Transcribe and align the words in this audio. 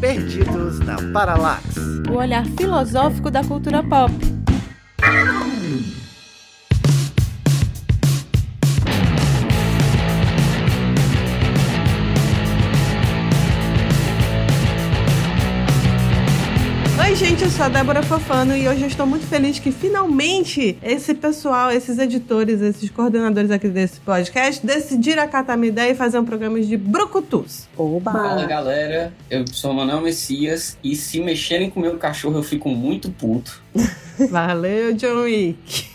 Perdidos 0.00 0.78
na 0.80 0.96
Paralax. 1.12 1.76
O 2.08 2.14
olhar 2.14 2.44
filosófico 2.56 3.30
da 3.30 3.42
cultura 3.42 3.82
pop. 3.82 4.12
Oi, 16.98 17.14
gente, 17.16 17.35
eu 17.46 17.50
sou 17.50 17.64
a 17.64 17.68
Débora 17.68 18.02
Fofano 18.02 18.56
e 18.56 18.66
hoje 18.66 18.82
eu 18.82 18.88
estou 18.88 19.06
muito 19.06 19.24
feliz 19.24 19.60
que 19.60 19.70
finalmente 19.70 20.76
esse 20.82 21.14
pessoal, 21.14 21.70
esses 21.70 21.96
editores, 21.96 22.60
esses 22.60 22.90
coordenadores 22.90 23.52
aqui 23.52 23.68
desse 23.68 24.00
podcast 24.00 24.66
decidiram 24.66 25.22
acatar 25.22 25.56
minha 25.56 25.68
ideia 25.68 25.92
e 25.92 25.94
fazer 25.94 26.18
um 26.18 26.24
programa 26.24 26.60
de 26.60 26.76
brucutus. 26.76 27.68
Oba! 27.78 28.10
Fala 28.10 28.44
galera, 28.46 29.12
eu 29.30 29.46
sou 29.46 29.70
o 29.70 29.74
Manuel 29.74 30.00
Messias 30.00 30.76
e 30.82 30.96
se 30.96 31.20
mexerem 31.20 31.70
com 31.70 31.78
o 31.78 31.82
meu 31.84 31.96
cachorro 31.98 32.36
eu 32.36 32.42
fico 32.42 32.68
muito 32.68 33.12
puto. 33.12 33.62
Valeu, 34.28 34.92
John 34.94 35.22
Wick. 35.22 35.86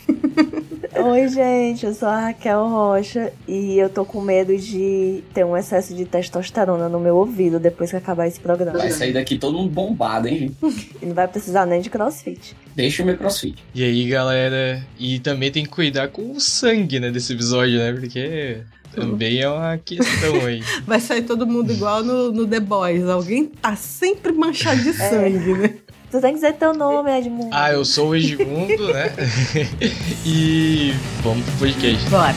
Oi, 0.93 1.27
gente, 1.29 1.85
eu 1.85 1.93
sou 1.93 2.07
a 2.07 2.19
Raquel 2.27 2.67
Rocha 2.67 3.31
e 3.47 3.77
eu 3.77 3.89
tô 3.89 4.03
com 4.03 4.21
medo 4.21 4.55
de 4.55 5.23
ter 5.33 5.45
um 5.45 5.55
excesso 5.55 5.95
de 5.95 6.05
testosterona 6.05 6.89
no 6.89 6.99
meu 6.99 7.15
ouvido 7.15 7.59
depois 7.59 7.89
que 7.89 7.95
acabar 7.95 8.27
esse 8.27 8.39
programa. 8.39 8.77
Vai 8.77 8.91
sair 8.91 9.13
daqui 9.13 9.37
todo 9.37 9.57
mundo 9.57 9.71
bombado, 9.71 10.27
hein? 10.27 10.55
E 11.01 11.05
não 11.05 11.15
vai 11.15 11.25
precisar 11.41 11.65
nem 11.65 11.81
de 11.81 11.89
crossfit. 11.89 12.55
Deixa 12.75 13.01
o 13.01 13.05
meu 13.05 13.17
crossfit. 13.17 13.61
E 13.73 13.83
aí, 13.83 14.07
galera, 14.07 14.85
e 14.99 15.19
também 15.19 15.51
tem 15.51 15.63
que 15.63 15.69
cuidar 15.69 16.07
com 16.09 16.31
o 16.31 16.39
sangue, 16.39 16.99
né, 16.99 17.09
desse 17.09 17.33
episódio, 17.33 17.79
né, 17.79 17.91
porque 17.91 18.59
também 18.93 19.41
é 19.41 19.49
uma 19.49 19.77
questão 19.77 20.45
aí. 20.45 20.63
Vai 20.85 20.99
sair 20.99 21.23
todo 21.23 21.47
mundo 21.47 21.73
igual 21.73 22.03
no, 22.03 22.31
no 22.31 22.47
The 22.47 22.59
Boys. 22.59 23.05
Alguém 23.05 23.45
tá 23.47 23.75
sempre 23.75 24.31
manchado 24.31 24.81
de 24.81 24.93
sangue, 24.93 25.53
né? 25.53 25.75
Tu 26.11 26.19
tem 26.19 26.33
que 26.33 26.41
dizer 26.41 26.53
teu 26.53 26.73
nome, 26.73 27.09
Edmundo. 27.09 27.49
Ah, 27.51 27.71
eu 27.71 27.85
sou 27.85 28.09
o 28.09 28.15
Edmundo, 28.15 28.93
né? 28.93 29.13
e 30.25 30.93
vamos 31.23 31.45
pro 31.45 31.59
podcast. 31.59 32.09
Bora. 32.09 32.35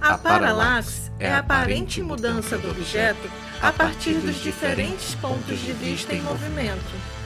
A 0.00 0.16
paralaxe 0.16 0.99
é 1.20 1.30
a 1.30 1.38
aparente 1.38 2.02
mudança 2.02 2.56
do 2.56 2.70
objeto 2.70 3.30
a 3.60 3.70
partir 3.70 4.14
dos 4.14 4.42
diferentes 4.42 5.14
pontos 5.16 5.60
de 5.60 5.72
vista 5.74 6.14
em 6.14 6.22
movimento. 6.22 7.19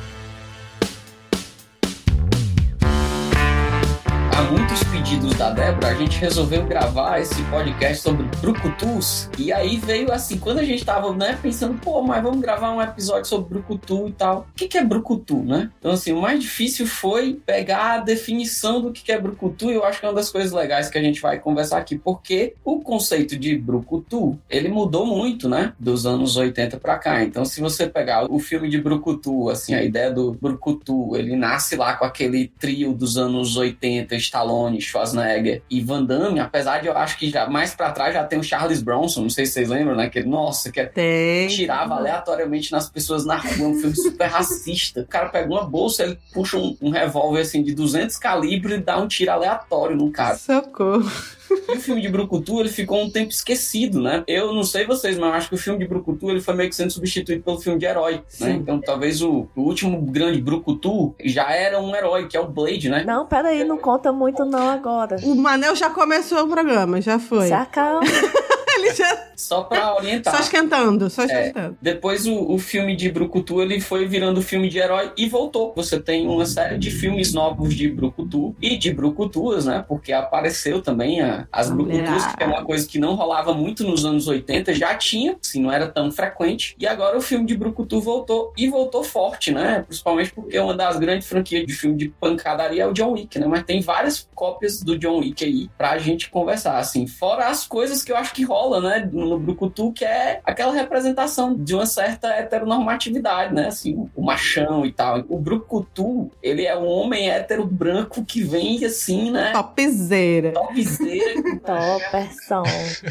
A 4.36 4.42
muitos 4.42 4.82
pedidos 4.82 5.32
da 5.34 5.50
Débora, 5.50 5.90
a 5.90 5.94
gente 5.94 6.18
resolveu 6.18 6.66
gravar 6.66 7.20
esse 7.20 7.40
podcast 7.44 8.02
sobre 8.02 8.26
Brucutus. 8.40 9.30
E 9.38 9.52
aí 9.52 9.76
veio 9.76 10.10
assim, 10.10 10.38
quando 10.38 10.58
a 10.58 10.64
gente 10.64 10.84
tava, 10.84 11.14
né, 11.14 11.38
pensando, 11.40 11.78
pô, 11.78 12.02
mas 12.02 12.20
vamos 12.20 12.40
gravar 12.40 12.72
um 12.72 12.82
episódio 12.82 13.26
sobre 13.26 13.50
Brucutu 13.50 14.08
e 14.08 14.12
tal. 14.12 14.48
O 14.50 14.54
que, 14.56 14.66
que 14.66 14.76
é 14.76 14.84
Brucutu, 14.84 15.40
né? 15.44 15.70
Então, 15.78 15.92
assim, 15.92 16.12
o 16.12 16.20
mais 16.20 16.40
difícil 16.40 16.84
foi 16.84 17.40
pegar 17.46 17.92
a 17.92 17.98
definição 17.98 18.82
do 18.82 18.90
que, 18.90 19.04
que 19.04 19.12
é 19.12 19.20
Brucutu. 19.20 19.70
E 19.70 19.74
eu 19.74 19.84
acho 19.84 20.00
que 20.00 20.06
é 20.06 20.08
uma 20.08 20.16
das 20.16 20.30
coisas 20.30 20.50
legais 20.50 20.90
que 20.90 20.98
a 20.98 21.02
gente 21.02 21.20
vai 21.20 21.38
conversar 21.38 21.78
aqui, 21.78 21.96
porque 21.96 22.54
o 22.64 22.80
conceito 22.80 23.38
de 23.38 23.56
Brucutu, 23.56 24.36
ele 24.50 24.68
mudou 24.68 25.06
muito, 25.06 25.48
né? 25.48 25.74
Dos 25.78 26.06
anos 26.06 26.36
80 26.36 26.76
pra 26.78 26.98
cá. 26.98 27.22
Então, 27.22 27.44
se 27.44 27.60
você 27.60 27.86
pegar 27.86 28.28
o 28.28 28.40
filme 28.40 28.68
de 28.68 28.80
Brucutu, 28.80 29.48
assim, 29.48 29.74
a 29.74 29.82
ideia 29.84 30.10
do 30.10 30.32
Brucutu, 30.32 31.14
ele 31.14 31.36
nasce 31.36 31.76
lá 31.76 31.94
com 31.94 32.04
aquele 32.04 32.48
trio 32.58 32.92
dos 32.92 33.16
anos 33.16 33.56
80, 33.56 34.23
Stallone, 34.24 34.80
Schwarzenegger 34.80 35.62
e 35.70 35.80
Van 35.80 36.04
Damme, 36.04 36.40
apesar 36.40 36.80
de 36.80 36.88
eu 36.88 36.96
acho 36.96 37.18
que 37.18 37.30
já 37.30 37.48
mais 37.48 37.74
pra 37.74 37.92
trás 37.92 38.14
já 38.14 38.24
tem 38.24 38.38
o 38.38 38.42
Charles 38.42 38.82
Bronson, 38.82 39.22
não 39.22 39.30
sei 39.30 39.46
se 39.46 39.52
vocês 39.52 39.68
lembram, 39.68 39.96
né? 39.96 40.08
Que, 40.08 40.22
nossa, 40.22 40.70
que 40.70 40.84
Tem. 40.86 41.48
tirava 41.48 41.94
aleatoriamente 41.94 42.72
nas 42.72 42.88
pessoas 42.88 43.24
na 43.24 43.36
rua, 43.36 43.68
um 43.68 43.74
filme 43.74 43.96
super 43.96 44.26
racista. 44.26 45.00
O 45.02 45.06
cara 45.06 45.28
pega 45.28 45.48
uma 45.48 45.64
bolsa, 45.64 46.02
ele 46.02 46.18
puxa 46.32 46.56
um, 46.56 46.76
um 46.80 46.90
revólver 46.90 47.40
assim 47.40 47.62
de 47.62 47.74
200 47.74 48.16
calibre 48.18 48.74
e 48.74 48.78
dá 48.78 48.98
um 48.98 49.08
tiro 49.08 49.30
aleatório 49.30 49.96
no 49.96 50.10
cara. 50.10 50.36
Socorro. 50.36 51.10
E 51.50 51.76
o 51.76 51.80
filme 51.80 52.00
de 52.00 52.08
Brucutu, 52.08 52.60
ele 52.60 52.68
ficou 52.68 53.02
um 53.02 53.10
tempo 53.10 53.30
esquecido, 53.30 54.00
né? 54.00 54.22
Eu 54.26 54.52
não 54.52 54.62
sei 54.62 54.86
vocês, 54.86 55.18
mas 55.18 55.28
eu 55.28 55.34
acho 55.34 55.48
que 55.48 55.54
o 55.54 55.58
filme 55.58 55.78
de 55.78 55.86
Brucutu, 55.86 56.30
ele 56.30 56.40
foi 56.40 56.54
meio 56.54 56.68
que 56.68 56.76
sendo 56.76 56.90
substituído 56.90 57.42
pelo 57.42 57.60
filme 57.60 57.78
de 57.78 57.86
herói, 57.86 58.22
né? 58.40 58.50
Então 58.52 58.80
talvez 58.80 59.22
o, 59.22 59.48
o 59.54 59.62
último 59.62 60.00
grande 60.00 60.40
Brucutu 60.40 61.14
já 61.24 61.50
era 61.52 61.80
um 61.80 61.94
herói, 61.94 62.26
que 62.28 62.36
é 62.36 62.40
o 62.40 62.46
Blade, 62.46 62.88
né? 62.88 63.04
Não, 63.04 63.26
peraí, 63.26 63.64
não 63.64 63.78
conta 63.78 64.12
muito 64.12 64.44
não 64.44 64.68
agora. 64.68 65.16
O 65.22 65.34
Manel 65.34 65.74
já 65.74 65.90
começou 65.90 66.44
o 66.44 66.48
programa, 66.48 67.00
já 67.00 67.18
foi. 67.18 67.48
Se 67.48 67.52
acalma. 67.52 68.00
Ele 68.84 68.94
já. 68.94 69.28
Só 69.36 69.62
pra 69.64 69.96
orientar. 69.96 70.34
Só 70.34 70.40
esquentando, 70.40 71.10
só 71.10 71.22
É. 71.22 71.24
esquentando. 71.26 71.76
Depois 71.80 72.26
o, 72.26 72.52
o 72.52 72.58
filme 72.58 72.94
de 72.96 73.10
Brucutu 73.10 73.60
ele 73.60 73.80
foi 73.80 74.06
virando 74.06 74.40
filme 74.42 74.68
de 74.68 74.78
herói 74.78 75.12
e 75.16 75.28
voltou. 75.28 75.72
Você 75.76 75.98
tem 76.00 76.26
uma 76.28 76.46
série 76.46 76.78
de 76.78 76.90
filmes 76.90 77.32
novos 77.32 77.74
de 77.74 77.88
Brucutu 77.88 78.54
e 78.60 78.76
de 78.76 78.92
Brucutuas, 78.92 79.64
né? 79.66 79.84
Porque 79.88 80.12
apareceu 80.12 80.80
também 80.80 81.20
a- 81.20 81.46
as 81.52 81.70
Brucutuas, 81.70 82.26
que 82.34 82.42
é 82.42 82.46
uma 82.46 82.64
coisa 82.64 82.86
que 82.86 82.98
não 82.98 83.14
rolava 83.14 83.52
muito 83.54 83.84
nos 83.84 84.04
anos 84.04 84.28
80, 84.28 84.72
já 84.74 84.94
tinha, 84.94 85.36
assim, 85.42 85.60
não 85.62 85.72
era 85.72 85.86
tão 85.88 86.10
frequente. 86.12 86.76
E 86.78 86.86
agora 86.86 87.16
o 87.16 87.20
filme 87.20 87.46
de 87.46 87.56
Brucutu 87.56 88.00
voltou 88.00 88.52
e 88.56 88.68
voltou 88.68 89.02
forte, 89.02 89.50
né? 89.52 89.82
Principalmente 89.86 90.32
porque 90.32 90.58
uma 90.58 90.74
das 90.74 90.96
grandes 90.98 91.26
franquias 91.28 91.66
de 91.66 91.72
filme 91.72 91.96
de 91.96 92.08
pancadaria 92.08 92.82
é 92.82 92.86
o 92.86 92.92
John 92.92 93.12
Wick, 93.12 93.38
né? 93.38 93.46
Mas 93.46 93.64
tem 93.64 93.80
várias 93.80 94.28
cópias 94.34 94.82
do 94.82 94.96
John 94.98 95.18
Wick 95.20 95.44
aí 95.44 95.68
pra 95.76 95.98
gente 95.98 96.30
conversar, 96.30 96.78
assim. 96.78 97.06
Fora 97.06 97.48
as 97.48 97.66
coisas 97.66 98.02
que 98.02 98.12
eu 98.12 98.16
acho 98.16 98.32
que 98.32 98.44
rola, 98.44 98.73
né? 98.80 99.08
No 99.12 99.38
Brucutu, 99.38 99.92
que 99.92 100.04
é 100.04 100.40
aquela 100.44 100.72
representação 100.72 101.54
de 101.54 101.74
uma 101.74 101.86
certa 101.86 102.28
heteronormatividade, 102.28 103.54
né? 103.54 103.68
Assim, 103.68 104.08
o 104.14 104.22
machão 104.22 104.84
e 104.84 104.92
tal. 104.92 105.22
O 105.28 105.38
Brucutu, 105.38 106.30
ele 106.42 106.64
é 106.64 106.76
um 106.76 106.86
homem 106.86 107.30
hétero 107.30 107.64
branco 107.66 108.24
que 108.24 108.42
vem, 108.42 108.84
assim, 108.84 109.30
né? 109.30 109.52
Topzera. 109.52 110.52
Topzera, 110.52 111.42
Topperson. 111.64 112.62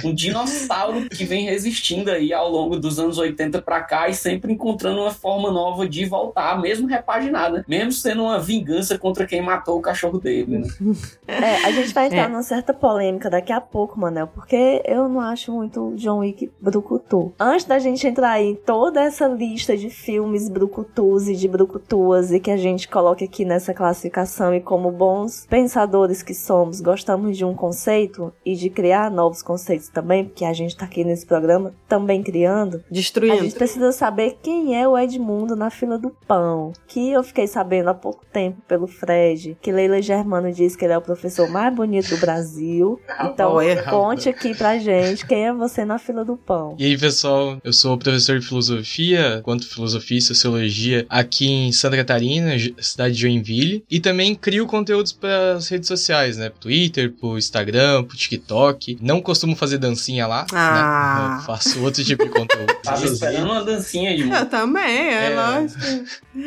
um 0.04 0.14
dinossauro 0.14 1.08
que 1.10 1.26
vem 1.26 1.46
resistindo 1.46 2.10
aí 2.12 2.34
ao 2.34 2.50
longo 2.50 2.78
dos 2.78 3.00
anos 3.00 3.18
80 3.18 3.62
pra 3.62 3.82
cá 3.82 4.10
e 4.10 4.14
sempre 4.14 4.52
encontrando 4.54 5.02
uma 5.02 5.12
forma 5.12 5.52
nova 5.52 5.88
de 5.88 6.06
voltar, 6.06 6.60
mesmo 6.62 6.88
repaginada, 6.88 7.64
mesmo 7.68 7.92
sendo 7.92 8.24
uma 8.24 8.40
vingança 8.40 8.98
contra 8.98 9.26
quem 9.26 9.42
matou 9.42 9.78
o 9.78 9.82
cachorro 9.82 10.20
dele, 10.20 10.60
né? 10.60 10.68
É, 11.28 11.56
a 11.66 11.72
gente 11.72 11.94
vai 11.94 12.08
entrar 12.08 12.24
É. 12.24 12.28
numa 12.28 12.44
certa 12.44 12.74
polêmica 12.74 13.30
daqui 13.30 13.52
a 13.52 13.62
pouco, 13.62 14.00
Manel, 14.00 14.28
porque 14.28 14.82
eu 14.86 15.08
não 15.08 15.20
acho 15.22 15.53
muito 15.54 15.94
John 15.96 16.20
Wick 16.20 16.52
brucutu. 16.60 17.32
Antes 17.40 17.66
da 17.66 17.80
gente 17.80 18.08
entrar 18.08 18.42
em 18.42 18.56
toda 18.56 19.02
essa 19.02 19.28
lista 19.28 19.78
de 19.78 19.90
filmes 19.90 20.50
brucutus 20.50 21.28
e 21.28 21.36
de 21.36 21.48
brucutuas 21.48 22.32
e 22.32 22.40
que 22.40 22.52
a 22.52 22.58
gente 22.58 22.88
coloca 22.88 23.24
aqui 23.24 23.46
nessa 23.46 23.74
classificação 23.74 24.54
e 24.54 24.60
como 24.60 24.92
bons 24.92 25.46
pensadores 25.50 26.24
que 26.24 26.34
somos, 26.34 26.82
gostamos 26.82 27.38
de 27.38 27.46
um 27.46 27.54
conceito 27.54 28.34
e 28.46 28.56
de 28.56 28.70
criar 28.70 29.12
novos 29.12 29.42
conceitos 29.42 29.90
também, 29.90 30.26
porque 30.26 30.46
a 30.46 30.54
gente 30.54 30.76
tá 30.76 30.86
aqui 30.86 31.04
nesse 31.04 31.26
programa 31.26 31.74
também 31.88 32.24
criando. 32.24 32.78
A 32.78 32.94
Destruindo. 32.94 33.44
gente 33.44 33.56
precisa 33.56 33.92
saber 33.92 34.38
quem 34.42 34.80
é 34.80 34.88
o 34.88 34.98
Edmundo 34.98 35.56
na 35.56 35.70
fila 35.70 35.98
do 35.98 36.10
pão. 36.28 36.74
Que 36.88 37.12
eu 37.12 37.24
fiquei 37.24 37.48
sabendo 37.48 37.90
há 37.90 37.94
pouco 37.94 38.26
tempo 38.32 38.62
pelo 38.68 38.88
Fred, 38.88 39.58
que 39.62 39.72
Leila 39.72 40.02
Germano 40.02 40.52
disse 40.52 40.78
que 40.78 40.86
ele 40.86 40.94
é 40.94 40.98
o 40.98 41.02
professor 41.02 41.50
mais 41.50 41.74
bonito 41.74 42.10
do 42.10 42.18
Brasil. 42.18 43.00
Então, 43.24 43.56
conte 43.90 44.28
aqui 44.28 44.56
pra 44.56 44.78
gente 44.78 45.26
quem 45.26 45.43
você 45.52 45.84
na 45.84 45.98
fila 45.98 46.24
do 46.24 46.38
pão. 46.38 46.76
E 46.80 46.86
aí, 46.86 46.98
pessoal, 46.98 47.58
eu 47.64 47.74
sou 47.74 47.98
professor 47.98 48.40
de 48.40 48.46
filosofia, 48.46 49.42
quanto 49.44 49.68
filosofia 49.68 50.18
e 50.18 50.22
sociologia, 50.22 51.06
aqui 51.10 51.48
em 51.48 51.72
Santa 51.72 51.98
Catarina, 51.98 52.52
cidade 52.80 53.16
de 53.16 53.22
Joinville. 53.22 53.84
E 53.90 54.00
também 54.00 54.36
crio 54.36 54.66
conteúdos 54.68 55.12
para 55.12 55.54
as 55.54 55.68
redes 55.68 55.88
sociais, 55.88 56.38
né? 56.38 56.50
Pro 56.50 56.60
Twitter, 56.62 57.12
pro 57.12 57.38
Instagram, 57.38 58.04
pro 58.04 58.16
TikTok. 58.16 58.98
Não 59.02 59.22
costumo 59.22 59.56
fazer 59.56 59.78
dancinha 59.78 60.28
lá, 60.28 60.46
Ah. 60.54 61.30
né? 61.32 61.38
Eu 61.42 61.46
faço 61.46 61.82
outro 61.84 62.04
tipo 62.04 62.24
de 62.24 62.30
conteúdo. 62.30 62.74
Tava 62.84 63.06
esperando 63.06 63.46
uma 63.46 63.64
dancinha 63.64 64.16
de 64.16 64.30
Eu 64.30 64.46
também, 64.46 64.84
é, 65.14 65.32
É. 65.32 65.36
lógico. 65.36 65.80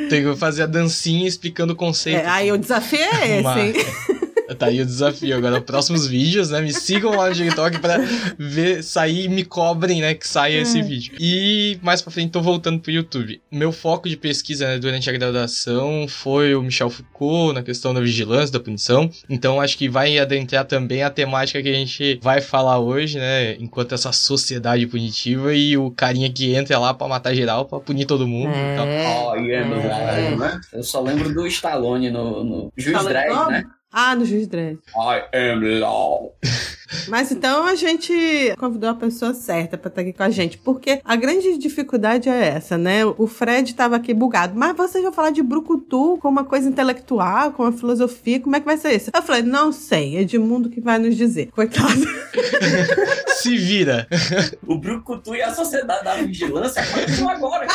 Tenho 0.09 0.33
que 0.33 0.39
fazer 0.39 0.63
a 0.63 0.67
dancinha 0.67 1.27
explicando 1.27 1.73
o 1.73 1.77
conceito. 1.77 2.19
É, 2.21 2.27
aí 2.27 2.53
o 2.53 2.57
desafio 2.59 2.99
é 3.01 3.39
esse, 3.39 3.41
Uma- 3.41 3.61
hein? 3.61 3.73
Tá 4.55 4.67
aí 4.67 4.81
o 4.81 4.87
desafio. 4.87 5.37
Agora, 5.37 5.61
próximos 5.61 6.07
vídeos, 6.07 6.51
né? 6.51 6.61
Me 6.61 6.73
sigam 6.73 7.17
lá 7.17 7.29
no 7.29 7.35
TikTok 7.35 7.79
pra 7.81 7.97
ver, 8.39 8.83
sair 8.83 9.25
e 9.25 9.29
me 9.29 9.45
cobrem, 9.45 10.01
né? 10.01 10.15
Que 10.15 10.27
saia 10.27 10.61
esse 10.61 10.81
vídeo. 10.83 11.15
E 11.19 11.79
mais 11.83 12.01
pra 12.01 12.13
frente, 12.13 12.31
tô 12.31 12.41
voltando 12.41 12.81
pro 12.81 12.91
YouTube. 12.93 13.41
Meu 13.51 13.73
foco 13.73 14.09
de 14.09 14.17
pesquisa 14.17 14.67
né, 14.67 14.79
durante 14.79 15.09
a 15.11 15.13
graduação 15.13 16.07
foi 16.09 16.55
o 16.55 16.63
Michel 16.63 16.91
Foucault 16.91 17.55
na 17.55 17.63
questão 17.63 17.93
da 17.93 18.01
vigilância, 18.01 18.53
da 18.53 18.61
punição. 18.61 19.11
Então, 19.29 19.61
acho 19.61 19.77
que 19.77 19.89
vai 19.89 20.19
adentrar 20.19 20.65
também 20.65 21.03
a 21.03 21.11
temática 21.11 21.63
que 21.63 21.69
a 21.69 21.73
gente 21.75 22.19
vai 22.23 22.41
falar 22.41 22.79
hoje, 22.79 23.19
né? 23.19 23.55
Enquanto 23.59 23.95
essa 23.95 24.13
sociedade 24.13 24.87
punitiva 24.87 25.55
e 25.55 25.77
o 25.77 25.91
carinha 25.91 26.31
que 26.33 26.55
entra 26.55 26.79
lá 26.79 26.95
pra 26.95 27.09
matar 27.09 27.35
geral, 27.35 27.65
pra 27.65 27.81
punir 27.81 28.07
todo 28.07 28.27
mundo. 28.27 28.51
Então, 28.51 28.87
É. 28.87 29.27
Oh, 29.29 29.35
yeah, 29.37 29.77
É. 29.77 30.37
né? 30.37 30.61
Eu 30.73 30.83
só 30.83 31.01
lembro 31.01 31.33
do 31.33 31.47
Stallone 31.47 32.11
no, 32.11 32.45
no 32.45 32.73
Juiz 32.77 32.97
Como? 32.97 33.51
né? 33.51 33.65
Ah, 33.99 34.15
no 34.15 34.27
Juiz 34.27 34.47
Dredd. 34.47 34.79
I 34.95 35.23
am 35.33 35.63
law. 35.81 36.35
Mas 37.09 37.31
então 37.31 37.65
a 37.65 37.75
gente 37.75 38.55
convidou 38.59 38.91
a 38.91 38.95
pessoa 38.95 39.35
certa 39.35 39.77
pra 39.77 39.89
estar 39.89 40.01
aqui 40.01 40.13
com 40.13 40.23
a 40.23 40.31
gente, 40.31 40.59
porque 40.59 41.01
a 41.05 41.17
grande 41.17 41.59
dificuldade 41.59 42.29
é 42.29 42.49
essa, 42.49 42.79
né? 42.79 43.05
O 43.05 43.27
Fred 43.27 43.75
tava 43.75 43.97
aqui 43.97 44.15
bugado, 44.15 44.55
mas 44.57 44.77
vocês 44.77 45.03
vão 45.03 45.13
falar 45.13 45.31
de 45.31 45.43
brucutu 45.43 46.19
com 46.21 46.29
uma 46.29 46.45
coisa 46.45 46.69
intelectual, 46.69 47.53
com 47.53 47.63
uma 47.63 47.73
filosofia, 47.73 48.41
como 48.41 48.57
é 48.57 48.61
que 48.61 48.67
vai 48.67 48.77
ser 48.77 48.95
isso? 48.95 49.11
Eu 49.15 49.23
falei, 49.23 49.43
não 49.43 49.73
sei, 49.73 50.19
Edmundo 50.19 50.71
que 50.71 50.81
vai 50.81 50.99
nos 50.99 51.17
dizer. 51.17 51.49
Coitado. 51.53 51.87
Se 53.37 53.57
vira. 53.57 54.09
O 54.67 54.77
Brucutu 54.77 55.35
e 55.35 55.43
a 55.43 55.55
Sociedade 55.55 56.05
da 56.05 56.15
Vigilância 56.15 56.83
aconteceu 56.83 57.29
agora. 57.29 57.67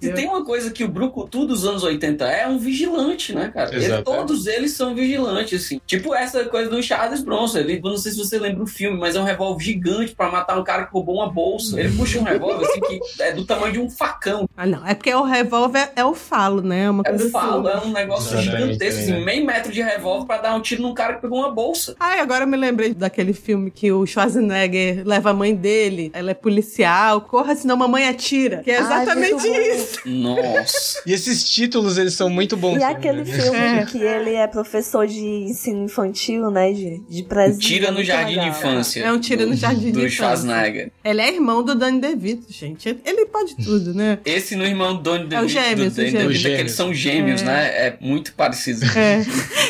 Se 0.00 0.12
tem 0.12 0.26
uma 0.28 0.44
coisa 0.44 0.70
que 0.70 0.84
o 0.84 0.88
Brucutu 0.88 1.46
dos 1.46 1.64
anos 1.64 1.82
80 1.82 2.24
é, 2.26 2.42
é 2.42 2.48
um 2.48 2.58
vigilante, 2.58 3.34
né, 3.34 3.50
cara? 3.52 3.74
Ele, 3.74 4.02
todos 4.02 4.46
eles 4.46 4.72
são 4.72 4.94
vigilantes, 4.94 5.64
assim. 5.64 5.80
Tipo 5.86 6.14
essa 6.14 6.44
coisa 6.44 6.70
do 6.70 6.82
Charles 6.82 7.22
Bronson. 7.22 7.58
Ele, 7.58 7.78
eu 7.86 7.92
não 7.92 7.98
sei 7.98 8.12
se 8.12 8.18
você 8.18 8.38
lembra 8.38 8.62
o 8.62 8.66
filme, 8.66 8.98
mas 8.98 9.16
é 9.16 9.20
um 9.20 9.24
revólver 9.24 9.64
gigante 9.64 10.14
pra 10.14 10.30
matar 10.30 10.58
um 10.58 10.64
cara 10.64 10.84
que 10.86 10.92
roubou 10.92 11.16
uma 11.16 11.30
bolsa. 11.30 11.78
Ele 11.80 11.96
puxa 11.96 12.18
um 12.18 12.22
revólver, 12.22 12.64
assim, 12.66 12.80
que 12.80 13.22
é 13.22 13.32
do 13.32 13.44
tamanho 13.44 13.72
de 13.72 13.78
um 13.80 13.90
facão. 13.90 14.48
Ah, 14.56 14.66
não. 14.66 14.86
É 14.86 14.94
porque 14.94 15.12
o 15.14 15.22
revólver 15.22 15.90
é 15.96 16.04
o 16.04 16.14
falo, 16.14 16.60
né? 16.62 16.84
É 16.84 16.90
uma 16.90 17.02
É 17.06 17.12
do 17.12 17.30
falo, 17.30 17.66
assim. 17.68 17.78
é 17.78 17.88
um 17.88 17.92
negócio 17.92 18.38
Exatamente, 18.38 18.62
gigantesco, 18.74 19.00
assim, 19.00 19.24
meio 19.24 19.44
metro 19.46 19.72
de 19.72 19.82
revólver 19.82 20.26
pra 20.26 20.38
dar 20.38 20.54
um 20.54 20.60
tiro 20.60 20.82
num 20.82 20.94
cara 20.94 21.14
que 21.14 21.22
pegou 21.22 21.38
uma 21.38 21.50
bolsa. 21.50 21.94
Ai, 22.00 22.20
agora 22.20 22.44
eu 22.44 22.48
me 22.48 22.56
lembrei 22.56 22.92
daquele 22.94 23.32
filme 23.32 23.70
que 23.70 23.90
o 23.92 24.04
Schwarzenegger 24.06 25.02
leva 25.06 25.30
a 25.30 25.34
mãe 25.34 25.54
dele, 25.54 26.10
ela 26.14 26.30
é 26.30 26.34
policial, 26.34 27.20
corra 27.22 27.54
senão 27.54 27.76
mamãe 27.76 28.06
atira. 28.08 28.58
Que 28.62 28.70
é 28.70 28.78
Ai, 28.78 28.82
exatamente 28.84 29.48
bom. 29.48 29.58
isso. 29.60 29.98
Nossa. 30.06 31.02
E 31.06 31.12
esses 31.12 31.48
títulos, 31.48 31.98
eles 31.98 32.14
são 32.14 32.28
muito 32.28 32.56
bons. 32.56 32.76
E 32.76 32.80
também, 32.80 32.94
aquele 32.96 33.18
né? 33.18 33.24
filme 33.24 33.58
É. 33.58 33.84
que 33.86 33.98
ele 33.98 34.34
é 34.34 34.46
professor 34.46 35.06
de 35.06 35.20
ensino 35.24 35.84
infantil, 35.84 36.50
né? 36.50 36.72
De, 36.72 37.00
de 37.08 37.22
presídio. 37.22 37.68
Tira 37.78 37.90
no 37.92 38.02
jardim 38.02 38.38
de 38.40 38.48
infância. 38.48 39.02
É 39.04 39.12
um 39.12 39.18
tiro 39.20 39.42
do- 39.44 39.50
no 39.50 39.56
jardim 39.56 39.86
de 39.86 39.92
Do 39.92 39.98
infância. 40.00 40.16
Schwarzenegger. 40.16 40.90
Ele 41.04 41.20
é 41.20 41.32
irmão 41.34 41.62
do 41.62 41.74
Danny 41.74 42.00
DeVito, 42.00 42.52
gente. 42.52 42.96
Ele 43.04 43.26
pode 43.26 43.56
tudo, 43.56 43.92
né? 43.94 44.18
Esse 44.24 44.56
no 44.56 44.64
irmão 44.64 44.94
do 44.96 45.02
Donnie 45.02 45.24
É 45.34 45.40
o 45.40 45.46
DeVito, 45.46 45.48
gêmeos, 45.48 45.78
do 45.78 45.92
o 45.92 45.96
Danny 45.96 46.10
gêmeos. 46.10 46.28
DeVito, 46.32 46.48
é 46.48 46.54
que 46.54 46.60
eles 46.62 46.72
são 46.72 46.94
gêmeos, 46.94 47.42
É. 47.42 47.44
né? 47.44 47.64
É 47.66 47.96
muito 48.00 48.32
parecido. 48.34 48.84
É. 48.96 49.22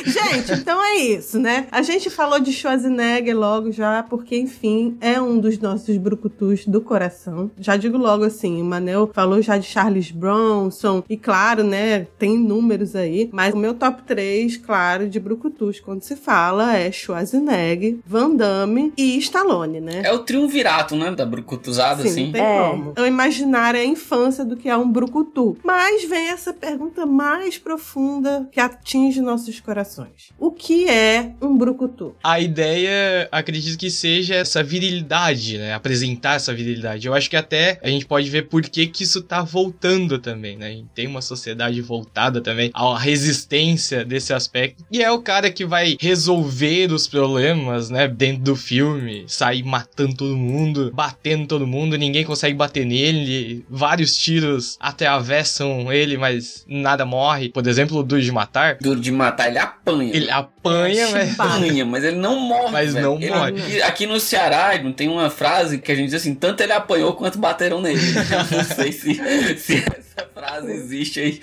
Gente, 0.05 0.53
então 0.53 0.83
é 0.83 0.97
isso, 0.99 1.39
né? 1.39 1.67
A 1.71 1.83
gente 1.83 2.09
falou 2.11 2.39
de 2.39 2.53
Schwarzenegger 2.53 3.37
logo 3.37 3.73
já, 3.73 4.03
porque, 4.03 4.37
enfim, 4.39 4.97
é 5.01 5.21
um 5.21 5.39
dos 5.39 5.59
nossos 5.59 5.97
brucutus 5.97 6.65
do 6.67 6.81
coração. 6.81 7.51
Já 7.59 7.77
digo 7.77 7.97
logo 7.99 8.25
assim, 8.25 8.61
o 8.61 8.65
Manel 8.65 9.11
falou 9.13 9.41
já 9.43 9.59
de 9.59 9.67
Charles 9.67 10.11
Bronson, 10.11 11.03
e 11.09 11.17
claro, 11.17 11.63
né, 11.65 12.07
tem 12.19 12.39
números 12.39 12.95
aí, 12.95 13.29
mas 13.33 13.55
o 13.55 13.57
meu 13.57 13.75
top 13.75 14.03
3, 14.03 14.57
claro, 14.57 15.09
de 15.09 15.19
brucutus, 15.19 15.81
quando 15.81 16.03
se 16.03 16.17
fala, 16.17 16.77
é 16.77 16.91
Schwarzenegger, 16.93 17.96
Van 18.07 18.35
Damme 18.35 18.93
e 18.97 19.17
Stallone, 19.19 19.81
né? 19.81 20.03
É 20.05 20.13
o 20.13 20.21
triunvirato, 20.21 20.97
né? 20.97 21.11
Da 21.13 21.25
brucutuzada, 21.25 22.03
Sim, 22.03 22.09
assim. 22.09 22.25
não 22.27 22.33
tem 22.33 22.43
É. 22.43 22.59
como. 22.71 22.93
Eu 22.97 23.07
imaginar 23.07 23.75
a 23.75 23.85
infância 23.85 24.45
do 24.45 24.57
que 24.57 24.69
é 24.69 24.77
um 24.77 24.91
brucutu. 24.91 25.57
Mas 25.65 26.05
vem 26.09 26.29
essa 26.29 26.53
pergunta 26.53 27.07
mais 27.07 27.59
profunda 27.59 28.49
que 28.53 28.61
atinge 28.61 29.21
nossos 29.21 29.61
corações. 29.61 30.31
O 30.39 30.51
que 30.51 30.89
é 30.89 31.33
um 31.41 31.57
brucutu? 31.57 32.15
A 32.23 32.41
ideia, 32.41 33.29
acredito 33.31 33.79
que 33.79 33.91
seja 33.91 34.35
essa 34.35 34.63
virilidade, 34.63 35.59
né? 35.59 35.75
Apresentar 35.75 36.35
essa 36.37 36.53
virilidade. 36.55 37.07
Eu 37.07 37.15
acho 37.15 37.29
que 37.31 37.37
até 37.37 37.79
a 37.83 37.89
gente 37.89 38.07
pode 38.07 38.29
ver 38.31 38.49
por 38.49 38.63
que, 38.63 38.87
que 38.87 39.03
isso 39.05 39.23
tá 39.23 39.43
voltando 39.43 40.19
também, 40.19 40.57
né? 40.57 40.67
A 40.67 40.71
gente 40.71 40.89
tem 40.95 41.07
uma 41.07 41.23
sociedade 41.23 41.81
voltada 41.81 42.41
também 42.41 42.71
à 42.75 42.99
resistência 42.99 44.05
desse 44.05 44.33
aspecto. 44.33 44.85
E 44.91 45.03
é 45.03 45.11
o 45.11 45.21
cara 45.21 45.51
que 45.51 45.65
vai 45.65 45.97
resolver 46.01 46.93
os 46.93 47.07
problemas, 47.07 47.86
né? 47.91 48.09
Dentro 48.09 48.43
do 48.43 48.57
filme, 48.57 49.25
sair 49.29 49.63
matando 49.63 50.15
todo 50.17 50.37
mundo, 50.37 50.91
batendo 50.95 51.47
todo 51.47 51.67
mundo, 51.67 51.97
ninguém 51.97 52.25
consegue 52.25 52.55
bater 52.55 52.85
nele. 52.85 53.65
Vários 53.69 54.17
tiros 54.17 54.77
atravessam 54.81 55.93
ele, 55.93 56.17
mas 56.17 56.65
nada 56.69 57.05
morre. 57.05 57.49
Por 57.49 57.67
exemplo, 57.67 57.99
o 57.99 58.03
Duro 58.03 58.21
de 58.23 58.33
Matar. 58.33 58.77
Duro 58.81 59.01
de 59.01 59.11
matar, 59.13 59.49
ele 59.49 59.59
apanha. 59.59 60.15
Ele 60.15 60.31
apanha, 60.31 61.09
mas. 61.11 61.39
apanha, 61.41 61.85
mas 61.85 62.05
ele 62.05 62.17
não 62.17 62.39
morre. 62.41 62.73
Mas 62.73 62.95
velho. 62.95 63.07
não 63.07 63.17
Ele- 63.17 63.31
morre. 63.31 63.51
Aqui, 63.61 63.83
aqui 63.83 64.07
no 64.07 64.21
Ceará 64.21 64.79
não 64.83 64.93
tem 64.93 65.09
uma 65.09 65.31
frase 65.31 65.79
que 65.79 65.91
a 65.91 65.95
gente 65.95 66.07
diz 66.07 66.15
assim: 66.15 66.35
tanto 66.35 66.63
ele 66.63 66.73
apanhou 66.73 67.13
quanto 67.15 67.39
bateram 67.39 67.81
nele. 67.81 68.01
Eu 68.01 68.15
não 68.59 68.65
sei 68.65 68.93
se, 68.93 69.15
se 69.59 69.85
essa 70.17 70.29
frase 70.33 70.73
existe 70.73 71.21
aí. 71.21 71.41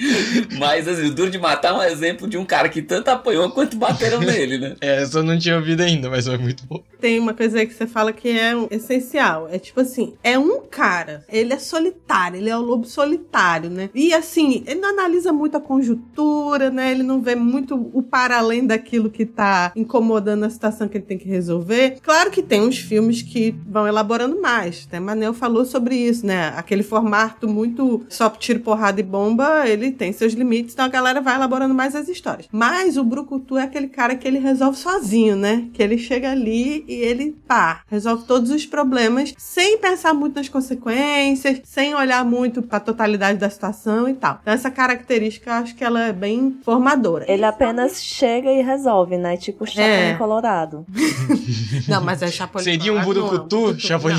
Mas 0.58 0.88
assim, 0.88 1.08
o 1.08 1.14
Duro 1.14 1.30
de 1.30 1.38
Matar 1.38 1.74
é 1.74 1.78
um 1.78 1.84
exemplo 1.84 2.28
de 2.28 2.38
um 2.38 2.46
cara 2.46 2.68
que 2.68 2.82
tanto 2.82 3.10
apanhou 3.10 3.52
quanto 3.52 3.78
bateram 3.78 4.20
nele, 4.20 4.58
né? 4.58 4.76
É, 4.82 5.04
eu 5.04 5.24
não 5.24 5.38
tinha 5.38 5.56
ouvido 5.56 5.82
ainda, 5.82 6.10
mas 6.10 6.26
foi 6.26 6.38
muito 6.38 6.66
bom. 6.66 6.84
Tem 7.00 7.20
uma 7.20 7.34
coisa 7.34 7.60
aí 7.60 7.68
que 7.68 7.74
você 7.74 7.86
fala 7.86 8.12
que 8.12 8.30
é 8.30 8.54
essencial. 8.72 9.48
É 9.52 9.60
tipo 9.60 9.80
assim, 9.82 10.14
é 10.24 10.38
um 10.40 10.62
cara. 10.62 11.24
Ele 11.30 11.54
é 11.54 11.60
solitário, 11.60 12.38
ele 12.38 12.50
é 12.50 12.58
o 12.58 12.62
lobo 12.62 12.86
solitário, 12.86 13.70
né? 13.70 13.90
E 13.94 14.14
assim, 14.14 14.64
ele 14.66 14.80
não 14.80 14.90
analisa 14.90 15.32
muito 15.32 15.58
a 15.58 15.62
conjuntura, 15.62 16.70
né? 16.70 16.92
Ele 16.92 17.04
não 17.04 17.22
vê 17.22 17.36
muito 17.36 17.76
o 17.94 18.02
para 18.02 18.38
além 18.38 18.66
daquilo 18.66 19.10
que 19.10 19.26
tá 19.26 19.72
incomodando 19.76 20.46
a 20.46 20.50
situação 20.50 20.88
que 20.88 20.98
ele 20.98 21.06
tem 21.06 21.18
que 21.18 21.28
resolver. 21.28 21.98
Claro 22.02 22.32
que 22.32 22.42
tem 22.42 22.62
uns 22.62 22.78
filmes 22.78 23.22
que 23.22 23.56
vão 23.68 23.88
elaborando 23.88 24.42
mais. 24.42 24.86
Até 24.88 25.00
Manel 25.00 25.34
falou 25.34 25.66
sobre 25.66 25.96
isso, 25.96 26.26
né? 26.26 26.54
Aquele 26.56 26.84
formato 26.84 27.48
muito 27.48 28.06
só 28.10 28.30
tiro, 28.30 28.60
porrada 28.64 29.00
e 29.00 29.04
bomba, 29.04 29.68
ele 29.68 29.92
tem 29.92 30.12
seus 30.14 30.34
limites, 30.34 30.74
então 30.74 30.86
a 30.86 30.90
galera 30.90 31.22
vai 31.22 31.36
elaborando 31.36 31.74
mais 31.74 31.96
as 31.96 32.08
histórias. 32.08 32.48
Mas 32.52 32.98
o 32.98 33.04
Brucutu 33.04 33.58
é 33.58 33.64
aquele 33.64 33.88
cara 33.88 34.16
que 34.16 34.28
ele 34.28 34.40
resolve 34.40 34.78
sozinho, 34.78 35.36
né? 35.36 35.66
Que 35.74 35.84
ele 35.84 35.98
chega 35.98 36.32
ali 36.32 36.84
e 36.88 36.94
ele, 36.94 37.36
pá, 37.48 37.82
resolve 37.88 38.26
todos 38.26 38.50
os 38.50 38.66
problemas 38.66 39.34
sem 39.38 39.78
pensar 39.78 40.14
muito 40.14 40.36
nas 40.36 40.50
consequências, 40.50 41.62
sem 41.64 41.94
olhar 41.94 42.24
muito 42.26 42.62
pra 42.62 42.80
totalidade 42.80 43.38
da 43.40 43.50
situação 43.50 44.08
e 44.08 44.14
tal. 44.14 44.40
Então 44.42 44.54
essa 44.54 44.72
característica 44.72 45.54
acho 45.54 45.76
que 45.76 45.84
ela 45.84 46.02
é 46.02 46.14
bem 46.14 46.58
formadora. 46.64 47.26
Ele 47.28 47.46
apenas 47.46 48.02
chega 48.04 48.52
e 48.52 48.62
resolve, 48.62 49.18
né? 49.18 49.38
Tipo 49.38 49.64
o 49.64 49.68
Chapolin 49.68 49.84
É. 49.88 50.16
Colorado. 50.16 50.86
Não, 51.88 52.02
mas 52.02 52.22
é 52.22 52.28
Chapolin 52.32 52.64
Seria 52.64 52.92
um 52.94 52.96
não 52.96 53.02
é 53.02 53.06
um? 53.06 53.08
Brucutu, 53.30 53.80
Chapolin. 53.80 54.14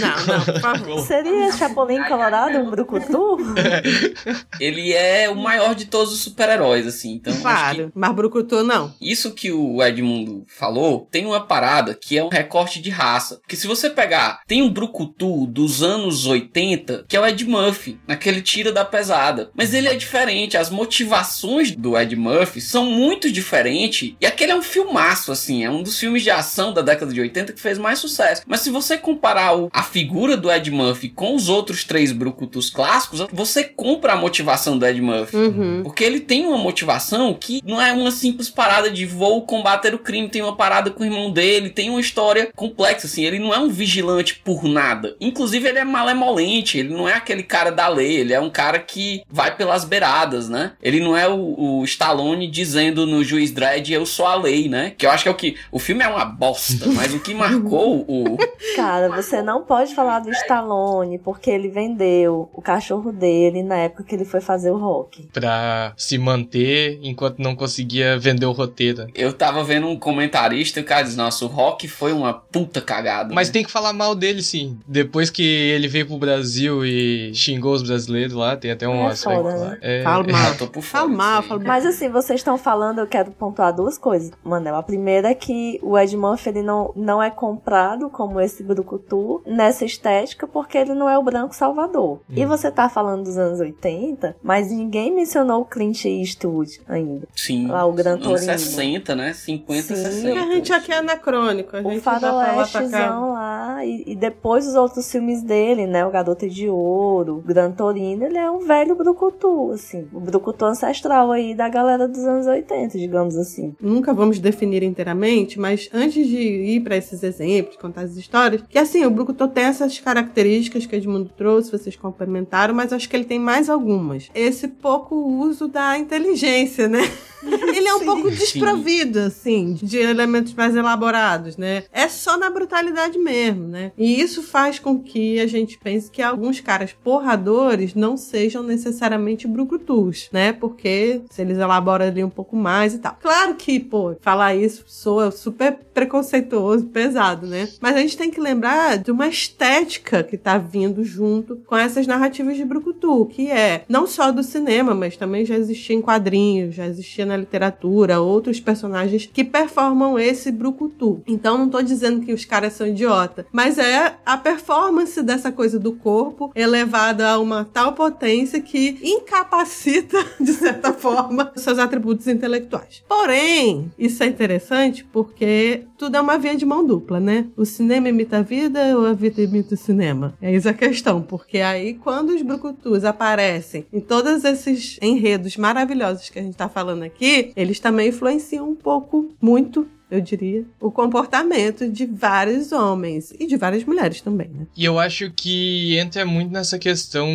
Não, 0.00 0.36
não, 0.36 0.44
por 0.44 0.60
favor. 0.60 1.00
Seria 1.00 1.52
Chapolin 1.52 2.02
Colorado 2.04 2.58
um 2.58 2.70
brucutu? 2.70 3.38
Ele 4.60 4.92
é 4.92 5.28
o 5.30 5.36
maior 5.36 5.74
de 5.74 5.86
todos 5.86 6.12
os 6.12 6.20
super-heróis, 6.20 6.86
assim. 6.86 7.12
Então, 7.14 7.32
acho 7.32 7.42
que 7.42 7.48
Claro, 7.48 7.92
mas 7.94 8.14
Brucutu 8.14 8.62
não. 8.64 8.94
Isso 9.00 9.32
que 9.32 9.52
o 9.52 9.82
Edmundo 9.82 10.44
falou, 10.48 11.08
tem 11.10 11.26
uma 11.26 11.40
parada 11.40 11.94
que 11.94 12.16
é 12.18 12.24
um 12.24 12.28
recorte 12.28 12.80
de 12.80 12.90
raça. 12.90 13.36
Porque 13.36 13.56
se 13.56 13.66
você 13.66 13.88
pegar, 13.90 14.40
tem 14.46 14.62
um 14.62 14.70
brucutu 14.70 15.46
dos 15.46 15.82
anos 15.82 16.26
80, 16.26 17.04
que 17.08 17.16
é 17.16 17.20
o 17.20 17.26
Ed 17.26 17.44
Murphy, 17.44 17.98
naquele 18.06 18.42
tira 18.42 18.72
da 18.72 18.84
pesada. 18.84 19.50
Mas 19.54 19.72
ele 19.74 19.88
é 19.88 19.94
diferente, 19.94 20.56
as 20.56 20.70
motivações 20.70 21.72
do 21.74 21.96
Ed 21.98 22.14
Murphy 22.16 22.60
são 22.60 22.84
muito 22.86 23.30
diferentes. 23.30 24.14
E 24.20 24.26
aquele 24.26 24.52
é 24.52 24.56
um 24.56 24.62
filmaço, 24.62 25.32
assim, 25.32 25.64
é 25.64 25.70
um 25.70 25.82
dos 25.82 25.98
filmes 25.98 26.22
de 26.22 26.30
ação 26.30 26.72
da 26.72 26.82
década 26.82 27.12
de 27.12 27.20
80 27.20 27.52
que 27.52 27.60
fez 27.60 27.78
mais 27.78 27.98
sucesso. 27.98 28.42
Mas 28.46 28.60
se 28.60 28.70
você 28.70 28.96
comparar 28.98 29.56
o- 29.56 29.68
a 29.72 29.82
figura 29.82 30.36
do 30.36 30.50
Ed 30.50 30.70
Murphy 30.70 31.08
com 31.08 31.34
os 31.34 31.48
outros 31.48 31.84
três 31.84 32.12
brucutus 32.12 32.70
clássicos, 32.70 33.26
você 33.32 33.64
compra 33.68 34.14
a 34.14 34.16
motivação 34.16 34.78
do 34.78 34.86
Ed 34.86 35.00
Murphy. 35.00 35.36
Uhum. 35.36 35.82
Porque 35.82 36.04
ele 36.04 36.20
tem 36.20 36.46
uma 36.46 36.58
motivação 36.58 37.34
que 37.34 37.60
não 37.64 37.80
é 37.80 37.92
uma 37.92 38.10
simples 38.10 38.48
parada 38.50 38.90
de 38.90 39.06
vou 39.06 39.42
combater 39.42 39.94
o 39.94 39.98
crime, 39.98 40.28
tem 40.28 40.42
uma 40.42 40.56
parada 40.56 40.90
com 40.90 41.02
o 41.02 41.06
irmão 41.06 41.30
dele, 41.30 41.70
tem 41.70 41.90
uma 41.90 42.00
história 42.00 42.50
complexa, 42.54 43.06
assim. 43.06 43.24
Ele 43.24 43.38
não 43.38 43.52
é 43.52 43.58
um 43.58 43.68
vigilante 43.68 44.40
por 44.44 44.64
nada. 44.64 45.16
Inclusive, 45.20 45.68
ele 45.68 45.78
é 45.78 45.84
malemolente, 45.84 46.78
ele 46.78 46.94
não 46.94 47.08
é 47.08 47.14
aquele 47.14 47.42
cara 47.42 47.70
da 47.70 47.88
lei, 47.88 48.16
ele 48.16 48.32
é 48.32 48.40
um 48.40 48.50
cara 48.50 48.78
que 48.78 49.22
vai 49.28 49.54
pelas 49.56 49.84
beiradas, 49.84 50.48
né? 50.48 50.72
Ele 50.82 51.00
não 51.00 51.16
é 51.16 51.28
o, 51.28 51.80
o 51.80 51.84
Stallone 51.84 52.48
dizendo 52.48 53.06
no 53.06 53.22
juiz 53.22 53.50
Dredd, 53.50 53.92
eu 53.92 54.06
sou 54.06 54.26
a 54.26 54.34
lei, 54.34 54.68
né? 54.68 54.92
Que 54.96 55.06
eu 55.06 55.10
acho 55.10 55.24
que 55.24 55.28
é 55.28 55.32
o 55.32 55.34
que. 55.34 55.56
O 55.70 55.78
filme 55.78 56.02
é 56.02 56.08
uma 56.08 56.24
bosta, 56.24 56.86
mas 56.92 57.14
o 57.14 57.20
que 57.20 57.34
marcou 57.34 58.04
o. 58.08 58.36
Cara, 58.76 59.08
você 59.08 59.42
não 59.42 59.62
pode 59.62 59.94
falar 59.94 60.20
do 60.20 60.30
Stallone 60.30 61.18
porque 61.18 61.50
ele 61.50 61.68
vendeu 61.68 62.48
o 62.52 62.62
cachorro 62.62 63.12
dele 63.12 63.57
na 63.62 63.76
época 63.76 64.04
que 64.04 64.14
ele 64.14 64.24
foi 64.24 64.40
fazer 64.40 64.70
o 64.70 64.76
rock. 64.78 65.28
Pra 65.32 65.92
se 65.96 66.18
manter 66.18 66.98
enquanto 67.02 67.38
não 67.38 67.54
conseguia 67.56 68.18
vender 68.18 68.46
o 68.46 68.52
roteiro. 68.52 69.06
Eu 69.14 69.32
tava 69.32 69.62
vendo 69.64 69.86
um 69.86 69.98
comentarista 69.98 70.80
e 70.80 70.82
o 70.82 70.86
cara 70.86 71.02
diz: 71.02 71.16
Nossa, 71.16 71.44
o 71.44 71.48
rock 71.48 71.88
foi 71.88 72.12
uma 72.12 72.32
puta 72.32 72.80
cagada. 72.80 73.34
Mas 73.34 73.48
né? 73.48 73.52
tem 73.54 73.64
que 73.64 73.70
falar 73.70 73.92
mal 73.92 74.14
dele, 74.14 74.42
sim. 74.42 74.78
Depois 74.86 75.30
que 75.30 75.42
ele 75.42 75.88
veio 75.88 76.06
pro 76.06 76.18
Brasil 76.18 76.84
e 76.84 77.32
xingou 77.34 77.72
os 77.74 77.82
brasileiros 77.82 78.34
lá, 78.34 78.56
tem 78.56 78.70
até 78.70 78.88
um 78.88 79.04
É 79.04 79.06
aspecto 79.12 79.42
foda, 79.42 79.56
lá. 79.56 79.70
né? 79.70 79.78
É, 79.80 80.02
Fala 80.02 80.24
mal. 80.30 80.54
tô 80.56 80.66
por 80.66 80.82
fora 80.82 81.04
Fala 81.04 81.08
mal. 81.16 81.42
Mas 81.64 81.86
assim, 81.86 82.08
vocês 82.08 82.40
estão 82.40 82.58
falando, 82.58 82.98
eu 82.98 83.06
quero 83.06 83.30
pontuar 83.32 83.74
duas 83.74 83.96
coisas, 83.98 84.30
Manel. 84.44 84.76
A 84.76 84.82
primeira 84.82 85.28
é 85.30 85.34
que 85.34 85.78
o 85.82 85.98
Ed 85.98 86.16
Murphy 86.16 86.48
ele 86.50 86.62
não, 86.62 86.92
não 86.96 87.22
é 87.22 87.30
comprado 87.30 88.08
como 88.10 88.40
esse 88.40 88.62
brucutu 88.62 89.42
nessa 89.46 89.84
estética 89.84 90.46
porque 90.46 90.76
ele 90.78 90.94
não 90.94 91.08
é 91.08 91.18
o 91.18 91.22
branco 91.22 91.54
salvador. 91.54 92.20
E 92.28 92.44
Hum. 92.44 92.48
você 92.48 92.70
tá 92.70 92.88
falando 92.88 93.24
dos 93.24 93.36
anos 93.38 93.60
80 93.60 93.78
80, 94.18 94.36
mas 94.42 94.70
ninguém 94.70 95.14
mencionou 95.14 95.62
o 95.62 95.64
Clint 95.64 96.04
Eastwood 96.04 96.80
ainda. 96.88 97.26
Sim. 97.34 97.68
Lá 97.68 97.84
o 97.84 97.92
Gran 97.92 98.18
Torino. 98.18 98.38
60, 98.38 99.14
né? 99.14 99.32
50, 99.32 99.82
Sim. 99.82 99.94
60. 99.96 100.40
A 100.40 100.54
gente 100.54 100.72
aqui 100.72 100.92
é 100.92 100.98
anacrônico. 100.98 101.76
A 101.76 101.82
gente 101.82 101.98
o 101.98 102.00
faroestezão 102.00 103.32
lá, 103.32 103.84
e, 103.84 104.04
e, 104.06 104.16
depois 104.16 104.66
os 104.66 104.74
outros 104.74 105.10
filmes 105.10 105.42
dele, 105.42 105.86
né? 105.86 106.04
O 106.04 106.10
Garota 106.10 106.48
de 106.48 106.68
Ouro, 106.68 107.36
o 107.36 107.40
Gran 107.40 107.70
Torino, 107.70 108.24
ele 108.24 108.38
é 108.38 108.50
um 108.50 108.60
velho 108.60 108.94
brucutu, 108.94 109.72
assim. 109.72 110.06
O 110.12 110.20
brucutu 110.20 110.64
ancestral 110.64 111.30
aí 111.30 111.54
da 111.54 111.68
galera 111.68 112.08
dos 112.08 112.24
anos 112.24 112.46
80, 112.46 112.98
digamos 112.98 113.36
assim. 113.36 113.74
Nunca 113.80 114.12
vamos 114.12 114.38
definir 114.38 114.82
inteiramente, 114.82 115.58
mas 115.58 115.88
antes 115.92 116.26
de 116.26 116.38
ir 116.38 116.80
para 116.80 116.96
esses 116.96 117.22
exemplos, 117.22 117.76
contar 117.76 118.02
as 118.02 118.16
histórias, 118.16 118.62
que 118.68 118.78
assim, 118.78 119.04
o 119.04 119.10
brucutu 119.10 119.48
tem 119.48 119.64
essas 119.64 119.98
características 119.98 120.86
que 120.86 120.96
Edmundo 120.96 121.30
trouxe, 121.36 121.70
vocês 121.70 121.96
complementaram, 121.96 122.74
mas 122.74 122.92
acho 122.92 123.08
que 123.08 123.16
ele 123.16 123.24
tem 123.28 123.38
mais 123.38 123.68
algumas. 123.68 124.30
Esse 124.34 124.66
pouco 124.66 125.14
uso 125.14 125.68
da 125.68 125.98
inteligência, 125.98 126.88
né? 126.88 127.02
Ele 127.42 127.86
é 127.86 127.94
um 127.94 128.00
sim, 128.00 128.04
pouco 128.04 128.30
desprovido, 128.30 129.20
assim, 129.20 129.74
de 129.74 129.98
elementos 129.98 130.54
mais 130.54 130.74
elaborados, 130.74 131.56
né? 131.56 131.84
É 131.92 132.08
só 132.08 132.36
na 132.36 132.50
brutalidade 132.50 133.18
mesmo, 133.18 133.68
né? 133.68 133.92
E 133.96 134.20
isso 134.20 134.42
faz 134.42 134.78
com 134.78 134.98
que 134.98 135.38
a 135.40 135.46
gente 135.46 135.78
pense 135.78 136.10
que 136.10 136.22
alguns 136.22 136.60
caras 136.60 136.92
porradores 136.92 137.94
não 137.94 138.16
sejam 138.16 138.62
necessariamente 138.62 139.46
brucutus, 139.46 140.28
né? 140.32 140.52
Porque 140.52 141.20
se 141.30 141.42
eles 141.42 141.58
elaboram 141.58 142.06
ali 142.06 142.24
um 142.24 142.30
pouco 142.30 142.56
mais 142.56 142.94
e 142.94 142.98
tal. 142.98 143.16
Claro 143.20 143.54
que, 143.54 143.78
pô, 143.78 144.16
falar 144.20 144.54
isso 144.54 144.84
soa 144.86 145.30
super 145.30 145.78
preconceituoso, 145.94 146.86
pesado, 146.86 147.46
né? 147.46 147.68
Mas 147.80 147.96
a 147.96 148.00
gente 148.00 148.16
tem 148.16 148.30
que 148.30 148.40
lembrar 148.40 148.98
de 148.98 149.10
uma 149.10 149.28
estética 149.28 150.22
que 150.22 150.36
tá 150.36 150.58
vindo 150.58 151.04
junto 151.04 151.56
com 151.66 151.76
essas 151.76 152.06
narrativas 152.06 152.56
de 152.56 152.64
brucutu, 152.64 153.17
que 153.26 153.50
é 153.50 153.84
não 153.88 154.06
só 154.06 154.30
do 154.30 154.42
cinema, 154.42 154.94
mas 154.94 155.16
também 155.16 155.44
já 155.44 155.56
existia 155.56 155.96
em 155.96 156.02
quadrinhos, 156.02 156.74
já 156.74 156.86
existia 156.86 157.26
na 157.26 157.36
literatura, 157.36 158.20
outros 158.20 158.60
personagens 158.60 159.28
que 159.32 159.44
performam 159.44 160.18
esse 160.18 160.50
brucutu. 160.50 161.22
Então 161.26 161.58
não 161.58 161.68
tô 161.68 161.80
dizendo 161.82 162.24
que 162.24 162.32
os 162.32 162.44
caras 162.44 162.72
são 162.72 162.86
idiota, 162.86 163.46
mas 163.52 163.78
é 163.78 164.16
a 164.24 164.36
performance 164.36 165.20
dessa 165.22 165.50
coisa 165.52 165.78
do 165.78 165.92
corpo 165.92 166.52
elevada 166.54 167.28
a 167.28 167.38
uma 167.38 167.64
tal 167.64 167.92
potência 167.92 168.60
que 168.60 168.98
incapacita, 169.02 170.18
de 170.40 170.52
certa 170.52 170.92
forma, 170.92 171.52
seus 171.56 171.78
atributos 171.78 172.26
intelectuais. 172.26 173.02
Porém, 173.08 173.90
isso 173.98 174.22
é 174.22 174.26
interessante 174.26 175.04
porque 175.04 175.84
tudo 175.96 176.16
é 176.16 176.20
uma 176.20 176.38
via 176.38 176.56
de 176.56 176.64
mão 176.64 176.84
dupla, 176.84 177.20
né? 177.20 177.46
O 177.56 177.64
cinema 177.64 178.08
imita 178.08 178.38
a 178.38 178.42
vida 178.42 178.98
ou 178.98 179.06
a 179.06 179.12
vida 179.12 179.42
imita 179.42 179.74
o 179.74 179.78
cinema? 179.78 180.34
É 180.40 180.54
isso 180.54 180.68
a 180.68 180.74
questão, 180.74 181.22
porque 181.22 181.58
aí 181.58 181.94
quando 181.94 182.30
os 182.30 182.42
brucutus 182.42 183.04
aparecem 183.08 183.86
em 183.92 184.00
todos 184.00 184.44
esses 184.44 184.98
enredos 185.02 185.56
maravilhosos 185.56 186.30
que 186.30 186.38
a 186.38 186.42
gente 186.42 186.56
tá 186.56 186.68
falando 186.68 187.02
aqui, 187.02 187.52
eles 187.56 187.80
também 187.80 188.08
influenciam 188.08 188.68
um 188.68 188.74
pouco, 188.74 189.28
muito, 189.40 189.88
eu 190.10 190.20
diria, 190.20 190.64
o 190.80 190.90
comportamento 190.90 191.88
de 191.88 192.06
vários 192.06 192.72
homens 192.72 193.32
e 193.38 193.46
de 193.46 193.56
várias 193.56 193.84
mulheres 193.84 194.20
também, 194.20 194.48
né? 194.48 194.66
E 194.76 194.84
eu 194.84 194.98
acho 194.98 195.30
que 195.30 195.96
entra 195.98 196.24
muito 196.24 196.50
nessa 196.50 196.78
questão 196.78 197.28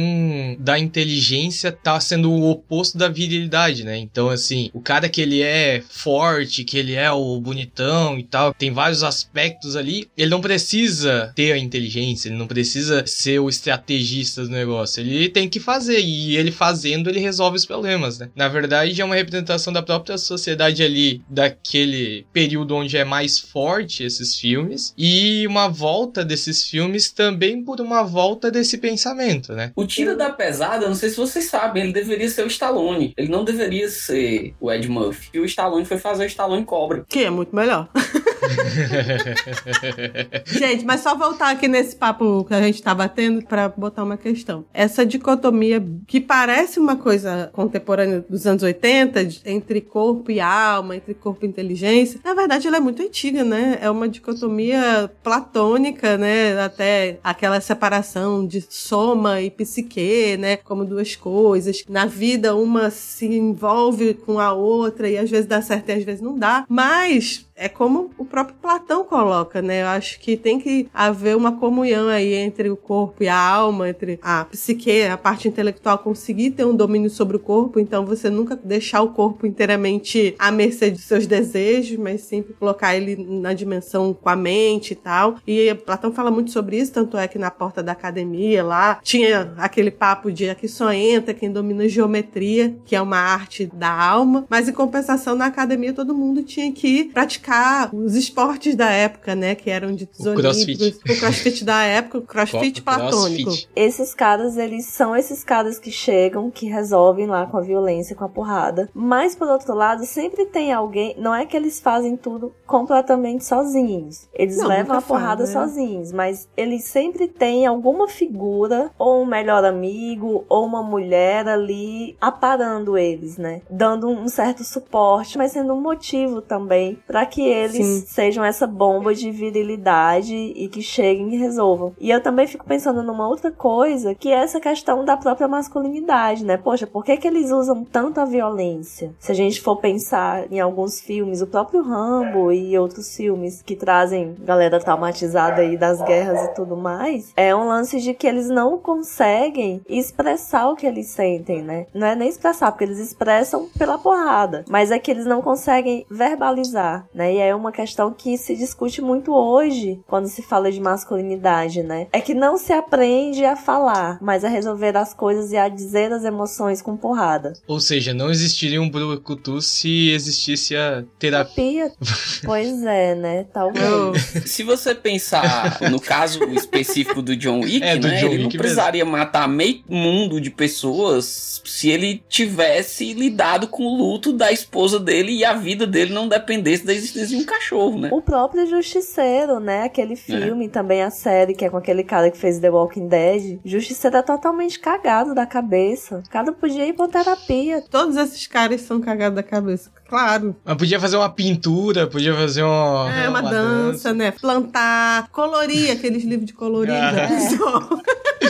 da 0.60 0.80
inteligência 0.80 1.72
tá 1.72 2.00
sendo 2.00 2.32
o 2.32 2.50
oposto 2.50 2.98
da 2.98 3.08
virilidade, 3.08 3.84
né? 3.84 3.98
Então, 3.98 4.30
assim, 4.30 4.70
o 4.74 4.82
cara 4.82 5.08
que 5.08 5.22
ele 5.22 5.42
é 5.42 5.84
forte, 5.88 6.64
que 6.64 6.78
ele 6.78 6.94
é 6.94 7.12
o 7.12 7.40
bonitão 7.40 8.18
e 8.18 8.24
tal, 8.24 8.54
tem 8.54 8.72
vários 8.72 9.04
aspectos 9.04 9.76
ali, 9.76 10.08
ele 10.18 10.32
não 10.32 10.42
precisa 10.42 11.32
ter 11.36 11.52
a 11.52 11.58
inteligência, 11.58 12.30
ele 12.30 12.38
não 12.38 12.48
precisa 12.48 13.06
ser 13.06 13.40
o 13.40 13.50
estrategista 13.50 14.44
do 14.44 14.50
negócio, 14.50 15.02
ele 15.02 15.30
tem 15.30 15.48
que 15.48 15.60
fazer 15.60 16.00
e 16.00 16.36
ele 16.36 16.52
fazendo, 16.52 17.10
ele 17.10 17.20
resolve 17.20 17.58
os 17.58 17.66
problemas, 17.66 18.18
né? 18.18 18.30
Na 18.36 18.48
verdade, 18.48 19.00
é 19.00 19.06
uma 19.06 19.16
representação 19.16 19.72
da 19.72 19.82
própria 19.82 20.18
sociedade 20.18 20.82
ali, 20.82 21.22
daquele 21.30 22.26
período 22.34 22.63
período 22.64 22.76
onde 22.76 22.98
é 22.98 23.04
mais 23.04 23.40
forte 23.40 24.04
esses 24.04 24.36
filmes 24.36 24.94
e 24.98 25.46
uma 25.48 25.68
volta 25.68 26.24
desses 26.24 26.64
filmes 26.70 27.12
também 27.12 27.64
por 27.64 27.80
uma 27.82 28.04
volta 28.04 28.50
desse 28.50 28.78
pensamento, 28.78 29.54
né? 29.54 29.72
O 29.76 29.86
Tira 29.86 30.16
da 30.16 30.32
Pesada, 30.32 30.88
não 30.88 30.96
sei 30.96 31.10
se 31.10 31.18
vocês 31.18 31.46
sabem, 31.46 31.84
ele 31.84 31.94
deveria 31.94 32.30
ser 32.30 32.44
o 32.44 32.48
Stallone. 32.48 33.14
Ele 33.18 33.30
não 33.30 33.44
deveria 33.44 33.90
ser 33.90 34.56
o 34.60 34.72
Ed 34.72 34.88
Murphy. 34.88 35.30
E 35.34 35.40
o 35.40 35.46
Stallone 35.46 35.86
foi 35.86 35.98
fazer 35.98 36.24
o 36.24 36.28
Stallone 36.28 36.64
Cobra. 36.64 37.06
Que 37.08 37.26
é 37.26 37.30
muito 37.30 37.56
melhor. 37.56 37.90
gente, 40.46 40.86
mas 40.86 41.02
só 41.02 41.16
voltar 41.16 41.52
aqui 41.52 41.68
nesse 41.68 41.96
papo 41.96 42.46
que 42.46 42.54
a 42.54 42.62
gente 42.62 42.82
tá 42.82 42.94
batendo 42.94 43.44
para 43.46 43.70
botar 43.70 44.04
uma 44.04 44.18
questão. 44.18 44.66
Essa 44.74 45.06
dicotomia 45.06 45.84
que 46.08 46.20
parece 46.20 46.80
uma 46.80 46.96
coisa 46.96 47.50
contemporânea 47.54 48.24
dos 48.28 48.46
anos 48.46 48.64
80, 48.64 49.28
entre 49.46 49.82
corpo 49.82 50.32
e 50.32 50.40
alma, 50.40 50.96
entre 50.96 51.14
corpo 51.14 51.46
e 51.46 51.48
inteligência, 51.48 52.20
na 52.24 52.34
verdade 52.34 52.68
ela 52.68 52.78
é 52.78 52.80
muito 52.80 53.02
antiga, 53.02 53.44
né? 53.44 53.78
É 53.82 53.90
uma 53.90 54.08
dicotomia 54.08 55.12
platônica, 55.24 56.18
né? 56.18 56.60
Até 56.60 57.20
aquela 57.24 57.62
separação 57.62 58.46
de 58.46 58.62
soma 58.62 59.42
e 59.42 59.50
psique, 59.50 60.38
né? 60.38 60.58
Como 60.58 60.86
duas 60.86 61.16
coisas. 61.16 61.84
Na 61.88 62.06
vida, 62.06 62.56
uma 62.56 62.90
se 62.90 63.26
envolve 63.26 64.14
com 64.14 64.40
a 64.40 64.54
outra 64.54 65.10
e 65.10 65.18
às 65.18 65.30
vezes 65.30 65.46
dá 65.46 65.62
certo 65.62 65.90
e 65.90 65.94
às 65.94 66.04
vezes 66.04 66.22
não 66.22 66.38
dá. 66.38 66.66
Mas 66.68 67.46
é 67.64 67.70
como 67.70 68.12
o 68.18 68.26
próprio 68.26 68.58
Platão 68.62 69.06
coloca, 69.06 69.62
né? 69.62 69.84
Eu 69.84 69.88
acho 69.88 70.20
que 70.20 70.36
tem 70.36 70.60
que 70.60 70.90
haver 70.94 71.38
uma 71.38 71.54
comunhão 71.54 72.10
aí 72.10 72.34
entre 72.34 72.70
o 72.70 72.76
corpo 72.76 73.24
e 73.24 73.30
a 73.30 73.40
alma, 73.40 73.88
entre 73.88 74.20
a 74.22 74.44
psique, 74.44 75.04
a 75.04 75.18
parte 75.18 75.48
intelectual 75.48 75.98
conseguir 75.98 76.52
ter 76.52 76.66
um 76.66 76.76
domínio 76.76 77.10
sobre 77.10 77.38
o 77.38 77.40
corpo, 77.40 77.80
então 77.80 78.06
você 78.06 78.30
nunca 78.30 78.54
deixar 78.58 79.02
o 79.02 79.14
corpo 79.14 79.48
inteiramente 79.48 80.36
à 80.38 80.52
mercê 80.52 80.92
de 80.92 81.00
seus 81.00 81.26
desejos, 81.26 81.98
mas 81.98 82.22
sempre 82.22 82.54
colocar 82.54 82.98
ele 82.98 83.16
na 83.16 83.54
dimensão 83.54 84.14
com 84.14 84.28
a 84.28 84.36
mente 84.36 84.92
e 84.92 84.96
tal. 84.96 85.38
E 85.48 85.74
Platão 85.74 86.12
fala 86.12 86.30
muito 86.30 86.52
sobre 86.52 86.78
isso, 86.78 86.92
tanto 86.92 87.18
é 87.18 87.30
que 87.30 87.40
na 87.40 87.50
porta 87.50 87.82
da 87.82 87.94
academia 87.94 88.62
lá 88.62 89.00
tinha 89.02 89.54
aquele 89.58 89.90
papo 89.90 90.30
de 90.30 90.50
aqui 90.50 90.68
só 90.68 90.92
entra 90.92 91.34
quem 91.34 91.50
domina 91.50 91.88
geometria, 91.88 92.76
que 92.84 92.94
é 92.94 93.02
uma 93.02 93.20
arte 93.20 93.66
da 93.68 93.90
alma, 93.90 94.46
mas 94.50 94.68
em 94.68 94.74
compensação 94.74 95.34
na 95.34 95.46
academia 95.46 95.94
todo 95.94 96.14
mundo 96.14 96.44
tinha 96.44 96.70
que 96.74 97.06
praticar 97.06 97.53
os 97.94 98.16
esportes 98.16 98.76
da 98.76 98.90
época, 98.90 99.36
né? 99.36 99.56
Que 99.56 99.70
eram 99.70 99.94
de 99.94 100.08
o 100.20 100.30
olímpicos. 100.30 100.98
O 100.98 101.20
crossfit 101.20 101.64
da 101.64 101.84
época, 101.84 102.18
o 102.18 102.22
crossfit 102.22 102.82
platônico. 102.82 103.44
Crossfit. 103.44 103.70
Esses 103.76 104.14
caras, 104.14 104.58
eles 104.58 104.86
são 104.86 105.16
esses 105.16 105.44
caras 105.44 105.80
que 105.80 105.92
chegam, 105.92 106.50
que 106.52 106.68
resolvem 106.68 107.28
lá 107.28 107.46
com 107.46 107.58
a 107.58 107.62
violência, 107.62 108.16
com 108.16 108.26
a 108.26 108.30
porrada. 108.30 108.90
Mas, 108.94 109.36
por 109.36 109.48
outro 109.48 109.74
lado, 109.74 110.06
sempre 110.06 110.46
tem 110.46 110.72
alguém. 110.72 111.16
Não 111.18 111.34
é 111.34 111.46
que 111.46 111.56
eles 111.56 111.80
fazem 111.80 112.16
tudo 112.16 112.54
completamente 112.66 113.46
sozinhos. 113.46 114.28
Eles 114.34 114.58
não, 114.58 114.68
levam 114.68 114.98
a 114.98 115.02
porrada 115.02 115.46
fala, 115.46 115.66
né? 115.66 115.74
sozinhos, 115.74 116.12
mas 116.12 116.48
eles 116.56 116.86
sempre 116.86 117.28
têm 117.28 117.66
alguma 117.66 118.08
figura, 118.08 118.92
ou 118.98 119.22
um 119.22 119.26
melhor 119.26 119.64
amigo, 119.64 120.46
ou 120.50 120.66
uma 120.66 120.84
mulher 120.84 121.48
ali 121.48 122.16
aparando 122.20 122.98
eles, 122.98 123.38
né? 123.38 123.62
Dando 123.70 124.10
um 124.10 124.28
certo 124.28 124.64
suporte, 124.64 125.38
mas 125.38 125.52
sendo 125.52 125.74
um 125.74 125.82
motivo 125.82 126.42
também 126.42 126.98
para 127.08 127.26
que 127.34 127.42
eles 127.42 127.84
Sim. 127.88 128.04
sejam 128.06 128.46
essa 128.46 128.68
bomba 128.68 129.16
de 129.16 129.32
virilidade 129.32 130.36
e 130.36 130.68
que 130.68 130.84
cheguem 130.84 131.34
e 131.34 131.38
resolvam. 131.38 131.96
E 132.00 132.12
eu 132.12 132.22
também 132.22 132.46
fico 132.46 132.64
pensando 132.64 133.02
numa 133.02 133.28
outra 133.28 133.52
coisa, 133.52 134.14
que 134.14 134.30
é 134.30 134.36
essa 134.36 134.60
questão 134.60 135.04
da 135.04 135.18
própria 135.18 135.48
masculinidade, 135.48 136.46
né? 136.46 136.58
Poxa, 136.58 136.86
por 136.86 137.04
que 137.04 137.18
que 137.18 137.28
eles 137.28 137.50
usam 137.50 137.84
tanto 137.84 138.20
a 138.20 138.26
violência? 138.26 139.16
Se 139.18 139.32
a 139.32 139.36
gente 139.36 139.62
for 139.62 139.78
pensar 139.78 140.46
em 140.52 140.60
alguns 140.60 141.02
filmes, 141.02 141.42
o 141.42 141.48
próprio 141.48 141.82
Rambo 141.82 142.52
e 142.52 142.78
outros 142.78 143.16
filmes 143.16 143.64
que 143.64 143.76
trazem 143.76 144.36
galera 144.40 144.80
traumatizada 144.80 145.62
aí 145.62 145.76
das 145.76 146.04
guerras 146.04 146.40
e 146.44 146.54
tudo 146.54 146.78
mais, 146.78 147.34
é 147.36 147.56
um 147.56 147.68
lance 147.68 148.00
de 148.00 148.14
que 148.14 148.28
eles 148.28 148.48
não 148.48 148.78
conseguem 148.78 149.82
expressar 149.90 150.70
o 150.70 150.76
que 150.76 150.86
eles 150.86 151.08
sentem, 151.08 151.64
né? 151.64 151.88
Não 151.96 152.06
é 152.06 152.16
nem 152.16 152.30
expressar, 152.30 152.72
porque 152.72 152.84
eles 152.84 153.00
expressam 153.00 153.68
pela 153.76 153.98
porrada, 153.98 154.64
mas 154.70 154.92
é 154.92 155.00
que 155.00 155.10
eles 155.10 155.26
não 155.26 155.42
conseguem 155.42 156.06
verbalizar, 156.12 157.08
né? 157.12 157.23
Né? 157.24 157.36
E 157.36 157.38
é 157.38 157.56
uma 157.56 157.72
questão 157.72 158.14
que 158.14 158.38
se 158.38 158.56
discute 158.56 159.02
muito 159.02 159.34
hoje 159.34 160.00
quando 160.08 160.28
se 160.28 160.42
fala 160.42 160.70
de 160.72 160.80
masculinidade, 160.80 161.82
né? 161.82 162.08
É 162.12 162.20
que 162.20 162.34
não 162.34 162.58
se 162.58 162.74
aprende 162.74 163.46
a 163.46 163.56
falar, 163.56 164.18
mas 164.22 164.44
a 164.44 164.50
resolver 164.50 164.98
as 164.98 165.14
coisas 165.14 165.52
e 165.52 165.58
a 165.58 165.70
dizer 165.70 166.12
as 166.12 166.26
emoções 166.26 166.82
com 166.82 166.98
porrada. 166.98 167.54
Ou 167.66 167.80
seja, 167.80 168.14
não 168.14 168.30
existiria 168.30 168.82
um 168.82 168.90
brucutu 168.90 169.62
se 169.62 170.10
existisse 170.12 170.76
a 170.76 171.04
terapia. 171.18 171.92
pois 172.44 172.84
é, 172.84 173.16
né? 173.16 173.46
Talvez. 173.54 174.44
se 174.46 174.64
você 174.64 174.94
pensar 174.94 175.80
no 175.90 176.02
caso 176.02 176.44
específico 176.52 177.22
do 177.22 177.36
John 177.36 177.62
Wick, 177.62 177.84
é, 177.84 177.98
do 177.98 178.08
né? 178.08 178.20
John 178.20 178.28
ele 178.28 178.44
Wick 178.44 178.58
não 178.58 178.62
precisaria 178.62 179.06
mesmo. 179.06 179.18
matar 179.18 179.48
meio 179.48 179.82
mundo 179.88 180.42
de 180.42 180.50
pessoas 180.50 181.62
se 181.64 181.90
ele 181.90 182.22
tivesse 182.28 183.14
lidado 183.14 183.68
com 183.68 183.84
o 183.84 183.98
luto 183.98 184.34
da 184.34 184.52
esposa 184.52 185.00
dele 185.00 185.32
e 185.32 185.46
a 185.46 185.54
vida 185.54 185.88
dele 185.88 186.14
não 186.14 186.28
dependesse 186.28 186.86
da 186.86 186.94
existência 186.94 187.13
Business 187.14 187.32
e 187.32 187.36
um 187.36 187.46
cachorro, 187.46 188.00
né? 188.00 188.10
O 188.12 188.22
próprio 188.22 188.66
Justiceiro, 188.68 189.60
né? 189.60 189.84
Aquele 189.84 190.16
filme, 190.16 190.66
é. 190.66 190.70
também 190.70 191.04
a 191.04 191.10
série, 191.10 191.54
que 191.54 191.64
é 191.64 191.70
com 191.70 191.78
aquele 191.78 192.04
cara 192.04 192.32
que 192.32 192.38
fez 192.38 192.60
The 192.60 192.70
Walking 192.70 193.08
Dead. 193.08 193.60
Justiceiro 193.64 194.18
é 194.18 194.22
totalmente 194.22 194.80
cagado 194.80 195.36
da 195.36 195.46
cabeça. 195.46 196.24
O 196.26 196.30
cara 196.30 196.52
podia 196.52 196.86
ir 196.86 196.94
pra 196.94 197.08
terapia. 197.08 197.84
Todos 197.90 198.18
esses 198.18 198.48
caras 198.48 198.82
são 198.82 199.00
cagados 199.00 199.36
da 199.36 199.44
cabeça. 199.44 199.92
Claro. 200.08 200.56
Mas 200.64 200.78
podia 200.78 201.00
fazer 201.00 201.18
uma 201.18 201.30
pintura, 201.30 202.08
podia 202.08 202.34
fazer 202.36 202.64
uma. 202.64 203.12
É, 203.12 203.30
uma, 203.30 203.40
uma 203.40 203.50
dança, 203.50 203.92
dança, 203.92 204.14
né? 204.14 204.32
Plantar, 204.32 205.30
colorir 205.32 205.92
aqueles 205.92 206.24
livros 206.24 206.46
de 206.46 206.54
colorir 206.54 206.94
ah. 206.94 207.12
da 207.14 207.28
pessoa. 207.28 208.02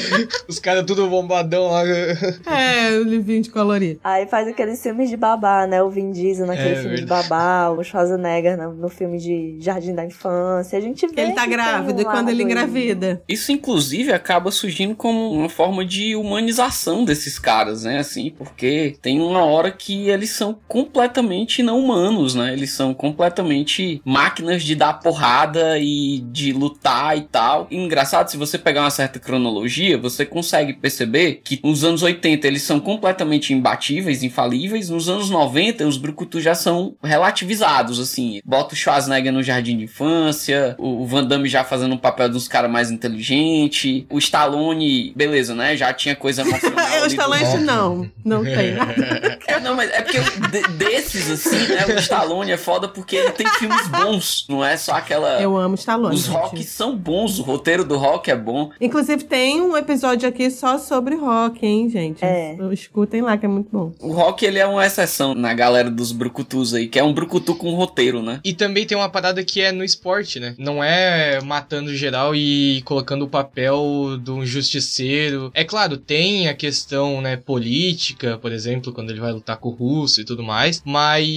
Os 0.48 0.60
caras 0.60 0.86
tudo 0.86 1.08
bombadão 1.10 1.68
lá. 1.68 1.84
É, 1.86 2.98
o 2.98 3.04
livrinho 3.04 3.42
de 3.42 3.50
colorir. 3.50 4.00
Aí 4.04 4.28
faz 4.28 4.48
aqueles 4.48 4.82
filmes 4.82 5.10
de 5.10 5.18
babá, 5.18 5.66
né? 5.68 5.82
O 5.82 5.90
Vin 5.90 6.12
Diesel 6.12 6.46
naquele 6.46 6.70
é, 6.70 6.76
filme 6.76 6.96
verdade. 6.98 7.24
de 7.24 7.30
babá, 7.30 7.70
o 7.70 7.84
Schwarzenegger 7.84 8.58
no, 8.58 8.74
no, 8.74 8.90
filme 8.90 9.18
de 9.18 9.58
Jardim 9.60 9.94
da 9.94 10.06
Infância. 10.06 10.78
A 10.78 10.82
gente 10.82 11.08
vê. 11.08 11.22
Ele 11.22 11.34
tá 11.34 11.46
grávido 11.46 12.00
um 12.00 12.02
e 12.02 12.06
quando 12.06 12.30
ele 12.30 12.44
engravida. 12.44 13.22
Isso, 13.28 13.52
inclusive, 13.52 14.12
acaba 14.12 14.52
surgindo 14.52 14.96
como 14.96 15.32
uma 15.32 15.50
forma 15.50 15.86
de 15.86 16.16
humanização 16.16 17.06
desses 17.06 17.40
caras, 17.40 17.84
né? 17.84 18.00
Assim, 18.00 18.32
porque 18.32 18.96
tem 19.02 19.22
uma 19.22 19.44
hora 19.44 19.72
que 19.72 20.10
eles 20.10 20.32
são 20.32 20.58
completamente 20.68 21.64
não 21.64 21.80
humanos, 21.80 22.36
né? 22.36 22.54
Eles 22.54 22.72
são 22.72 22.94
completamente 22.94 24.02
máquinas 24.06 24.64
de 24.64 24.76
dar 24.76 24.94
porrada 24.94 25.78
e 25.80 26.20
de 26.32 26.52
lutar 26.52 27.18
e 27.18 27.22
tal. 27.22 27.68
E 27.70 27.78
engraçado, 27.78 28.30
se 28.30 28.38
você 28.38 28.58
pegar 28.58 28.82
uma 28.82 28.90
certa 28.90 29.20
cronologia, 29.20 29.93
dia, 29.94 29.98
você 29.98 30.26
consegue 30.26 30.74
perceber 30.74 31.42
que 31.44 31.60
nos 31.64 31.84
anos 31.84 32.02
80 32.02 32.48
eles 32.48 32.64
são 32.64 32.80
completamente 32.80 33.54
imbatíveis, 33.54 34.24
infalíveis. 34.24 34.90
Nos 34.90 35.08
anos 35.08 35.30
90, 35.30 35.86
os 35.88 35.98
brucutus 35.98 36.44
já 36.44 36.56
são 36.56 36.96
relativizados, 37.04 38.00
assim. 38.00 38.42
Bota 38.44 38.74
o 38.74 38.78
Schwarzenegger 38.78 39.32
no 39.32 39.44
jardim 39.44 39.78
de 39.78 39.84
infância, 39.86 40.76
o 40.78 41.06
Van 41.06 41.24
Damme 41.24 41.48
já 41.48 41.64
fazendo 41.64 41.94
um 41.94 41.98
papel 41.98 42.30
dos 42.30 42.48
caras 42.48 42.72
mais 42.72 42.92
inteligente, 42.92 44.06
o 44.10 44.18
Stallone, 44.18 45.14
beleza, 45.16 45.54
né? 45.54 45.78
Já 45.78 45.94
tinha 45.94 46.16
coisa 46.16 46.42
emocional. 46.44 47.04
o 47.04 47.08
Stallone 47.08 47.64
não, 47.64 48.12
não 48.24 48.44
tem 48.44 48.74
é, 49.48 49.60
não, 49.60 49.76
mas 49.76 49.92
é 49.92 50.02
porque 50.02 50.20
desses, 50.78 51.30
assim, 51.30 51.68
né? 51.68 51.86
O 51.86 52.00
Stallone 52.00 52.52
é 52.52 52.58
foda 52.58 52.88
porque 52.88 53.16
ele 53.16 53.32
tem 53.32 53.48
filmes 53.48 53.88
bons, 53.88 54.46
não 54.50 54.64
é 54.64 54.76
só 54.78 54.94
aquela... 54.94 55.42
Eu 55.42 55.58
amo 55.58 55.76
Stallone. 55.76 56.16
Os 56.16 56.28
rock 56.28 56.64
são 56.64 56.96
bons, 56.96 57.40
o 57.40 57.44
roteiro 57.44 57.84
do 57.84 57.98
rock 57.98 58.32
é 58.32 58.36
bom. 58.36 58.72
Inclusive 58.80 59.24
tem 59.24 59.62
um 59.62 59.76
episódio 59.84 60.28
aqui 60.28 60.50
só 60.50 60.78
sobre 60.78 61.16
rock, 61.16 61.66
hein, 61.66 61.90
gente? 61.90 62.24
É. 62.24 62.58
Escutem 62.72 63.22
lá, 63.22 63.38
que 63.38 63.46
é 63.46 63.50
muito 63.50 63.70
bom. 63.72 63.94
O 64.00 64.12
rock, 64.12 64.46
ele 64.46 64.60
é 64.60 64.66
uma 64.66 64.86
exceção 64.86 65.36
na 65.36 65.54
galera 65.54 65.92
dos 65.92 66.12
brucutus 66.12 66.74
aí, 66.74 66.88
que 66.88 66.98
é 66.98 67.04
um 67.04 67.14
brucutu 67.14 67.56
com 67.56 67.74
roteiro, 67.76 68.22
né? 68.22 68.40
E 68.44 68.54
também 68.54 68.86
tem 68.86 68.98
uma 68.98 69.10
parada 69.10 69.44
que 69.44 69.62
é 69.62 69.72
no 69.72 69.84
esporte, 69.84 70.40
né? 70.40 70.56
Não 70.58 70.84
é 70.84 71.40
matando 71.42 71.96
geral 71.96 72.36
e 72.36 72.82
colocando 72.86 73.24
o 73.24 73.30
papel 73.30 74.18
de 74.22 74.32
um 74.32 74.46
justiceiro. 74.46 75.52
É 75.54 75.64
claro, 75.64 75.98
tem 75.98 76.48
a 76.48 76.54
questão, 76.54 77.22
né, 77.22 77.36
política, 77.36 78.38
por 78.38 78.52
exemplo, 78.52 78.94
quando 78.94 79.10
ele 79.10 79.20
vai 79.20 79.32
lutar 79.32 79.58
com 79.58 79.70
o 79.70 79.74
russo 79.74 80.22
e 80.22 80.26
tudo 80.26 80.44
mais, 80.44 80.82
mas 80.86 81.28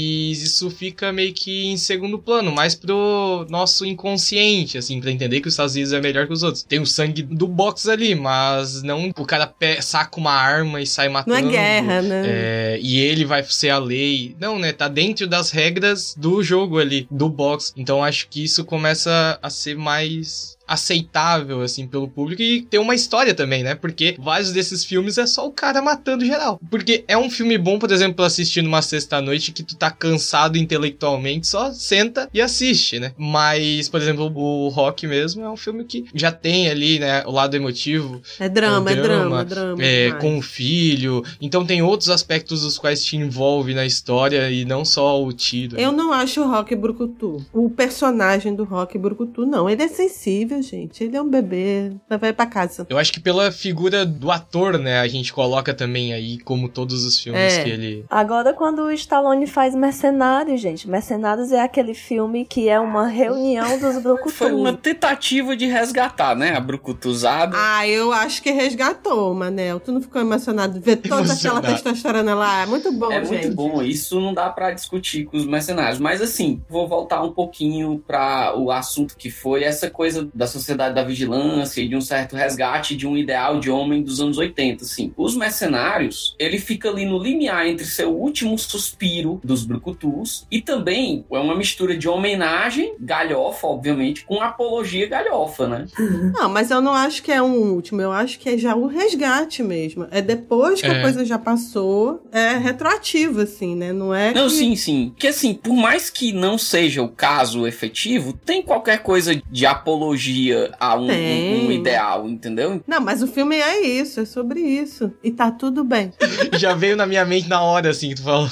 isso 0.43 0.71
fica 0.71 1.13
meio 1.13 1.33
que 1.33 1.67
em 1.67 1.77
segundo 1.77 2.19
plano, 2.19 2.53
mais 2.53 2.75
pro 2.75 3.47
nosso 3.51 3.85
inconsciente, 3.85 4.79
assim, 4.79 5.01
pra 5.01 5.11
entender 5.11 5.41
que 5.41 5.49
os 5.49 5.55
Estados 5.55 5.75
Unidos 5.75 5.93
é 5.93 6.01
melhor 6.01 6.27
que 6.27 6.33
os 6.33 6.43
outros. 6.43 6.63
Tem 6.63 6.81
o 6.81 6.87
sangue 6.87 7.23
do 7.23 7.47
box 7.47 7.89
ali, 7.89 8.15
mas 8.15 8.36
não 8.83 9.13
o 9.17 9.25
cara 9.25 9.53
saca 9.81 10.19
uma 10.19 10.33
arma 10.33 10.81
e 10.81 10.87
sai 10.87 11.09
matando. 11.09 11.41
Não 11.41 11.49
é 11.49 11.51
guerra, 11.51 12.03
né? 12.03 12.23
É, 12.27 12.79
e 12.81 12.99
ele 13.01 13.25
vai 13.25 13.43
ser 13.45 13.71
a 13.71 13.79
lei. 13.79 14.37
Não, 14.39 14.59
né? 14.59 14.73
Tá 14.73 14.89
dentro 14.89 15.27
das 15.27 15.51
regras 15.51 16.15
do 16.17 16.43
jogo 16.43 16.79
ali, 16.79 17.07
do 17.11 17.29
box. 17.29 17.73
Então 17.77 18.03
acho 18.03 18.29
que 18.29 18.43
isso 18.45 18.65
começa 18.65 19.39
a 19.43 19.51
ser 19.51 19.77
mais 19.77 20.56
aceitável, 20.67 21.63
assim, 21.63 21.87
pelo 21.87 22.09
público 22.09 22.43
e 22.43 22.63
ter 22.63 22.79
uma 22.79 22.95
história 22.95 23.35
também, 23.35 23.63
né? 23.63 23.75
Porque 23.75 24.17
vários 24.19 24.53
desses 24.53 24.85
filmes 24.85 25.19
é 25.19 25.27
só 25.27 25.47
o 25.47 25.53
cara 25.53 25.81
matando 25.81 26.25
geral. 26.25 26.61
Porque 26.71 27.05
é 27.07 27.17
um 27.17 27.31
filme 27.31 27.57
bom, 27.57 27.79
por 27.79 27.91
exemplo, 27.91 28.25
assistir 28.25 28.63
numa 28.63 28.83
sexta-noite 28.83 29.53
que 29.53 29.63
tu 29.63 29.77
tá 29.77 29.91
cansado 29.91 30.59
intelectualmente, 30.59 31.47
só 31.47 31.73
senta 31.73 32.29
e 32.33 32.41
assiste, 32.41 32.99
né? 32.99 33.13
Mas, 33.17 33.89
por 33.89 34.01
exemplo, 34.01 34.33
o 34.35 34.69
Rock 34.69 35.07
mesmo 35.07 35.45
é 35.45 35.51
um 35.51 35.57
filme 35.57 35.85
que 35.85 36.05
já 36.15 36.33
tem 36.33 36.69
ali, 36.69 36.99
né, 36.99 37.23
o 37.27 37.31
lado 37.31 37.55
emotivo. 37.55 38.21
É 38.39 38.49
drama, 38.49 38.91
é, 38.91 38.97
drama, 38.97 39.41
é 39.41 39.45
drama. 39.45 39.83
É, 39.83 40.11
com 40.13 40.39
o 40.39 40.43
filho. 40.43 41.23
Então 41.41 41.65
tem 41.65 41.83
outros 41.83 42.11
aspectos 42.11 42.63
dos 42.63 42.79
quais 42.79 43.05
te 43.05 43.17
envolve 43.17 43.75
na 43.75 43.87
história 43.87 44.51
e 44.51 44.65
não 44.65 44.85
só 44.85 45.23
o 45.23 45.33
tiro. 45.33 45.79
Eu 45.79 45.93
não 45.93 46.13
acho 46.13 46.41
o 46.43 46.49
Rock 46.49 46.75
Brucutu. 46.75 47.45
O 47.53 47.71
personagem 47.71 48.55
do 48.55 48.65
Rock 48.65 48.99
Brucutu, 48.99 49.47
não. 49.47 49.69
Ele 49.69 49.83
é 49.83 49.89
sensível 49.89 50.56
gente. 50.63 51.05
Ele 51.05 51.17
é 51.17 51.23
um 51.23 51.29
bebê. 51.29 51.93
Vai 52.09 52.33
pra 52.33 52.47
casa. 52.47 52.87
Eu 52.89 52.99
acho 52.99 53.13
que 53.13 53.21
pela 53.21 53.51
figura 53.51 54.05
do 54.05 54.31
ator, 54.31 54.79
né? 54.79 55.01
A 55.01 55.09
gente 55.09 55.33
coloca 55.33 55.75
também 55.75 56.13
aí, 56.13 56.39
como 56.39 56.69
todos 56.69 57.05
os 57.05 57.21
filmes 57.21 57.41
é. 57.41 57.65
que 57.65 57.71
ele. 57.71 58.05
Agora, 58.11 58.53
quando 58.53 58.83
o 58.83 58.91
Stallone 58.93 59.47
faz 59.47 59.75
Mercenários, 59.75 60.61
gente. 60.61 60.89
Mercenários 60.89 61.53
é 61.53 61.61
aquele 61.61 61.95
filme 61.95 62.45
que 62.45 62.69
é 62.69 62.79
uma 62.79 63.07
reunião 63.07 63.79
dos 63.79 64.03
brucutus. 64.03 64.35
Foi 64.37 64.53
uma 64.53 64.73
tentativa 64.73 65.57
de 65.57 65.67
resgatar, 65.67 66.35
né? 66.35 66.57
A 66.57 66.61
brucutuzada. 66.61 67.57
Ah, 67.59 67.87
eu 67.87 68.13
acho 68.13 68.43
que 68.43 68.51
resgatou, 68.51 69.35
Manel. 69.35 69.81
Tu 69.81 69.93
não 69.93 70.01
ficou 70.01 70.21
emocionado 70.21 70.75
de 70.75 70.81
ver 70.81 70.97
toda 70.97 71.33
aquela 71.33 71.61
testosterona 71.61 72.35
lá? 72.35 72.63
É 72.63 72.67
muito 72.67 72.93
bom, 72.93 73.11
é 73.11 73.25
gente. 73.25 73.35
É 73.35 73.43
muito 73.43 73.57
bom. 73.57 73.83
Isso 73.83 74.21
não 74.21 74.35
dá 74.35 74.49
para 74.51 74.73
discutir 74.73 75.25
com 75.25 75.37
os 75.37 75.47
mercenários. 75.47 75.99
Mas, 75.99 76.21
assim, 76.21 76.63
vou 76.69 76.89
voltar 76.89 77.23
um 77.23 77.33
pouquinho 77.33 78.03
para 78.07 78.57
o 78.57 78.71
assunto 78.71 79.17
que 79.17 79.31
foi 79.31 79.65
essa 79.65 79.91
coisa 79.91 80.29
da 80.35 80.46
sociedade 80.47 80.95
da 80.95 81.03
vigilância 81.05 81.81
e 81.81 81.89
de 81.89 81.97
um 81.97 82.01
certo 82.01 82.37
resgate 82.37 82.97
de 82.97 83.07
um 83.07 83.17
ideal 83.17 83.59
de 83.61 83.71
homem 83.71 84.03
dos 84.03 84.21
anos 84.21 84.39
80, 84.39 84.85
assim. 84.85 85.13
Os 85.17 85.37
mercenários, 85.37 86.35
ele 86.39 86.59
fica 86.59 86.89
ali 86.89 87.05
no 87.05 87.19
limiar 87.19 87.67
entre 87.67 87.85
seu 87.85 88.15
último 88.15 88.59
suspiro 88.59 89.41
dos 89.43 89.65
brucutus 89.65 90.47
e 90.51 90.61
também 90.61 91.25
é 91.31 91.39
uma 91.39 91.57
mistura 91.57 91.97
de 91.97 92.09
homenagem, 92.09 92.95
galhofa, 93.01 93.67
obviamente, 93.67 94.25
com 94.25 94.41
apologia 94.41 95.09
galhofa, 95.09 95.69
né? 95.69 95.87
Não, 96.35 96.49
mas 96.49 96.71
eu 96.71 96.81
não 96.81 96.93
acho 96.93 97.23
que 97.23 97.33
é 97.33 97.43
um 97.43 97.73
último, 97.73 98.01
eu 98.01 98.13
acho 98.13 98.39
que 98.39 98.49
é 98.49 98.59
já 98.59 98.75
o 98.75 98.87
resgate 98.87 99.63
mesmo. 99.63 100.07
É 100.11 100.21
depois 100.21 100.81
que 100.81 100.87
é. 100.87 100.99
a 100.99 101.03
coisa 101.03 101.25
já 101.25 101.39
passou, 101.39 102.23
é 102.33 102.57
retroativo, 102.57 103.41
assim, 103.41 103.75
né? 103.75 103.93
Não 103.93 104.15
é. 104.15 104.33
Não, 104.33 104.45
que... 104.45 104.55
sim, 104.55 104.77
sim. 104.77 105.15
Que 105.17 105.29
assim, 105.29 105.55
por 105.55 105.75
mais 105.75 106.11
que 106.11 106.33
não 106.33 106.59
seja 106.59 107.03
o 107.03 107.09
caso 107.09 107.67
efetivo, 107.67 108.33
tem 108.33 108.63
qualquer 108.63 108.99
coisa 108.99 109.41
de 109.51 109.67
apologia 109.67 110.36
a 110.79 110.97
um, 110.97 111.11
um, 111.11 111.67
um, 111.67 111.73
ideal, 111.73 112.29
entendeu? 112.29 112.83
Não, 112.87 113.01
mas 113.01 113.23
o 113.23 113.27
filme 113.27 113.57
é 113.57 113.87
isso, 113.87 114.21
é 114.21 114.25
sobre 114.25 114.61
isso. 114.61 115.13
E 115.23 115.31
tá 115.31 115.51
tudo 115.51 115.85
bem. 115.85 116.13
Já 116.59 116.75
veio 116.75 116.97
na 116.97 117.07
minha 117.07 117.25
mente 117.25 117.49
na 117.49 117.63
hora, 117.63 117.91
assim, 117.91 118.11
que 118.11 118.17
tu 118.17 118.23
falou. 118.23 118.49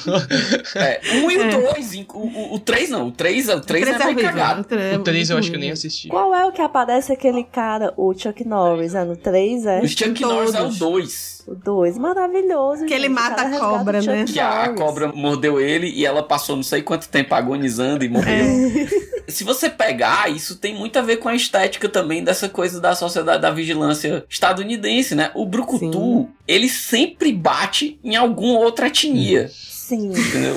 É, 0.74 1.00
um 1.14 1.30
e 1.30 1.36
o 1.36 1.42
é. 1.42 1.50
dois. 1.50 1.94
O, 1.94 2.18
o, 2.18 2.54
o 2.54 2.58
três 2.58 2.90
não. 2.90 3.08
O 3.08 3.12
três, 3.12 3.48
o 3.48 3.60
três, 3.60 3.82
o 3.82 3.86
três 3.86 4.00
é, 4.00 4.10
é 4.10 4.14
cagado. 4.14 4.60
O 4.62 4.64
três, 4.64 4.92
é 4.92 4.98
o 4.98 5.02
três 5.02 5.30
eu 5.30 5.38
acho 5.38 5.50
que 5.50 5.56
eu 5.56 5.60
nem 5.60 5.70
assisti. 5.70 6.08
Qual 6.08 6.34
é 6.34 6.46
o 6.46 6.52
que 6.52 6.62
aparece 6.62 7.12
aquele 7.12 7.44
cara, 7.44 7.92
o 7.96 8.12
Chuck 8.14 8.46
Norris? 8.46 8.94
É 8.94 9.04
no 9.04 9.16
três, 9.16 9.66
é? 9.66 9.80
O 9.80 9.88
Chuck 9.88 10.20
Norris 10.20 10.54
é 10.54 10.62
o 10.62 10.70
dois. 10.70 11.33
O 11.46 11.54
2, 11.54 11.98
maravilhoso. 11.98 12.84
Que 12.84 12.90
gente. 12.90 13.04
ele 13.04 13.08
mata 13.08 13.42
a 13.42 13.58
cobra, 13.58 14.00
né? 14.00 14.24
Que 14.24 14.40
a, 14.40 14.64
a, 14.64 14.68
cobra 14.70 15.12
mordeu 15.12 15.60
ele 15.60 15.90
e 15.90 16.06
ela 16.06 16.22
passou 16.22 16.56
não 16.56 16.62
sei 16.62 16.82
quanto 16.82 17.08
tempo 17.08 17.34
agonizando 17.34 18.04
e 18.04 18.08
morreu. 18.08 18.44
É. 18.44 19.30
Se 19.30 19.42
você 19.44 19.70
pegar, 19.70 20.30
isso 20.30 20.56
tem 20.56 20.74
muito 20.74 20.98
a 20.98 21.02
ver 21.02 21.16
com 21.16 21.28
a 21.28 21.34
estética 21.34 21.88
também 21.88 22.22
dessa 22.22 22.48
coisa 22.48 22.80
da 22.80 22.94
sociedade 22.94 23.42
da 23.42 23.50
vigilância 23.50 24.24
estadunidense, 24.28 25.14
né? 25.14 25.30
O 25.34 25.46
Brucutu, 25.46 25.90
Sim. 25.90 26.28
ele 26.46 26.68
sempre 26.68 27.32
bate 27.32 27.98
em 28.04 28.16
alguma 28.16 28.58
outra 28.58 28.86
etnia. 28.86 29.50
Sim. 29.50 30.12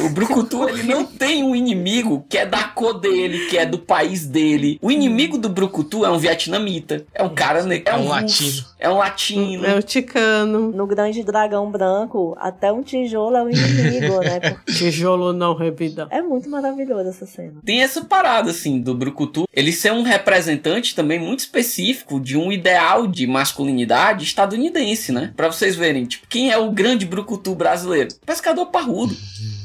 O 0.05 0.09
Brucutu, 0.09 0.69
ele 0.69 0.83
não 0.83 1.03
tem 1.03 1.43
um 1.43 1.53
inimigo 1.53 2.25
que 2.29 2.37
é 2.37 2.45
da 2.45 2.63
cor 2.63 2.93
dele, 2.93 3.47
que 3.47 3.57
é 3.57 3.65
do 3.65 3.77
país 3.77 4.25
dele. 4.25 4.79
O 4.81 4.89
inimigo 4.89 5.37
do 5.37 5.49
Brucutu 5.49 6.05
é 6.05 6.09
um 6.09 6.17
vietnamita. 6.17 7.05
É 7.13 7.21
um 7.23 7.35
cara... 7.35 7.59
É, 7.83 7.95
um, 7.95 8.05
um 8.05 8.07
latino. 8.07 8.63
É 8.79 8.89
um 8.89 8.97
latino. 8.97 9.65
É 9.65 9.75
um 9.75 9.81
ticano. 9.81 10.71
No 10.71 10.85
Grande 10.85 11.23
Dragão 11.23 11.69
Branco, 11.71 12.35
até 12.39 12.71
um 12.71 12.83
tijolo 12.83 13.35
é 13.35 13.43
o 13.43 13.49
inimigo, 13.49 14.19
né? 14.19 14.39
Porque... 14.51 14.73
Tijolo 14.73 15.33
não 15.33 15.55
revida. 15.55 16.07
É 16.11 16.21
muito 16.21 16.49
maravilhoso 16.49 17.09
essa 17.09 17.25
cena. 17.25 17.55
Tem 17.65 17.81
essa 17.81 18.05
parada, 18.05 18.51
assim, 18.51 18.79
do 18.79 18.93
Brucutu. 18.93 19.47
Ele 19.51 19.71
ser 19.71 19.91
um 19.91 20.03
representante 20.03 20.95
também 20.95 21.19
muito 21.19 21.39
específico 21.39 22.19
de 22.19 22.37
um 22.37 22.51
ideal 22.51 23.07
de 23.07 23.25
masculinidade 23.25 24.23
estadunidense, 24.23 25.11
né? 25.11 25.33
Pra 25.35 25.51
vocês 25.51 25.75
verem, 25.75 26.05
tipo, 26.05 26.27
quem 26.27 26.51
é 26.51 26.57
o 26.57 26.71
grande 26.71 27.05
Brucutu 27.05 27.55
brasileiro? 27.55 28.09
Pescador 28.25 28.67
parrudo. 28.67 29.15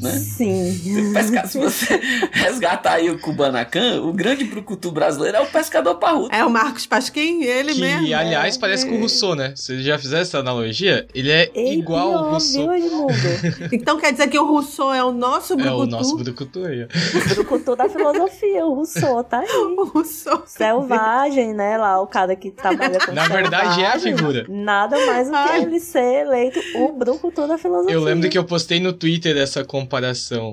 Né? 0.02 0.10
Sim. 0.18 1.12
Pesca... 1.12 1.46
Se 1.46 1.58
você 1.58 2.00
resgatar 2.32 2.94
aí 2.94 3.10
o 3.10 3.18
Kubanacan, 3.18 4.02
o 4.02 4.12
grande 4.12 4.44
brucutu 4.44 4.90
brasileiro 4.90 5.38
é 5.38 5.40
o 5.40 5.46
pescador 5.46 5.94
parrudo. 5.96 6.34
É 6.34 6.44
o 6.44 6.50
Marcos 6.50 6.86
Pasquim, 6.86 7.42
ele 7.42 7.74
que, 7.74 7.80
mesmo. 7.80 8.06
Que, 8.06 8.14
aliás, 8.14 8.56
parece 8.56 8.86
com 8.86 8.96
o 8.96 9.00
Rousseau, 9.00 9.34
né? 9.34 9.52
Você 9.54 9.80
já 9.82 9.98
fizeram 9.98 10.22
essa 10.22 10.38
analogia? 10.38 11.06
Ele 11.14 11.30
é 11.30 11.50
Ei, 11.54 11.78
igual 11.78 12.10
pior, 12.10 12.18
ao 12.18 12.30
Rousseau. 12.30 12.70
Viu? 12.72 13.06
Então 13.72 13.98
quer 13.98 14.12
dizer 14.12 14.28
que 14.28 14.38
o 14.38 14.46
Rousseau 14.46 14.92
é 14.92 15.02
o 15.04 15.12
nosso 15.12 15.56
brucutu? 15.56 15.82
É 15.82 15.84
o 15.84 15.86
nosso 15.86 16.16
brucutu 16.16 16.66
aí. 16.66 16.86
O 17.32 17.34
brucutu 17.34 17.76
da 17.76 17.88
filosofia, 17.88 18.66
o 18.66 18.74
Rousseau, 18.74 19.22
tá 19.24 19.40
aí. 19.40 19.48
O 19.48 19.84
Rousseau. 19.84 20.42
Selvagem, 20.46 21.54
né? 21.54 21.76
Lá, 21.76 22.00
o 22.00 22.06
cara 22.06 22.34
que 22.34 22.50
trabalha 22.50 22.98
com 22.98 23.12
Na 23.12 23.28
verdade, 23.28 23.80
é 23.80 23.86
a 23.86 23.92
selvagem. 23.92 24.16
figura. 24.16 24.46
Nada 24.48 25.06
mais 25.06 25.28
do 25.28 25.32
que 25.32 25.38
Ai. 25.38 25.62
ele 25.62 25.80
ser 25.80 26.26
eleito 26.26 26.60
o 26.76 26.92
brucutu 26.92 27.46
da 27.46 27.56
filosofia. 27.56 27.94
Eu 27.94 28.02
lembro 28.02 28.28
que 28.28 28.36
eu 28.36 28.44
postei 28.44 28.80
no 28.80 28.92
Twitter 28.92 29.36
essa 29.36 29.64
comparação 29.64 29.91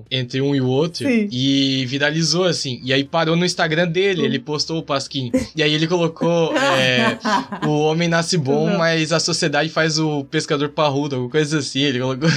entre 0.09 0.41
um 0.41 0.55
e 0.55 0.61
o 0.61 0.67
outro 0.67 1.07
Sim. 1.07 1.27
e 1.31 1.85
viralizou 1.85 2.45
assim. 2.45 2.79
E 2.83 2.93
aí 2.93 3.03
parou 3.03 3.35
no 3.35 3.45
Instagram 3.45 3.87
dele, 3.87 4.23
ele 4.23 4.39
postou 4.39 4.79
o 4.79 4.83
Pasquim. 4.83 5.31
E 5.55 5.63
aí 5.63 5.73
ele 5.73 5.87
colocou 5.87 6.55
é, 6.57 7.17
o 7.67 7.81
homem 7.81 8.07
nasce 8.07 8.37
bom, 8.37 8.77
mas 8.77 9.11
a 9.11 9.19
sociedade 9.19 9.69
faz 9.69 9.99
o 9.99 10.23
pescador 10.25 10.69
parrudo, 10.69 11.15
alguma 11.15 11.31
coisa 11.31 11.59
assim. 11.59 11.81
Ele 11.81 11.99
colocou. 11.99 12.29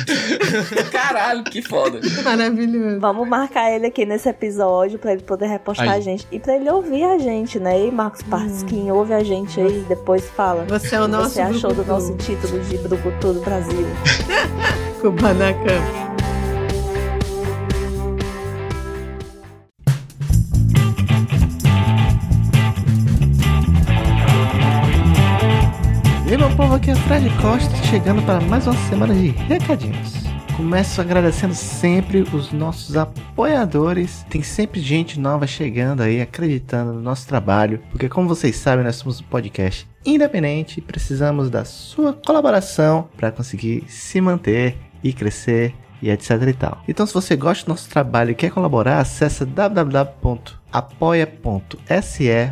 Caralho, 0.91 1.45
que 1.45 1.63
foda. 1.63 2.01
Maravilhoso. 2.25 3.01
Vamos 3.01 3.29
marcar 3.29 3.71
ele 3.71 3.87
aqui 3.87 4.05
nesse 4.05 4.29
episódio 4.29 4.99
pra 4.99 5.13
ele 5.13 5.23
poder 5.23 5.47
repostar 5.47 5.91
Aí. 5.91 5.99
a 5.99 6.01
gente. 6.01 6.27
E 6.31 6.39
pra 6.39 6.57
ele 6.57 6.71
ouvir 6.71 7.05
a 7.05 7.19
gente, 7.19 7.59
né? 7.59 7.87
E 7.87 7.91
Marcos 7.91 8.23
Pasquim, 8.23 8.91
ouve 8.91 9.13
a 9.15 9.23
gente 9.23 9.61
aí 9.61 9.81
e 9.81 9.85
depois 9.89 10.29
fala. 10.31 10.65
Você 10.69 10.95
é 10.95 11.01
o 11.01 11.03
o 11.03 11.07
que 11.07 11.11
nosso 11.13 11.35
você 11.35 11.41
achou 11.41 11.75
do 11.75 11.85
nosso 11.85 12.17
título 12.17 12.61
de 12.61 12.79
Brucutu 12.79 13.35
do 13.35 13.41
Brasil? 13.41 13.87
Kubanacan. 15.01 16.12
Meu 26.53 26.59
povo, 26.59 26.75
aqui 26.75 26.91
é 26.91 26.95
Fred 26.95 27.31
Costa, 27.41 27.75
chegando 27.89 28.21
para 28.27 28.39
mais 28.39 28.67
uma 28.67 28.77
semana 28.87 29.15
de 29.15 29.29
recadinhos. 29.29 30.13
Começo 30.55 31.01
agradecendo 31.01 31.55
sempre 31.55 32.27
os 32.31 32.53
nossos 32.53 32.95
apoiadores. 32.95 34.23
Tem 34.29 34.43
sempre 34.43 34.79
gente 34.79 35.19
nova 35.19 35.47
chegando 35.47 36.03
aí, 36.03 36.21
acreditando 36.21 36.93
no 36.93 37.01
nosso 37.01 37.27
trabalho, 37.27 37.81
porque 37.91 38.07
como 38.07 38.29
vocês 38.29 38.55
sabem, 38.57 38.85
nós 38.85 38.97
somos 38.97 39.19
um 39.19 39.25
podcast 39.25 39.89
independente 40.05 40.77
e 40.77 40.83
precisamos 40.83 41.49
da 41.49 41.65
sua 41.65 42.13
colaboração 42.13 43.09
para 43.17 43.33
conseguir 43.33 43.85
se 43.89 44.21
manter 44.21 44.77
e 45.03 45.11
crescer 45.11 45.75
e 46.03 46.11
etc 46.11 46.31
e 46.49 46.53
tal. 46.53 46.83
Então, 46.87 47.07
se 47.07 47.15
você 47.15 47.37
gosta 47.37 47.65
do 47.65 47.69
nosso 47.69 47.89
trabalho 47.89 48.33
e 48.33 48.35
quer 48.35 48.51
colaborar, 48.51 48.99
acessa 48.99 49.47
www.apoia.se 49.47 50.53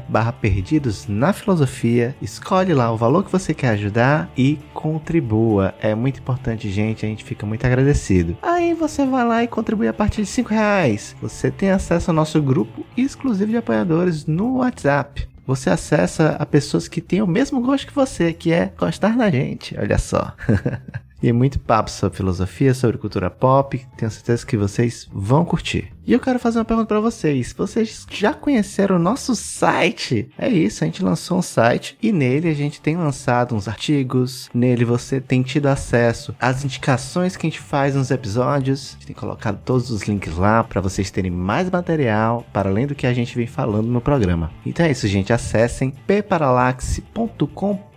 barra 0.09 0.33
perdidos 0.33 1.07
na 1.09 1.33
filosofia, 1.33 2.15
escolhe 2.23 2.73
lá 2.73 2.93
o 2.93 2.97
valor 2.97 3.25
que 3.25 3.33
você 3.33 3.53
quer 3.53 3.71
ajudar 3.71 4.31
e 4.37 4.61
contribua. 4.73 5.75
É 5.81 5.95
muito 5.95 6.21
importante, 6.21 6.71
gente, 6.71 7.05
a 7.05 7.09
gente 7.09 7.25
fica 7.25 7.45
muito 7.45 7.67
agradecido. 7.67 8.39
Aí 8.41 8.73
você 8.75 9.05
vai 9.05 9.27
lá 9.27 9.43
e 9.43 9.49
contribui 9.49 9.89
a 9.89 9.93
partir 9.93 10.23
de 10.23 10.29
5 10.29 10.51
reais. 10.51 11.17
Você 11.21 11.51
tem 11.51 11.71
acesso 11.71 12.11
ao 12.11 12.15
nosso 12.15 12.41
grupo 12.41 12.87
exclusivo 12.97 13.51
de 13.51 13.57
apoiadores 13.57 14.27
no 14.27 14.59
WhatsApp. 14.59 15.29
Você 15.47 15.69
acessa 15.69 16.37
a 16.39 16.47
pessoas 16.47 16.87
que 16.87 17.01
têm 17.01 17.23
o 17.23 17.27
mesmo 17.27 17.61
gosto 17.61 17.89
que 17.89 17.95
você, 17.95 18.33
que 18.33 18.53
é 18.53 18.73
gostar 18.79 19.17
da 19.17 19.29
gente. 19.29 19.77
Olha 19.77 19.99
só. 19.99 20.33
E 21.23 21.33
muito 21.33 21.59
papo 21.59 21.91
sobre 21.91 22.17
filosofia, 22.17 22.73
sobre 22.75 22.99
cultura 22.99 23.31
pop. 23.31 23.87
Tenho 23.97 24.11
certeza 24.11 24.47
que 24.47 24.57
vocês 24.57 25.09
vão 25.13 25.45
curtir. 25.45 25.93
E 26.07 26.13
eu 26.13 26.19
quero 26.19 26.39
fazer 26.39 26.59
uma 26.59 26.65
pergunta 26.65 26.89
para 26.89 27.01
vocês. 27.01 27.55
Vocês 27.57 28.07
já 28.11 28.33
conheceram 28.33 28.97
o 28.97 28.99
nosso 28.99 29.37
site? 29.37 30.29
É 30.37 30.49
isso, 30.49 30.83
a 30.83 30.87
gente 30.87 31.05
lançou 31.05 31.39
um 31.39 31.43
site 31.43 31.97
e 32.03 32.11
nele 32.11 32.49
a 32.49 32.55
gente 32.55 32.81
tem 32.81 32.97
lançado 32.97 33.55
uns 33.55 33.69
artigos. 33.69 34.49
Nele 34.53 34.85
você 34.85 35.21
tem 35.21 35.43
tido 35.43 35.67
acesso 35.67 36.35
às 36.41 36.65
indicações 36.65 37.37
que 37.37 37.47
a 37.47 37.51
gente 37.51 37.61
faz 37.61 37.95
nos 37.95 38.11
episódios. 38.11 38.91
A 38.91 38.93
gente 38.95 39.07
tem 39.07 39.17
colocado 39.17 39.61
todos 39.65 39.91
os 39.91 40.03
links 40.03 40.37
lá 40.37 40.65
para 40.65 40.81
vocês 40.81 41.11
terem 41.11 41.31
mais 41.31 41.71
material 41.71 42.45
para 42.53 42.71
além 42.71 42.87
do 42.87 42.95
que 42.95 43.07
a 43.07 43.13
gente 43.13 43.37
vem 43.37 43.47
falando 43.47 43.87
no 43.87 44.01
programa. 44.01 44.51
Então 44.65 44.87
é 44.87 44.91
isso, 44.91 45.07
gente. 45.07 45.33
Acessem 45.33 45.95
pparalaxe.com 46.07 47.51
br. 47.75 47.90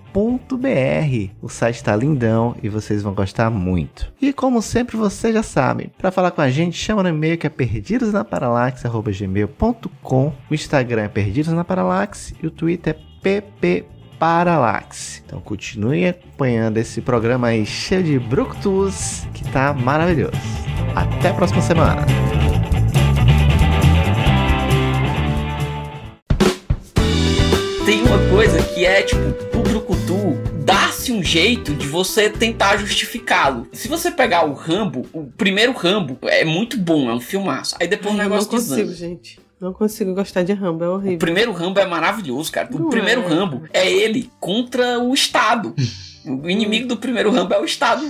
O 1.42 1.50
site 1.50 1.78
está 1.78 1.96
lindão 1.96 2.56
e 2.62 2.70
vocês 2.70 3.02
vão 3.02 3.12
gostar 3.14 3.50
muito. 3.50 4.14
E 4.22 4.32
como 4.32 4.62
sempre, 4.62 4.96
vocês 4.96 5.34
já 5.34 5.42
sabem, 5.42 5.90
para 5.98 6.12
falar 6.12 6.30
com 6.32 6.42
a 6.42 6.50
gente, 6.50 6.78
chama 6.78 7.02
no 7.02 7.10
e-mail 7.10 7.36
que 7.38 7.48
é 7.48 7.50
perdidosnaparalaxe@gmail.com. 7.50 10.34
O 10.50 10.54
Instagram 10.54 11.04
é 11.04 11.08
Perdidos 11.08 11.54
na 11.54 11.64
Paralaxe 11.64 12.36
e 12.42 12.48
o 12.48 12.52
Twitter 12.52 12.96
é 12.96 12.98
pp 13.22 13.86
Paralaxe. 14.20 15.24
Então 15.26 15.40
continue 15.42 16.08
acompanhando 16.08 16.78
esse 16.78 17.02
programa 17.02 17.48
aí 17.48 17.66
cheio 17.66 18.04
de 18.04 18.20
brucutus 18.20 19.26
que 19.34 19.44
tá 19.52 19.74
maravilhoso. 19.74 20.38
Até 20.96 21.30
a 21.30 21.34
próxima 21.34 21.62
semana. 21.62 22.06
Tem 27.86 28.02
uma 28.04 28.20
coisa 28.30 28.62
que 28.64 28.86
é 28.86 29.02
tipo, 29.02 29.63
um 31.12 31.22
jeito 31.24 31.74
de 31.74 31.88
você 31.88 32.30
tentar 32.30 32.78
justificá-lo. 32.78 33.68
Se 33.74 33.88
você 33.88 34.10
pegar 34.12 34.46
o 34.46 34.54
Rambo, 34.54 35.06
o 35.12 35.26
primeiro 35.26 35.74
Rambo 35.74 36.18
é 36.24 36.46
muito 36.46 36.78
bom, 36.78 37.10
é 37.10 37.14
um 37.14 37.20
filmaço. 37.20 37.76
Aí 37.80 37.88
depois 37.88 38.16
o 38.16 38.18
Ai, 38.20 38.26
eu 38.26 38.30
negócio 38.30 38.52
não 38.52 38.60
consigo, 38.60 38.94
gente. 38.94 39.40
Não 39.60 39.72
consigo 39.74 40.14
gostar 40.14 40.44
de 40.44 40.52
Rambo, 40.54 40.84
é 40.84 40.90
O 40.90 40.94
horrível. 40.96 41.20
primeiro 41.20 41.52
Rambo 41.54 41.80
é 41.80 41.86
maravilhoso, 41.86 42.52
cara. 42.52 42.68
O 42.72 42.80
Não 42.80 42.90
primeiro 42.90 43.22
é. 43.22 43.28
Rambo 43.28 43.64
é 43.72 43.90
ele 43.90 44.30
contra 44.40 45.00
o 45.00 45.14
Estado. 45.14 45.74
O 46.26 46.50
inimigo 46.50 46.88
do 46.88 46.98
primeiro 46.98 47.32
Rambo 47.32 47.54
é 47.54 47.60
o 47.60 47.66
Estado. 47.66 48.04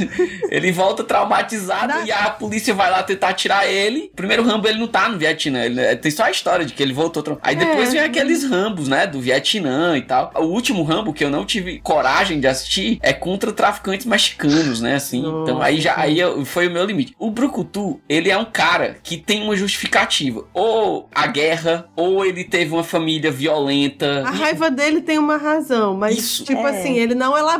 ele 0.50 0.72
volta 0.72 1.04
traumatizado 1.04 1.88
Dá- 1.88 2.04
e 2.04 2.12
a 2.12 2.30
polícia 2.30 2.74
vai 2.74 2.90
lá 2.90 3.02
tentar 3.02 3.32
tirar 3.34 3.66
ele. 3.68 4.10
O 4.12 4.16
primeiro 4.16 4.42
Rambo 4.42 4.68
ele 4.68 4.78
não 4.78 4.88
tá 4.88 5.08
no 5.08 5.18
Vietnã. 5.18 5.64
Ele, 5.64 5.80
é- 5.80 5.94
tem 5.96 6.10
só 6.10 6.24
a 6.24 6.30
história 6.30 6.64
de 6.64 6.72
que 6.72 6.82
ele 6.82 6.92
voltou. 6.92 7.22
trau- 7.22 7.38
Aí 7.42 7.54
depois 7.56 7.88
É. 7.88 7.92
vem 7.92 8.00
aqueles 8.00 8.44
Rambos, 8.44 8.88
né? 8.88 9.06
Do 9.06 9.20
Vietnã 9.20 9.96
e 9.96 10.02
tal. 10.02 10.32
O 10.36 10.44
último 10.44 10.82
Rambo 10.82 11.12
que 11.12 11.24
eu 11.24 11.30
não 11.30 11.44
tive 11.44 11.80
coragem 11.80 12.40
de 12.40 12.46
assistir 12.46 12.98
é 13.02 13.12
contra 13.12 13.52
traficantes 13.52 14.06
mexicanos, 14.06 14.80
né? 14.80 14.94
Assim. 14.94 15.20
então 15.20 15.60
aí 15.62 15.80
já 15.80 15.94
aí 15.98 16.18
eu- 16.18 16.44
foi 16.44 16.66
o 16.66 16.70
meu 16.70 16.84
limite. 16.84 17.14
O 17.18 17.30
Brucutu, 17.30 18.00
ele 18.08 18.30
é 18.30 18.36
um 18.36 18.44
cara 18.44 18.96
que 19.02 19.16
tem 19.16 19.42
uma 19.42 19.56
justificativa. 19.56 20.44
Ou 20.52 21.08
a 21.14 21.26
guerra, 21.26 21.86
ou 21.96 22.24
ele 22.24 22.44
teve 22.44 22.72
uma 22.72 22.84
família 22.84 23.30
violenta. 23.30 24.22
A 24.26 24.30
raiva 24.30 24.70
dele 24.70 25.00
tem 25.00 25.18
uma 25.18 25.36
razão, 25.36 25.94
mas, 25.96 26.16
Isso. 26.18 26.44
tipo 26.44 26.66
É. 26.66 26.70
assim, 26.70 26.96
ele 26.98 27.14
não 27.14 27.36
elabora. 27.36 27.59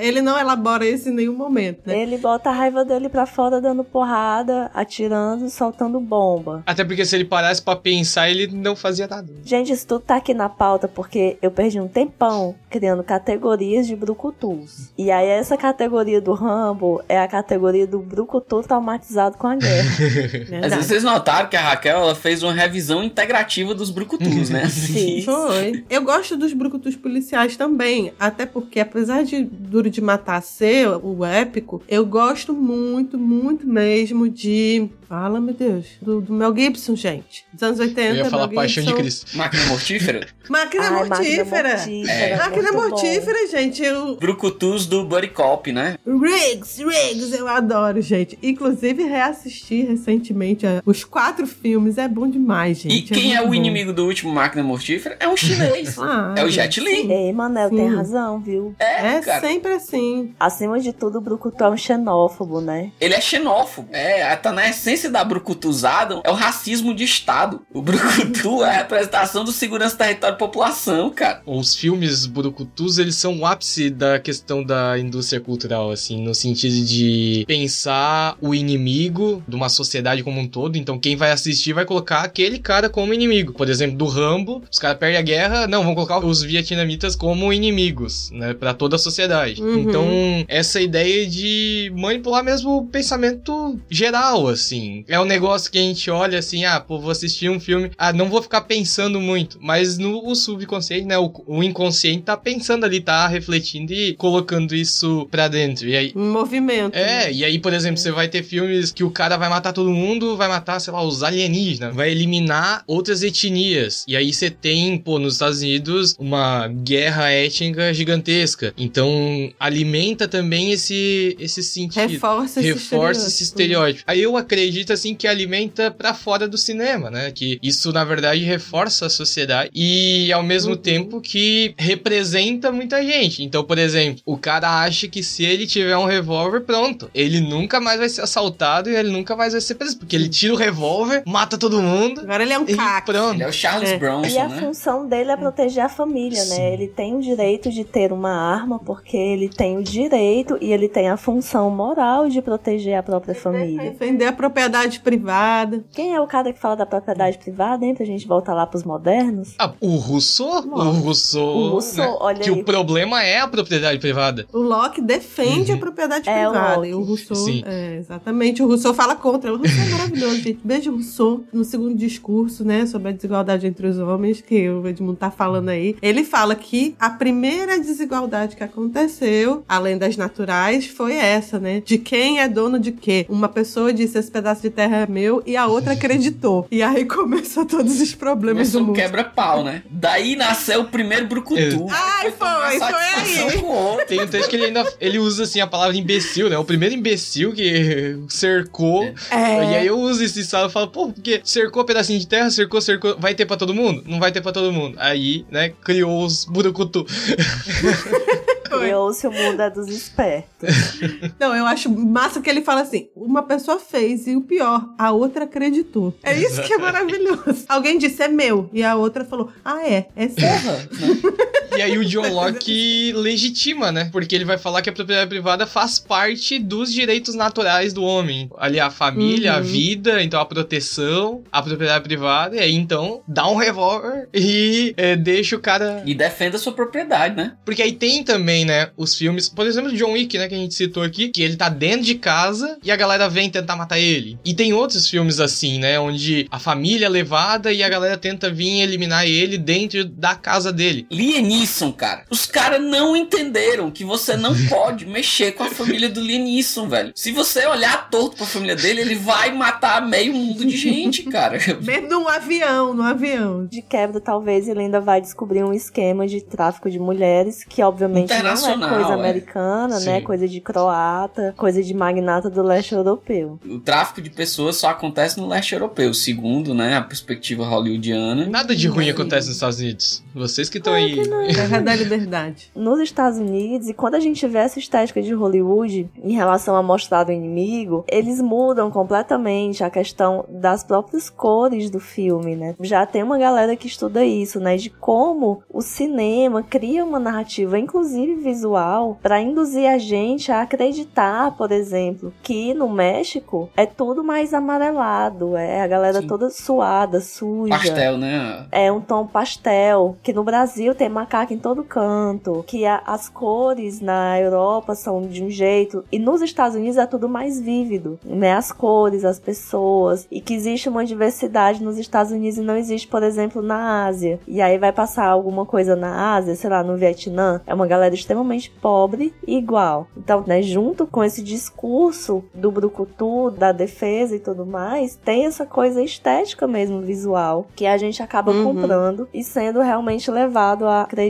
Ele 0.00 0.20
não 0.20 0.38
elabora 0.38 0.86
isso 0.86 1.08
em 1.08 1.12
nenhum 1.12 1.34
momento, 1.34 1.80
né? 1.86 2.00
Ele 2.00 2.18
bota 2.18 2.50
a 2.50 2.52
raiva 2.52 2.84
dele 2.84 3.08
pra 3.08 3.26
fora, 3.26 3.60
dando 3.60 3.84
porrada, 3.84 4.70
atirando, 4.74 5.48
soltando 5.50 6.00
bomba. 6.00 6.62
Até 6.66 6.84
porque 6.84 7.04
se 7.04 7.14
ele 7.14 7.24
parasse 7.24 7.62
pra 7.62 7.76
pensar, 7.76 8.28
ele 8.30 8.46
não 8.48 8.74
fazia 8.76 9.06
nada. 9.06 9.32
Gente, 9.44 9.72
isso 9.72 9.86
tudo 9.86 10.00
tá 10.02 10.16
aqui 10.16 10.34
na 10.34 10.48
pauta 10.48 10.88
porque 10.88 11.36
eu 11.42 11.50
perdi 11.50 11.80
um 11.80 11.88
tempão 11.88 12.54
criando 12.70 13.02
categorias 13.02 13.86
de 13.86 13.96
brucutus. 13.96 14.90
E 14.96 15.10
aí 15.10 15.28
essa 15.28 15.56
categoria 15.56 16.20
do 16.20 16.32
Rambo 16.32 17.02
é 17.08 17.18
a 17.18 17.28
categoria 17.28 17.86
do 17.86 17.98
brucutu 17.98 18.62
traumatizado 18.62 19.36
com 19.36 19.46
a 19.46 19.56
guerra. 19.56 19.90
Às 19.90 19.98
Verdade. 20.48 20.68
vezes 20.74 20.86
vocês 20.86 21.02
notaram 21.04 21.48
que 21.48 21.56
a 21.56 21.60
Raquel 21.60 21.98
ela 21.98 22.14
fez 22.14 22.42
uma 22.42 22.52
revisão 22.52 23.02
integrativa 23.02 23.74
dos 23.74 23.90
brucutus, 23.90 24.50
né? 24.50 24.68
Sim. 24.70 25.22
Foi. 25.22 25.84
Eu 25.88 26.02
gosto 26.02 26.36
dos 26.36 26.52
brucutus 26.52 26.96
policiais 26.96 27.56
também, 27.56 28.12
até 28.18 28.46
porque 28.46 28.80
apesar 28.80 29.22
de 29.26 29.42
Duro 29.42 29.90
de 29.90 30.00
Matar 30.00 30.42
ser 30.42 30.88
o 31.02 31.24
épico, 31.24 31.82
eu 31.88 32.06
gosto 32.06 32.52
muito, 32.54 33.18
muito 33.18 33.66
mesmo 33.66 34.28
de... 34.28 34.88
Fala, 35.08 35.40
meu 35.40 35.54
Deus. 35.54 35.86
Do, 36.02 36.20
do 36.20 36.32
Mel 36.32 36.54
Gibson, 36.56 36.96
gente. 36.96 37.44
Dos 37.52 37.62
anos 37.62 37.78
80, 37.80 38.00
Eu 38.02 38.14
ia 38.16 38.24
falar 38.26 38.46
Mel 38.48 38.54
Paixão 38.56 38.82
de 38.82 38.88
Gibson. 38.88 39.02
Cristo. 39.02 39.36
Máquina 39.36 39.64
mortífera. 39.66 40.26
Máquina 40.48 40.82
Ai, 40.84 40.90
máquina 40.90 41.16
mortífera. 41.16 41.68
É. 42.08 42.36
Máquina 42.36 42.72
bom. 42.72 42.88
mortífera, 42.88 43.46
gente. 43.50 43.82
Eu... 43.82 44.16
Brucutus 44.16 44.86
do 44.86 45.04
Buddy 45.04 45.28
Cop, 45.28 45.70
né? 45.72 45.96
Riggs, 46.06 46.82
Riggs, 46.84 47.36
eu 47.36 47.46
adoro, 47.48 48.00
gente. 48.00 48.38
Inclusive, 48.42 49.02
reassisti 49.04 49.82
recentemente 49.82 50.66
a- 50.66 50.82
os 50.86 51.04
quatro 51.04 51.46
filmes. 51.46 51.98
É 51.98 52.08
bom 52.08 52.28
demais, 52.28 52.78
E 52.84 52.88
gente. 52.90 53.12
quem 53.14 53.32
é, 53.34 53.38
muito 53.38 53.44
o 53.44 53.48
bom. 53.48 53.54
inimigo 53.54 53.92
do 53.92 54.06
último 54.06 54.32
Máquina 54.32 54.62
Mortífera? 54.62 55.16
É 55.20 55.28
um 55.28 55.36
chinês. 55.36 55.96
Ah, 56.08 56.34
é 56.36 56.44
o 56.44 56.48
Jet 56.48 56.78
Li. 56.80 57.10
Ei, 57.10 57.32
Manel, 57.32 57.68
tem 57.70 57.88
Sim. 57.90 57.96
razão, 57.96 58.38
viu? 58.40 58.74
É, 58.78 59.16
É 59.16 59.20
cara. 59.20 59.40
sempre 59.40 59.72
assim. 59.72 60.34
Acima 60.38 60.78
de 60.78 60.92
tudo, 60.92 61.18
o 61.18 61.20
brucutu 61.20 61.64
é 61.64 61.68
um 61.70 61.76
xenófobo, 61.76 62.60
né? 62.60 62.92
Ele 63.00 63.14
é 63.14 63.20
xenófobo. 63.20 63.88
É, 63.92 64.34
tá 64.36 64.52
na 64.52 64.68
essência 64.68 64.95
essência 64.96 65.10
da 65.10 65.22
brucutuzada 65.22 66.20
é 66.24 66.30
o 66.30 66.34
racismo 66.34 66.94
de 66.94 67.04
Estado. 67.04 67.60
O 67.72 67.82
brucutu 67.82 68.64
é 68.64 68.70
a 68.70 68.78
representação 68.78 69.44
do 69.44 69.52
segurança 69.52 69.96
território 69.96 70.34
e 70.34 70.38
população, 70.38 71.10
cara. 71.10 71.42
Os 71.46 71.74
filmes 71.74 72.26
brucutus, 72.26 72.98
eles 72.98 73.14
são 73.16 73.38
o 73.38 73.46
ápice 73.46 73.90
da 73.90 74.18
questão 74.18 74.64
da 74.64 74.98
indústria 74.98 75.40
cultural, 75.40 75.90
assim, 75.90 76.22
no 76.22 76.34
sentido 76.34 76.84
de 76.84 77.44
pensar 77.46 78.36
o 78.40 78.54
inimigo 78.54 79.42
de 79.46 79.54
uma 79.54 79.68
sociedade 79.68 80.22
como 80.22 80.40
um 80.40 80.48
todo. 80.48 80.76
Então, 80.76 80.98
quem 80.98 81.14
vai 81.14 81.30
assistir 81.30 81.74
vai 81.74 81.84
colocar 81.84 82.22
aquele 82.22 82.58
cara 82.58 82.88
como 82.88 83.12
inimigo. 83.12 83.52
Por 83.52 83.68
exemplo, 83.68 83.96
do 83.96 84.06
Rambo, 84.06 84.62
os 84.70 84.78
caras 84.78 84.98
perdem 84.98 85.18
a 85.18 85.22
guerra, 85.22 85.66
não, 85.66 85.84
vão 85.84 85.94
colocar 85.94 86.24
os 86.24 86.42
vietnamitas 86.42 87.14
como 87.14 87.52
inimigos, 87.52 88.30
né, 88.30 88.54
para 88.54 88.72
toda 88.72 88.96
a 88.96 88.98
sociedade. 88.98 89.62
Uhum. 89.62 89.78
Então, 89.78 90.06
essa 90.48 90.80
ideia 90.80 91.26
de 91.26 91.92
manipular 91.94 92.42
mesmo 92.42 92.78
o 92.78 92.86
pensamento 92.86 93.78
geral, 93.90 94.48
assim. 94.48 94.85
É 95.08 95.18
um 95.20 95.24
negócio 95.24 95.70
que 95.70 95.78
a 95.78 95.82
gente 95.82 96.10
olha 96.10 96.38
assim, 96.38 96.64
ah, 96.64 96.80
pô, 96.80 96.98
vou 96.98 97.10
assistir 97.10 97.48
um 97.50 97.58
filme, 97.60 97.90
ah, 97.96 98.12
não 98.12 98.28
vou 98.28 98.42
ficar 98.42 98.62
pensando 98.62 99.20
muito, 99.20 99.58
mas 99.60 99.98
no 99.98 100.34
subconsciente, 100.34 101.04
né, 101.06 101.18
o, 101.18 101.32
o 101.46 101.62
inconsciente 101.62 102.22
tá 102.22 102.36
pensando 102.36 102.84
ali, 102.84 103.00
tá 103.00 103.26
refletindo 103.26 103.92
e 103.92 104.14
colocando 104.14 104.74
isso 104.74 105.26
pra 105.30 105.48
dentro. 105.48 105.88
E 105.88 105.96
aí, 105.96 106.12
Um 106.14 106.30
movimento. 106.32 106.94
é, 106.94 107.32
e 107.32 107.44
aí, 107.44 107.58
por 107.58 107.72
exemplo, 107.72 107.98
você 107.98 108.10
vai 108.10 108.28
ter 108.28 108.42
filmes 108.42 108.90
que 108.92 109.04
o 109.04 109.10
cara 109.10 109.36
vai 109.36 109.48
matar 109.48 109.72
todo 109.72 109.90
mundo, 109.90 110.36
vai 110.36 110.48
matar, 110.48 110.80
sei 110.80 110.92
lá, 110.92 111.02
os 111.02 111.22
alienígenas, 111.22 111.94
vai 111.94 112.10
eliminar 112.10 112.82
outras 112.86 113.22
etnias. 113.22 114.04
E 114.08 114.16
aí 114.16 114.32
você 114.32 114.50
tem, 114.50 114.98
pô, 114.98 115.18
nos 115.18 115.34
Estados 115.34 115.60
Unidos, 115.60 116.14
uma 116.18 116.68
guerra 116.68 117.30
étnica 117.30 117.92
gigantesca. 117.94 118.72
Então, 118.76 119.50
alimenta 119.58 120.26
também 120.28 120.72
esse, 120.72 121.36
esse 121.38 121.62
sentido. 121.62 122.08
Reforça 122.08 122.60
esse 122.60 122.72
Reforça 122.72 123.26
esse 123.28 123.42
estereótipo. 123.44 124.00
estereótipo. 124.00 124.04
Aí 124.06 124.22
eu 124.22 124.36
acredito, 124.36 124.75
assim, 124.92 125.14
que 125.14 125.26
alimenta 125.26 125.90
pra 125.90 126.12
fora 126.14 126.46
do 126.48 126.56
cinema, 126.58 127.10
né? 127.10 127.30
Que 127.30 127.58
isso, 127.62 127.92
na 127.92 128.04
verdade, 128.04 128.42
reforça 128.42 129.06
a 129.06 129.10
sociedade 129.10 129.70
e, 129.74 130.32
ao 130.32 130.42
mesmo 130.42 130.72
Uhum. 130.72 130.76
tempo, 130.78 131.20
que 131.20 131.74
representa 131.78 132.70
muita 132.72 133.02
gente. 133.02 133.42
Então, 133.42 133.64
por 133.64 133.78
exemplo, 133.78 134.20
o 134.24 134.36
cara 134.36 134.80
acha 134.82 135.08
que 135.08 135.22
se 135.22 135.44
ele 135.44 135.66
tiver 135.66 135.96
um 135.96 136.04
revólver, 136.04 136.60
pronto. 136.60 137.10
Ele 137.14 137.40
nunca 137.40 137.80
mais 137.80 137.98
vai 137.98 138.08
ser 138.08 138.22
assaltado 138.22 138.90
e 138.90 138.94
ele 138.96 139.10
nunca 139.10 139.34
mais 139.36 139.52
vai 139.52 139.60
ser 139.60 139.74
preso. 139.74 139.98
Porque 139.98 140.14
ele 140.16 140.28
tira 140.28 140.52
o 140.52 140.56
revólver, 140.56 141.22
mata 141.26 141.56
todo 141.58 141.80
mundo 141.82 142.20
Agora 142.20 142.42
ele 142.42 142.52
é 142.52 142.58
um 142.58 142.64
e 142.68 142.76
caco. 142.76 143.12
pronto. 143.12 143.34
Ele 143.34 143.42
é 143.44 143.48
o 143.48 143.52
Charles 143.52 143.90
É. 143.90 143.96
E 143.96 143.98
Bronson, 143.98 144.40
a 144.40 144.48
né? 144.48 144.60
função 144.60 145.08
dele 145.08 145.30
é 145.30 145.36
proteger 145.36 145.84
a 145.84 145.88
família, 145.88 146.40
Sim. 146.40 146.58
né? 146.58 146.72
Ele 146.74 146.88
tem 146.88 147.14
o 147.14 147.20
direito 147.20 147.70
de 147.70 147.84
ter 147.84 148.12
uma 148.12 148.30
arma 148.32 148.78
porque 148.78 149.16
ele 149.16 149.48
tem 149.48 149.76
o 149.78 149.82
direito 149.82 150.56
e 150.60 150.72
ele 150.72 150.88
tem 150.88 151.08
a 151.08 151.16
função 151.16 151.70
moral 151.70 152.28
de 152.28 152.40
proteger 152.42 152.94
a 152.98 153.02
própria 153.02 153.34
família. 153.34 153.90
Defender 153.90 154.26
a 154.26 154.32
propriedade 154.66 155.00
privada. 155.00 155.84
Quem 155.92 156.14
é 156.14 156.20
o 156.20 156.26
cara 156.26 156.52
que 156.52 156.58
fala 156.60 156.76
da 156.76 156.86
propriedade 156.86 157.38
privada, 157.38 157.84
hein? 157.84 157.94
Pra 157.94 158.04
gente 158.04 158.26
voltar 158.26 158.54
lá 158.54 158.66
pros 158.66 158.82
modernos? 158.84 159.54
Ah, 159.58 159.72
o 159.80 159.96
Rousseau? 159.96 160.66
O 160.66 160.90
Rousseau. 160.90 161.46
O 161.56 161.68
Rousseau, 161.70 162.10
né? 162.12 162.16
olha 162.20 162.40
Que 162.40 162.50
aí. 162.50 162.60
o 162.60 162.64
problema 162.64 163.22
é 163.22 163.40
a 163.40 163.48
propriedade 163.48 163.98
privada. 163.98 164.46
O 164.52 164.58
Locke 164.58 165.00
defende 165.00 165.70
Uhum. 165.72 165.76
a 165.76 165.80
propriedade 165.80 166.28
É, 166.28 166.48
o 166.48 166.50
privada. 166.50 166.76
Locke. 166.76 166.88
E 166.88 166.94
o 166.94 167.02
Rousseau. 167.02 167.36
Sim. 167.36 167.62
É, 167.66 167.96
exatamente. 167.96 168.62
O 168.62 168.66
Rousseau 168.66 168.92
fala 168.94 169.14
contra. 169.16 169.52
O 169.52 169.56
Rousseau 169.58 169.84
é 169.84 169.88
maravilhoso, 169.90 170.36
gente. 170.42 170.60
Beijo, 170.64 170.90
Rousseau. 170.92 171.44
No 171.52 171.64
segundo 171.64 171.94
discurso, 171.94 172.64
né, 172.64 172.86
sobre 172.86 173.08
a 173.08 173.12
desigualdade 173.12 173.66
entre 173.66 173.86
os 173.86 173.98
homens, 173.98 174.40
que 174.40 174.68
o 174.68 174.86
Edmundo 174.86 175.16
tá 175.16 175.30
falando 175.30 175.68
aí, 175.68 175.96
ele 176.02 176.24
fala 176.24 176.54
que 176.54 176.94
a 176.98 177.10
primeira 177.10 177.78
desigualdade 177.78 178.56
que 178.56 178.64
aconteceu, 178.64 179.64
além 179.68 179.96
das 179.98 180.16
naturais, 180.16 180.86
foi 180.86 181.14
essa, 181.14 181.58
né? 181.58 181.80
De 181.84 181.98
quem 181.98 182.40
é 182.40 182.48
dono 182.48 182.78
de 182.78 182.92
quê? 182.92 183.26
Uma 183.28 183.48
pessoa 183.48 183.92
disse 183.92 184.18
esse 184.18 184.30
pedaço 184.30 184.55
de 184.62 184.70
terra 184.70 184.98
é 184.98 185.06
meu 185.06 185.42
e 185.46 185.56
a 185.56 185.66
outra 185.66 185.92
acreditou. 185.92 186.66
E 186.70 186.82
aí 186.82 187.04
começou 187.06 187.64
todos 187.66 188.00
os 188.00 188.14
problemas 188.14 188.72
Começou 188.72 188.80
do 188.80 188.86
mundo. 188.88 188.96
quebra-pau, 188.96 189.64
né? 189.64 189.82
Daí 189.90 190.36
nasceu 190.36 190.82
o 190.82 190.84
primeiro 190.86 191.26
brucutu. 191.26 191.86
Ai, 191.90 192.32
tomar 192.32 192.70
foi, 192.70 192.78
foi 192.78 192.94
aí. 192.94 194.06
Tem 194.06 194.20
um 194.22 194.26
texto 194.26 194.48
que 194.48 194.56
ele 194.56 194.66
ainda 194.66 194.84
ele 195.00 195.18
usa 195.18 195.44
assim 195.44 195.60
a 195.60 195.66
palavra 195.66 195.96
imbecil, 195.96 196.48
né? 196.50 196.58
O 196.58 196.64
primeiro 196.64 196.94
imbecil 196.94 197.52
que 197.52 198.18
cercou. 198.28 199.04
É. 199.30 199.72
E 199.72 199.76
aí 199.76 199.86
eu 199.86 199.98
uso 199.98 200.22
esse 200.24 200.40
estado 200.40 200.68
e 200.68 200.72
falo, 200.72 200.88
pô, 200.88 201.08
porque 201.12 201.40
cercou 201.44 201.82
um 201.82 201.86
pedacinho 201.86 202.18
de 202.18 202.26
terra, 202.26 202.50
cercou, 202.50 202.80
cercou, 202.80 203.16
vai 203.18 203.34
ter 203.34 203.46
pra 203.46 203.56
todo 203.56 203.74
mundo? 203.74 204.02
Não 204.06 204.18
vai 204.18 204.32
ter 204.32 204.40
pra 204.40 204.52
todo 204.52 204.72
mundo. 204.72 204.96
Aí, 204.98 205.44
né, 205.50 205.72
criou 205.84 206.24
os 206.24 206.44
burucutu. 206.44 207.06
Criou-se 208.68 209.26
o 209.26 209.32
mundo 209.32 209.60
é 209.60 209.70
dos 209.70 209.88
espertos. 209.88 210.68
Não, 211.38 211.54
eu 211.54 211.66
acho 211.66 211.90
massa 211.90 212.40
que 212.40 212.48
ele 212.48 212.62
fala 212.62 212.82
assim: 212.82 213.08
uma 213.14 213.42
pessoa 213.42 213.78
fez 213.78 214.26
e 214.26 214.36
o 214.36 214.42
pior, 214.42 214.88
a 214.98 215.12
outra 215.12 215.44
acreditou. 215.44 216.14
É 216.22 216.38
isso 216.38 216.62
que 216.62 216.72
é 216.72 216.78
maravilhoso. 216.78 217.64
Alguém 217.68 217.98
disse 217.98 218.22
é 218.22 218.28
meu 218.28 218.68
e 218.72 218.82
a 218.82 218.94
outra 218.96 219.24
falou: 219.24 219.50
ah, 219.64 219.86
é, 219.86 220.08
é 220.14 220.28
seu. 220.28 220.46
E 221.76 221.82
aí 221.82 221.98
o 221.98 222.04
John 222.06 222.28
Locke 222.32 223.12
legitima, 223.14 223.92
né? 223.92 224.08
Porque 224.12 224.34
ele 224.34 224.44
vai 224.44 224.58
falar 224.58 224.82
que 224.82 224.88
a 224.90 224.92
propriedade 224.92 225.28
privada 225.28 225.66
faz 225.66 225.98
parte 225.98 226.58
dos 226.58 226.92
direitos 226.92 227.34
naturais 227.34 227.92
do 227.92 228.02
homem. 228.02 228.48
Ali 228.58 228.80
a 228.80 228.90
família, 228.90 229.54
a 229.54 229.56
Uhum. 229.58 229.62
vida, 229.62 230.22
então 230.22 230.40
a 230.40 230.44
proteção, 230.44 231.42
a 231.50 231.62
propriedade 231.62 232.04
privada. 232.04 232.56
E 232.56 232.58
aí 232.60 232.74
então 232.74 233.20
dá 233.26 233.48
um 233.48 233.56
revólver 233.56 234.28
e 234.34 234.94
é, 234.96 235.16
deixa 235.16 235.56
o 235.56 235.60
cara 235.60 236.02
E 236.06 236.14
defenda 236.14 236.58
sua 236.58 236.72
propriedade, 236.72 237.34
né? 237.36 237.52
Porque 237.64 237.82
aí 237.82 237.92
tem 237.92 238.22
também, 238.22 238.64
né, 238.64 238.90
os 238.96 239.14
filmes, 239.14 239.48
por 239.48 239.66
exemplo, 239.66 239.92
John 239.92 240.12
Wick, 240.12 240.36
né, 240.38 240.48
que 240.48 240.54
a 240.54 240.58
gente 240.58 240.74
citou 240.74 241.02
aqui, 241.02 241.28
que 241.28 241.42
ele 241.42 241.56
tá 241.56 241.68
dentro 241.68 242.02
de 242.04 242.14
casa 242.16 242.78
e 242.82 242.90
a 242.90 242.96
galera 242.96 243.28
vem 243.28 243.48
tentar 243.50 243.76
matar 243.76 243.98
ele. 243.98 244.38
E 244.44 244.54
tem 244.54 244.72
outros 244.72 245.08
filmes 245.08 245.40
assim, 245.40 245.78
né, 245.78 245.98
onde 245.98 246.46
a 246.50 246.58
família 246.58 247.06
é 247.06 247.08
levada 247.08 247.72
e 247.72 247.82
a 247.82 247.88
galera 247.88 248.16
tenta 248.16 248.50
vir 248.50 248.80
eliminar 248.80 249.26
ele 249.26 249.58
dentro 249.58 250.04
da 250.04 250.34
casa 250.34 250.72
dele. 250.72 251.06
Liam 251.10 251.40
Neeson, 251.66 251.92
cara. 251.92 252.22
Os 252.30 252.46
caras 252.46 252.80
não 252.80 253.16
entenderam 253.16 253.90
que 253.90 254.04
você 254.04 254.36
não 254.36 254.54
pode 254.68 255.04
mexer 255.04 255.52
com 255.52 255.64
a 255.64 255.70
família 255.70 256.08
do 256.08 256.20
Liam 256.20 256.44
Neeson, 256.44 256.88
velho. 256.88 257.12
Se 257.14 257.32
você 257.32 257.66
olhar 257.66 258.08
torto 258.08 258.36
pra 258.36 258.46
família 258.46 258.76
dele, 258.76 259.00
ele 259.00 259.16
vai 259.16 259.52
matar 259.52 260.06
meio 260.06 260.32
mundo 260.32 260.64
de 260.64 260.76
gente, 260.76 261.24
cara. 261.24 261.58
Mesmo 261.82 262.08
num 262.08 262.28
avião, 262.28 262.94
num 262.94 263.02
avião. 263.02 263.66
De 263.66 263.82
quebra, 263.82 264.20
talvez 264.20 264.68
ele 264.68 264.80
ainda 264.80 265.00
vai 265.00 265.20
descobrir 265.20 265.64
um 265.64 265.72
esquema 265.72 266.26
de 266.26 266.40
tráfico 266.40 266.88
de 266.88 266.98
mulheres, 266.98 267.64
que 267.64 267.82
obviamente 267.82 268.32
não 268.32 268.50
é 268.50 268.88
coisa 268.88 269.10
é. 269.10 269.14
americana, 269.14 270.00
né? 270.00 270.18
Sim. 270.20 270.24
Coisa 270.24 270.46
de 270.46 270.60
croata, 270.60 271.54
coisa 271.56 271.82
de 271.82 271.92
magnata 271.92 272.48
do 272.48 272.62
leste 272.62 272.94
europeu. 272.94 273.58
O 273.64 273.80
tráfico 273.80 274.22
de 274.22 274.30
pessoas 274.30 274.76
só 274.76 274.90
acontece 274.90 275.38
no 275.38 275.48
leste 275.48 275.72
europeu, 275.72 276.14
segundo, 276.14 276.74
né, 276.74 276.96
a 276.96 277.02
perspectiva 277.02 277.66
hollywoodiana. 277.66 278.46
Nada 278.46 278.74
de 278.74 278.86
ruim 278.86 279.10
acontece 279.10 279.48
nos 279.48 279.56
Estados 279.56 279.78
Unidos. 279.78 280.22
Vocês 280.34 280.68
que 280.68 280.78
estão 280.78 280.92
aí. 280.92 281.16
Terra 281.56 281.80
da 281.80 281.94
liberdade. 281.94 282.70
Nos 282.74 283.00
Estados 283.00 283.38
Unidos, 283.38 283.88
e 283.88 283.94
quando 283.94 284.14
a 284.14 284.20
gente 284.20 284.46
vê 284.46 284.58
essa 284.58 284.78
estética 284.78 285.22
de 285.22 285.32
Hollywood 285.32 286.08
em 286.22 286.32
relação 286.34 286.76
a 286.76 286.82
mostrar 286.82 287.26
o 287.28 287.32
inimigo, 287.32 288.04
eles 288.08 288.40
mudam 288.40 288.90
completamente 288.90 289.82
a 289.82 289.90
questão 289.90 290.44
das 290.48 290.84
próprias 290.84 291.30
cores 291.30 291.90
do 291.90 292.00
filme, 292.00 292.56
né? 292.56 292.74
Já 292.80 293.06
tem 293.06 293.22
uma 293.22 293.38
galera 293.38 293.76
que 293.76 293.86
estuda 293.86 294.24
isso, 294.24 294.60
né? 294.60 294.76
De 294.76 294.90
como 294.90 295.62
o 295.72 295.80
cinema 295.80 296.62
cria 296.62 297.04
uma 297.04 297.18
narrativa, 297.18 297.78
inclusive 297.78 298.34
visual, 298.34 299.18
para 299.22 299.40
induzir 299.40 299.88
a 299.88 299.98
gente 299.98 300.50
a 300.50 300.62
acreditar, 300.62 301.56
por 301.56 301.72
exemplo, 301.72 302.32
que 302.42 302.74
no 302.74 302.88
México 302.88 303.70
é 303.76 303.86
tudo 303.86 304.22
mais 304.24 304.52
amarelado, 304.52 305.56
é 305.56 305.80
a 305.80 305.86
galera 305.86 306.20
Sim. 306.20 306.26
toda 306.26 306.50
suada, 306.50 307.20
suja. 307.20 307.70
Pastel, 307.70 308.18
né? 308.18 308.66
É 308.72 308.90
um 308.90 309.00
tom 309.00 309.26
pastel, 309.26 310.16
que 310.22 310.32
no 310.32 310.42
Brasil 310.42 310.94
tem 310.94 311.08
macaco 311.08 311.35
em 311.54 311.58
todo 311.58 311.84
canto, 311.84 312.64
que 312.66 312.84
a- 312.86 313.02
as 313.06 313.28
cores 313.28 314.00
na 314.00 314.38
Europa 314.40 314.94
são 314.94 315.22
de 315.22 315.42
um 315.42 315.50
jeito, 315.50 316.04
e 316.10 316.18
nos 316.18 316.40
Estados 316.42 316.76
Unidos 316.76 316.96
é 316.96 317.06
tudo 317.06 317.28
mais 317.28 317.60
vívido, 317.60 318.18
né? 318.24 318.52
As 318.52 318.72
cores, 318.72 319.24
as 319.24 319.38
pessoas, 319.38 320.26
e 320.30 320.40
que 320.40 320.54
existe 320.54 320.88
uma 320.88 321.04
diversidade 321.04 321.82
nos 321.82 321.98
Estados 321.98 322.32
Unidos 322.32 322.58
e 322.58 322.62
não 322.62 322.76
existe, 322.76 323.06
por 323.08 323.22
exemplo, 323.22 323.60
na 323.62 324.06
Ásia. 324.06 324.38
E 324.46 324.60
aí 324.60 324.78
vai 324.78 324.92
passar 324.92 325.26
alguma 325.26 325.64
coisa 325.66 325.94
na 325.96 326.34
Ásia, 326.36 326.54
sei 326.54 326.70
lá, 326.70 326.82
no 326.82 326.96
Vietnã, 326.96 327.60
é 327.66 327.74
uma 327.74 327.86
galera 327.86 328.14
extremamente 328.14 328.70
pobre 328.70 329.34
e 329.46 329.56
igual. 329.58 330.06
Então, 330.16 330.44
né, 330.46 330.62
junto 330.62 331.06
com 331.06 331.22
esse 331.22 331.42
discurso 331.42 332.44
do 332.54 332.70
brucutu, 332.70 333.50
da 333.50 333.72
defesa 333.72 334.34
e 334.36 334.38
tudo 334.40 334.64
mais, 334.64 335.16
tem 335.16 335.46
essa 335.46 335.66
coisa 335.66 336.02
estética 336.02 336.66
mesmo, 336.66 337.00
visual, 337.00 337.66
que 337.74 337.86
a 337.86 337.96
gente 337.96 338.22
acaba 338.22 338.52
Uhum. 338.52 338.64
comprando 338.64 339.28
e 339.34 339.42
sendo 339.42 339.80
realmente 339.80 340.30
levado 340.30 340.86
a 340.86 341.02
acreditar 341.02 341.25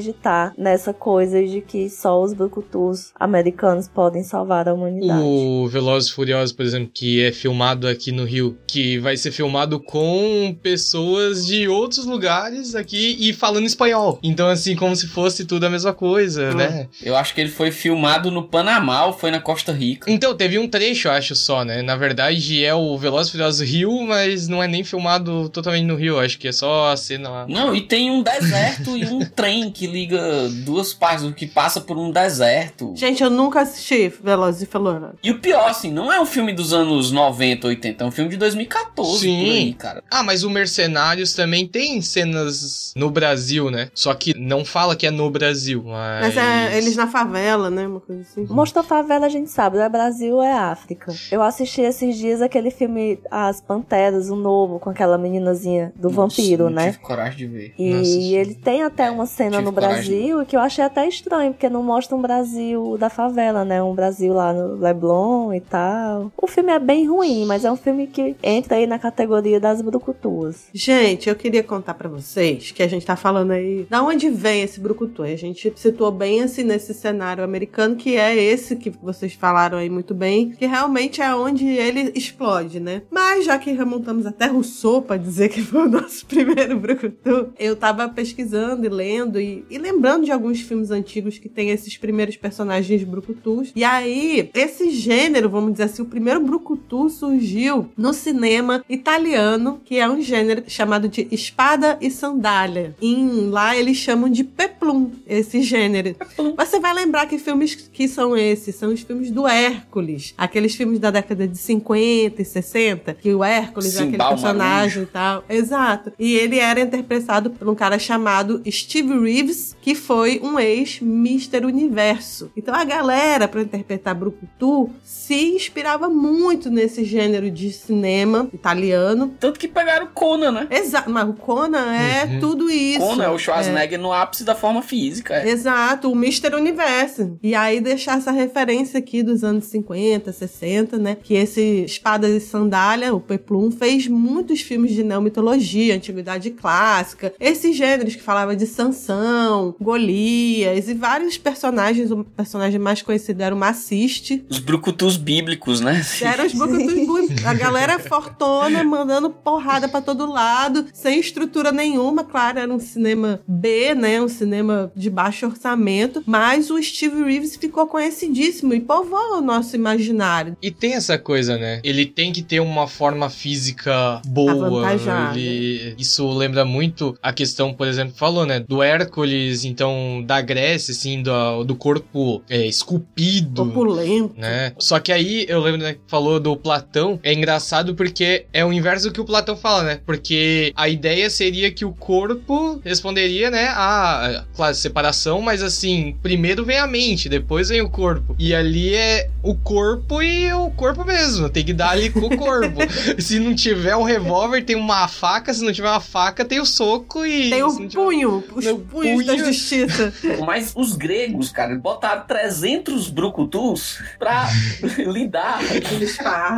nessa 0.56 0.92
coisa 0.92 1.44
de 1.44 1.61
que 1.61 1.88
só 1.88 2.22
os 2.22 2.32
brucutus 2.32 3.12
americanos 3.14 3.88
podem 3.88 4.22
salvar 4.22 4.68
a 4.68 4.74
humanidade. 4.74 5.20
O 5.22 5.66
Velozes 5.68 6.11
e 6.11 6.12
Furiosos, 6.12 6.52
por 6.52 6.64
exemplo, 6.64 6.90
que 6.92 7.22
é 7.22 7.32
filmado 7.32 7.88
aqui 7.88 8.12
no 8.12 8.24
Rio, 8.24 8.56
que 8.66 8.98
vai 8.98 9.16
ser 9.16 9.30
filmado 9.30 9.80
com 9.80 10.56
pessoas 10.62 11.46
de 11.46 11.68
outros 11.68 12.06
lugares 12.06 12.74
aqui 12.74 13.16
e 13.18 13.32
falando 13.32 13.66
espanhol. 13.66 14.18
Então, 14.22 14.48
assim, 14.48 14.76
como 14.76 14.94
se 14.96 15.06
fosse 15.06 15.44
tudo 15.44 15.66
a 15.66 15.70
mesma 15.70 15.92
coisa, 15.92 16.54
né? 16.54 16.88
Eu 17.02 17.16
acho 17.16 17.35
que 17.35 17.40
ele 17.40 17.50
foi 17.50 17.70
filmado 17.70 18.30
no 18.30 18.48
Panamá 18.48 19.06
ou 19.06 19.12
foi 19.12 19.30
na 19.30 19.40
Costa 19.40 19.72
Rica. 19.72 20.11
Então, 20.11 20.35
teve 20.35 20.59
um 20.59 20.68
trecho, 20.68 21.09
eu 21.09 21.12
acho 21.12 21.35
só, 21.35 21.64
né? 21.64 21.82
Na 21.82 21.96
verdade, 21.96 22.64
é 22.64 22.74
o 22.74 22.96
Velozes 22.96 23.28
e 23.28 23.32
Furiosos 23.32 23.68
Rio, 23.68 24.02
mas 24.02 24.48
não 24.48 24.62
é 24.62 24.68
nem 24.68 24.85
filmado 24.85 25.48
totalmente 25.48 25.85
no 25.85 25.96
Rio. 25.96 26.18
Acho 26.18 26.38
que 26.38 26.48
é 26.48 26.52
só 26.52 26.90
a 26.90 26.96
cena 26.96 27.28
lá. 27.28 27.46
Não, 27.48 27.74
e 27.74 27.80
tem 27.80 28.11
um 28.11 28.22
deserto 28.22 28.96
e 28.96 29.04
um 29.06 29.20
trem 29.20 29.70
que 29.70 29.86
liga 29.87 30.49
duas 30.64 30.92
partes, 30.92 31.31
que 31.35 31.46
passa 31.46 31.81
por 31.81 31.96
um 31.96 32.11
deserto. 32.11 32.92
Gente, 32.94 33.22
eu 33.22 33.31
nunca 33.31 33.61
assisti 33.61 34.09
Velozes 34.22 34.62
e 34.62 34.66
Furiosos. 34.66 34.77
E 35.22 35.31
o 35.31 35.38
pior, 35.38 35.68
assim, 35.68 35.90
não 35.90 36.12
é 36.12 36.20
um 36.20 36.27
filme 36.27 36.53
dos 36.53 36.72
anos 36.72 37.11
90, 37.11 37.66
80, 37.66 38.05
é 38.05 38.07
um 38.07 38.11
filme 38.11 38.31
de 38.31 38.37
2014 38.37 39.20
Sim. 39.20 39.44
por 39.44 39.53
aí, 39.53 39.75
cara. 39.75 40.05
Ah, 40.11 40.22
mas 40.22 40.44
o 40.44 40.51
Mercenários 40.51 41.35
também 41.35 41.66
tem 41.66 42.01
cenas 42.01 42.92
no 42.96 43.11
Brasil, 43.11 43.70
né? 43.70 43.88
Só 43.94 44.14
que 44.14 44.38
não 44.38 44.64
fala 44.64 44.94
que 44.94 45.07
é 45.07 45.11
no 45.11 45.31
Brasil, 45.31 45.83
mas... 45.85 46.20
Mas 46.20 46.37
é 46.37 46.77
eles 46.77 46.96
na 46.96 47.07
favela, 47.07 47.70
né? 47.70 47.87
Uma 47.87 48.01
coisa 48.01 48.22
assim. 48.22 48.46
Mostrou 48.49 48.85
favela, 48.85 49.27
a 49.27 49.29
gente 49.29 49.51
sabe, 49.51 49.79
é 49.79 49.88
Brasil, 49.88 50.40
é 50.42 50.53
África. 50.53 51.14
Eu 51.31 51.42
assisti 51.42 51.81
esses 51.81 52.16
dias 52.16 52.42
aquele 52.42 52.70
filme 52.70 53.18
As 53.31 53.61
Panteras, 53.61 54.31
o 54.31 54.37
novo, 54.37 54.79
com 54.79 54.90
aquela 54.90 55.18
meninazinha 55.18 55.92
do 55.96 56.11
vampiro, 56.11 56.64
Nossa, 56.64 56.77
não 56.77 56.83
né? 56.83 56.92
tive 56.92 57.03
coragem 57.03 57.37
de 57.37 57.46
ver. 57.46 57.75
E 57.79 57.94
Nossa, 57.94 58.11
ele 58.11 58.55
tem 58.55 58.83
até 58.83 59.11
uma 59.11 59.27
cena 59.27 59.61
no. 59.61 59.72
Brasil 59.80 60.44
que 60.46 60.56
eu 60.56 60.60
achei 60.60 60.84
até 60.84 61.06
estranho, 61.06 61.52
porque 61.52 61.68
não 61.68 61.82
mostra 61.82 62.16
um 62.16 62.22
Brasil 62.22 62.96
da 62.98 63.08
favela, 63.08 63.64
né? 63.64 63.82
Um 63.82 63.94
Brasil 63.94 64.32
lá 64.32 64.52
no 64.52 64.76
Leblon 64.76 65.52
e 65.52 65.60
tal. 65.60 66.32
O 66.36 66.46
filme 66.46 66.72
é 66.72 66.78
bem 66.78 67.06
ruim, 67.06 67.44
mas 67.44 67.64
é 67.64 67.70
um 67.70 67.76
filme 67.76 68.06
que 68.06 68.36
entra 68.42 68.76
aí 68.76 68.86
na 68.86 68.98
categoria 68.98 69.60
das 69.60 69.80
brucutuas. 69.80 70.66
Gente, 70.72 71.28
eu 71.28 71.34
queria 71.34 71.62
contar 71.62 71.94
pra 71.94 72.08
vocês 72.08 72.70
que 72.70 72.82
a 72.82 72.88
gente 72.88 73.06
tá 73.06 73.16
falando 73.16 73.52
aí 73.52 73.86
da 73.88 74.02
onde 74.02 74.28
vem 74.28 74.62
esse 74.62 74.80
brucutu. 74.80 75.22
A 75.22 75.36
gente 75.36 75.72
situou 75.76 76.10
bem 76.10 76.42
assim 76.42 76.62
nesse 76.62 76.94
cenário 76.94 77.44
americano, 77.44 77.96
que 77.96 78.16
é 78.16 78.34
esse 78.34 78.76
que 78.76 78.90
vocês 78.90 79.34
falaram 79.34 79.78
aí 79.78 79.90
muito 79.90 80.14
bem, 80.14 80.50
que 80.50 80.66
realmente 80.66 81.20
é 81.20 81.34
onde 81.34 81.66
ele 81.66 82.12
explode, 82.14 82.80
né? 82.80 83.02
Mas 83.10 83.44
já 83.44 83.58
que 83.58 83.72
remontamos 83.72 84.26
até 84.26 84.46
Rousseau 84.46 85.02
pra 85.02 85.16
dizer 85.16 85.48
que 85.48 85.62
foi 85.62 85.82
o 85.82 85.88
nosso 85.90 86.26
primeiro 86.26 86.78
brucutu, 86.78 87.52
eu 87.58 87.76
tava 87.76 88.08
pesquisando 88.08 88.86
e 88.86 88.88
lendo 88.88 89.40
e, 89.40 89.64
e 89.70 89.79
lembrando 89.79 90.24
de 90.24 90.33
alguns 90.33 90.61
filmes 90.61 90.90
antigos 90.90 91.38
que 91.38 91.48
tem 91.48 91.70
esses 91.70 91.96
primeiros 91.96 92.37
personagens 92.37 93.02
brucutus. 93.05 93.72
E 93.74 93.85
aí, 93.85 94.50
esse 94.55 94.90
gênero, 94.90 95.48
vamos 95.48 95.72
dizer 95.72 95.85
assim, 95.85 96.02
o 96.02 96.07
primeiro 96.07 96.40
brucutu 96.40 97.09
surgiu 97.09 97.88
no 97.96 98.12
cinema 98.12 98.85
italiano, 98.88 99.81
que 99.85 99.98
é 99.98 100.09
um 100.09 100.20
gênero 100.20 100.64
chamado 100.66 101.09
de 101.09 101.26
espada 101.31 101.98
e 102.00 102.11
sandália. 102.11 102.94
Em 103.00 103.48
lá 103.48 103.76
eles 103.76 103.96
chamam 103.96 104.29
de 104.29 104.44
peplum, 104.44 105.11
esse 105.26 105.62
gênero. 105.62 106.16
Você 106.57 106.81
vai 106.81 106.94
lembrar 106.94 107.26
que 107.26 107.38
filmes 107.38 107.74
que 107.74 108.09
são 108.09 108.37
esses? 108.37 108.74
São 108.74 108.92
os 108.92 109.00
filmes 109.00 109.31
do 109.31 109.46
Hércules. 109.46 110.35
Aqueles 110.37 110.74
filmes 110.74 110.98
da 110.98 111.11
década 111.11 111.46
de 111.46 111.59
50 111.59 112.40
e 112.40 112.44
60, 112.44 113.14
que 113.14 113.35
o 113.35 113.42
Hércules 113.42 113.94
é 113.94 113.98
aquele 113.98 114.12
Simbal 114.12 114.29
personagem 114.31 115.02
e 115.02 115.07
tal. 115.07 115.44
Exato. 115.48 116.12
E 116.18 116.35
ele 116.35 116.59
era 116.59 116.81
interpretado 116.81 117.50
por 117.50 117.68
um 117.68 117.74
cara 117.74 117.98
chamado 117.98 118.62
Steve 118.70 119.18
Reeves, 119.18 119.56
que 119.81 119.95
foi 119.95 120.40
um 120.42 120.59
ex-Mister 120.59 121.64
Universo. 121.66 122.51
Então 122.57 122.75
a 122.75 122.85
galera, 122.85 123.47
para 123.49 123.62
interpretar 123.62 124.14
Brucutu, 124.14 124.90
se 125.05 125.55
inspirava 125.55 126.09
muito 126.09 126.71
nesse 126.71 127.05
gênero 127.05 127.51
de 127.51 127.73
cinema 127.73 128.49
italiano. 128.53 129.35
Tanto 129.38 129.59
que 129.59 129.69
pegaram 129.69 130.07
o 130.07 130.11
Conan, 130.11 130.53
né? 130.53 130.66
Exato, 130.71 131.11
mas 131.11 131.29
o 131.29 131.33
Conan 131.35 131.92
é 131.95 132.25
Uhum. 132.27 132.40
tudo 132.40 132.71
isso. 132.71 133.01
Conan 133.01 133.25
é 133.25 133.31
o 133.31 133.38
Schwarzenegger 133.38 133.99
no 134.01 134.12
ápice 134.12 134.45
da 134.45 134.55
forma 134.55 134.83
física. 134.83 135.35
é. 135.35 135.49
Exato, 135.49 136.11
o 136.11 136.14
Mister 136.16 136.55
Universo. 136.55 137.38
E 137.42 137.55
aí 137.55 137.81
deixar 137.81 138.19
essa 138.19 138.31
referência 138.31 138.99
aqui 138.99 139.23
dos 139.23 139.42
anos 139.45 139.64
50, 139.66 140.33
60, 140.33 140.99
né? 140.99 141.16
Que 141.23 141.35
esse 141.35 141.61
Espada 141.85 142.29
e 142.29 142.40
Sandália, 142.40 143.14
o 143.14 143.21
Peplum, 143.21 143.71
fez 143.71 144.07
muitos 144.09 144.61
filmes 144.61 144.92
de 144.92 145.03
neomitologia, 145.03 145.95
antiguidade 145.95 146.51
clássica, 146.51 147.33
esses 147.38 147.77
gêneros 147.77 148.14
que 148.16 148.23
falava 148.23 148.55
de 148.57 148.66
Sansão, 148.66 149.45
Golias 149.80 150.88
e 150.88 150.94
vários 150.94 151.37
personagens. 151.37 152.11
O 152.11 152.24
personagem 152.24 152.78
mais 152.78 153.02
conhecido 153.02 153.40
era 153.42 153.54
o 153.54 153.59
Maciste. 153.59 154.44
Os 154.48 154.59
brucutus 154.59 155.16
bíblicos, 155.16 155.80
né? 155.80 156.02
Eram 156.22 156.46
os 156.46 156.52
brucutus, 156.52 157.06
bu- 157.06 157.26
a 157.46 157.54
galera 157.54 157.98
fortona, 157.98 158.82
mandando 158.85 159.30
porrada 159.30 159.88
pra 159.88 160.00
todo 160.00 160.30
lado, 160.30 160.87
sem 160.92 161.18
estrutura 161.20 161.72
nenhuma. 161.72 162.24
Claro, 162.24 162.59
era 162.59 162.72
um 162.72 162.78
cinema 162.80 163.40
B, 163.46 163.94
né? 163.94 164.20
Um 164.20 164.28
cinema 164.28 164.92
de 164.96 165.09
baixo 165.11 165.46
orçamento. 165.46 166.22
Mas 166.26 166.70
o 166.70 166.82
Steve 166.82 167.22
Reeves 167.24 167.56
ficou 167.56 167.87
conhecidíssimo 167.87 168.74
e 168.74 168.80
povoou 168.80 169.38
o 169.38 169.40
nosso 169.40 169.74
imaginário. 169.76 170.56
E 170.62 170.70
tem 170.70 170.94
essa 170.94 171.18
coisa, 171.18 171.56
né? 171.56 171.80
Ele 171.85 172.06
tem 172.06 172.32
que 172.32 172.42
ter 172.42 172.61
uma 172.61 172.87
forma 172.87 173.28
física 173.30 174.20
boa. 174.26 174.66
Avantajada. 174.87 175.38
Ele... 175.38 175.94
Isso 175.98 176.28
lembra 176.30 176.64
muito 176.64 177.16
a 177.22 177.32
questão, 177.32 177.72
por 177.72 177.87
exemplo, 177.87 178.14
falou, 178.16 178.44
né? 178.46 178.61
Do 178.61 178.82
Hércules, 178.82 179.36
então, 179.64 180.22
da 180.27 180.40
Grécia, 180.40 180.92
assim, 180.92 181.22
do, 181.22 181.64
do 181.64 181.75
corpo 181.75 182.42
é, 182.49 182.66
esculpido. 182.66 183.62
Opulento. 183.62 184.35
Né? 184.37 184.72
Só 184.79 184.99
que 184.99 185.12
aí 185.12 185.46
eu 185.49 185.61
lembro 185.61 185.83
né, 185.83 185.94
que 185.94 186.01
falou 186.07 186.38
do 186.40 186.57
Platão. 186.57 187.18
É 187.22 187.33
engraçado 187.33 187.94
porque 187.94 188.46
é 188.53 188.64
o 188.64 188.72
inverso 188.72 189.09
do 189.09 189.12
que 189.12 189.20
o 189.20 189.25
Platão 189.25 189.57
fala, 189.57 189.83
né? 189.83 190.01
Porque 190.05 190.72
a 190.77 190.88
ideia 190.88 191.29
seria 191.31 191.70
que 191.70 191.85
o 191.85 191.92
corpo 191.92 192.81
responderia, 192.85 193.51
né? 193.51 193.68
A, 193.68 194.44
claro, 194.55 194.75
separação, 194.75 195.40
mas 195.40 195.62
assim, 195.62 196.16
primeiro 196.22 196.64
vem 196.64 196.79
a 196.79 196.87
mente, 196.87 197.29
depois 197.29 197.68
vem 197.68 197.81
o 197.81 197.88
corpo. 197.88 198.35
E 198.38 198.55
ali 198.55 198.94
é 198.94 199.31
o 199.42 199.55
corpo 199.55 200.22
e 200.22 200.53
o 200.53 200.70
corpo 200.70 201.05
mesmo. 201.05 201.49
Tem 201.49 201.64
que 201.64 201.72
dar 201.72 201.90
ali 201.90 202.11
com 202.11 202.20
o 202.20 202.37
corpo. 202.37 202.81
se 203.18 203.38
não 203.38 203.55
tiver 203.55 203.96
um 203.96 204.03
revólver, 204.03 204.62
tem 204.62 204.77
uma 204.77 205.09
faca. 205.09 205.53
Se 205.53 205.64
não 205.64 205.72
tiver 205.72 205.88
uma 205.88 206.01
faca, 206.01 206.44
tem 206.44 206.61
o 206.61 206.66
soco 206.66 207.25
e. 207.25 207.51
Tem 207.51 207.62
o 207.62 207.68
não 207.68 207.88
tiver- 207.88 208.03
punho, 208.03 208.44
os 208.55 208.64
Meu 208.64 208.79
punhos 209.24 209.26
da 209.26 209.37
justiça. 209.37 210.12
Mas 210.44 210.72
os 210.74 210.94
gregos, 210.94 211.50
cara, 211.50 211.74
botaram 211.76 212.26
300 212.26 213.09
brucutus 213.11 214.02
pra 214.18 214.46
lidar 214.98 215.61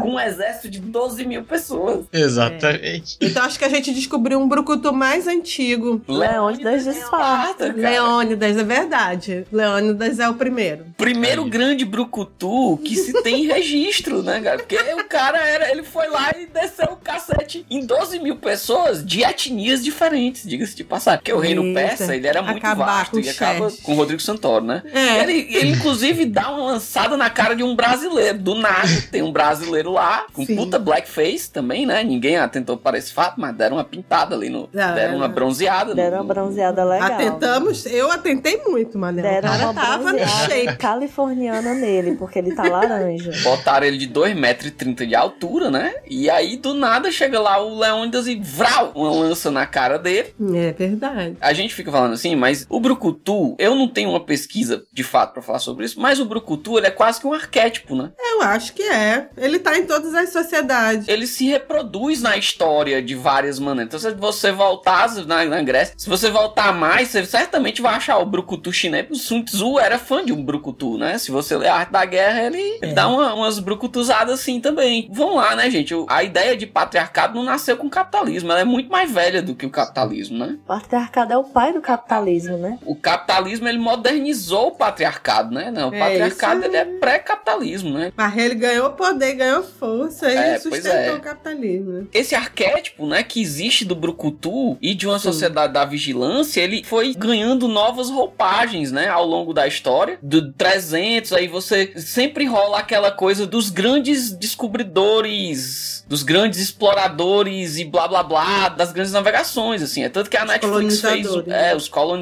com 0.00 0.12
um 0.12 0.20
exército 0.20 0.68
de 0.68 0.80
12 0.80 1.24
mil 1.26 1.44
pessoas. 1.44 2.06
Exatamente. 2.12 3.16
Então 3.20 3.44
acho 3.44 3.58
que 3.58 3.64
a 3.64 3.68
gente 3.68 3.92
descobriu 3.92 4.38
um 4.38 4.48
brucutu 4.48 4.92
mais 4.92 5.26
antigo. 5.26 6.00
Leônidas 6.08 6.84
de 6.84 6.90
Esparta. 6.90 7.72
cara. 7.72 7.90
Leônidas, 7.90 8.56
é 8.56 8.64
verdade. 8.64 9.46
Leônidas 9.52 10.18
é 10.18 10.28
o 10.28 10.34
primeiro. 10.34 10.86
Primeiro 10.96 11.44
Aí. 11.44 11.50
grande 11.50 11.84
brucutu 11.84 12.78
que 12.84 12.96
se 12.96 13.22
tem 13.22 13.46
registro, 13.46 14.22
né, 14.22 14.40
cara? 14.40 14.58
Porque 14.58 14.76
o 14.76 15.04
cara 15.08 15.38
era, 15.46 15.70
ele 15.70 15.82
foi 15.82 16.08
lá 16.08 16.30
e 16.38 16.46
desceu 16.46 16.92
o 16.92 16.96
cacete 16.96 17.64
em 17.70 17.84
12 17.84 18.18
mil 18.20 18.36
pessoas 18.36 19.04
de 19.04 19.22
etnias 19.22 19.82
diferentes, 19.82 20.48
diga-se 20.48 20.74
de 20.76 20.84
passagem. 20.84 21.18
Porque 21.20 21.32
o 21.32 21.38
reino 21.38 21.62
Eita. 21.64 21.80
persa, 21.80 22.16
ele 22.16 22.26
era 22.26 22.40
muito 22.52 22.64
Acabar 22.64 22.84
vasto 22.86 23.12
com 23.12 23.20
e 23.20 23.28
acaba 23.28 23.68
com 23.82 23.92
o 23.92 23.94
Rodrigo 23.96 24.20
Santoro, 24.20 24.64
né? 24.64 24.82
É. 24.92 25.20
Ele, 25.22 25.48
ele, 25.56 25.70
inclusive, 25.70 26.24
dá 26.26 26.50
uma 26.50 26.72
lançada 26.72 27.16
na 27.16 27.28
cara 27.30 27.54
de 27.54 27.62
um 27.62 27.74
brasileiro. 27.74 28.38
Do 28.38 28.54
nada, 28.54 28.88
tem 29.10 29.22
um 29.22 29.32
brasileiro 29.32 29.92
lá, 29.92 30.26
com 30.32 30.44
Sim. 30.44 30.56
puta 30.56 30.78
blackface 30.78 31.50
também, 31.50 31.86
né? 31.86 32.02
Ninguém 32.04 32.36
atentou 32.36 32.76
para 32.76 32.96
esse 32.98 33.12
fato, 33.12 33.40
mas 33.40 33.54
deram 33.54 33.76
uma 33.76 33.84
pintada 33.84 34.34
ali 34.34 34.48
no. 34.48 34.68
Ah, 34.76 34.92
deram 34.92 35.16
uma 35.16 35.26
é. 35.26 35.28
bronzeada. 35.28 35.90
no- 35.90 35.96
Deram 35.96 36.18
uma 36.18 36.24
bronzeada 36.24 36.84
legal. 36.84 37.12
Atentamos, 37.12 37.86
eu 37.86 38.10
atentei 38.10 38.58
muito, 38.66 38.98
Manel. 38.98 39.24
O 39.24 39.28
Deram 39.28 39.48
cara 39.50 39.64
uma 39.64 39.74
tava 39.74 40.12
no 40.12 40.18
shape. 40.18 40.76
californiana 40.76 41.74
nele, 41.74 42.16
porque 42.16 42.38
ele 42.38 42.54
tá 42.54 42.62
laranja. 42.64 43.32
Botaram 43.42 43.86
ele 43.86 43.98
de 43.98 44.08
2,30m 44.08 45.06
de 45.06 45.14
altura, 45.14 45.70
né? 45.70 45.94
E 46.08 46.28
aí, 46.30 46.56
do 46.56 46.74
nada, 46.74 47.10
chega 47.10 47.40
lá 47.40 47.58
o 47.62 47.78
Leônidas 47.78 48.26
e 48.26 48.36
vral, 48.36 48.92
uma 48.94 49.10
lança 49.10 49.50
na 49.50 49.66
cara 49.66 49.98
dele. 49.98 50.34
É 50.54 50.72
verdade. 50.72 51.36
A 51.40 51.52
gente 51.52 51.74
fica 51.74 51.90
falando 51.90 52.12
assim, 52.14 52.34
mas 52.38 52.66
o 52.70 52.80
Brucutu, 52.80 53.54
eu 53.58 53.74
não 53.74 53.88
tenho 53.88 54.10
uma 54.10 54.20
pesquisa 54.24 54.84
de 54.92 55.02
fato 55.04 55.32
pra 55.32 55.42
falar 55.42 55.58
sobre 55.58 55.84
isso, 55.84 56.00
mas 56.00 56.20
o 56.20 56.24
Brucutu, 56.24 56.78
ele 56.78 56.86
é 56.86 56.90
quase 56.90 57.20
que 57.20 57.26
um 57.26 57.32
arquétipo, 57.32 57.94
né? 57.96 58.10
Eu 58.18 58.42
acho 58.42 58.72
que 58.72 58.82
é. 58.82 59.28
Ele 59.36 59.58
tá 59.58 59.76
em 59.76 59.84
todas 59.86 60.14
as 60.14 60.30
sociedades. 60.32 61.08
Ele 61.08 61.26
se 61.26 61.46
reproduz 61.46 62.22
na 62.22 62.36
história 62.36 63.02
de 63.02 63.14
várias 63.14 63.58
maneiras. 63.58 63.88
Então, 63.88 63.98
se 64.10 64.16
você 64.16 64.52
voltar 64.52 65.08
na, 65.26 65.44
na 65.44 65.62
Grécia, 65.62 65.94
se 65.96 66.08
você 66.08 66.30
voltar 66.30 66.72
mais, 66.72 67.08
você 67.08 67.24
certamente 67.24 67.82
vai 67.82 67.94
achar 67.94 68.18
o 68.18 68.26
Brucutu 68.26 68.72
chinês. 68.72 69.06
O 69.10 69.14
Sun 69.16 69.42
Tzu 69.42 69.78
era 69.78 69.98
fã 69.98 70.24
de 70.24 70.32
um 70.32 70.44
Brucutu, 70.44 70.96
né? 70.98 71.18
Se 71.18 71.30
você 71.30 71.56
ler 71.56 71.68
a 71.68 71.76
arte 71.76 71.92
da 71.92 72.04
guerra, 72.04 72.42
ele, 72.44 72.78
ele 72.82 72.92
dá 72.92 73.08
uma- 73.08 73.34
umas 73.34 73.58
brucutuzadas 73.58 74.40
assim 74.40 74.60
também. 74.60 75.08
Vamos 75.12 75.36
lá, 75.36 75.54
né, 75.56 75.70
gente? 75.70 75.94
A 76.08 76.22
ideia 76.22 76.56
de 76.56 76.66
patriarcado 76.66 77.34
não 77.34 77.42
nasceu 77.44 77.76
com 77.76 77.86
o 77.86 77.90
capitalismo. 77.90 78.50
Ela 78.50 78.60
é 78.60 78.64
muito 78.64 78.90
mais 78.90 79.10
velha 79.10 79.42
do 79.42 79.54
que 79.54 79.66
o 79.66 79.70
capitalismo, 79.70 80.38
né? 80.38 80.58
O 80.64 80.66
patriarcado 80.66 81.32
é 81.32 81.36
o 81.38 81.44
pai 81.44 81.72
do 81.72 81.80
capitalismo. 81.80 82.08
Capitalismo, 82.28 82.56
né? 82.58 82.78
O 82.84 82.94
capitalismo 82.94 83.68
ele 83.68 83.78
modernizou 83.78 84.68
o 84.68 84.72
patriarcado, 84.72 85.54
né? 85.54 85.70
Não, 85.70 85.90
o 85.90 85.94
É, 85.94 85.98
patriarcado 85.98 86.64
ele 86.64 86.76
é 86.76 86.84
pré-capitalismo, 86.84 87.90
né? 87.98 88.12
Mas 88.16 88.36
ele 88.36 88.54
ganhou 88.54 88.90
poder, 88.90 89.34
ganhou 89.34 89.62
força 89.62 90.30
É, 90.30 90.56
e 90.56 90.60
pois 90.60 90.62
sustentou 90.62 90.90
é. 90.92 91.14
o 91.14 91.20
capitalismo. 91.20 91.92
né? 91.92 92.04
Esse 92.12 92.34
arquétipo, 92.34 93.06
né, 93.06 93.22
que 93.22 93.40
existe 93.40 93.84
do 93.84 93.94
brucutu 93.94 94.76
e 94.80 94.94
de 94.94 95.06
uma 95.06 95.18
Sim. 95.18 95.24
sociedade 95.24 95.72
da 95.72 95.84
vigilância, 95.84 96.60
ele 96.60 96.84
foi 96.84 97.14
ganhando 97.14 97.66
novas 97.68 98.10
roupagens, 98.10 98.92
né, 98.92 99.08
ao 99.08 99.26
longo 99.26 99.52
da 99.52 99.66
história. 99.66 100.18
Do 100.22 100.52
300, 100.52 101.32
aí 101.32 101.48
você 101.48 101.92
sempre 101.96 102.44
rola 102.44 102.78
aquela 102.78 103.10
coisa 103.10 103.46
dos 103.46 103.70
grandes 103.70 104.32
descobridores, 104.32 106.04
dos 106.08 106.22
grandes 106.22 106.58
exploradores 106.60 107.76
e 107.78 107.84
blá 107.84 108.08
blá 108.08 108.22
blá, 108.22 108.68
das 108.70 108.92
grandes 108.92 109.12
navegações, 109.12 109.82
assim. 109.82 110.02
É 110.04 110.08
tanto 110.08 110.30
que 110.30 110.36
a 110.36 110.42
Os 110.44 110.48
Netflix 110.48 111.00
fez, 111.00 111.26
é, 111.48 111.74
os 111.76 111.88
colonizadores, 111.88 112.17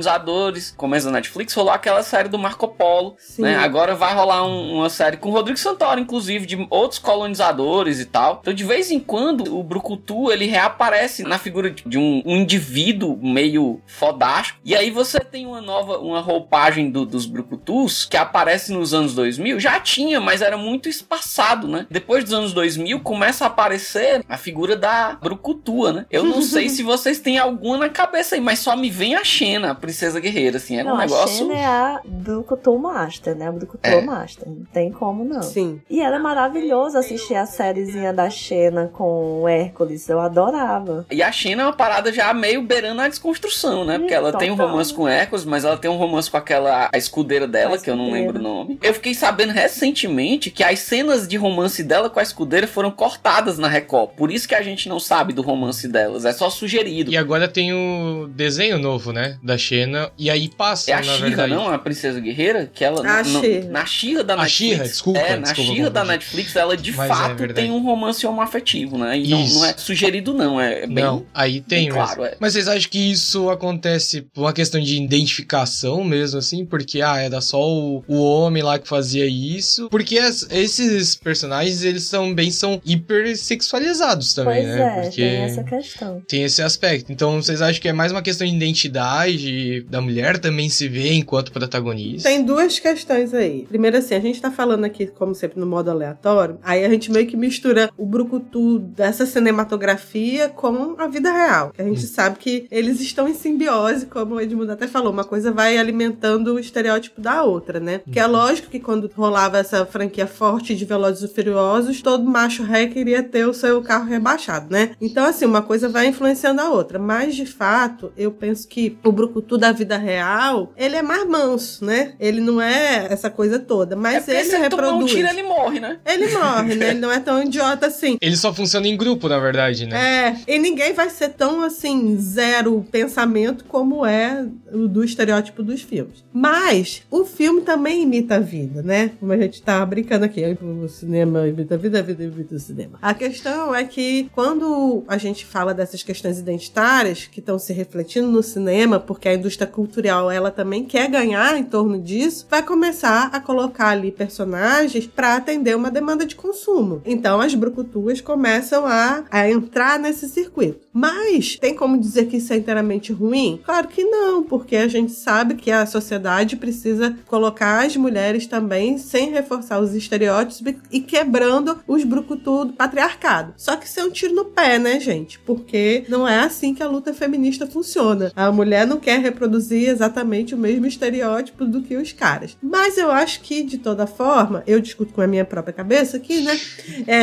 começa 0.76 1.08
a 1.08 1.12
Netflix, 1.12 1.52
rolou 1.54 1.72
aquela 1.72 2.02
série 2.02 2.28
do 2.28 2.38
Marco 2.38 2.68
Polo, 2.68 3.16
né? 3.42 3.56
Agora 3.56 3.94
vai 3.94 4.14
rolar 4.14 4.44
um- 4.46 4.74
uma 4.76 4.90
série 4.90 5.16
com 5.16 5.28
o 5.28 5.32
Rodrigo 5.32 5.58
Santoro, 5.58 6.00
inclusive, 6.00 6.46
de 6.46 6.66
outros 6.70 6.98
colonizadores 6.98 8.00
e 8.00 8.04
tal. 8.06 8.38
Então, 8.40 8.52
de 8.54 8.64
vez 8.64 8.90
em 8.90 8.98
quando, 9.00 9.56
o 9.56 9.62
Brucutu, 9.62 10.30
ele 10.30 10.46
reaparece 10.46 11.22
na 11.22 11.38
figura 11.38 11.70
de- 11.70 11.98
um, 11.98 12.22
um 12.24 12.36
indivíduo 12.36 13.18
meio 13.22 13.80
fodástico. 13.86 14.58
E 14.64 14.74
aí 14.74 14.90
você 14.90 15.20
tem 15.20 15.46
uma 15.46 15.60
nova, 15.60 15.98
uma 15.98 16.20
roupagem 16.20 16.90
do- 16.90 17.04
dos 17.06 17.26
Brucutus 17.26 18.04
que 18.04 18.16
aparece 18.16 18.72
nos 18.72 18.92
anos 18.94 19.14
2000. 19.14 19.58
Já 19.60 19.78
tinha, 19.80 20.20
mas 20.20 20.42
era 20.42 20.56
muito 20.56 20.88
espaçado, 20.88 21.66
né? 21.68 21.86
Depois 21.90 22.24
dos 22.24 22.32
anos 22.32 22.52
2000, 22.52 23.00
começa 23.00 23.44
a 23.44 23.48
aparecer 23.48 24.24
a 24.28 24.36
figura 24.36 24.76
da 24.76 25.18
Brucutua, 25.20 25.92
né? 25.92 26.06
Eu 26.10 26.24
não 26.24 26.42
sei 26.42 26.68
se 26.70 26.82
vocês 26.82 27.18
têm 27.18 27.38
alguma 27.38 27.78
na 27.78 27.88
cabeça 27.88 28.34
aí, 28.34 28.40
mas 28.40 28.58
só 28.58 28.76
me 28.76 28.90
vem 28.90 29.14
a 29.14 29.24
Xena, 29.24 29.74
princesa 29.86 30.20
guerreira, 30.20 30.56
assim. 30.56 30.76
Era 30.76 30.88
não, 30.88 30.96
um 30.96 30.98
negócio... 30.98 31.24
a 31.24 31.48
Xena 31.48 31.54
é 31.58 31.64
a 31.64 32.00
Brucutu 32.04 32.78
Master, 32.78 33.36
né? 33.36 33.48
A 33.48 33.52
Brucutu 33.52 33.88
É. 33.88 34.00
Master. 34.00 34.48
Não 34.48 34.64
tem 34.72 34.90
como, 34.90 35.24
não. 35.24 35.42
Sim. 35.42 35.80
E 35.88 36.00
era 36.00 36.18
maravilhoso 36.18 36.98
assistir 36.98 37.34
a 37.34 37.46
sériezinha 37.46 38.12
da 38.12 38.28
Xena 38.28 38.90
com 38.92 39.42
o 39.42 39.48
Hércules. 39.48 40.08
Eu 40.08 40.20
adorava. 40.20 41.06
E 41.10 41.22
a 41.22 41.30
Xena 41.32 41.62
é 41.62 41.66
uma 41.66 41.72
parada 41.72 42.12
já 42.12 42.32
meio 42.34 42.62
beirando 42.62 43.00
a 43.00 43.08
desconstrução, 43.08 43.84
né? 43.84 43.98
Porque 43.98 44.14
ela 44.14 44.32
tem 44.32 44.50
um 44.50 44.56
total. 44.56 44.70
romance 44.70 44.92
com 44.92 45.08
Hércules, 45.08 45.44
mas 45.44 45.64
ela 45.64 45.76
tem 45.76 45.90
um 45.90 45.96
romance 45.96 46.30
com 46.30 46.36
aquela 46.36 46.90
a 46.92 46.98
escudeira 46.98 47.46
dela, 47.46 47.76
A 47.76 47.78
que 47.78 47.90
eu 47.90 47.96
não 47.96 48.10
lembro 48.10 48.38
o 48.38 48.42
nome. 48.42 48.78
Eu 48.82 48.94
fiquei 48.94 49.14
sabendo 49.14 49.52
recentemente 49.52 50.50
que 50.50 50.62
as 50.64 50.80
cenas 50.80 51.26
de 51.28 51.36
romance 51.36 51.82
dela 51.82 52.10
com 52.10 52.18
a 52.18 52.22
escudeira 52.22 52.66
foram 52.66 52.90
cortadas 52.90 53.58
na 53.58 53.68
Record. 53.68 54.10
Por 54.16 54.30
isso 54.30 54.48
que 54.48 54.54
a 54.54 54.62
gente 54.62 54.88
não 54.88 54.98
sabe 54.98 55.32
do 55.32 55.42
romance 55.42 55.86
delas. 55.88 56.24
É 56.24 56.32
só 56.32 56.50
sugerido. 56.50 57.10
E 57.10 57.16
agora 57.16 57.46
tem 57.48 57.72
o 57.72 58.26
desenho 58.28 58.78
novo, 58.78 59.12
né? 59.12 59.38
Da 59.42 59.56
Xena. 59.56 59.75
E 60.18 60.30
aí 60.30 60.48
passa, 60.48 60.90
É 60.90 60.94
a 60.94 60.96
na 60.98 61.02
Xirra, 61.04 61.18
verdade. 61.28 61.52
não? 61.54 61.68
A 61.68 61.78
princesa 61.78 62.20
guerreira? 62.20 62.70
Que 62.72 62.84
ela. 62.84 63.00
A 63.06 63.24
She-Ra. 63.24 63.68
na 63.70 63.86
Xirra 63.86 64.24
da 64.24 64.34
A 64.34 64.36
Netflix. 64.38 64.52
She-Ra, 64.72 64.84
desculpa, 64.84 65.18
É, 65.20 65.36
na 65.36 65.42
desculpa, 65.42 65.72
Xirra 65.74 65.90
da. 65.90 66.04
Netflix, 66.04 66.56
ela 66.56 66.76
de 66.76 66.92
Mas 66.92 67.10
é 67.10 67.14
fato 67.14 67.36
verdade. 67.36 67.60
tem 67.60 67.70
um 67.70 67.82
romance 67.82 68.26
homoafetivo, 68.26 68.98
né? 68.98 69.18
E 69.18 69.28
não, 69.28 69.42
Isso. 69.44 69.54
não 69.58 69.64
é 69.64 69.74
sugerido, 69.76 70.32
não. 70.34 70.60
É 70.60 70.86
bem. 70.86 71.04
Não, 71.04 71.26
aí 71.34 71.60
tem 71.60 71.88
claro, 71.88 72.24
é. 72.24 72.36
Mas 72.40 72.52
vocês 72.52 72.68
acham 72.68 72.90
que 72.90 73.10
isso 73.10 73.50
acontece 73.50 74.22
por 74.22 74.42
uma 74.42 74.52
questão 74.52 74.80
de 74.80 74.96
identificação 74.96 76.02
mesmo, 76.04 76.38
assim? 76.38 76.64
Porque, 76.64 77.00
ah, 77.02 77.18
era 77.20 77.40
só 77.40 77.60
o, 77.62 78.04
o 78.06 78.20
homem 78.22 78.62
lá 78.62 78.78
que 78.78 78.86
fazia 78.88 79.26
isso? 79.26 79.88
Porque 79.90 80.18
as- 80.18 80.46
esses 80.50 81.14
personagens, 81.14 81.82
eles 81.82 82.08
também 82.08 82.50
são 82.50 82.80
hipersexualizados 82.84 84.34
também, 84.34 84.62
pois 84.64 84.74
né? 84.76 84.98
é, 84.98 85.00
Porque 85.02 85.20
tem 85.22 85.36
essa 85.42 85.64
questão. 85.64 86.22
tem 86.28 86.42
esse 86.44 86.62
aspecto. 86.62 87.12
Então, 87.12 87.40
vocês 87.42 87.60
acham 87.62 87.80
que 87.80 87.88
é 87.88 87.92
mais 87.92 88.12
uma 88.12 88.22
questão 88.22 88.46
de 88.46 88.54
identidade 88.54 89.65
da 89.88 90.00
mulher 90.00 90.38
também 90.38 90.68
se 90.68 90.88
vê 90.88 91.12
enquanto 91.12 91.52
protagonista? 91.52 92.28
Tem 92.28 92.44
duas 92.44 92.78
questões 92.78 93.32
aí. 93.34 93.66
Primeiro, 93.68 93.96
assim, 93.96 94.14
a 94.14 94.20
gente 94.20 94.40
tá 94.40 94.50
falando 94.50 94.84
aqui, 94.84 95.06
como 95.06 95.34
sempre, 95.34 95.58
no 95.58 95.66
modo 95.66 95.90
aleatório. 95.90 96.58
Aí 96.62 96.84
a 96.84 96.88
gente 96.88 97.10
meio 97.10 97.26
que 97.26 97.36
mistura 97.36 97.90
o 97.96 98.04
brucutu 98.04 98.78
dessa 98.78 99.26
cinematografia 99.26 100.48
com 100.48 100.94
a 100.98 101.06
vida 101.06 101.32
real. 101.32 101.72
A 101.78 101.82
gente 101.82 102.06
sabe 102.06 102.38
que 102.38 102.66
eles 102.70 103.00
estão 103.00 103.28
em 103.28 103.34
simbiose, 103.34 104.06
como 104.06 104.34
o 104.34 104.40
Edmundo 104.40 104.72
até 104.72 104.86
falou. 104.86 105.12
Uma 105.12 105.24
coisa 105.24 105.52
vai 105.52 105.78
alimentando 105.78 106.54
o 106.54 106.58
estereótipo 106.58 107.20
da 107.20 107.42
outra, 107.42 107.80
né? 107.80 108.00
Que 108.10 108.18
é 108.18 108.26
lógico 108.26 108.70
que 108.70 108.80
quando 108.80 109.10
rolava 109.14 109.58
essa 109.58 109.86
franquia 109.86 110.26
forte 110.26 110.74
de 110.74 110.84
Velozes 110.84 111.30
e 111.30 111.34
Furiosos, 111.34 112.02
todo 112.02 112.24
macho 112.24 112.62
ré 112.62 112.86
queria 112.86 113.22
ter 113.22 113.46
o 113.46 113.54
seu 113.54 113.80
carro 113.82 114.06
rebaixado, 114.06 114.66
né? 114.70 114.92
Então, 115.00 115.24
assim, 115.24 115.44
uma 115.44 115.62
coisa 115.62 115.88
vai 115.88 116.06
influenciando 116.06 116.60
a 116.60 116.70
outra. 116.70 116.98
Mas, 116.98 117.34
de 117.34 117.46
fato, 117.46 118.12
eu 118.16 118.30
penso 118.30 118.66
que 118.68 118.96
o 119.04 119.12
brucutu 119.12 119.45
da 119.56 119.70
vida 119.72 119.96
real, 119.96 120.72
ele 120.76 120.96
é 120.96 121.02
mais 121.02 121.26
manso, 121.28 121.84
né? 121.84 122.14
Ele 122.18 122.40
não 122.40 122.60
é 122.60 123.06
essa 123.10 123.30
coisa 123.30 123.58
toda, 123.58 123.94
É 123.94 123.98
mas 123.98 124.24
porque 124.24 124.30
ele 124.32 124.44
se 124.44 124.56
ele 124.56 124.68
tomar 124.68 124.82
um 124.82 124.86
reproduz. 124.98 125.12
tiro, 125.12 125.28
ele 125.28 125.42
morre, 125.42 125.80
né? 125.80 125.98
Ele 126.06 126.28
morre, 126.28 126.74
né? 126.74 126.90
Ele 126.90 126.98
não 127.00 127.12
é 127.12 127.20
tão 127.20 127.42
idiota 127.42 127.86
assim. 127.86 128.16
Ele 128.26 128.36
só 128.36 128.52
funciona 128.52 128.86
em 128.88 128.96
grupo, 128.96 129.28
na 129.28 129.38
verdade, 129.38 129.86
né? 129.86 130.36
É, 130.46 130.54
e 130.54 130.58
ninguém 130.58 130.92
vai 130.94 131.10
ser 131.10 131.28
tão 131.30 131.62
assim, 131.62 132.16
zero 132.18 132.84
pensamento 132.90 133.64
como 133.64 134.04
é 134.06 134.46
o 134.72 134.88
do 134.88 135.04
estereótipo 135.04 135.62
dos 135.62 135.82
filmes. 135.82 136.24
Mas 136.32 137.02
o 137.10 137.24
filme 137.24 137.60
também 137.60 138.02
imita 138.02 138.36
a 138.36 138.40
vida, 138.40 138.82
né? 138.82 139.10
Como 139.20 139.32
a 139.32 139.36
gente 139.36 139.62
tá 139.62 139.84
brincando 139.84 140.24
aqui, 140.24 140.42
o 140.62 140.88
cinema 140.88 141.46
imita 141.46 141.74
a 141.74 141.78
vida, 141.78 141.98
a 141.98 142.02
vida 142.02 142.24
imita 142.24 142.54
o 142.54 142.58
cinema. 142.58 142.98
A 143.02 143.12
questão 143.14 143.74
é 143.74 143.84
que 143.84 144.28
quando 144.34 145.04
a 145.06 145.18
gente 145.18 145.44
fala 145.44 145.74
dessas 145.74 146.02
questões 146.02 146.38
identitárias 146.38 147.26
que 147.26 147.40
estão 147.40 147.58
se 147.58 147.72
refletindo 147.72 148.28
no 148.28 148.42
cinema, 148.42 148.98
porque 148.98 149.28
a 149.28 149.34
indústria 149.36 149.66
cultural 149.66 150.30
ela 150.30 150.50
também 150.50 150.84
quer 150.84 151.08
ganhar 151.08 151.56
em 151.56 151.64
torno 151.64 152.00
disso, 152.00 152.46
vai 152.50 152.62
começar 152.62 153.30
a 153.32 153.40
colocar 153.40 153.88
ali 153.88 154.10
personagens 154.10 155.06
para 155.06 155.36
atender 155.36 155.76
uma 155.76 155.90
demanda 155.90 156.26
de 156.26 156.34
consumo. 156.34 157.02
Então 157.04 157.40
as 157.40 157.54
brucutuas 157.54 158.20
começam 158.20 158.86
a, 158.86 159.24
a 159.30 159.48
entrar 159.48 159.98
nesse 159.98 160.28
circuito. 160.28 160.86
Mas 160.92 161.56
tem 161.56 161.74
como 161.74 161.98
dizer 161.98 162.26
que 162.26 162.38
isso 162.38 162.52
é 162.52 162.56
inteiramente 162.56 163.12
ruim? 163.12 163.60
Claro 163.64 163.88
que 163.88 164.02
não, 164.04 164.42
porque 164.42 164.76
a 164.76 164.88
gente 164.88 165.12
sabe 165.12 165.54
que 165.54 165.70
a 165.70 165.86
sociedade 165.86 166.56
precisa 166.56 167.16
colocar 167.26 167.84
as 167.84 167.96
mulheres 167.96 168.46
também 168.46 168.98
sem 168.98 169.30
reforçar 169.30 169.78
os 169.78 169.94
estereótipos 169.94 170.74
e 170.90 171.00
quebrando 171.00 171.78
os 171.86 172.04
brucutu 172.04 172.66
do 172.66 172.72
patriarcado. 172.72 173.54
Só 173.56 173.76
que 173.76 173.86
isso 173.86 174.00
é 174.00 174.04
um 174.04 174.10
tiro 174.10 174.34
no 174.34 174.46
pé, 174.46 174.78
né, 174.78 174.98
gente? 174.98 175.38
Porque 175.40 176.04
não 176.08 176.26
é 176.26 176.40
assim 176.40 176.74
que 176.74 176.82
a 176.82 176.88
luta 176.88 177.12
feminista 177.12 177.66
funciona. 177.66 178.32
A 178.34 178.50
mulher 178.50 178.86
não 178.86 178.98
quer 178.98 179.20
reproduzir 179.26 179.88
exatamente 179.88 180.54
o 180.54 180.58
mesmo 180.58 180.86
estereótipo 180.86 181.64
do 181.64 181.82
que 181.82 181.96
os 181.96 182.12
caras. 182.12 182.56
Mas 182.62 182.96
eu 182.98 183.10
acho 183.10 183.40
que, 183.40 183.62
de 183.62 183.78
toda 183.78 184.06
forma, 184.06 184.62
eu 184.66 184.80
discuto 184.80 185.12
com 185.12 185.20
a 185.20 185.26
minha 185.26 185.44
própria 185.44 185.72
cabeça 185.72 186.16
aqui, 186.16 186.40
né? 186.40 186.58
É, 187.06 187.22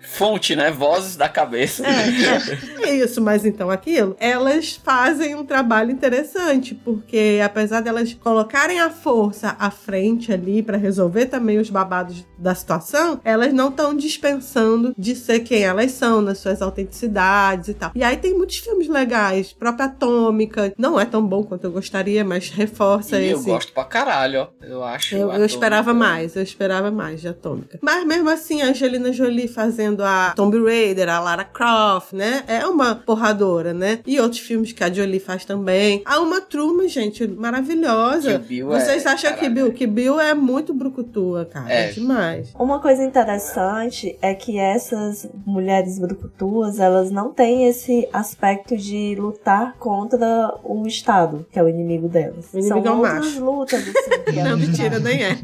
Fonte, 0.00 0.56
né? 0.56 0.70
Vozes 0.70 1.16
da 1.16 1.28
cabeça. 1.28 1.82
É, 1.86 2.88
é 2.88 2.96
isso, 2.96 3.20
mas 3.20 3.44
então 3.44 3.70
aquilo, 3.70 4.16
elas 4.18 4.80
fazem 4.82 5.34
um 5.34 5.44
trabalho 5.44 5.90
interessante, 5.90 6.74
porque 6.74 7.40
apesar 7.44 7.80
delas 7.80 8.14
colocarem 8.14 8.80
a 8.80 8.90
força 8.90 9.56
à 9.58 9.70
frente 9.70 10.32
ali 10.32 10.62
pra 10.62 10.76
resolver 10.76 11.26
também 11.26 11.58
os 11.58 11.70
babados 11.70 12.24
da 12.38 12.54
situação, 12.54 13.20
elas 13.24 13.52
não 13.52 13.68
estão 13.68 13.94
dispensando 13.94 14.94
de 14.96 15.14
ser 15.14 15.40
quem 15.40 15.62
elas 15.62 15.92
são, 15.92 16.20
nas 16.20 16.38
suas 16.38 16.62
autenticidades 16.62 17.68
e 17.68 17.74
tal. 17.74 17.92
E 17.94 18.02
aí 18.02 18.16
tem 18.16 18.34
muitos 18.34 18.58
filmes 18.58 18.88
legais, 18.88 19.52
própria 19.52 19.86
Atômica, 19.86 20.72
não 20.76 20.98
é 20.98 21.05
tão 21.06 21.26
bom 21.26 21.42
quanto 21.42 21.64
eu 21.64 21.72
gostaria, 21.72 22.24
mas 22.24 22.50
reforça 22.50 23.20
E 23.20 23.30
eu 23.30 23.36
esse. 23.38 23.46
gosto 23.46 23.72
pra 23.72 23.84
caralho, 23.84 24.40
ó. 24.42 24.64
Eu 24.64 24.82
acho. 24.84 25.14
Eu, 25.16 25.32
eu 25.32 25.44
esperava 25.44 25.94
mais, 25.94 26.36
eu 26.36 26.42
esperava 26.42 26.90
mais 26.90 27.20
de 27.20 27.28
Atômica. 27.28 27.78
Mas 27.82 28.04
mesmo 28.04 28.28
assim, 28.28 28.62
a 28.62 28.66
Angelina 28.68 29.12
Jolie 29.12 29.48
fazendo 29.48 30.02
a 30.02 30.32
Tomb 30.36 30.62
Raider, 30.64 31.08
a 31.08 31.20
Lara 31.20 31.44
Croft, 31.44 32.12
né? 32.12 32.44
É 32.46 32.66
uma 32.66 32.94
porradora, 32.94 33.72
né? 33.72 34.00
E 34.06 34.20
outros 34.20 34.40
filmes 34.40 34.72
que 34.72 34.82
a 34.84 34.92
Jolie 34.92 35.20
faz 35.20 35.44
também. 35.44 36.02
Há 36.04 36.20
uma 36.20 36.40
Truman, 36.40 36.88
gente, 36.88 37.26
maravilhosa. 37.26 38.42
Vocês 38.66 39.04
é- 39.04 39.08
acham 39.08 39.32
que. 39.34 39.48
Bill, 39.48 39.72
que 39.72 39.86
Bill 39.86 40.20
é 40.20 40.34
muito 40.34 40.74
brucutua, 40.74 41.44
cara? 41.46 41.72
É, 41.72 41.88
É. 41.88 41.92
demais. 41.92 42.50
Uma 42.58 42.80
coisa 42.80 43.02
interessante 43.04 44.16
é 44.20 44.34
que 44.34 44.58
essas 44.58 45.28
mulheres 45.46 45.98
brucutuas, 45.98 46.78
elas 46.78 47.10
não 47.10 47.32
têm 47.32 47.66
esse 47.68 48.08
aspecto 48.12 48.76
de 48.76 49.14
lutar 49.18 49.74
contra 49.78 50.54
o 50.64 50.74
Estado, 50.96 51.46
que 51.52 51.58
é 51.58 51.62
o 51.62 51.68
inimigo 51.68 52.08
delas. 52.08 52.46
O 52.52 52.58
inimigo 52.58 52.82
São 52.84 52.92
é 52.92 52.96
o 52.96 52.98
outras 53.00 53.24
macho. 53.26 53.44
lutas, 53.44 53.82
assim, 53.88 54.40
Não, 54.42 54.56
mentira, 54.56 54.98
nem 54.98 55.22
é. 55.24 55.36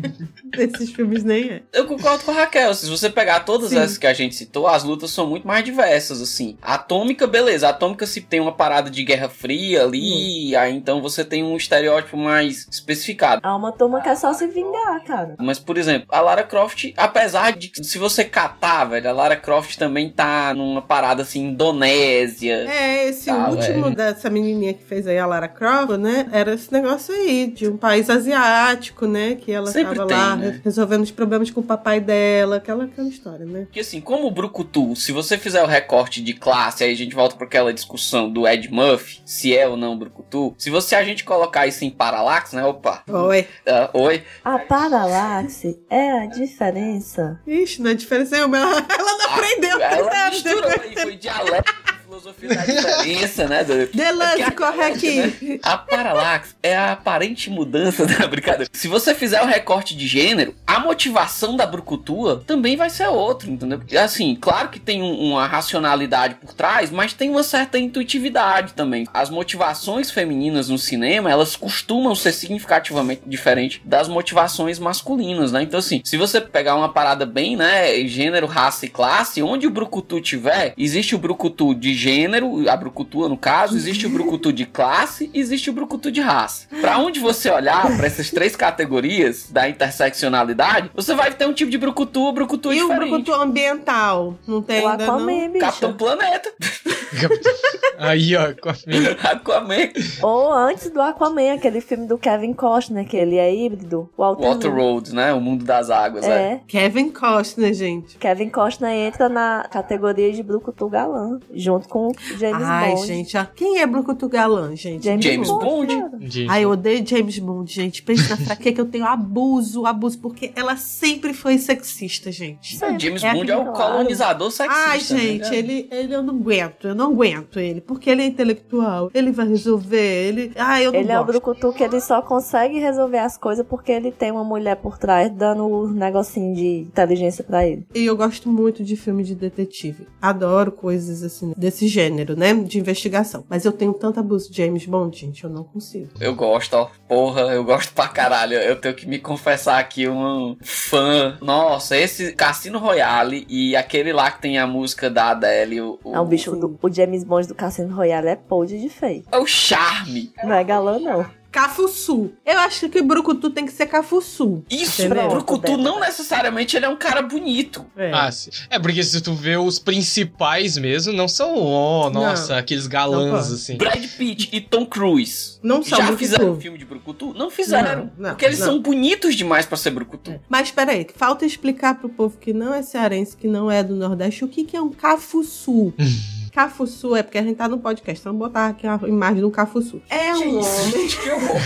Desses 0.57 0.90
filmes 0.92 1.24
nem 1.24 1.48
é. 1.50 1.62
Eu 1.72 1.86
concordo 1.86 2.24
com 2.24 2.30
a 2.30 2.34
Raquel. 2.34 2.74
Se 2.74 2.88
você 2.90 3.09
pegar 3.09 3.40
todas 3.40 3.70
Sim. 3.70 3.78
essas 3.78 3.98
que 3.98 4.07
a 4.07 4.12
gente 4.12 4.34
citou, 4.34 4.66
as 4.66 4.84
lutas 4.84 5.11
são 5.11 5.26
muito 5.26 5.46
mais 5.46 5.64
diversas, 5.64 6.20
assim. 6.20 6.57
A 6.61 6.74
Atômica, 6.74 7.26
beleza. 7.26 7.66
A 7.66 7.70
Atômica 7.70 8.07
se 8.07 8.20
tem 8.20 8.40
uma 8.40 8.53
parada 8.53 8.90
de 8.90 9.03
Guerra 9.05 9.28
Fria 9.28 9.82
ali, 9.84 10.55
aí 10.57 10.74
então 10.74 11.00
você 11.00 11.24
tem 11.24 11.42
um 11.44 11.57
estereótipo 11.57 12.16
mais 12.16 12.66
especificado. 12.70 13.40
Há 13.44 13.57
uma 13.57 13.72
turma 13.72 14.00
que 14.03 14.09
é 14.09 14.14
só 14.16 14.32
se 14.32 14.46
vingar, 14.48 15.05
cara. 15.05 15.34
Mas, 15.38 15.59
por 15.59 15.78
exemplo, 15.78 16.07
a 16.11 16.20
Lara 16.20 16.42
Croft, 16.42 16.92
apesar 16.96 17.53
de 17.57 17.68
que 17.68 17.82
se 17.84 17.98
você 17.98 18.24
catar, 18.24 18.84
velho, 18.84 19.09
a 19.09 19.12
Lara 19.12 19.36
Croft 19.36 19.76
também 19.76 20.11
tá 20.11 20.53
numa 20.55 20.82
parada 20.82 21.22
assim, 21.22 21.46
Indonésia. 21.48 22.66
É, 22.68 23.09
esse 23.09 23.26
Tá, 23.26 23.48
último 23.50 23.84
velho. 23.84 23.96
dessa 23.96 24.28
menininha 24.28 24.74
que 24.74 24.82
fez 24.82 25.07
aí 25.07 25.18
a 25.18 25.26
Lara 25.26 25.41
Lara 25.43 25.49
Croft, 25.49 25.99
né? 25.99 26.28
Era 26.32 26.55
esse 26.55 26.72
negócio 26.72 27.12
aí, 27.14 27.49
de 27.49 27.68
um 27.68 27.76
país 27.76 28.09
asiático, 28.09 29.07
né? 29.07 29.34
Que 29.34 29.51
ela 29.51 29.70
Sempre 29.70 29.97
tava 29.97 30.09
tem, 30.09 30.16
lá 30.16 30.36
né? 30.36 30.61
resolvendo 30.64 31.03
os 31.03 31.11
problemas 31.11 31.51
com 31.51 31.61
o 31.61 31.64
papai 31.64 32.01
dela, 32.01 32.57
aquela, 32.57 32.84
aquela 32.84 33.09
história, 33.09 33.45
né? 33.45 33.62
Porque 33.62 33.80
assim, 33.80 34.01
como 34.01 34.26
o 34.26 34.30
Brucutu, 34.30 34.95
se 34.95 35.11
você 35.12 35.36
fizer 35.36 35.62
o 35.62 35.66
recorte 35.66 36.22
de 36.22 36.34
classe, 36.34 36.84
aí 36.84 36.93
a 36.93 36.97
gente 36.97 37.14
volta 37.14 37.36
para 37.36 37.47
aquela 37.47 37.72
discussão 37.72 38.30
do 38.30 38.47
Ed 38.47 38.70
Murphy, 38.70 39.20
se 39.24 39.57
é 39.57 39.66
ou 39.66 39.76
não 39.76 39.99
Brucutu. 39.99 40.55
Se 40.59 40.70
você 40.70 40.95
a 40.95 41.05
gente 41.05 41.24
colocar 41.24 41.66
isso 41.66 41.84
em 41.84 41.90
paralaxe, 41.90 42.55
né? 42.55 42.64
Opa, 42.64 43.03
Oi. 43.09 43.47
ah, 43.66 43.90
oi. 43.93 44.22
A 44.45 44.59
paralaxe 44.59 45.78
é 45.90 46.22
a 46.22 46.26
diferença. 46.26 47.40
Ixi, 47.47 47.82
não 47.82 47.90
é 47.90 47.95
diferença 47.95 48.36
nenhuma. 48.36 48.59
Ela, 48.59 48.86
ela 48.99 49.18
não 49.18 49.30
aprendeu. 49.32 49.80
Ela 49.80 50.30
misturou 50.30 50.70
aí, 50.70 50.95
foi 50.97 51.16
dialeto 51.16 51.82
filosofia 52.13 52.49
da 52.51 52.63
diferença, 52.65 53.49
né? 53.49 53.65
Do... 53.65 53.87
Delance, 53.87 54.43
É 54.43 54.51
corre 54.51 54.83
aqui. 54.83 55.61
A 55.63 55.79
paralaxe 55.79 56.55
é 56.63 56.77
a 56.77 56.93
aparente 56.93 57.49
mudança 57.49 58.05
da 58.07 58.27
brincadeira. 58.27 58.69
Se 58.73 58.87
você 58.87 59.15
fizer 59.15 59.41
o 59.43 59.47
recorte 59.47 59.97
de 59.97 60.07
gênero, 60.07 60.55
a 60.67 60.79
motivação 60.81 61.57
da 61.57 61.65
brucutua 61.67 62.43
também 62.47 62.77
vai 62.77 62.91
ser 62.91 63.07
outra, 63.09 63.51
entendeu? 63.51 63.79
Porque, 63.79 63.97
Assim, 64.03 64.37
claro 64.39 64.69
que 64.69 64.79
tem 64.81 65.01
um- 65.01 65.31
uma 65.33 65.47
racionalidade 65.47 66.35
por 66.35 66.53
trás, 66.53 66.91
mas 66.91 67.13
tem 67.15 67.31
uma 67.31 67.43
certa 67.43 67.79
intuitividade 67.79 68.75
também. 68.75 69.07
As 69.15 69.31
motivações 69.31 70.11
femininas 70.11 70.69
no 70.69 70.77
cinema, 70.77 71.31
elas 71.31 71.57
costumam 71.57 72.15
ser 72.15 72.33
significativamente 72.33 73.23
diferentes 73.27 73.81
das 73.85 74.09
motivações 74.09 74.79
masculinas, 74.79 75.53
né? 75.53 75.63
Então, 75.63 75.79
assim, 75.79 76.03
se 76.05 76.17
você 76.17 76.41
pegar 76.41 76.75
uma 76.75 76.89
parada 76.93 77.25
bem, 77.25 77.57
né, 77.57 78.05
gênero, 78.07 78.47
raça 78.47 78.85
e 78.85 78.89
classe, 78.89 79.43
onde 79.43 79.67
o 79.67 79.71
brucutu 79.71 80.21
tiver, 80.21 80.75
existe 80.77 81.15
o 81.15 81.19
brucutu 81.19 81.75
de 81.75 81.95
gênero, 82.03 82.68
a 82.68 82.76
brucutua 82.76 83.28
no 83.28 83.36
caso, 83.36 83.76
existe 83.76 84.07
o 84.07 84.11
brucutu 84.11 84.53
de 84.53 84.66
classe, 84.66 85.30
existe 85.32 85.70
o 85.70 85.72
brucutu 85.72 86.11
de 86.11 86.20
raça. 86.20 86.66
Pra 86.80 86.98
onde 86.98 87.20
você 87.20 87.48
olhar 87.50 87.96
pra 87.96 88.07
essas 88.07 88.30
três 88.30 88.57
categorias 88.57 89.48
da 89.50 89.68
interseccionalidade, 89.68 90.90
você 90.94 91.14
vai 91.14 91.32
ter 91.32 91.46
um 91.46 91.53
tipo 91.53 91.70
de 91.70 91.78
brucutu 91.78 92.32
brucutu 92.32 92.72
E 92.72 92.82
o 92.82 92.88
diferente. 92.88 93.11
brucutu 93.11 93.32
ambiental? 93.34 94.34
Não 94.46 94.61
tem 94.61 94.84
O 94.84 94.88
ainda, 94.88 95.07
não? 95.07 95.14
Aquaman, 95.14 95.48
bicho. 95.50 95.64
Capitão 95.64 95.92
Planeta, 95.94 96.53
Aí, 97.98 98.34
ó, 98.36 98.53
com 98.61 98.70
a 98.70 98.74
minha- 98.86 99.12
Aquaman, 99.22 99.88
Ou 100.22 100.53
antes 100.53 100.90
do 100.90 101.00
Aquaman, 101.00 101.53
aquele 101.55 101.80
filme 101.80 102.07
do 102.07 102.18
Kevin 102.18 102.53
Costner, 102.53 103.07
que 103.07 103.16
ele 103.16 103.36
é 103.36 103.55
híbrido. 103.55 104.09
Walter, 104.16 104.48
Waterworld, 104.48 105.14
né? 105.14 105.32
O 105.32 105.40
mundo 105.40 105.64
das 105.64 105.90
águas, 105.90 106.24
é. 106.26 106.32
É. 106.55 106.61
Kevin 106.66 107.11
Costner, 107.11 107.72
gente. 107.74 108.16
Kevin 108.18 108.48
Costner 108.48 108.90
entra 108.92 109.28
na 109.28 109.66
categoria 109.70 110.32
de 110.32 110.42
Brucutu 110.42 110.88
Galã, 110.88 111.38
junto 111.55 111.88
com 111.93 112.11
James 112.38 112.62
Ai, 112.62 112.95
Bond. 112.95 113.07
gente, 113.07 113.36
ó. 113.36 113.45
Quem 113.45 113.80
é 113.80 113.86
Brucutu 113.86 114.28
Galã, 114.28 114.74
gente? 114.74 115.05
James, 115.05 115.24
James 115.24 115.49
Bond. 115.49 115.95
Bond. 115.95 116.47
Ai, 116.49 116.64
eu 116.64 116.70
odeio 116.70 117.07
James 117.07 117.38
Bond, 117.38 117.70
gente. 117.70 118.03
Pensa 118.03 118.30
na 118.30 118.36
fraqueza 118.47 118.74
que 118.74 118.80
eu 118.80 118.86
tenho 118.86 119.05
abuso, 119.05 119.84
abuso, 119.84 120.18
porque 120.18 120.53
ela 120.57 120.76
sempre 120.76 121.34
foi 121.34 121.59
sexista, 121.59 122.32
gente. 122.32 122.76
Sempre. 122.76 122.99
James 123.07 123.22
É 123.22 123.34
Bond 123.34 123.51
é 123.51 123.57
o 123.57 123.72
colonizador 123.72 124.51
sexista. 124.51 124.88
Ai, 124.88 124.99
né? 124.99 125.05
gente, 125.05 125.55
ele, 125.55 125.88
ele 125.90 126.14
eu 126.14 126.22
não 126.22 126.34
aguento, 126.34 126.88
eu 126.88 126.95
não 126.95 127.07
aguento 127.12 127.59
ele, 127.61 127.80
porque 127.80 128.09
ele 128.09 128.22
é 128.22 128.26
intelectual, 128.26 129.11
ele 129.12 129.30
vai 129.30 129.47
resolver, 129.47 130.28
ele. 130.28 130.53
Ai, 130.57 130.86
eu 130.86 130.93
não 130.93 131.01
Ele 131.01 131.12
é 131.12 131.20
o 131.20 131.24
gosto. 131.24 131.32
Brucutu 131.40 131.72
que 131.72 131.84
ele 131.84 132.01
só 132.01 132.22
consegue 132.22 132.78
resolver 132.78 133.18
as 133.18 133.36
coisas 133.36 133.66
porque 133.66 133.93
ele 133.93 134.11
tem 134.11 134.30
uma 134.30 134.45
mulher 134.45 134.76
por 134.76 134.97
trás 134.99 135.30
dando 135.30 135.66
um 135.66 135.88
negocinho 135.88 136.55
de 136.55 136.66
inteligência 136.80 137.45
pra 137.45 137.66
ele. 137.66 137.86
E 137.95 138.05
eu 138.07 138.16
gosto 138.16 138.49
muito 138.49 138.82
de 138.84 138.97
filme 138.97 139.22
de 139.24 139.34
detetive. 139.34 140.07
Adoro 140.20 140.72
coisas 140.72 141.22
assim, 141.22 141.53
desse 141.57 141.82
gênero, 141.89 142.37
né? 142.37 142.53
De 142.55 142.78
investigação. 142.78 143.45
Mas 143.49 143.64
eu 143.64 143.72
tenho 143.72 143.93
tanto 143.93 144.20
abuso 144.20 144.51
de 144.51 144.57
James 144.64 144.87
Bond, 144.87 145.16
gente, 145.18 145.45
eu 145.45 145.51
não 145.51 145.64
consigo. 145.64 146.09
Eu 146.20 146.35
gosto, 146.35 146.74
ó. 146.74 146.89
Porra, 147.09 147.43
eu 147.53 147.64
gosto 147.64 147.93
pra 147.93 148.09
caralho. 148.09 148.55
Eu 148.55 148.76
tenho 148.80 148.95
que 148.95 149.07
me 149.07 149.18
confessar 149.18 149.78
aqui, 149.78 150.09
um 150.09 150.57
fã. 150.62 151.39
Nossa, 151.41 151.97
esse 151.97 152.33
Cassino 152.33 152.78
Royale 152.78 153.47
e 153.49 153.74
aquele 153.76 154.12
lá 154.12 154.30
que 154.30 154.41
tem 154.43 154.59
a 154.59 154.66
música 154.66 155.09
da 155.11 155.30
Adele. 155.30 155.80
O, 155.80 155.99
o- 156.05 156.14
É 156.14 156.20
um 156.20 156.26
bicho 156.26 156.55
do, 156.57 156.78
o 156.83 156.91
James 156.93 157.24
Bond 157.24 157.49
do 157.49 157.55
Cassino 157.55 157.95
Royale 157.95 158.28
é 158.28 158.37
podre 158.37 158.78
de 158.80 158.89
feio. 158.89 159.24
É 159.30 159.39
o 159.39 159.47
charme. 159.47 160.33
Não 160.43 160.53
é 160.53 160.64
galã, 160.64 160.99
não. 160.99 161.26
Cafuçu. 161.53 162.32
Eu 162.44 162.59
acho 162.61 162.88
que 162.88 163.03
Brucutu 163.03 163.50
tem 163.50 163.66
que 163.66 163.72
ser 163.72 163.84
Cafuçu. 163.86 164.64
Isso, 164.70 165.03
Entendeu? 165.03 165.28
Brucutu 165.28 165.76
não 165.76 166.00
necessariamente 166.00 166.76
ele 166.76 166.86
é 166.86 166.88
um 166.88 166.96
cara 166.96 167.20
bonito. 167.22 167.84
É. 167.96 168.11
Ah, 168.12 168.32
sim. 168.32 168.50
é 168.70 168.78
porque 168.78 169.03
se 169.03 169.20
tu 169.20 169.34
vê 169.34 169.57
os 169.59 169.78
principais 169.78 170.78
mesmo, 170.78 171.12
não 171.12 171.28
são, 171.28 171.55
oh, 171.57 172.09
nossa, 172.11 172.55
Não. 172.55 172.59
aqueles 172.59 172.84
Não 172.84 172.90
galãs 172.90 173.30
pode. 173.46 173.55
assim. 173.55 173.76
Brad 173.76 174.05
Pitt 174.16 174.48
e 174.50 174.61
Tom 174.61 174.86
Cruise. 174.86 175.59
não 175.62 175.82
são 175.82 175.98
Já 175.98 176.07
Brucutu. 176.07 176.18
fizeram 176.18 176.59
filme 176.61 176.78
de 176.78 176.84
Brucutu? 176.86 177.34
Não 177.34 177.50
fizeram. 177.50 178.11
Não, 178.16 178.28
não, 178.28 178.30
porque 178.30 178.46
eles 178.46 178.59
não. 178.59 178.66
são 178.66 178.80
bonitos 178.80 179.34
demais 179.34 179.66
pra 179.66 179.76
ser 179.76 179.90
Brucutu. 179.90 180.40
Mas 180.48 180.70
peraí, 180.70 181.07
falta 181.14 181.44
explicar 181.44 181.98
pro 181.98 182.09
povo 182.09 182.38
que 182.38 182.53
não 182.55 182.72
é 182.72 182.80
cearense, 182.82 183.36
que 183.36 183.46
não 183.46 183.70
é 183.70 183.82
do 183.82 183.94
Nordeste, 183.94 184.44
o 184.44 184.48
que, 184.48 184.64
que 184.64 184.76
é 184.76 184.80
um 184.80 184.90
cafuçu. 184.90 185.92
cafuçu 186.53 187.16
é 187.16 187.22
porque 187.22 187.38
a 187.38 187.42
gente 187.42 187.57
tá 187.57 187.66
no 187.66 187.78
podcast, 187.78 188.20
então 188.20 188.32
vamos 188.32 188.48
botar 188.48 188.68
aqui 188.68 188.86
a 188.86 188.98
imagem 189.09 189.40
do 189.40 189.50
cafuçu. 189.50 190.03
É 190.11 190.34
um 190.34 190.59
homem. 190.59 190.62
Gente, 190.90 191.16
que 191.18 191.30
horror. 191.30 191.57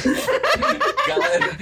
Galera, 1.09 1.57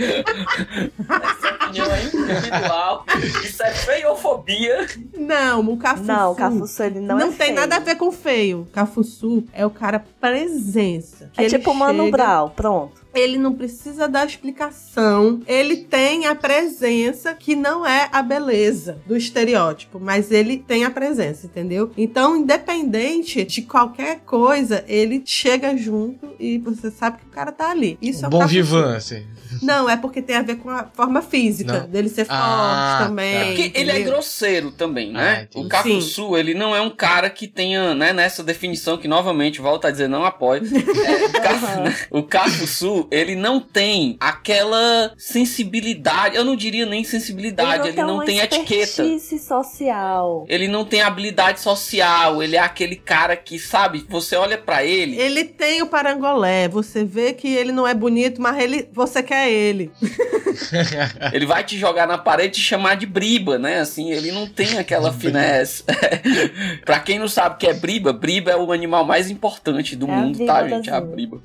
essa 1.24 1.54
opinião 1.54 1.86
é 1.94 2.02
individual. 2.04 3.06
Isso 3.44 3.62
é 3.62 3.70
feiofobia. 3.72 4.86
Não, 5.16 5.60
o 5.68 5.76
cafuçu. 5.76 6.06
Não, 6.06 6.32
o 6.32 6.34
Cafuçu 6.34 6.82
ele 6.82 7.00
não, 7.00 7.16
Não, 7.16 7.26
é 7.26 7.28
tem 7.28 7.32
feio. 7.36 7.54
nada 7.54 7.76
a 7.76 7.80
ver 7.80 7.96
com 7.96 8.12
feio. 8.12 8.68
Cafuçu 8.72 9.44
é 9.52 9.64
o 9.64 9.70
cara 9.70 10.04
presença. 10.20 11.30
É 11.36 11.46
tipo 11.46 11.70
o 11.70 11.74
Mano 11.74 12.04
chega- 12.04 12.16
Brown, 12.16 12.48
pronto. 12.50 13.03
Ele 13.14 13.38
não 13.38 13.52
precisa 13.54 14.08
dar 14.08 14.26
explicação. 14.26 15.40
Ele 15.46 15.76
tem 15.76 16.26
a 16.26 16.34
presença 16.34 17.34
que 17.34 17.54
não 17.54 17.86
é 17.86 18.08
a 18.12 18.22
beleza 18.22 18.98
do 19.06 19.16
estereótipo, 19.16 20.00
mas 20.00 20.30
ele 20.30 20.58
tem 20.58 20.84
a 20.84 20.90
presença, 20.90 21.46
entendeu? 21.46 21.90
Então, 21.96 22.36
independente 22.36 23.44
de 23.44 23.62
qualquer 23.62 24.20
coisa, 24.20 24.84
ele 24.88 25.22
chega 25.24 25.76
junto 25.76 26.30
e 26.40 26.58
você 26.58 26.90
sabe 26.90 27.18
que 27.18 27.26
o 27.26 27.30
cara 27.30 27.52
tá 27.52 27.70
ali. 27.70 27.98
Isso 28.02 28.24
é 28.24 28.28
o 28.28 28.30
Bom 28.30 28.38
cafuçu. 28.40 28.54
vivan, 28.56 28.96
assim. 28.96 29.24
Não, 29.62 29.88
é 29.88 29.96
porque 29.96 30.20
tem 30.20 30.34
a 30.34 30.42
ver 30.42 30.56
com 30.56 30.68
a 30.68 30.84
forma 30.92 31.22
física 31.22 31.80
Não. 31.80 31.86
dele 31.88 32.08
ser 32.08 32.26
Ah, 32.28 32.96
forte 32.98 33.08
também. 33.08 33.32
tá. 33.34 33.38
É 33.40 33.44
porque 33.54 33.78
ele 33.78 33.90
é 33.92 34.00
grosseiro 34.00 34.72
também, 34.72 35.10
Ah, 35.10 35.12
né? 35.12 35.42
entendi. 35.48 35.66
o 35.66 35.68
Cafuçu, 35.68 36.36
ele 36.36 36.54
não 36.54 36.74
é 36.74 36.80
um 36.80 36.90
cara 36.90 37.30
que 37.30 37.46
tenha, 37.46 37.94
né, 37.94 38.12
nessa 38.12 38.42
definição 38.42 38.98
que 38.98 39.06
novamente 39.06 39.60
volta 39.60 39.86
a 39.88 39.90
dizer 39.92 40.08
não 40.08 40.24
apoio. 40.24 40.62
É, 41.04 41.26
o, 42.10 42.22
Ca- 42.22 42.46
Ele 43.10 43.34
não 43.34 43.60
tem 43.60 44.16
aquela 44.20 45.12
sensibilidade, 45.16 46.36
eu 46.36 46.44
não 46.44 46.56
diria 46.56 46.86
nem 46.86 47.04
sensibilidade, 47.04 47.88
ele 47.88 48.02
não, 48.02 48.16
uma 48.16 48.24
tem 48.24 48.38
etiqueta. 48.40 48.82
expertise 48.82 49.38
social. 49.38 50.44
Ele 50.48 50.68
não 50.68 50.84
tem 50.84 51.02
habilidade 51.02 51.60
social, 51.60 52.42
ele 52.42 52.56
é 52.56 52.60
aquele 52.60 52.96
cara 52.96 53.36
que, 53.36 53.58
sabe, 53.58 54.04
você 54.08 54.36
olha 54.36 54.58
pra 54.58 54.84
ele, 54.84 55.18
Ele 55.18 55.44
tem 55.44 55.82
o 55.82 55.86
parangolé. 55.86 56.68
Você 56.68 57.04
vê 57.04 57.32
que 57.32 57.48
ele 57.48 57.72
não 57.72 57.86
é 57.86 57.94
bonito, 57.94 58.40
mas 58.40 58.58
ele, 58.62 58.88
você 58.92 59.22
quer 59.22 59.50
ele. 59.50 59.90
ele 61.32 61.46
vai 61.46 61.64
te 61.64 61.78
jogar 61.78 62.06
na 62.06 62.18
parede 62.18 62.48
e 62.48 62.50
te 62.52 62.60
chamar 62.60 62.96
de 62.96 63.06
briba, 63.06 63.58
né? 63.58 63.80
Assim, 63.80 64.10
ele 64.10 64.30
não 64.32 64.46
tem 64.46 64.78
aquela 64.78 65.12
finesse. 65.14 65.84
pra 66.84 67.00
quem 67.00 67.18
não 67.18 67.28
sabe 67.28 67.54
o 67.56 67.58
que 67.58 67.66
é 67.66 67.74
briba, 67.74 68.12
briba 68.12 68.50
é 68.50 68.56
o 68.56 68.72
animal 68.72 69.04
mais 69.04 69.30
importante 69.30 69.96
do 69.96 70.06
É 70.06 70.12
a 70.12 70.16
mundo, 70.16 70.44
tá, 70.46 70.66
gente? 70.68 70.90
A 70.90 71.00
brasileira. 71.00 71.00
briba. 71.00 71.40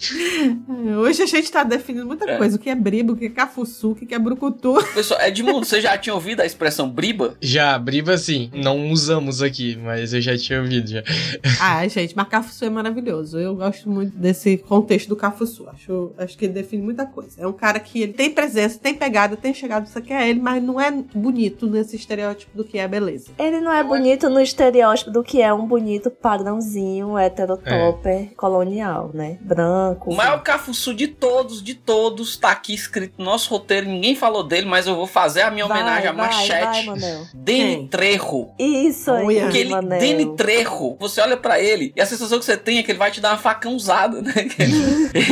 Hoje 1.01 1.23
a 1.23 1.25
gente 1.25 1.48
tá 1.51 1.63
definindo 1.63 2.05
muita 2.05 2.29
É. 2.29 2.37
coisa. 2.37 2.55
O 2.55 2.59
que 2.59 2.69
é 2.69 2.75
bribo, 2.75 3.13
o 3.13 3.15
que 3.17 3.25
é 3.25 3.29
cafuçu, 3.29 3.91
o 3.91 3.95
que 3.95 4.13
é 4.13 4.19
brucutu. 4.19 4.75
Pessoal, 4.93 5.21
Edmundo, 5.21 5.65
você 5.65 5.81
já 5.81 5.97
tinha 5.97 6.13
ouvido 6.13 6.41
a 6.41 6.45
expressão 6.45 6.89
briba? 6.89 7.35
Já, 7.41 7.77
briba 7.77 8.17
sim. 8.17 8.49
Não 8.53 8.89
usamos 8.91 9.41
aqui, 9.41 9.77
mas 9.83 10.13
eu 10.13 10.21
já 10.21 10.37
tinha 10.37 10.59
ouvido 10.61 10.89
já. 10.89 11.03
Ah, 11.61 11.85
gente, 11.87 12.15
mas 12.15 12.27
cafuçu 12.27 12.65
é 12.65 12.69
maravilhoso. 12.69 13.37
Eu 13.37 13.55
gosto 13.55 13.89
muito 13.89 14.15
desse 14.17 14.57
contexto 14.57 15.09
do 15.09 15.15
cafuçu. 15.15 15.67
Acho, 15.69 16.11
acho 16.17 16.37
que 16.37 16.45
ele 16.45 16.53
define 16.53 16.81
muita 16.81 17.05
coisa. 17.05 17.41
É 17.41 17.47
um 17.47 17.51
cara 17.53 17.79
que 17.79 18.01
ele 18.01 18.13
tem 18.13 18.29
presença, 18.29 18.79
tem 18.79 18.93
pegada, 18.93 19.35
tem 19.35 19.53
chegado, 19.53 19.87
você 19.87 20.01
quer 20.01 20.27
ele, 20.29 20.39
mas 20.39 20.61
não 20.63 20.79
é 20.79 20.89
bonito 20.91 21.67
nesse 21.67 21.95
estereótipo 21.95 22.55
do 22.57 22.63
que 22.63 22.77
é 22.77 22.87
beleza. 22.87 23.31
Ele 23.37 23.59
não 23.59 23.71
é 23.73 23.83
bonito 23.83 24.29
no 24.29 24.39
estereótipo 24.39 25.11
do 25.11 25.23
que 25.23 25.41
é 25.41 25.53
um 25.53 25.65
bonito 25.65 26.09
padrãozinho 26.09 27.17
heterotopper 27.17 28.33
colonial, 28.35 29.11
né? 29.13 29.37
Branco. 29.41 30.11
O 30.11 30.15
maior 30.15 30.41
cafuçu 30.41 30.93
de 30.93 31.07
todos, 31.07 31.38
de 31.43 31.73
todos, 31.75 32.37
tá 32.37 32.49
aqui 32.51 32.73
escrito 32.73 33.13
no 33.17 33.25
nosso 33.25 33.49
roteiro. 33.49 33.87
Ninguém 33.87 34.15
falou 34.15 34.43
dele, 34.43 34.65
mas 34.65 34.85
eu 34.87 34.95
vou 34.95 35.07
fazer 35.07 35.41
a 35.41 35.51
minha 35.51 35.65
Vai, 35.65 35.81
homenagem 35.81 36.07
à 36.09 36.11
vai, 36.11 36.27
Machete. 36.27 36.85
vai. 36.87 37.27
Deni? 37.33 37.87
Trejo. 37.87 38.49
Isso 38.59 39.11
aí. 39.11 39.39
Aquele 39.39 39.69
Manel. 39.71 39.99
Deni 39.99 40.35
Trejo, 40.35 40.95
você 40.99 41.21
olha 41.21 41.37
pra 41.37 41.59
ele 41.59 41.93
e 41.95 42.01
a 42.01 42.05
sensação 42.05 42.37
que 42.39 42.45
você 42.45 42.57
tem 42.57 42.77
é 42.79 42.83
que 42.83 42.91
ele 42.91 42.99
vai 42.99 43.11
te 43.11 43.19
dar 43.21 43.29
uma 43.31 43.37
facãozada, 43.37 44.21
né? 44.21 44.33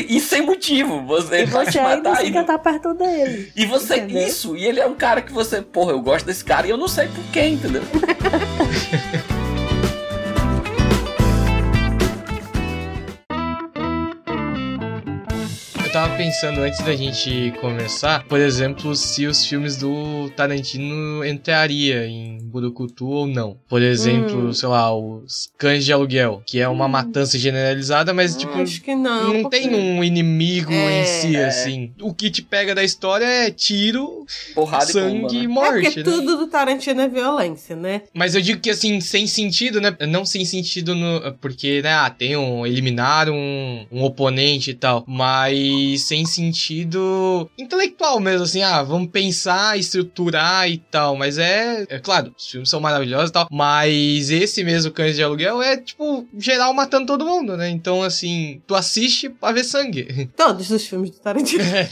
e 0.08 0.20
sem 0.20 0.41
motivo. 0.41 1.05
Você 1.05 1.43
E 1.43 1.45
vai 1.45 1.66
te 1.66 1.74
você 1.74 1.80
ainda 1.80 2.10
matar. 2.12 2.26
E, 2.26 2.32
quer 2.32 2.41
estar 2.41 2.58
perto 2.60 2.93
dele. 2.93 3.51
e 3.55 3.66
você, 3.66 3.97
Entendeu? 3.97 4.28
isso, 4.28 4.55
e 4.55 4.66
ele 4.66 4.80
é 4.80 4.86
um 4.88 4.95
cara 4.95 5.22
que 5.22 5.32
você, 5.34 5.62
porra, 5.62 5.91
eu 5.91 6.01
gosto 6.01 6.26
desse 6.26 6.43
cara 6.43 6.68
e 6.68 6.70
eu 6.70 6.78
não 6.78 6.88
sei 6.88 7.08
porquê, 7.08 7.41
entendeu? 7.47 7.82
tava 15.97 16.15
pensando 16.15 16.61
antes 16.61 16.79
da 16.81 16.95
gente 16.95 17.51
começar, 17.59 18.23
por 18.25 18.39
exemplo, 18.39 18.95
se 18.95 19.25
os 19.25 19.43
filmes 19.43 19.77
do 19.77 20.29
Tarantino 20.35 21.25
entraria 21.25 22.05
em 22.05 22.37
Burukutu 22.37 23.07
ou 23.07 23.25
não. 23.25 23.57
Por 23.67 23.81
exemplo, 23.81 24.49
hum. 24.49 24.53
sei 24.53 24.69
lá, 24.69 24.95
os 24.95 25.49
Cães 25.57 25.83
de 25.83 25.91
Aluguel, 25.91 26.43
que 26.45 26.59
é 26.59 26.67
uma 26.67 26.85
hum. 26.85 26.89
matança 26.89 27.39
generalizada, 27.39 28.13
mas 28.13 28.37
tipo. 28.37 28.53
Acho 28.59 28.79
que 28.79 28.93
não. 28.93 29.33
Não 29.33 29.41
porque... 29.41 29.59
tem 29.59 29.73
um 29.73 30.03
inimigo 30.03 30.71
é, 30.71 31.01
em 31.01 31.05
si, 31.05 31.35
é. 31.35 31.45
assim. 31.45 31.91
O 31.99 32.13
que 32.13 32.29
te 32.29 32.43
pega 32.43 32.75
da 32.75 32.83
história 32.83 33.25
é 33.25 33.49
tiro, 33.49 34.23
Porrada 34.53 34.85
sangue 34.85 35.15
e, 35.15 35.19
bomba, 35.19 35.33
né? 35.33 35.39
e 35.39 35.47
morte. 35.47 35.79
É 35.79 35.81
porque 35.81 35.97
né? 35.97 36.03
tudo 36.03 36.37
do 36.37 36.47
Tarantino 36.47 37.01
é 37.01 37.07
violência, 37.07 37.75
né? 37.75 38.03
Mas 38.13 38.35
eu 38.35 38.41
digo 38.41 38.61
que 38.61 38.69
assim, 38.69 39.01
sem 39.01 39.25
sentido, 39.25 39.81
né? 39.81 39.97
Não 40.07 40.23
sem 40.23 40.45
sentido 40.45 40.93
no. 40.93 41.33
Porque, 41.41 41.81
né, 41.81 41.91
ah, 41.91 42.09
tem 42.11 42.37
um. 42.37 42.67
Eliminar 42.67 43.31
um, 43.31 43.87
um 43.91 44.03
oponente 44.03 44.69
e 44.69 44.75
tal. 44.75 45.03
Mas 45.07 45.86
sem 45.97 46.25
sentido 46.25 47.49
intelectual 47.57 48.19
mesmo, 48.19 48.43
assim, 48.43 48.61
ah, 48.63 48.81
vamos 48.81 49.09
pensar, 49.09 49.77
estruturar 49.77 50.69
e 50.69 50.77
tal. 50.77 51.15
Mas 51.15 51.38
é. 51.38 51.85
É 51.89 51.99
claro, 51.99 52.33
os 52.38 52.47
filmes 52.47 52.69
são 52.69 52.79
maravilhosos 52.79 53.29
e 53.29 53.33
tal. 53.33 53.47
Mas 53.51 54.29
esse 54.29 54.63
mesmo 54.63 54.91
Cães 54.91 55.15
de 55.15 55.23
Aluguel 55.23 55.61
é, 55.61 55.77
tipo, 55.77 56.27
geral 56.38 56.73
matando 56.73 57.07
todo 57.07 57.25
mundo, 57.25 57.55
né? 57.55 57.69
Então, 57.69 58.01
assim, 58.01 58.61
tu 58.65 58.73
assiste 58.73 59.29
pra 59.29 59.51
ver 59.51 59.63
sangue. 59.63 60.29
Todos 60.35 60.71
os 60.71 60.88
filmes 60.88 61.11
do 61.11 61.19
Tarantino. 61.19 61.63
É, 61.63 61.89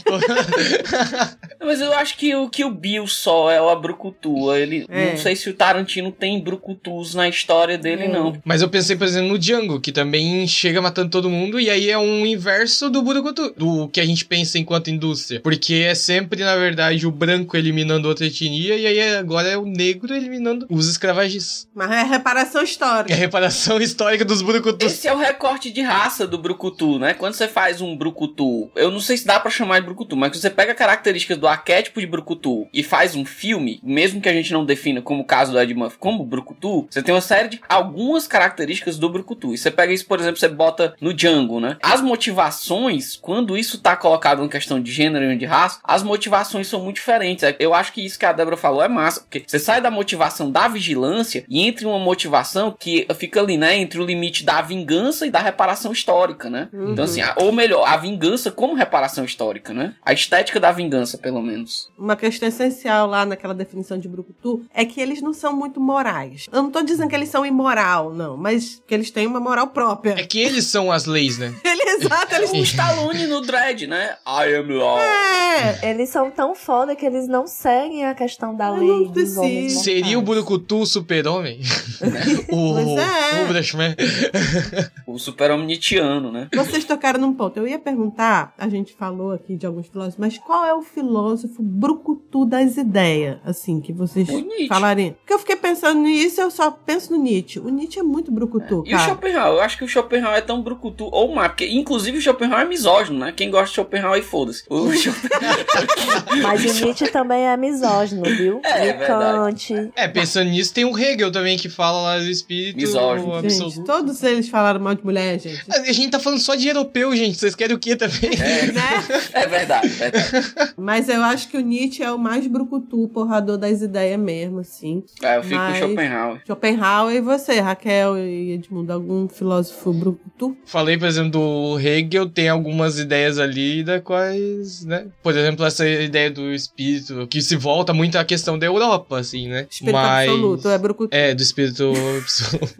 mas 1.64 1.80
eu 1.80 1.92
acho 1.92 2.16
que 2.16 2.34
o 2.34 2.48
que 2.48 2.64
o 2.64 2.70
Bill 2.70 3.06
só 3.06 3.50
é 3.50 3.60
o 3.60 3.68
Abrucutua. 3.68 4.58
Ele. 4.58 4.86
É. 4.88 5.10
Não 5.10 5.16
sei 5.18 5.36
se 5.36 5.50
o 5.50 5.54
Tarantino 5.54 6.10
tem 6.10 6.42
Brucutus 6.42 7.14
na 7.14 7.28
história 7.28 7.76
dele, 7.76 8.04
é. 8.04 8.08
não. 8.08 8.40
Mas 8.44 8.62
eu 8.62 8.68
pensei, 8.68 8.96
por 8.96 9.06
exemplo, 9.06 9.28
no 9.28 9.38
Django, 9.38 9.80
que 9.80 9.92
também 9.92 10.46
chega 10.46 10.80
matando 10.80 11.10
todo 11.10 11.30
mundo, 11.30 11.60
e 11.60 11.68
aí 11.68 11.90
é 11.90 11.98
um 11.98 12.24
inverso 12.24 12.88
do 12.88 13.02
Brucutu, 13.02 13.52
do 13.56 13.75
que 13.92 14.00
a 14.00 14.06
gente 14.06 14.24
pensa 14.24 14.58
enquanto 14.58 14.90
indústria. 14.90 15.40
Porque 15.40 15.74
é 15.74 15.94
sempre, 15.94 16.42
na 16.42 16.56
verdade, 16.56 17.06
o 17.06 17.10
branco 17.10 17.56
eliminando 17.56 18.08
outra 18.08 18.26
etnia, 18.26 18.76
e 18.76 18.86
aí 18.86 19.16
agora 19.16 19.48
é 19.48 19.56
o 19.56 19.64
negro 19.64 20.14
eliminando 20.14 20.66
os 20.70 20.88
escravagistas. 20.88 21.68
Mas 21.74 21.90
é 21.90 22.02
reparação 22.02 22.62
histórica. 22.62 23.12
É 23.12 23.16
reparação 23.16 23.80
histórica 23.80 24.24
dos 24.24 24.42
Brucutus. 24.42 24.92
Esse 24.92 25.08
é 25.08 25.12
o 25.12 25.18
recorte 25.18 25.70
de 25.70 25.82
raça 25.82 26.26
do 26.26 26.38
Brucutu, 26.38 26.98
né? 26.98 27.14
Quando 27.14 27.34
você 27.34 27.48
faz 27.48 27.80
um 27.80 27.96
Brucutu, 27.96 28.70
eu 28.74 28.90
não 28.90 29.00
sei 29.00 29.16
se 29.16 29.26
dá 29.26 29.38
para 29.38 29.50
chamar 29.50 29.80
de 29.80 29.86
Brucutu, 29.86 30.16
mas 30.16 30.36
você 30.36 30.50
pega 30.50 30.74
características 30.74 31.38
do 31.38 31.46
arquétipo 31.46 32.00
de 32.00 32.06
Brucutu 32.06 32.66
e 32.72 32.82
faz 32.82 33.14
um 33.14 33.24
filme, 33.24 33.80
mesmo 33.82 34.20
que 34.20 34.28
a 34.28 34.32
gente 34.32 34.52
não 34.52 34.64
defina 34.64 35.02
como 35.02 35.22
o 35.22 35.24
caso 35.24 35.52
do 35.52 35.60
Ed 35.60 35.74
Murphy 35.74 35.98
como 35.98 36.24
Brucutu, 36.24 36.86
você 36.90 37.02
tem 37.02 37.14
uma 37.14 37.20
série 37.20 37.48
de 37.48 37.60
algumas 37.68 38.26
características 38.26 38.98
do 38.98 39.08
Brucutu. 39.08 39.52
E 39.52 39.58
você 39.58 39.70
pega 39.70 39.92
isso, 39.92 40.06
por 40.06 40.20
exemplo, 40.20 40.38
você 40.38 40.48
bota 40.48 40.94
no 41.00 41.12
Django, 41.12 41.60
né? 41.60 41.76
As 41.82 42.00
motivações, 42.00 43.16
quando 43.16 43.56
isso 43.56 43.65
tá 43.78 43.96
colocado 43.96 44.44
em 44.44 44.48
questão 44.48 44.80
de 44.80 44.90
gênero 44.90 45.30
e 45.30 45.36
de 45.36 45.44
raça, 45.44 45.78
as 45.82 46.02
motivações 46.02 46.66
são 46.68 46.80
muito 46.80 46.96
diferentes. 46.96 47.44
Eu 47.58 47.74
acho 47.74 47.92
que 47.92 48.04
isso 48.04 48.18
que 48.18 48.26
a 48.26 48.32
Débora 48.32 48.56
falou 48.56 48.82
é 48.82 48.88
massa, 48.88 49.20
porque 49.20 49.44
você 49.46 49.58
sai 49.58 49.80
da 49.80 49.90
motivação 49.90 50.50
da 50.50 50.68
vigilância 50.68 51.44
e 51.48 51.60
entre 51.60 51.86
uma 51.86 51.98
motivação 51.98 52.74
que 52.78 53.06
fica 53.16 53.40
ali, 53.40 53.56
né, 53.56 53.76
entre 53.76 54.00
o 54.00 54.04
limite 54.04 54.44
da 54.44 54.60
vingança 54.62 55.26
e 55.26 55.30
da 55.30 55.40
reparação 55.40 55.92
histórica, 55.92 56.48
né? 56.48 56.68
Uhum. 56.72 56.92
Então 56.92 57.04
assim, 57.04 57.20
ou 57.36 57.52
melhor, 57.52 57.86
a 57.86 57.96
vingança 57.96 58.50
como 58.50 58.74
reparação 58.74 59.24
histórica, 59.24 59.72
né? 59.72 59.94
A 60.04 60.12
estética 60.12 60.60
da 60.60 60.72
vingança, 60.72 61.18
pelo 61.18 61.42
menos. 61.42 61.90
Uma 61.98 62.16
questão 62.16 62.48
essencial 62.48 63.06
lá 63.06 63.24
naquela 63.24 63.54
definição 63.54 63.98
de 63.98 64.08
Brucutu 64.08 64.64
é 64.74 64.84
que 64.84 65.00
eles 65.00 65.20
não 65.20 65.32
são 65.32 65.54
muito 65.54 65.80
morais. 65.80 66.46
Eu 66.52 66.62
não 66.62 66.70
tô 66.70 66.82
dizendo 66.82 67.08
que 67.08 67.14
eles 67.14 67.28
são 67.28 67.44
imoral, 67.44 68.12
não, 68.12 68.36
mas 68.36 68.82
que 68.86 68.94
eles 68.94 69.10
têm 69.10 69.26
uma 69.26 69.40
moral 69.40 69.68
própria. 69.68 70.14
É 70.18 70.24
que 70.24 70.38
eles 70.38 70.66
são 70.66 70.90
as 70.90 71.06
leis, 71.06 71.38
né? 71.38 71.54
Ele, 71.64 71.82
exato, 71.82 72.34
eles... 72.34 72.52
o 72.52 72.56
Stallone 72.56 73.26
no 73.28 73.40
Dread, 73.56 73.86
né? 73.86 74.16
I 74.26 74.54
am 74.54 74.70
law. 74.70 74.98
É. 74.98 75.90
Eles 75.90 76.10
são 76.10 76.30
tão 76.30 76.54
foda 76.54 76.94
que 76.94 77.06
eles 77.06 77.26
não 77.26 77.46
seguem 77.46 78.04
a 78.04 78.14
questão 78.14 78.54
da 78.54 78.68
Eu 78.68 78.76
lei. 78.76 79.10
Não 79.26 79.70
Seria 79.70 80.18
o 80.18 80.22
Brucutu 80.22 80.80
o 80.80 80.86
super-homem? 80.86 81.60
o, 82.52 82.74
pois 82.74 82.88
é. 82.88 83.42
o 83.42 85.16
o 85.16 85.18
super-homem 85.18 85.66
Nietzscheano, 85.66 86.30
né? 86.30 86.48
Vocês 86.54 86.84
tocaram 86.84 87.18
num 87.18 87.32
ponto. 87.32 87.56
Eu 87.56 87.66
ia 87.66 87.78
perguntar, 87.78 88.54
a 88.58 88.68
gente 88.68 88.92
falou 88.92 89.32
aqui 89.32 89.56
de 89.56 89.66
alguns 89.66 89.88
filósofos, 89.88 90.18
mas 90.18 90.36
qual 90.36 90.64
é 90.64 90.74
o 90.74 90.82
filósofo 90.82 91.62
brucutu 91.62 92.44
das 92.44 92.76
ideias, 92.76 93.38
assim, 93.44 93.80
que 93.80 93.92
vocês 93.92 94.28
falariam? 94.68 95.14
Porque 95.14 95.32
eu 95.32 95.38
fiquei 95.38 95.56
pensando 95.56 96.00
nisso, 96.00 96.40
eu 96.40 96.50
só 96.50 96.70
penso 96.70 97.12
no 97.12 97.22
Nietzsche. 97.22 97.58
O 97.58 97.70
Nietzsche 97.70 97.98
é 97.98 98.02
muito 98.02 98.30
brucutu, 98.30 98.84
é. 98.86 98.90
E 98.90 98.94
o 98.94 98.98
Schopenhauer? 98.98 99.58
Eu 99.58 99.62
acho 99.62 99.78
que 99.78 99.84
o 99.84 99.88
Schopenhauer 99.88 100.36
é 100.36 100.42
tão 100.42 100.60
brucutu, 100.60 101.08
ou 101.10 101.34
mais, 101.34 101.48
porque 101.48 101.66
inclusive 101.66 102.18
o 102.18 102.20
Schopenhauer 102.20 102.64
é 102.64 102.68
misógino, 102.68 103.18
né? 103.18 103.32
Quem 103.34 103.45
gosta 103.50 103.68
de 103.68 103.74
Schopenhauer, 103.74 104.22
foda-se. 104.22 104.64
O 104.68 104.86
Mas 106.42 106.64
o 106.64 106.84
Nietzsche 106.84 107.08
também 107.08 107.46
é 107.46 107.56
misógino, 107.56 108.22
viu? 108.24 108.60
É, 108.64 108.86
e 108.86 108.88
é 108.90 108.92
Kant. 108.94 109.90
É, 109.94 110.08
pensando 110.08 110.50
nisso, 110.50 110.72
tem 110.72 110.84
o 110.84 110.96
Hegel 110.96 111.30
também 111.30 111.56
que 111.56 111.68
fala 111.68 112.02
lá 112.02 112.18
do 112.18 112.28
espírito 112.28 112.76
misógino. 112.76 113.34
absoluto. 113.34 113.76
Gente, 113.76 113.86
todos 113.86 114.22
eles 114.22 114.48
falaram 114.48 114.80
mal 114.80 114.94
de 114.94 115.04
mulher, 115.04 115.38
gente. 115.40 115.64
A 115.68 115.92
gente 115.92 116.10
tá 116.10 116.18
falando 116.18 116.40
só 116.40 116.54
de 116.54 116.68
europeu, 116.68 117.14
gente. 117.14 117.38
Vocês 117.38 117.54
querem 117.54 117.76
o 117.76 117.78
quê 117.78 117.96
também? 117.96 118.30
É, 118.38 118.66
né? 118.72 119.04
é 119.32 119.46
verdade, 119.46 119.86
é 119.86 120.10
verdade. 120.10 120.74
Mas 120.76 121.08
eu 121.08 121.22
acho 121.22 121.48
que 121.48 121.56
o 121.56 121.60
Nietzsche 121.60 122.02
é 122.02 122.12
o 122.12 122.18
mais 122.18 122.46
brucutu, 122.46 123.08
porrador 123.08 123.56
das 123.56 123.82
ideias 123.82 124.18
mesmo, 124.18 124.60
assim. 124.60 125.04
É, 125.22 125.36
eu 125.36 125.42
fico 125.42 125.56
Mas... 125.56 125.80
com 125.80 125.86
Schopenhauer. 125.86 126.40
Schopenhauer 126.46 127.16
e 127.16 127.20
você, 127.20 127.60
Raquel 127.60 128.18
e 128.18 128.52
Edmundo, 128.52 128.92
algum 128.92 129.28
filósofo 129.28 129.92
brucutu? 129.92 130.56
Falei, 130.64 130.96
por 130.96 131.06
exemplo, 131.06 131.30
do 131.30 131.78
Hegel, 131.78 132.28
tem 132.28 132.48
algumas 132.48 132.98
ideias 132.98 133.35
ali 133.38 133.82
da 133.82 134.00
quais, 134.00 134.84
né? 134.84 135.06
Por 135.22 135.36
exemplo, 135.36 135.64
essa 135.64 135.86
ideia 135.88 136.30
do 136.30 136.52
espírito, 136.52 137.26
que 137.26 137.40
se 137.42 137.56
volta 137.56 137.92
muito 137.92 138.16
à 138.16 138.24
questão 138.24 138.58
da 138.58 138.66
Europa, 138.66 139.18
assim, 139.18 139.48
né? 139.48 139.66
Espírito 139.70 139.94
Mas... 139.94 140.28
absoluto, 140.28 140.68
é 140.68 140.78
brucutu. 140.78 141.14
É, 141.14 141.34
do 141.34 141.42
espírito 141.42 141.92
absoluto. 142.20 142.74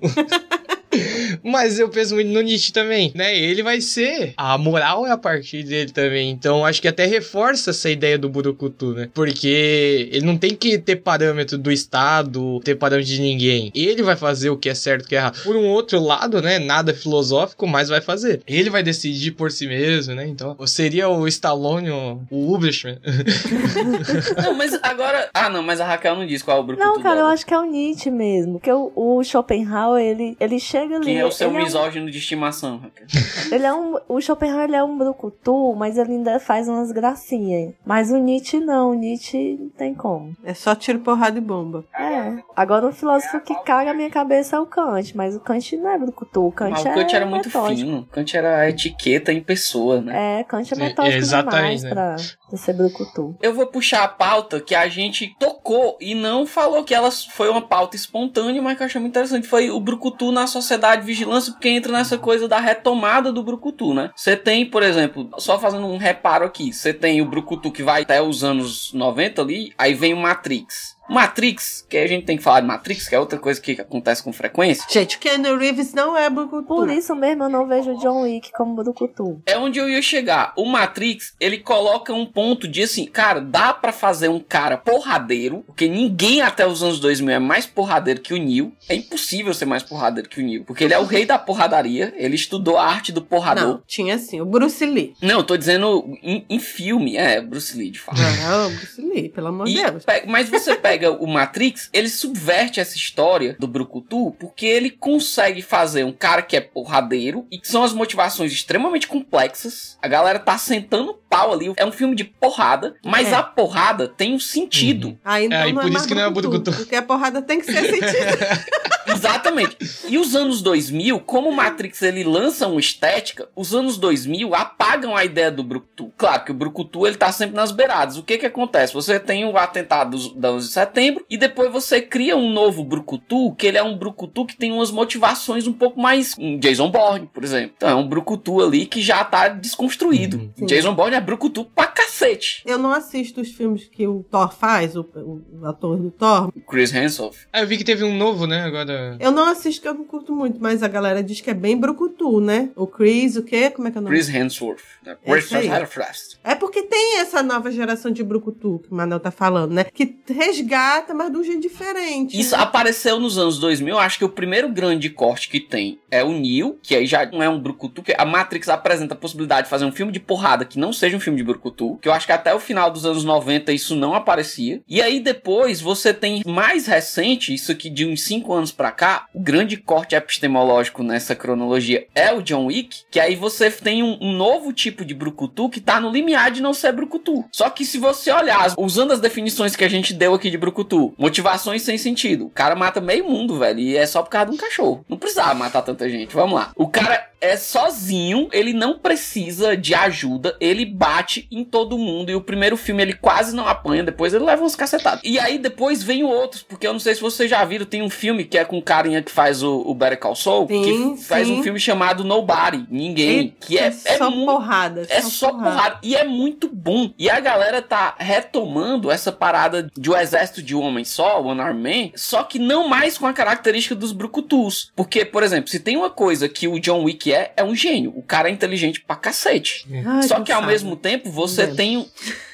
Mas 1.44 1.78
eu 1.78 1.88
penso 1.88 2.14
muito 2.14 2.30
no 2.30 2.40
Nietzsche 2.40 2.72
também, 2.72 3.12
né? 3.14 3.36
Ele 3.36 3.62
vai 3.62 3.80
ser. 3.80 4.34
A 4.36 4.56
moral 4.58 5.06
é 5.06 5.10
a 5.10 5.16
partir 5.16 5.62
dele 5.62 5.90
também. 5.90 6.30
Então 6.30 6.64
acho 6.64 6.80
que 6.80 6.88
até 6.88 7.06
reforça 7.06 7.70
essa 7.70 7.90
ideia 7.90 8.18
do 8.18 8.28
Burukutu, 8.28 8.92
né? 8.92 9.08
Porque 9.12 10.08
ele 10.12 10.26
não 10.26 10.36
tem 10.36 10.54
que 10.54 10.78
ter 10.78 10.96
parâmetro 10.96 11.58
do 11.58 11.70
Estado, 11.70 12.60
ter 12.60 12.74
parâmetro 12.76 13.12
de 13.12 13.20
ninguém. 13.20 13.70
Ele 13.74 14.02
vai 14.02 14.16
fazer 14.16 14.50
o 14.50 14.56
que 14.56 14.68
é 14.68 14.74
certo 14.74 15.02
e 15.02 15.04
o 15.04 15.08
que 15.08 15.14
é 15.14 15.18
errado. 15.18 15.42
Por 15.42 15.56
um 15.56 15.66
outro 15.66 16.00
lado, 16.00 16.40
né? 16.42 16.58
Nada 16.58 16.94
filosófico, 16.94 17.66
mas 17.66 17.88
vai 17.88 18.00
fazer. 18.00 18.42
Ele 18.46 18.70
vai 18.70 18.82
decidir 18.82 19.32
por 19.32 19.50
si 19.50 19.66
mesmo, 19.66 20.14
né? 20.14 20.26
Então 20.26 20.56
seria 20.66 21.08
o 21.08 21.26
Stallone, 21.28 21.90
o 21.90 22.54
Ubrich. 22.54 22.86
não, 24.42 24.54
mas 24.54 24.78
agora. 24.82 25.30
Ah, 25.34 25.48
não, 25.48 25.62
mas 25.62 25.80
a 25.80 25.86
Raquel 25.86 26.16
não 26.16 26.26
diz 26.26 26.42
qual 26.42 26.58
é 26.58 26.60
o 26.60 26.64
Burukutu. 26.64 26.86
Não, 26.86 27.02
cara, 27.02 27.16
dela. 27.16 27.28
eu 27.28 27.32
acho 27.32 27.46
que 27.46 27.54
é 27.54 27.58
o 27.58 27.64
Nietzsche 27.64 28.10
mesmo. 28.10 28.54
Porque 28.54 28.72
o, 28.72 28.92
o 28.94 29.22
Schopenhauer, 29.22 30.02
ele, 30.02 30.36
ele 30.38 30.58
chega 30.58 30.96
ali. 30.96 31.04
Quem 31.06 31.18
é 31.18 31.25
o 31.26 31.32
seu 31.32 31.50
misógino 31.50 32.06
é 32.06 32.08
um... 32.08 32.10
de 32.10 32.18
estimação, 32.18 32.78
Raquel? 32.78 33.06
Ele 33.50 33.66
é 33.66 33.72
um. 33.72 33.96
O 34.08 34.20
Schopenhauer 34.20 34.64
ele 34.64 34.76
é 34.76 34.82
um 34.82 34.96
brucutu, 34.96 35.74
mas 35.74 35.96
ele 35.98 36.12
ainda 36.12 36.38
faz 36.40 36.68
umas 36.68 36.92
gracinhas. 36.92 37.74
Mas 37.84 38.10
o 38.10 38.16
Nietzsche 38.16 38.60
não, 38.60 38.90
o 38.90 38.94
Nietzsche 38.94 39.56
não 39.58 39.68
tem 39.70 39.94
como. 39.94 40.34
É 40.44 40.54
só 40.54 40.74
tiro, 40.74 41.00
porrada 41.00 41.38
e 41.38 41.40
bomba. 41.40 41.84
É. 41.98 42.36
Agora 42.54 42.86
o 42.86 42.92
filósofo 42.92 43.40
que 43.40 43.54
caga 43.62 43.90
a 43.90 43.94
minha 43.94 44.10
cabeça 44.10 44.56
é 44.56 44.60
o 44.60 44.66
Kant, 44.66 45.16
mas 45.16 45.34
o 45.36 45.40
Kant 45.40 45.76
não 45.76 45.90
é 45.90 45.98
brucutu. 45.98 46.46
O 46.46 46.52
Kant, 46.52 46.70
mas 46.70 46.80
o 46.80 46.94
Kant 46.94 47.12
é 47.12 47.16
era 47.16 47.26
muito 47.26 47.48
metódico. 47.48 47.80
fino. 47.80 47.98
O 48.00 48.06
Kant 48.06 48.36
era 48.36 48.68
etiqueta 48.68 49.32
em 49.32 49.40
pessoa, 49.40 50.00
né? 50.00 50.40
É, 50.40 50.44
Kant 50.44 50.72
é 50.72 50.76
metódico 50.76 51.14
é, 51.14 51.18
exatamente, 51.18 51.56
demais 51.56 51.82
né? 51.82 51.90
pra, 51.90 52.16
pra 52.48 52.58
ser 52.58 52.72
brucutu. 52.72 53.36
Eu 53.42 53.54
vou 53.54 53.66
puxar 53.66 54.04
a 54.04 54.08
pauta 54.08 54.60
que 54.60 54.74
a 54.74 54.88
gente 54.88 55.34
tocou 55.38 55.96
e 56.00 56.14
não 56.14 56.46
falou 56.46 56.84
que 56.84 56.94
ela 56.94 57.10
foi 57.10 57.48
uma 57.48 57.62
pauta 57.62 57.96
espontânea, 57.96 58.62
mas 58.62 58.76
que 58.76 58.82
eu 58.82 58.86
achei 58.86 59.00
muito 59.00 59.12
interessante. 59.12 59.46
Foi 59.46 59.70
o 59.70 59.80
brucutu 59.80 60.32
na 60.32 60.46
sociedade 60.46 61.04
vigilância, 61.16 61.52
porque 61.52 61.68
entra 61.68 61.92
nessa 61.92 62.18
coisa 62.18 62.46
da 62.46 62.60
retomada 62.60 63.32
do 63.32 63.42
brucutu, 63.42 63.94
né? 63.94 64.10
Você 64.14 64.36
tem, 64.36 64.66
por 64.66 64.82
exemplo, 64.82 65.30
só 65.38 65.58
fazendo 65.58 65.86
um 65.86 65.96
reparo 65.96 66.44
aqui, 66.44 66.72
você 66.72 66.92
tem 66.92 67.22
o 67.22 67.26
brucutu 67.26 67.72
que 67.72 67.82
vai 67.82 68.02
até 68.02 68.20
os 68.20 68.44
anos 68.44 68.92
90 68.92 69.40
ali, 69.40 69.72
aí 69.78 69.94
vem 69.94 70.12
o 70.12 70.18
Matrix. 70.18 70.95
Matrix, 71.08 71.86
que 71.88 71.96
a 71.96 72.06
gente 72.06 72.24
tem 72.24 72.36
que 72.36 72.42
falar 72.42 72.60
de 72.60 72.66
Matrix, 72.66 73.08
que 73.08 73.14
é 73.14 73.20
outra 73.20 73.38
coisa 73.38 73.60
que 73.60 73.72
acontece 73.72 74.22
com 74.22 74.32
frequência. 74.32 74.84
Gente, 74.90 75.18
Keanu 75.18 75.56
Reeves 75.56 75.94
não 75.94 76.16
é 76.16 76.28
Brucutu. 76.28 76.66
Por 76.66 76.90
isso 76.90 77.14
mesmo 77.14 77.44
eu 77.44 77.48
não 77.48 77.66
vejo 77.66 77.96
John 77.98 78.22
Wick 78.22 78.50
como 78.52 78.74
Brucutu. 78.74 79.40
É 79.46 79.56
onde 79.56 79.78
eu 79.78 79.88
ia 79.88 80.02
chegar. 80.02 80.52
O 80.56 80.64
Matrix, 80.66 81.34
ele 81.38 81.58
coloca 81.58 82.12
um 82.12 82.26
ponto 82.26 82.66
de 82.66 82.82
assim, 82.82 83.06
cara, 83.06 83.40
dá 83.40 83.72
para 83.72 83.92
fazer 83.92 84.28
um 84.28 84.40
cara 84.40 84.76
porradeiro, 84.76 85.62
porque 85.66 85.88
ninguém 85.88 86.42
até 86.42 86.66
os 86.66 86.82
anos 86.82 86.98
2000 87.00 87.34
é 87.34 87.38
mais 87.38 87.66
porradeiro 87.66 88.20
que 88.20 88.34
o 88.34 88.36
Neo. 88.36 88.72
É 88.88 88.94
impossível 88.94 89.54
ser 89.54 89.66
mais 89.66 89.82
porradeiro 89.82 90.28
que 90.28 90.40
o 90.40 90.44
Neo, 90.44 90.64
porque 90.64 90.84
ele 90.84 90.94
é 90.94 90.98
o 90.98 91.04
rei 91.04 91.24
da 91.24 91.38
porradaria, 91.38 92.12
ele 92.16 92.34
estudou 92.34 92.76
a 92.76 92.86
arte 92.86 93.12
do 93.12 93.22
porrador. 93.22 93.64
Não, 93.64 93.82
tinha 93.86 94.16
assim, 94.16 94.40
o 94.40 94.46
Bruce 94.46 94.84
Lee. 94.84 95.14
Não, 95.22 95.38
eu 95.38 95.44
tô 95.44 95.56
dizendo 95.56 96.04
em, 96.22 96.44
em 96.48 96.58
filme, 96.58 97.16
é, 97.16 97.40
Bruce 97.40 97.76
Lee, 97.76 97.90
de 97.90 98.00
fato. 98.00 98.20
Não, 98.20 98.70
Bruce 98.70 99.00
Lee, 99.00 99.28
pelo 99.28 99.48
amor 99.48 99.66
de 99.66 99.74
Deus. 99.74 100.04
Mas 100.26 100.48
você 100.48 100.74
pega 100.74 100.95
pega 100.96 101.10
o 101.10 101.26
Matrix, 101.26 101.90
ele 101.92 102.08
subverte 102.08 102.80
essa 102.80 102.96
história 102.96 103.54
do 103.58 103.68
Brucutu, 103.68 104.34
porque 104.40 104.64
ele 104.64 104.90
consegue 104.90 105.60
fazer 105.60 106.04
um 106.04 106.12
cara 106.12 106.40
que 106.40 106.56
é 106.56 106.60
porradeiro 106.60 107.46
e 107.50 107.58
que 107.58 107.68
são 107.68 107.82
as 107.82 107.92
motivações 107.92 108.50
extremamente 108.50 109.06
complexas. 109.06 109.98
A 110.00 110.08
galera 110.08 110.38
tá 110.38 110.56
sentando 110.56 111.12
pau 111.28 111.52
ali. 111.52 111.72
É 111.76 111.84
um 111.84 111.92
filme 111.92 112.14
de 112.14 112.24
porrada, 112.24 112.94
mas 113.04 113.32
É. 113.32 113.34
a 113.34 113.42
porrada 113.42 114.08
tem 114.08 114.34
um 114.34 114.38
sentido. 114.40 115.08
Uhum. 115.08 115.18
Ah, 115.24 115.40
então 115.42 115.58
É, 115.58 115.68
e 115.68 115.72
não 115.72 115.82
por 115.82 115.90
é 115.90 115.94
isso 115.94 116.06
que 116.08 116.14
não 116.14 116.22
é 116.22 116.30
brucutu, 116.30 116.50
brucutu. 116.62 116.76
Porque 116.76 116.96
a 116.96 117.02
porrada 117.02 117.42
tem 117.42 117.60
que 117.60 117.66
ser 117.66 117.82
sentida. 117.90 118.64
Exatamente. 119.08 119.76
E 120.08 120.18
os 120.18 120.34
anos 120.34 120.60
2000, 120.62 121.20
como 121.20 121.48
o 121.50 121.54
Matrix 121.54 122.02
ele 122.02 122.24
lança 122.24 122.66
uma 122.66 122.80
estética, 122.80 123.48
os 123.54 123.74
anos 123.74 123.96
2000 123.98 124.54
apagam 124.54 125.16
a 125.16 125.24
ideia 125.24 125.50
do 125.50 125.62
Brucutu. 125.62 126.12
Claro 126.16 126.44
que 126.44 126.50
o 126.50 126.54
Brucutu 126.54 127.06
ele 127.06 127.16
tá 127.16 127.30
sempre 127.32 127.54
nas 127.54 127.70
beiradas. 127.70 128.16
O 128.16 128.22
que 128.22 128.38
que 128.38 128.46
acontece? 128.46 128.92
Você 128.94 129.18
tem 129.20 129.44
o 129.44 129.56
atentado 129.56 130.10
dos- 130.10 130.32
da 130.34 130.52
11 130.52 130.66
de 130.68 130.72
setembro 130.72 131.24
e 131.30 131.36
depois 131.36 131.70
você 131.72 132.00
cria 132.00 132.36
um 132.36 132.50
novo 132.50 132.82
Brucutu, 132.84 133.54
que 133.54 133.66
ele 133.66 133.78
é 133.78 133.82
um 133.82 133.96
Brucutu 133.96 134.44
que 134.44 134.56
tem 134.56 134.72
umas 134.72 134.90
motivações 134.90 135.66
um 135.66 135.72
pouco 135.72 136.00
mais... 136.00 136.34
Um 136.38 136.58
Jason 136.58 136.90
Bourne, 136.90 137.28
por 137.32 137.44
exemplo. 137.44 137.72
Então 137.76 137.88
é 137.88 137.94
um 137.94 138.06
Brucutu 138.06 138.60
ali 138.62 138.86
que 138.86 139.00
já 139.00 139.24
tá 139.24 139.48
desconstruído. 139.48 140.36
Uhum. 140.38 140.50
Sim. 140.58 140.66
Jason 140.66 140.94
Bourne 140.94 141.15
é 141.16 141.20
Brucutu 141.20 141.64
pra 141.64 141.86
cacete. 141.86 142.62
Eu 142.66 142.78
não 142.78 142.92
assisto 142.92 143.40
os 143.40 143.50
filmes 143.50 143.88
que 143.88 144.06
o 144.06 144.24
Thor 144.30 144.52
faz, 144.52 144.96
o, 144.96 145.00
o 145.00 145.66
ator 145.66 145.96
do 145.96 146.10
Thor. 146.10 146.52
Chris 146.68 146.92
Hemsworth. 146.92 147.46
Ah, 147.52 147.60
eu 147.60 147.66
vi 147.66 147.78
que 147.78 147.84
teve 147.84 148.04
um 148.04 148.16
novo, 148.16 148.46
né? 148.46 148.62
Agora. 148.62 149.16
Eu 149.18 149.30
não 149.30 149.48
assisto 149.48 149.82
que 149.82 149.88
eu 149.88 149.94
não 149.94 150.04
curto 150.04 150.34
muito, 150.34 150.58
mas 150.60 150.82
a 150.82 150.88
galera 150.88 151.22
diz 151.22 151.40
que 151.40 151.50
é 151.50 151.54
bem 151.54 151.76
brucutu, 151.76 152.40
né? 152.40 152.70
O 152.76 152.86
Chris, 152.86 153.36
o 153.36 153.42
quê? 153.42 153.70
Como 153.70 153.88
é 153.88 153.90
que 153.90 153.98
é 153.98 154.00
o 154.00 154.04
nome? 154.04 154.14
Chris 154.14 154.28
Hemsworth. 154.28 154.82
Hemsworth. 155.24 156.38
É 156.44 156.54
porque 156.54 156.82
tem 156.82 157.18
essa 157.18 157.42
nova 157.42 157.70
geração 157.70 158.10
de 158.10 158.22
brucutu 158.22 158.80
que 158.84 158.92
o 158.92 158.94
Manel 158.94 159.20
tá 159.20 159.30
falando, 159.30 159.72
né? 159.72 159.84
Que 159.84 160.18
resgata, 160.28 161.14
mas 161.14 161.30
de 161.30 161.38
um 161.38 161.44
jeito 161.44 161.60
diferente. 161.60 162.38
Isso 162.38 162.56
né? 162.56 162.62
apareceu 162.62 163.18
nos 163.18 163.38
anos 163.38 163.58
2000. 163.58 163.98
Acho 163.98 164.18
que 164.18 164.24
o 164.24 164.28
primeiro 164.28 164.68
grande 164.68 165.08
corte 165.10 165.48
que 165.48 165.60
tem 165.60 165.98
é 166.10 166.22
o 166.22 166.32
Neo, 166.32 166.78
que 166.82 166.94
aí 166.94 167.06
já 167.06 167.24
não 167.26 167.42
é 167.42 167.48
um 167.48 167.60
brucutu. 167.60 168.02
Que 168.02 168.14
a 168.16 168.24
Matrix 168.24 168.68
apresenta 168.68 169.14
a 169.14 169.16
possibilidade 169.16 169.64
de 169.64 169.70
fazer 169.70 169.84
um 169.84 169.92
filme 169.92 170.12
de 170.12 170.20
porrada 170.20 170.64
que 170.64 170.78
não 170.78 170.92
seja 170.92 171.05
um 171.14 171.20
filme 171.20 171.36
de 171.36 171.44
brucutu. 171.44 171.98
Que 172.00 172.08
eu 172.08 172.12
acho 172.12 172.26
que 172.26 172.32
até 172.32 172.52
o 172.52 172.58
final 172.58 172.90
dos 172.90 173.06
anos 173.06 173.24
90 173.24 173.72
isso 173.72 173.94
não 173.94 174.14
aparecia. 174.14 174.80
E 174.88 175.00
aí 175.00 175.20
depois 175.20 175.80
você 175.80 176.12
tem 176.12 176.42
mais 176.44 176.86
recente, 176.86 177.54
isso 177.54 177.70
aqui 177.70 177.88
de 177.88 178.04
uns 178.04 178.22
5 178.22 178.52
anos 178.52 178.72
pra 178.72 178.90
cá, 178.90 179.26
o 179.32 179.40
grande 179.40 179.76
corte 179.76 180.14
epistemológico 180.14 181.02
nessa 181.02 181.34
cronologia 181.34 182.06
é 182.14 182.32
o 182.32 182.42
John 182.42 182.66
Wick. 182.66 183.02
Que 183.10 183.20
aí 183.20 183.36
você 183.36 183.70
tem 183.70 184.02
um, 184.02 184.18
um 184.20 184.32
novo 184.32 184.72
tipo 184.72 185.04
de 185.04 185.14
brucutu 185.14 185.68
que 185.68 185.80
tá 185.80 186.00
no 186.00 186.10
limiar 186.10 186.50
de 186.50 186.62
não 186.62 186.72
ser 186.72 186.92
brucutu. 186.92 187.44
Só 187.52 187.70
que 187.70 187.84
se 187.84 187.98
você 187.98 188.32
olhar, 188.32 188.74
usando 188.78 189.12
as 189.12 189.20
definições 189.20 189.76
que 189.76 189.84
a 189.84 189.88
gente 189.88 190.12
deu 190.12 190.34
aqui 190.34 190.50
de 190.50 190.58
brucutu, 190.58 191.14
motivações 191.18 191.82
sem 191.82 191.98
sentido. 191.98 192.46
O 192.46 192.50
cara 192.50 192.74
mata 192.74 193.00
meio 193.00 193.28
mundo, 193.28 193.58
velho, 193.58 193.78
e 193.78 193.96
é 193.96 194.06
só 194.06 194.22
por 194.22 194.30
causa 194.30 194.50
de 194.50 194.56
um 194.56 194.58
cachorro. 194.58 195.04
Não 195.08 195.16
precisava 195.16 195.54
matar 195.54 195.82
tanta 195.82 196.08
gente. 196.08 196.34
Vamos 196.34 196.54
lá. 196.54 196.72
O 196.74 196.88
cara 196.88 197.30
é 197.40 197.56
sozinho, 197.56 198.48
ele 198.52 198.72
não 198.72 198.98
precisa 198.98 199.76
de 199.76 199.94
ajuda, 199.94 200.56
ele 200.60 200.84
bate 200.96 201.46
em 201.50 201.64
todo 201.64 201.98
mundo. 201.98 202.30
E 202.30 202.34
o 202.34 202.40
primeiro 202.40 202.76
filme 202.76 203.02
ele 203.02 203.12
quase 203.14 203.54
não 203.54 203.66
apanha, 203.66 204.02
depois 204.02 204.32
ele 204.32 204.44
leva 204.44 204.64
uns 204.64 204.74
cacetados. 204.76 205.20
E 205.24 205.38
aí 205.38 205.58
depois 205.58 206.02
vem 206.02 206.24
outros, 206.24 206.62
porque 206.62 206.86
eu 206.86 206.92
não 206.92 207.00
sei 207.00 207.14
se 207.14 207.20
vocês 207.20 207.50
já 207.50 207.64
viram, 207.64 207.84
tem 207.86 208.02
um 208.02 208.10
filme 208.10 208.44
que 208.44 208.56
é 208.58 208.64
com 208.64 208.78
o 208.78 208.82
carinha 208.82 209.22
que 209.22 209.30
faz 209.30 209.62
o, 209.62 209.80
o 209.80 209.94
Better 209.94 210.18
Call 210.18 210.34
Saul, 210.34 210.66
Sim, 210.68 211.14
que 211.16 211.22
faz 211.22 211.46
sim. 211.46 211.58
um 211.58 211.62
filme 211.62 211.78
chamado 211.78 212.24
Nobody, 212.24 212.86
Ninguém, 212.90 213.54
que 213.60 213.78
é, 213.78 213.86
é 213.86 213.90
só 213.90 214.30
muito 214.30 214.46
porrada. 214.52 215.06
é 215.08 215.20
só 215.20 215.50
porrada. 215.52 215.98
E 216.02 216.16
é 216.16 216.24
muito 216.24 216.68
bom. 216.72 217.10
E 217.18 217.28
a 217.28 217.40
galera 217.40 217.82
tá 217.82 218.14
retomando 218.18 219.10
essa 219.10 219.32
parada 219.32 219.90
de 219.96 220.10
o 220.10 220.16
exército 220.16 220.62
de 220.62 220.74
um 220.74 220.80
homem 220.82 221.04
só, 221.04 221.42
One 221.42 221.60
Arm 221.60 221.76
Man, 221.78 222.10
só 222.14 222.42
que 222.42 222.58
não 222.58 222.88
mais 222.88 223.18
com 223.18 223.26
a 223.26 223.32
característica 223.32 223.94
dos 223.94 224.12
brucutus. 224.12 224.90
Porque, 224.94 225.24
por 225.24 225.42
exemplo, 225.42 225.68
se 225.68 225.80
tem 225.80 225.96
uma 225.96 226.10
coisa 226.10 226.48
que 226.48 226.68
o 226.68 226.78
John 226.78 227.02
Wick 227.04 227.32
é, 227.32 227.52
é 227.56 227.64
um 227.64 227.74
gênio. 227.74 228.12
O 228.16 228.22
cara 228.22 228.48
é 228.48 228.52
inteligente 228.52 229.00
pra 229.00 229.16
cacete. 229.16 229.86
Ai, 230.06 230.22
Só 230.22 230.40
que 230.40 230.52
ao 230.52 230.60
cansada. 230.60 230.66
mesmo 230.66 230.85
tempo 230.94 231.30
você 231.30 231.62
Entendo. 231.62 231.76
tem, 231.76 231.96
um- 231.96 232.06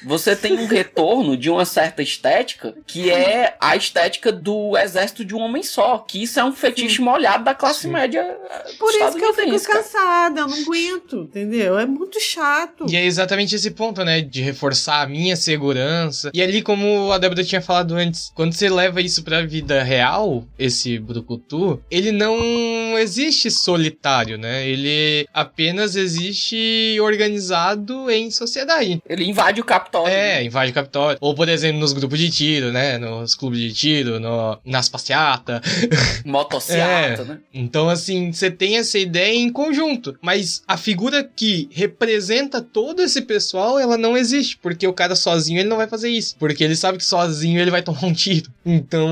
você 0.03 0.35
tem 0.35 0.53
um 0.53 0.65
retorno 0.65 1.37
de 1.37 1.49
uma 1.49 1.65
certa 1.65 2.01
estética 2.01 2.73
que 2.87 3.11
é 3.11 3.55
a 3.59 3.75
estética 3.75 4.31
do 4.31 4.75
exército 4.77 5.23
de 5.23 5.35
um 5.35 5.39
homem 5.41 5.61
só. 5.61 5.99
Que 5.99 6.23
isso 6.23 6.39
é 6.39 6.43
um 6.43 6.53
fetiche 6.53 7.01
molhado 7.01 7.43
da 7.43 7.53
classe 7.53 7.81
Sim. 7.81 7.89
média. 7.89 8.21
eh, 8.21 8.71
Por 8.79 8.89
isso 8.91 9.17
que 9.17 9.23
eu 9.25 9.33
fico 9.33 9.59
cara. 9.61 9.83
cansada, 9.83 10.39
eu 10.41 10.47
não 10.47 10.57
aguento, 10.63 11.17
entendeu? 11.29 11.77
É 11.77 11.85
muito 11.85 12.19
chato. 12.19 12.85
E 12.89 12.95
é 12.95 13.05
exatamente 13.05 13.53
esse 13.55 13.69
ponto, 13.71 14.03
né? 14.05 14.21
De 14.21 14.41
reforçar 14.41 15.01
a 15.01 15.07
minha 15.07 15.35
segurança. 15.35 16.31
E 16.33 16.41
ali, 16.41 16.61
como 16.61 17.11
a 17.11 17.17
Débora 17.17 17.43
tinha 17.43 17.61
falado 17.61 17.93
antes, 17.95 18.31
quando 18.33 18.53
você 18.53 18.69
leva 18.69 19.01
isso 19.01 19.21
pra 19.23 19.41
vida 19.45 19.83
real, 19.83 20.45
esse 20.57 20.97
Brucutu, 20.97 21.81
ele 21.91 22.11
não 22.13 22.97
existe 22.97 23.51
solitário, 23.51 24.37
né? 24.37 24.65
Ele 24.67 25.27
apenas 25.33 25.95
existe 25.95 26.97
organizado 27.01 28.09
em 28.09 28.22
sociedade. 28.31 29.01
Ele 29.07 29.25
invade 29.25 29.59
o 29.61 29.63
Capitólio. 29.63 30.13
né? 30.13 30.39
É, 30.41 30.43
invade 30.43 30.71
o 30.71 30.73
Capitólio. 30.73 31.17
Ou, 31.21 31.33
por 31.35 31.47
exemplo, 31.49 31.79
nos 31.79 31.93
grupos 31.93 32.19
de 32.19 32.29
tiro, 32.29 32.71
né? 32.71 32.97
Nos 32.97 33.35
clubes 33.35 33.59
de 33.59 33.73
tiro, 33.73 34.19
no, 34.19 34.57
nas 34.65 34.89
passeatas. 34.89 35.61
Motociata, 36.25 37.21
É. 37.21 37.25
né? 37.25 37.39
Então, 37.53 37.89
assim, 37.89 38.31
você 38.31 38.49
tem 38.49 38.77
essa 38.77 38.97
ideia 38.97 39.35
em 39.35 39.49
conjunto. 39.51 40.15
Mas 40.21 40.63
a 40.67 40.77
figura 40.77 41.23
que 41.23 41.69
representa 41.71 42.61
todo 42.61 43.01
esse 43.01 43.21
pessoal, 43.21 43.79
ela 43.79 43.97
não 43.97 44.17
existe. 44.17 44.57
Porque 44.57 44.87
o 44.87 44.93
cara 44.93 45.15
sozinho, 45.15 45.59
ele 45.59 45.69
não 45.69 45.77
vai 45.77 45.87
fazer 45.87 46.09
isso. 46.09 46.35
Porque 46.37 46.63
ele 46.63 46.75
sabe 46.75 46.97
que 46.97 47.05
sozinho 47.05 47.59
ele 47.59 47.71
vai 47.71 47.81
tomar 47.81 48.03
um 48.05 48.13
tiro. 48.13 48.49
Então, 48.65 49.09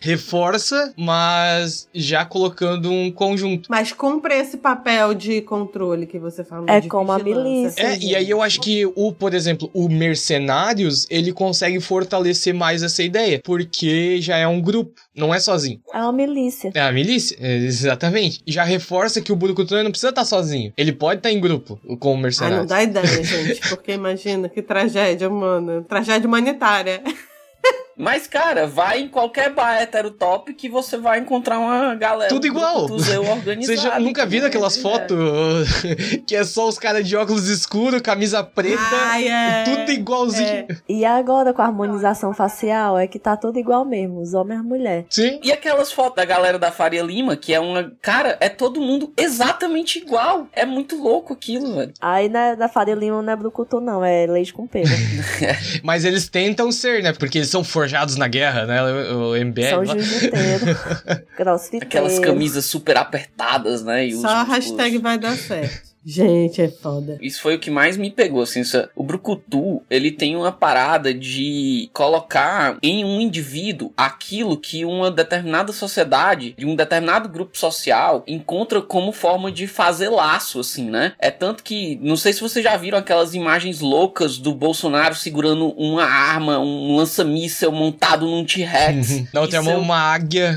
reforça, 0.00 0.92
mas 0.96 1.88
já 1.94 2.24
colocando 2.24 2.90
um 2.90 3.10
conjunto. 3.10 3.68
Mas 3.70 3.92
cumpre 3.92 4.34
esse 4.34 4.56
papel 4.56 5.14
de 5.14 5.40
controle 5.42 6.06
que 6.06 6.18
você 6.18 6.44
falou. 6.44 6.66
É 6.68 6.80
de 6.80 6.88
como 6.88 7.12
a 7.12 7.18
milícia. 7.18 7.80
É, 7.82 7.98
e 7.98 8.14
aí 8.14 8.28
eu 8.28 8.35
acho 8.42 8.60
que 8.60 8.84
o, 8.94 9.12
por 9.12 9.34
exemplo, 9.34 9.70
o 9.72 9.88
Mercenários, 9.88 11.06
ele 11.10 11.32
consegue 11.32 11.80
fortalecer 11.80 12.54
mais 12.54 12.82
essa 12.82 13.02
ideia. 13.02 13.40
Porque 13.44 14.20
já 14.20 14.36
é 14.36 14.46
um 14.46 14.60
grupo, 14.60 15.00
não 15.14 15.34
é 15.34 15.38
sozinho. 15.40 15.80
É 15.92 15.98
uma 15.98 16.12
milícia. 16.12 16.70
É 16.74 16.80
a 16.80 16.92
milícia, 16.92 17.36
é, 17.40 17.56
exatamente. 17.56 18.40
E 18.46 18.52
já 18.52 18.64
reforça 18.64 19.20
que 19.20 19.32
o 19.32 19.36
Burukutu 19.36 19.74
não 19.82 19.90
precisa 19.90 20.10
estar 20.10 20.24
sozinho. 20.24 20.72
Ele 20.76 20.92
pode 20.92 21.20
estar 21.20 21.30
em 21.30 21.40
grupo 21.40 21.78
com 21.98 22.08
o 22.08 22.10
Ai, 22.10 22.16
não 22.16 22.22
mercenário. 22.22 22.66
dá 22.66 22.82
ideia, 22.82 23.06
gente. 23.24 23.68
Porque 23.68 23.92
imagina 23.92 24.48
que 24.48 24.62
tragédia, 24.62 25.28
mano. 25.30 25.82
Tragédia 25.84 26.26
humanitária. 26.26 27.02
Mas, 27.96 28.26
cara, 28.26 28.66
vai 28.66 29.00
em 29.00 29.08
qualquer 29.08 29.52
bar 29.52 29.80
heterotop 29.80 30.52
que 30.52 30.68
você 30.68 30.98
vai 30.98 31.18
encontrar 31.18 31.58
uma 31.58 31.94
galera. 31.94 32.28
Tudo 32.28 32.46
igual. 32.46 32.86
Vocês 32.96 33.80
já 33.80 33.98
nunca 33.98 34.26
viram 34.26 34.46
aquelas 34.46 34.76
É. 34.76 34.80
fotos 34.80 35.68
que 36.26 36.36
é 36.36 36.44
só 36.44 36.68
os 36.68 36.78
caras 36.78 37.06
de 37.08 37.16
óculos 37.16 37.48
escuros, 37.48 38.00
camisa 38.02 38.42
preta, 38.44 38.80
Ai, 38.92 39.28
é. 39.28 39.64
tudo 39.64 39.90
igualzinho. 39.92 40.46
É. 40.48 40.66
E 40.88 41.04
agora 41.04 41.52
com 41.54 41.62
a 41.62 41.66
harmonização 41.66 42.34
facial 42.34 42.98
é 42.98 43.06
que 43.06 43.18
tá 43.18 43.36
tudo 43.36 43.58
igual 43.58 43.84
mesmo, 43.84 44.20
os 44.20 44.34
homens 44.34 44.58
e 44.58 44.60
as 44.60 44.66
mulheres. 44.66 45.04
Sim. 45.10 45.40
E 45.42 45.50
aquelas 45.52 45.90
fotos 45.92 46.16
da 46.16 46.24
galera 46.24 46.58
da 46.58 46.70
Faria 46.70 47.02
Lima, 47.02 47.36
que 47.36 47.54
é 47.54 47.60
uma. 47.60 47.92
Cara, 48.02 48.36
é 48.40 48.48
todo 48.48 48.80
mundo 48.80 49.12
exatamente 49.16 49.98
igual. 49.98 50.46
É 50.52 50.64
muito 50.66 50.96
louco 51.02 51.32
aquilo, 51.32 51.74
velho. 51.74 51.92
Aí 52.00 52.28
na, 52.28 52.56
na 52.56 52.68
Faria 52.68 52.94
Lima 52.94 53.22
não 53.22 53.32
é 53.32 53.36
brucutu 53.36 53.80
não, 53.80 54.04
é 54.04 54.26
leite 54.26 54.52
com 54.52 54.66
pera. 54.66 54.88
Mas 55.82 56.04
eles 56.04 56.28
tentam 56.28 56.70
ser, 56.70 57.02
né? 57.02 57.12
Porque 57.12 57.38
eles 57.38 57.48
são 57.48 57.64
forjados 57.86 58.16
na 58.16 58.26
guerra, 58.26 58.66
né? 58.66 58.82
O, 58.82 59.30
o 59.30 59.36
MBL. 59.36 59.62
São. 59.70 59.82
Aquelas 61.80 62.18
camisas 62.18 62.64
super 62.64 62.96
apertadas, 62.96 63.84
né? 63.84 64.08
E 64.08 64.14
os 64.14 64.20
Só 64.20 64.28
a 64.28 64.44
músculos. 64.44 64.66
hashtag 64.66 64.98
vai 64.98 65.18
dar 65.18 65.36
certo. 65.36 65.95
Gente, 66.08 66.62
é 66.62 66.68
foda. 66.68 67.18
Isso 67.20 67.40
foi 67.42 67.56
o 67.56 67.58
que 67.58 67.68
mais 67.68 67.96
me 67.96 68.12
pegou, 68.12 68.42
assim, 68.42 68.60
isso- 68.60 68.88
o 68.94 69.02
Brucutu, 69.02 69.82
ele 69.90 70.12
tem 70.12 70.36
uma 70.36 70.52
parada 70.52 71.12
de 71.12 71.90
colocar 71.92 72.76
em 72.80 73.04
um 73.04 73.20
indivíduo 73.20 73.92
aquilo 73.96 74.56
que 74.56 74.84
uma 74.84 75.10
determinada 75.10 75.72
sociedade, 75.72 76.54
de 76.56 76.64
um 76.64 76.76
determinado 76.76 77.28
grupo 77.28 77.58
social, 77.58 78.22
encontra 78.26 78.80
como 78.80 79.10
forma 79.10 79.50
de 79.50 79.66
fazer 79.66 80.08
laço, 80.08 80.60
assim, 80.60 80.88
né? 80.88 81.12
É 81.18 81.30
tanto 81.32 81.64
que, 81.64 81.98
não 82.00 82.16
sei 82.16 82.32
se 82.32 82.40
vocês 82.40 82.62
já 82.64 82.76
viram 82.76 82.98
aquelas 82.98 83.34
imagens 83.34 83.80
loucas 83.80 84.38
do 84.38 84.54
Bolsonaro 84.54 85.16
segurando 85.16 85.70
uma 85.70 86.04
arma, 86.04 86.58
um 86.60 86.94
lança-míssel 86.96 87.72
montado 87.72 88.26
num 88.26 88.44
T-Rex. 88.44 89.32
Na 89.32 89.40
outra 89.40 89.58
Isso 89.58 89.64
mão, 89.68 89.74
é 89.74 89.82
uma 89.82 89.98
águia. 89.98 90.56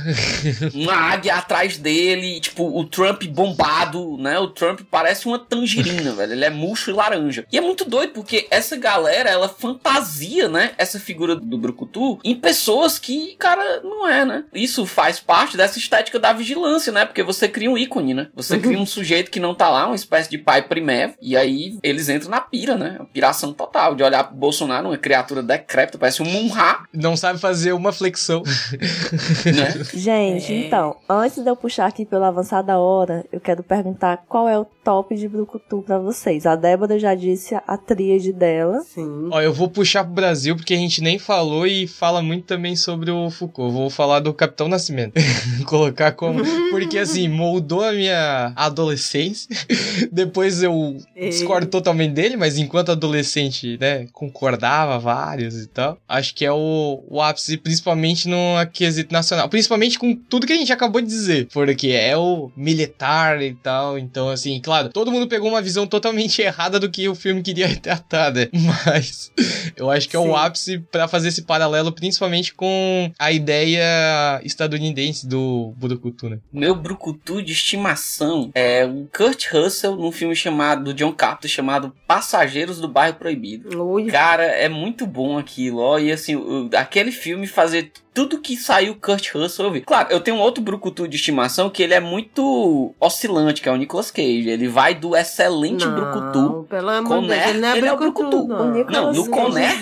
uma 0.76 0.94
águia 0.94 1.36
atrás 1.36 1.78
dele, 1.80 2.40
tipo, 2.40 2.66
o 2.78 2.86
Trump 2.86 3.24
bombado, 3.26 4.16
né? 4.18 4.38
O 4.38 4.48
Trump 4.48 4.82
parece 4.92 5.26
uma 5.26 5.39
tangerina, 5.40 6.12
velho. 6.14 6.34
Ele 6.34 6.46
é 6.46 6.50
murcho 6.50 6.90
e 6.90 6.94
laranja. 6.94 7.46
E 7.52 7.58
é 7.58 7.62
muito 7.62 7.86
doido, 7.86 8.14
porque 8.14 8.48
essa 8.52 8.76
galera, 8.76 9.30
ela 9.30 9.50
fantasia, 9.50 10.48
né? 10.48 10.72
Essa 10.78 11.00
figura 11.00 11.36
do 11.36 11.58
Brucutu 11.58 12.20
em 12.24 12.36
pessoas 12.36 13.00
que, 13.00 13.36
cara, 13.38 13.82
não 13.84 14.08
é, 14.08 14.26
né? 14.26 14.46
Isso 14.54 14.86
faz 14.86 15.20
parte 15.20 15.58
dessa 15.58 15.78
estética 15.78 16.20
da 16.20 16.34
vigilância, 16.34 16.92
né? 16.92 17.06
Porque 17.06 17.24
você 17.24 17.48
cria 17.48 17.70
um 17.70 17.78
ícone, 17.78 18.14
né? 18.14 18.28
Você 18.36 18.60
cria 18.60 18.78
um 18.78 18.86
sujeito 18.86 19.32
que 19.32 19.40
não 19.40 19.56
tá 19.56 19.70
lá, 19.70 19.88
uma 19.88 19.96
espécie 19.96 20.30
de 20.30 20.38
pai 20.38 20.62
primevo, 20.62 21.16
e 21.22 21.36
aí 21.36 21.78
eles 21.84 22.10
entram 22.10 22.30
na 22.30 22.42
pira, 22.42 22.76
né? 22.76 23.00
piração 23.14 23.54
total, 23.54 23.96
de 23.96 24.04
olhar 24.04 24.24
pro 24.24 24.36
Bolsonaro, 24.36 24.88
uma 24.88 24.98
criatura 24.98 25.44
decrépita, 25.44 25.98
parece 25.98 26.22
um 26.22 26.26
Munha. 26.26 26.80
Não 26.94 27.16
sabe 27.16 27.40
fazer 27.40 27.74
uma 27.74 27.92
flexão. 27.92 28.44
né? 29.46 29.84
Gente, 29.94 30.54
é. 30.54 30.68
então, 30.68 30.96
antes 31.08 31.44
de 31.44 31.50
eu 31.50 31.56
puxar 31.56 31.88
aqui 31.88 32.06
pela 32.06 32.28
avançada 32.28 32.78
hora, 32.78 33.26
eu 33.32 33.40
quero 33.40 33.64
perguntar 33.64 34.24
qual 34.28 34.48
é 34.48 34.58
o 34.58 34.66
top 34.66 35.16
de 35.16 35.28
Brucutu 35.30 35.82
pra 35.82 35.98
vocês. 35.98 36.46
A 36.46 36.56
Débora 36.56 37.00
já 37.00 37.16
disse 37.16 37.56
a 37.56 37.78
tríade 37.78 38.34
dela. 38.34 38.82
Sim. 38.82 39.30
Ó, 39.32 39.42
eu 39.42 39.54
vou 39.54 39.70
puxar 39.70 40.04
pro 40.04 40.14
Brasil 40.14 40.56
porque 40.56 40.74
a 40.74 40.78
gente 40.78 41.02
nem 41.02 41.18
falou 41.18 41.66
e 41.66 41.88
fala 41.88 42.22
muito 42.22 42.46
também 42.46 42.76
sobre 42.76 43.12
o 43.12 43.30
Foucault. 43.30 43.74
Vou 43.74 43.90
falar 43.90 44.20
do 44.20 44.34
Capitão 44.34 44.68
Nascimento. 44.68 45.14
Colocar 45.66 46.12
como. 46.12 46.44
Porque 46.70 46.98
assim, 46.98 47.28
moldou 47.28 47.84
a 47.84 47.94
minha 47.94 48.52
adolescência. 48.56 49.48
Depois 50.12 50.62
eu 50.62 50.98
discordo 51.16 51.68
totalmente 51.68 52.14
dele, 52.14 52.36
mas 52.36 52.58
enquanto 52.58 52.92
adolescente, 52.92 53.78
né, 53.80 54.08
concordava 54.12 55.00
vários 55.00 55.56
e 55.56 55.68
tal. 55.68 55.98
Acho 56.08 56.36
que 56.36 56.46
é 56.46 56.52
o, 56.52 57.04
o 57.08 57.22
ápice, 57.22 57.58
principalmente 57.58 58.28
no 58.28 58.38
quesito 58.74 59.14
nacional. 59.14 59.48
Principalmente 59.48 59.98
com 59.98 60.16
tudo 60.16 60.48
que 60.48 60.54
a 60.54 60.58
gente 60.58 60.74
acabou 60.74 61.00
de 61.00 61.08
dizer. 61.08 61.48
Porque 61.52 61.88
é 61.88 62.18
o 62.18 62.52
militar 62.56 63.42
e 63.42 63.54
tal. 63.54 63.98
Então, 63.98 64.30
assim, 64.30 64.60
claro 64.60 64.90
todo 64.90 65.09
mundo 65.12 65.28
pegou 65.28 65.50
uma 65.50 65.62
visão 65.62 65.88
totalmente 65.88 66.42
errada 66.42 66.80
do 66.80 66.90
que 66.90 67.08
o 67.08 67.16
filme 67.16 67.42
queria 67.42 67.74
tratar, 67.80 68.34
né? 68.34 68.48
Mas 68.54 69.32
eu 69.76 69.90
acho 69.90 70.08
que 70.10 70.16
é 70.16 70.20
o 70.20 70.36
ápice 70.36 70.80
para 70.80 71.08
fazer 71.08 71.30
esse 71.30 71.44
paralelo, 71.44 71.92
principalmente 71.92 72.54
com 72.54 73.12
a 73.18 73.32
ideia 73.32 74.40
estadunidense 74.44 75.28
do 75.28 75.74
Brucutu, 75.78 76.30
né? 76.30 76.40
Meu 76.52 76.76
Brucutu 76.76 77.42
de 77.42 77.54
estimação 77.54 78.52
é 78.54 78.86
o 78.86 79.08
Kurt 79.16 79.52
Russell 79.52 79.96
num 79.96 80.12
filme 80.12 80.36
chamado, 80.36 80.84
do 80.86 80.94
John 80.94 81.14
Carpenter, 81.14 81.50
chamado 81.50 81.94
Passageiros 82.08 82.80
do 82.80 82.88
Bairro 82.88 83.18
Proibido. 83.18 83.70
Cara, 84.10 84.44
é 84.44 84.70
muito 84.70 85.06
bom 85.06 85.38
aquilo, 85.38 85.80
ó. 85.80 86.00
E 86.00 86.12
assim, 86.12 86.36
aquele 86.76 87.12
filme 87.12 87.48
fazer 87.48 87.92
tudo 88.14 88.40
que 88.40 88.58
saiu 88.58 88.96
Kurt 88.96 89.34
Russell 89.34 89.66
eu 89.66 89.72
vi. 89.72 89.82
Claro, 89.82 90.10
eu 90.12 90.20
tenho 90.20 90.38
um 90.38 90.40
outro 90.40 90.64
brucutu 90.64 91.08
de 91.08 91.16
estimação 91.16 91.70
que 91.70 91.84
ele 91.84 91.94
é 91.94 92.00
muito 92.00 92.94
oscilante, 93.00 93.62
que 93.62 93.70
é 93.70 93.72
o 93.72 93.76
Nicolas 93.76 94.12
Cage. 94.12 94.50
Ele 94.50 94.68
vai 94.68 94.96
do 94.96 95.16
excelente 95.16 95.86
não, 95.86 95.96
brucutu. 95.96 96.68
Pelo 96.70 96.90
amor 96.90 97.22
de 97.22 97.28
Deus, 97.28 97.46
ele 97.48 97.60
não 97.60 97.68
é, 97.70 97.78
ele 97.78 97.88
é 97.88 97.94
o 97.94 97.98
brucutu. 97.98 98.48
Não, 98.48 98.84
não 98.90 99.14
no 99.14 99.30
Coné, 99.30 99.76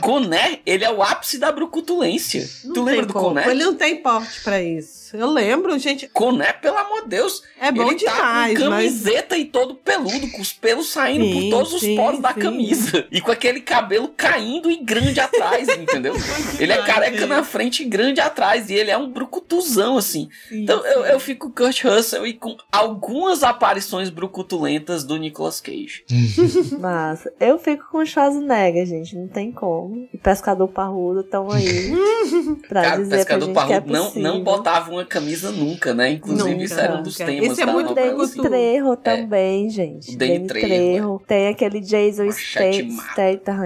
Coné, 0.00 0.60
ele 0.64 0.84
é 0.84 0.90
o 0.90 1.02
ápice 1.02 1.38
da 1.38 1.50
brucutulência. 1.50 2.48
Não 2.64 2.74
tu 2.74 2.82
lembra 2.82 3.06
do 3.06 3.12
Coné? 3.12 3.48
Ele 3.48 3.64
não 3.64 3.74
tem 3.74 3.96
porte 3.96 4.40
para 4.42 4.62
isso. 4.62 5.01
Eu 5.12 5.30
lembro, 5.30 5.78
gente. 5.78 6.08
Coné, 6.08 6.52
pelo 6.52 6.76
amor 6.76 7.02
de 7.02 7.08
Deus. 7.08 7.42
É 7.60 7.70
bom 7.70 7.88
ele 7.88 7.96
demais, 7.96 8.58
tá 8.58 8.64
com 8.64 8.70
camiseta 8.70 9.36
mas... 9.36 9.40
e 9.40 9.44
todo 9.46 9.74
peludo, 9.74 10.30
com 10.30 10.40
os 10.40 10.52
pelos 10.52 10.88
saindo 10.88 11.24
sim, 11.24 11.32
por 11.32 11.50
todos 11.50 11.74
os 11.74 11.80
sim, 11.80 11.96
poros 11.96 12.20
da 12.20 12.32
camisa. 12.32 13.06
E 13.10 13.20
com 13.20 13.30
aquele 13.30 13.60
cabelo 13.60 14.08
caindo 14.16 14.70
e 14.70 14.76
grande 14.76 15.20
atrás, 15.20 15.68
entendeu? 15.76 16.14
ele 16.58 16.72
é 16.72 16.82
careca 16.82 17.26
na 17.26 17.42
frente 17.42 17.82
e 17.82 17.86
grande 17.86 18.20
atrás. 18.20 18.70
E 18.70 18.74
ele 18.74 18.90
é 18.90 18.96
um 18.96 19.10
brucutuzão, 19.10 19.96
assim. 19.96 20.28
Sim, 20.48 20.62
então 20.62 20.84
eu, 20.86 21.04
eu 21.04 21.20
fico 21.20 21.42
com 21.42 21.52
Kurt 21.52 21.84
Russell 21.84 22.26
e 22.26 22.34
com 22.34 22.56
algumas 22.70 23.42
aparições 23.42 24.10
brucutulentas 24.10 25.04
do 25.04 25.16
Nicolas 25.16 25.60
Cage. 25.60 26.04
Mas 26.78 27.26
eu 27.40 27.58
fico 27.58 27.84
com 27.90 27.98
o 27.98 28.06
Schwarzenegger, 28.06 28.86
gente. 28.86 29.16
Não 29.16 29.28
tem 29.28 29.50
como. 29.50 30.08
E 30.12 30.18
Pescador 30.18 30.68
Parrudo 30.68 31.20
estão 31.20 31.50
aí. 31.50 31.92
pra 32.68 32.82
Cara, 32.82 32.96
dizer 32.96 33.16
Pescador 33.16 33.52
pra 33.52 33.62
gente 33.62 33.70
Parrudo 33.82 34.14
que 34.14 34.18
é 34.18 34.20
não, 34.20 34.34
não 34.36 34.44
botava 34.44 34.90
uma 34.90 35.01
camisa 35.04 35.50
nunca, 35.50 35.94
né? 35.94 36.12
Inclusive, 36.12 36.50
nunca, 36.50 36.64
isso 36.64 36.80
era 36.80 36.94
um 36.94 37.02
dos 37.02 37.18
nunca. 37.18 37.32
temas 37.32 37.52
Esse 37.52 37.62
é 37.62 37.66
da 37.66 37.72
muito. 37.72 37.94
Danny 37.94 38.28
Trejo 38.28 38.96
também, 38.96 39.70
gente. 39.70 40.14
O 40.14 40.18
Danny 40.18 40.34
Danny 40.34 40.46
Trejo, 40.46 40.66
Trejo. 40.68 41.22
Tem 41.26 41.48
aquele 41.48 41.80
Jason 41.80 42.30
Statham. 42.30 42.90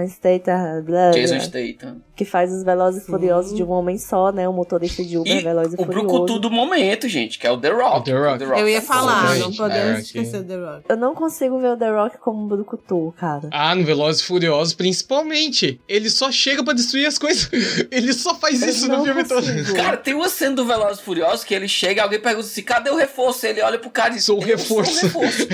Statham, 0.07 1.11
Jason 1.13 1.39
Statham. 1.39 2.06
Que 2.17 2.25
faz 2.25 2.51
os 2.51 2.63
Velozes 2.63 3.03
e. 3.03 3.05
Furiosos 3.05 3.55
de 3.55 3.63
um 3.63 3.69
homem 3.69 3.97
só, 3.97 4.31
né? 4.31 4.49
O 4.49 4.53
motorista 4.53 5.03
de 5.03 5.17
Uber, 5.17 5.37
E 5.37 5.41
Veloz 5.43 5.71
e 5.71 5.75
o 5.75 5.77
Furioso. 5.85 6.07
brucutu 6.07 6.39
do 6.39 6.49
momento, 6.51 7.07
gente, 7.07 7.37
que 7.39 7.45
é 7.47 7.51
o 7.51 7.57
The 7.57 7.69
Rock. 7.69 7.97
O 7.99 8.03
The 8.03 8.11
Rock. 8.45 8.59
Eu 8.59 8.67
ia 8.67 8.81
falar, 8.81 9.35
não 9.37 9.53
podemos 9.53 9.97
É, 9.97 10.01
esquecer 10.01 10.43
The 10.43 10.55
Rock. 10.55 10.83
Eu 10.89 10.97
não 10.97 11.13
consigo 11.15 11.59
ver 11.59 11.73
o 11.73 11.77
The 11.77 11.89
Rock 11.91 12.17
como 12.17 12.43
um 12.43 12.47
brucutu, 12.47 13.13
cara. 13.17 13.47
Ah, 13.53 13.73
no 13.75 13.85
Velozes 13.85 14.21
e 14.21 14.25
Furiosos, 14.25 14.73
principalmente. 14.73 15.79
Ele 15.87 16.09
só 16.09 16.31
chega 16.31 16.63
pra 16.63 16.73
destruir 16.73 17.05
as 17.05 17.17
coisas. 17.17 17.49
Ele 17.91 18.11
só 18.13 18.33
faz 18.35 18.61
Eu 18.61 18.69
isso 18.69 18.87
no 18.89 19.03
filme 19.03 19.23
todo. 19.23 19.45
consigo. 19.45 19.75
Cara, 19.75 19.95
tem 19.97 20.13
uma 20.13 20.27
cena 20.29 20.55
do 20.55 20.65
Velozes 20.65 20.99
e 20.99 21.03
Furiosos 21.03 21.43
que 21.43 21.53
ele 21.53 21.67
chega, 21.67 22.03
alguém 22.03 22.19
pergunta 22.19 22.47
assim, 22.47 22.63
cadê 22.63 22.89
o 22.89 22.95
reforço? 22.95 23.45
Ele 23.45 23.61
olha 23.61 23.77
pro 23.79 23.89
cara 23.89 24.11
e 24.11 24.15
diz, 24.15 24.25
Sou 24.25 24.39
o 24.39 24.41
"Eu 24.41 24.47
reforço." 24.57 24.91
Sou 25.09 25.21
o 25.21 25.25
reforço. 25.25 25.47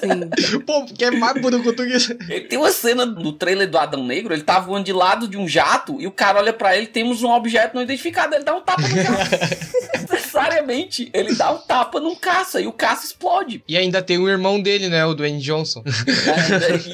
Sim. 0.00 0.58
Pô, 0.66 0.84
que 0.86 1.04
é 1.04 1.10
mais 1.10 1.40
brucutu 1.40 1.84
que 1.84 1.96
isso. 1.96 2.12
Ele 2.28 2.42
tem 2.42 2.58
uma 2.58 2.70
cena 2.70 3.06
no 3.06 3.32
trailer 3.32 3.68
do 3.70 3.78
Adão 3.78 4.04
Negro, 4.04 4.32
ele 4.34 4.42
tá 4.42 4.58
voando 4.58 4.84
de 4.84 4.92
lado 4.92 5.28
de 5.28 5.36
um 5.36 5.46
jato 5.48 5.67
e 5.98 6.06
o 6.06 6.10
cara 6.10 6.38
olha 6.38 6.52
pra 6.52 6.76
ele, 6.76 6.86
temos 6.86 7.22
um 7.22 7.30
objeto 7.30 7.74
não 7.74 7.82
identificado, 7.82 8.34
ele 8.34 8.44
dá 8.44 8.54
um 8.54 8.60
tapa 8.60 8.82
no 8.82 8.88
jato. 9.02 10.10
Necessariamente, 10.10 11.10
ele 11.12 11.34
dá 11.34 11.52
um 11.52 11.58
tapa 11.58 12.00
num 12.00 12.14
caça 12.14 12.60
e 12.60 12.66
o 12.66 12.72
caça 12.72 13.06
explode. 13.06 13.62
E 13.66 13.76
ainda 13.76 14.02
tem 14.02 14.18
o 14.18 14.28
irmão 14.28 14.60
dele, 14.60 14.88
né? 14.88 15.04
O 15.04 15.14
Dwayne 15.14 15.40
Johnson. 15.40 15.82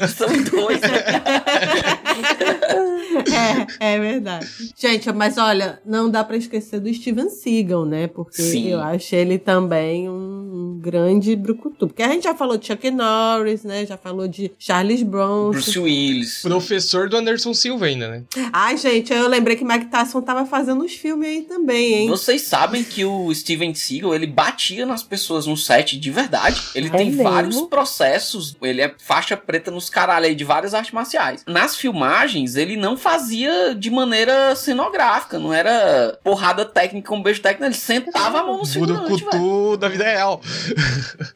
É, 0.01 0.07
são 0.09 0.29
dois. 0.43 0.81
É, 3.81 3.95
é 3.95 3.99
verdade. 4.01 4.47
Gente, 4.77 5.11
mas 5.13 5.39
olha, 5.39 5.81
não 5.85 6.11
dá 6.11 6.23
pra 6.25 6.37
esquecer 6.37 6.81
do 6.81 6.93
Steven 6.93 7.29
Seagal, 7.29 7.85
né? 7.85 8.07
Porque 8.07 8.43
Sim. 8.43 8.69
eu 8.71 8.81
acho 8.81 9.15
ele 9.15 9.39
também 9.39 10.09
um 10.09 10.79
grande 10.81 11.35
brucutu. 11.37 11.87
Porque 11.89 12.03
a 12.03 12.09
gente 12.09 12.25
já 12.25 12.35
falou 12.35 12.57
de 12.57 12.67
Chuck 12.67 12.91
Norris, 12.91 13.65
né? 13.65 13.87
Já 13.87 13.97
falou 13.97 14.29
de 14.29 14.51
Charles 14.59 15.03
Bronson. 15.03 15.51
Bruce 15.53 15.79
Willis. 15.79 16.43
Professor 16.43 17.09
do 17.09 17.17
Anderson 17.17 17.55
Silva 17.55 17.87
ainda, 17.87 18.09
né? 18.09 18.23
Ai, 18.53 18.77
gente, 18.77 19.13
eu 19.13 19.29
lembrei 19.29 19.57
que 19.57 19.65
Mike 19.65 19.87
Tyson 19.87 20.21
tava 20.21 20.45
fazendo 20.47 20.85
uns 20.85 20.93
filmes 20.95 21.29
aí 21.29 21.43
também, 21.43 21.95
hein? 21.95 22.09
Vocês 22.09 22.43
sabem 22.43 22.83
que 22.85 23.05
o 23.05 23.33
Steven 23.35 23.75
Seagal, 23.75 24.15
ele 24.15 24.27
batia 24.27 24.85
nas 24.87 25.03
pessoas 25.03 25.47
no 25.47 25.57
set 25.57 25.99
de 25.99 26.11
verdade. 26.11 26.61
Ele 26.75 26.89
É 26.89 26.91
tem 26.91 27.07
mesmo? 27.11 27.23
vários 27.25 27.61
processos. 27.63 28.57
Ele 28.63 28.81
é 28.81 28.95
faixa 28.99 29.37
preta 29.37 29.71
nos 29.71 29.89
caralho 29.89 30.27
aí 30.27 30.35
de 30.35 30.45
várias 30.45 30.75
artes 30.75 30.93
marciais. 30.93 31.45
Nas 31.47 31.77
filmagens, 31.77 32.57
ele 32.57 32.77
não 32.77 32.97
fazia 33.05 33.75
de 33.75 33.91
maneira 33.91 34.57
cenográfica. 34.57 35.39
Não 35.39 35.53
era 35.53 36.19
porrada 36.25 36.65
técnica 36.65 37.09
com 37.09 37.23
beijo 37.23 37.43
técnico. 37.43 37.67
Ele 37.67 37.75
sentava 37.75 38.41
a 38.41 38.45
mão 38.45 38.59
no 38.59 38.67
figurante, 38.67 39.23
velho. 39.23 39.77
Da 39.77 39.89
vida 39.89 40.05
real. 40.05 40.41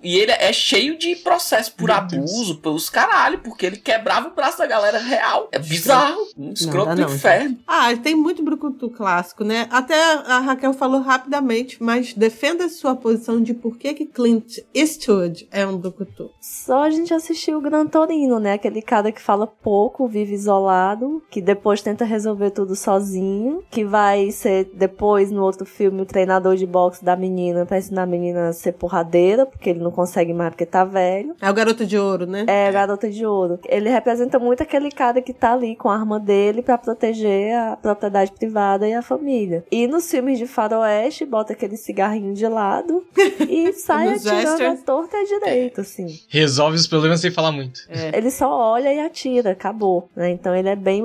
E 0.03 0.17
ele 0.17 0.33
é 0.33 0.53
cheio 0.53 0.97
de 0.97 1.17
processo 1.17 1.75
por 1.75 1.89
Meu 1.89 1.97
abuso, 1.97 2.59
pelos 2.59 2.89
caralho, 2.89 3.41
porque 3.41 3.67
ele 3.67 3.77
quebrava 3.77 4.29
o 4.29 4.35
braço 4.35 4.59
da 4.59 4.67
galera 4.67 4.99
real. 4.99 5.49
É 5.51 5.59
bizarro. 5.59 6.17
Um 6.37 6.53
escroto 6.53 6.95
do 6.95 7.03
não, 7.03 7.15
inferno. 7.15 7.59
Ah, 7.67 7.95
tem 7.97 8.15
muito 8.15 8.43
brucutu 8.43 8.89
clássico, 8.91 9.45
né? 9.45 9.67
Até 9.71 10.01
a 10.01 10.39
Raquel 10.39 10.73
falou 10.73 11.01
rapidamente, 11.01 11.83
mas 11.83 12.15
defenda 12.15 12.67
a 12.67 12.69
sua 12.69 12.95
posição 12.95 13.43
de 13.43 13.53
por 13.53 13.77
que 13.77 13.93
que 13.93 14.07
Clint 14.07 14.59
Eastwood 14.73 15.49
é 15.51 15.67
um 15.67 15.77
brucutu. 15.77 16.31
Só 16.41 16.85
a 16.85 16.91
gente 16.91 17.13
assistiu 17.13 17.59
o 17.59 17.61
Gran 17.61 17.87
Torino, 17.87 18.39
né? 18.39 18.55
Aquele 18.55 18.81
cara 18.81 19.13
que 19.13 19.21
fala 19.21 19.47
pouco, 19.47 20.07
vive 20.07 20.35
isolado, 20.35 21.23
que 21.31 21.41
depois 21.41 21.58
tenta 21.83 22.05
resolver 22.05 22.51
tudo 22.51 22.75
sozinho, 22.75 23.63
que 23.71 23.85
vai 23.85 24.31
ser 24.31 24.71
depois 24.75 25.31
no 25.31 25.43
outro 25.43 25.65
filme 25.67 26.03
o 26.03 26.07
treinador 26.07 26.57
de 26.57 26.67
boxe 26.67 27.05
da 27.05 27.17
menina 27.17 27.67
pra 27.67 27.79
ensinar 27.79 28.03
a 28.03 28.07
menina 28.07 28.49
a 28.49 28.53
ser 28.53 28.73
porradeira, 28.73 29.47
porque 29.47 29.71
ele 29.71 29.81
não 29.81 29.91
consegue 29.91 30.33
mais 30.33 30.51
porque 30.51 30.67
tá 30.67 30.85
velho. 30.85 31.35
É 31.41 31.51
o 31.51 31.55
Garoto 31.55 31.85
de 31.87 31.99
Ouro, 31.99 32.27
né? 32.27 32.45
É, 32.47 32.71
Garota 32.73 33.09
de 33.09 33.25
Ouro. 33.25 33.59
Ele 33.67 33.89
representa 33.89 34.39
muito 34.39 34.63
aquele 34.63 34.91
cara 34.91 35.21
que 35.21 35.33
tá 35.33 35.53
ali 35.53 35.77
com 35.77 35.89
a 35.89 35.95
arma 35.95 36.19
dele 36.19 36.63
pra 36.63 36.79
proteger 36.79 37.55
a 37.55 37.77
propriedade 37.77 38.33
privada 38.33 38.89
e 38.89 38.95
a 38.95 39.03
família. 39.03 39.65
E 39.71 39.87
nos 39.87 40.11
filmes 40.11 40.39
de 40.39 40.47
faroeste, 40.47 41.25
bota 41.25 41.53
aquele 41.53 41.77
cigarrinho 41.77 42.35
de 42.35 42.47
lado 42.47 43.05
e 43.49 43.73
sai 43.73 44.15
atirando 44.15 44.63
a 44.65 44.77
torta 44.77 45.17
e 45.17 45.21
a 45.21 45.25
direita, 45.25 45.81
assim. 45.83 46.07
Resolve 46.29 46.77
os 46.77 46.87
problemas 46.87 47.21
sem 47.21 47.31
falar 47.31 47.53
muito. 47.53 47.81
Ele 48.13 48.31
só 48.31 48.51
olha 48.51 48.93
e 48.93 49.01
atira, 49.01 49.51
acabou, 49.51 50.09
né? 50.15 50.31
Então 50.31 50.55
ele 50.55 50.69
é 50.69 50.77
bem 50.77 51.03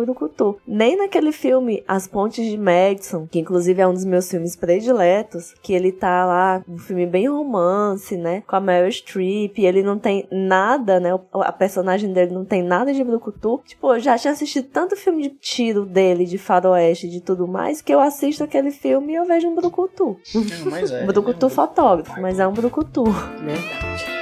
Nem 0.68 0.98
naquele 0.98 1.32
filme 1.32 1.84
As 1.88 2.08
Pontes 2.08 2.46
de 2.46 2.58
Madison, 2.58 3.28
que 3.30 3.40
inclusive 3.40 3.82
é 3.82 3.88
um 3.88 3.94
dos 3.94 4.06
meus 4.06 4.30
filmes 4.30 4.56
prediletos, 4.56 5.54
que 5.62 5.74
ele 5.74 5.92
tá 5.92 6.26
lá, 6.26 6.64
um 6.68 6.78
filme 6.78 7.06
bem 7.06 7.28
romance, 7.28 8.18
né? 8.18 8.44
Com 8.48 8.56
a 8.56 8.60
Meryl 8.60 8.92
Streep, 8.92 9.58
ele 9.60 9.84
não 9.84 9.98
tem 9.98 10.28
nada, 10.32 11.00
né? 11.00 11.10
A 11.34 11.52
personagem 11.52 12.12
dele 12.12 12.34
não 12.34 12.46
tem 12.46 12.62
nada 12.62 12.94
de 12.94 13.04
brucutu. 13.04 13.62
Tipo, 13.66 13.94
eu 13.94 14.00
já 14.00 14.18
tinha 14.18 14.34
assistido 14.34 14.68
tanto 14.72 14.96
filme 14.96 15.24
de 15.24 15.30
tiro 15.30 15.86
dele, 15.86 16.26
de 16.26 16.38
faroeste, 16.38 17.08
de 17.08 17.22
tudo 17.22 17.48
mais, 17.48 17.82
que 17.82 17.94
eu 17.94 18.00
assisto 18.00 18.44
aquele 18.44 18.72
filme 18.72 19.14
e 19.14 19.16
eu 19.16 19.26
vejo 19.26 19.48
um 19.48 19.56
brucutu. 19.56 20.18
Mas 20.66 20.92
é. 20.92 21.04
Um 21.04 21.08
brucutu 21.08 21.50
fotógrafo, 21.50 22.20
mas 22.22 22.40
é 22.40 22.48
um 22.48 22.54
brucutu. 22.54 23.04
Verdade. 23.04 24.13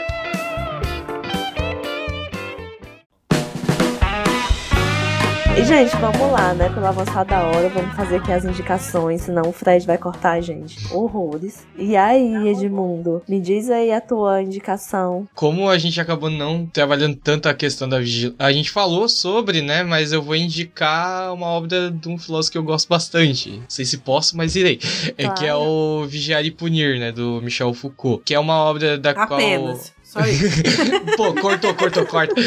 E, 5.62 5.64
gente, 5.64 5.96
vamos 5.98 6.32
lá, 6.32 6.56
né? 6.56 6.70
Pelo 6.70 6.88
avançar 6.88 7.24
da 7.24 7.44
hora, 7.44 7.70
vamos 7.70 7.96
fazer 7.96 8.16
aqui 8.16 8.32
as 8.32 8.44
indicações, 8.44 9.22
senão 9.22 9.48
o 9.48 9.52
Fred 9.54 9.86
vai 9.86 9.96
cortar 9.96 10.32
a 10.32 10.42
gente. 10.42 10.92
Horrores. 10.92 11.68
E 11.78 11.96
aí, 11.96 12.48
Edmundo, 12.48 13.22
me 13.30 13.40
diz 13.40 13.70
aí 13.70 13.92
a 13.92 14.02
tua 14.02 14.42
indicação. 14.42 15.28
Como 15.36 15.70
a 15.70 15.78
gente 15.78 16.02
acabou 16.02 16.32
não 16.32 16.66
trabalhando 16.66 17.16
tanto 17.16 17.48
a 17.48 17.54
questão 17.54 17.88
da 17.88 18.00
vigilância, 18.00 18.44
a 18.44 18.52
gente 18.52 18.72
falou 18.72 19.08
sobre, 19.08 19.62
né? 19.62 19.84
Mas 19.84 20.12
eu 20.12 20.24
vou 20.24 20.36
indicar 20.36 21.32
uma 21.32 21.46
obra 21.46 21.92
de 21.92 22.10
um 22.10 22.18
filósofo 22.18 22.54
que 22.54 22.58
eu 22.58 22.64
gosto 22.64 22.90
bastante. 22.90 23.52
Não 23.52 23.66
sei 23.68 23.86
se 23.86 24.00
posso, 24.00 24.36
mas 24.36 24.56
irei. 24.56 24.80
É 25.16 25.30
que 25.30 25.46
é 25.46 25.54
o 25.54 26.06
Vigiar 26.08 26.44
e 26.44 26.50
Punir, 26.50 27.00
né? 27.00 27.12
Do 27.12 27.40
Michel 27.40 27.72
Foucault. 27.76 28.24
Que 28.26 28.34
é 28.34 28.40
uma 28.40 28.56
obra 28.56 28.98
da 28.98 29.12
Apenas. 29.12 29.92
qual. 29.92 30.01
Só 30.12 30.20
isso. 30.26 30.44
Pô, 31.16 31.34
cortou, 31.34 31.74
cortou, 31.74 32.06
corta. 32.06 32.36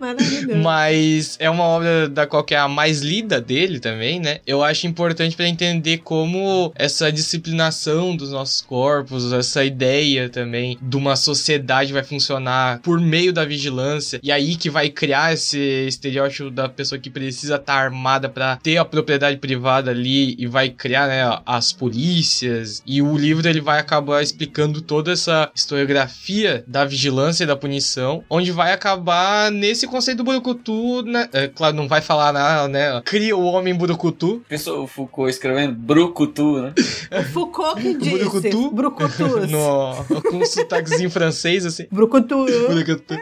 Maravilhoso. 0.00 0.62
Mas 0.62 1.36
é 1.38 1.48
uma 1.50 1.64
obra 1.64 2.08
da 2.08 2.26
qual 2.26 2.42
que 2.42 2.54
é 2.54 2.58
a 2.58 2.68
mais 2.68 3.00
lida 3.00 3.40
dele 3.40 3.80
também, 3.80 4.18
né? 4.18 4.40
Eu 4.46 4.62
acho 4.62 4.86
importante 4.86 5.36
para 5.36 5.46
entender 5.46 5.98
como 5.98 6.72
essa 6.74 7.12
disciplinação 7.12 8.16
dos 8.16 8.30
nossos 8.30 8.62
corpos, 8.62 9.32
essa 9.32 9.62
ideia 9.64 10.28
também 10.28 10.78
de 10.80 10.96
uma 10.96 11.16
sociedade 11.16 11.92
vai 11.92 12.02
funcionar 12.02 12.80
por 12.80 12.98
meio 13.00 13.32
da 13.32 13.44
vigilância 13.44 14.20
e 14.22 14.32
aí 14.32 14.56
que 14.56 14.70
vai 14.70 14.88
criar 14.88 15.34
esse 15.34 15.58
estereótipo 15.86 16.50
da 16.50 16.68
pessoa 16.68 16.98
que 16.98 17.10
precisa 17.10 17.56
estar 17.56 17.74
tá 17.74 17.78
armada 17.78 18.28
para 18.28 18.56
ter 18.56 18.78
a 18.78 18.84
propriedade 18.84 19.36
privada 19.36 19.90
ali 19.90 20.34
e 20.38 20.46
vai 20.46 20.70
criar, 20.70 21.08
né, 21.08 21.38
as 21.44 21.72
polícias. 21.72 22.82
E 22.86 23.02
o 23.02 23.16
livro 23.16 23.46
ele 23.48 23.60
vai 23.60 23.78
acabar 23.78 24.22
explicando 24.22 24.80
toda 24.94 25.10
essa 25.10 25.50
historiografia 25.52 26.62
da 26.68 26.84
vigilância 26.84 27.42
e 27.42 27.46
da 27.48 27.56
punição, 27.56 28.22
onde 28.30 28.52
vai 28.52 28.72
acabar 28.72 29.50
nesse 29.50 29.88
conceito 29.88 30.18
do 30.18 30.24
Burucutu, 30.24 31.02
né? 31.02 31.28
É, 31.32 31.48
claro, 31.48 31.74
não 31.74 31.88
vai 31.88 32.00
falar 32.00 32.32
nada, 32.32 32.68
né? 32.68 33.02
Cria 33.04 33.36
o 33.36 33.42
homem 33.42 33.74
Burucutu. 33.74 34.40
Pessoal, 34.48 34.84
o 34.84 34.86
Foucault 34.86 35.28
escrevendo 35.28 35.74
Brucutu, 35.74 36.62
né? 36.62 36.72
O 37.10 37.24
Foucault 37.24 37.82
que 37.82 37.94
disse. 37.96 38.10
Burucutu? 38.18 38.70
Brucutus. 38.70 39.50
No, 39.50 40.04
com 40.30 40.36
um 40.38 40.46
sotaquezinho 40.46 41.10
francês, 41.10 41.66
assim. 41.66 41.86
Brucutu. 41.90 42.46
Burucutu. 42.68 43.16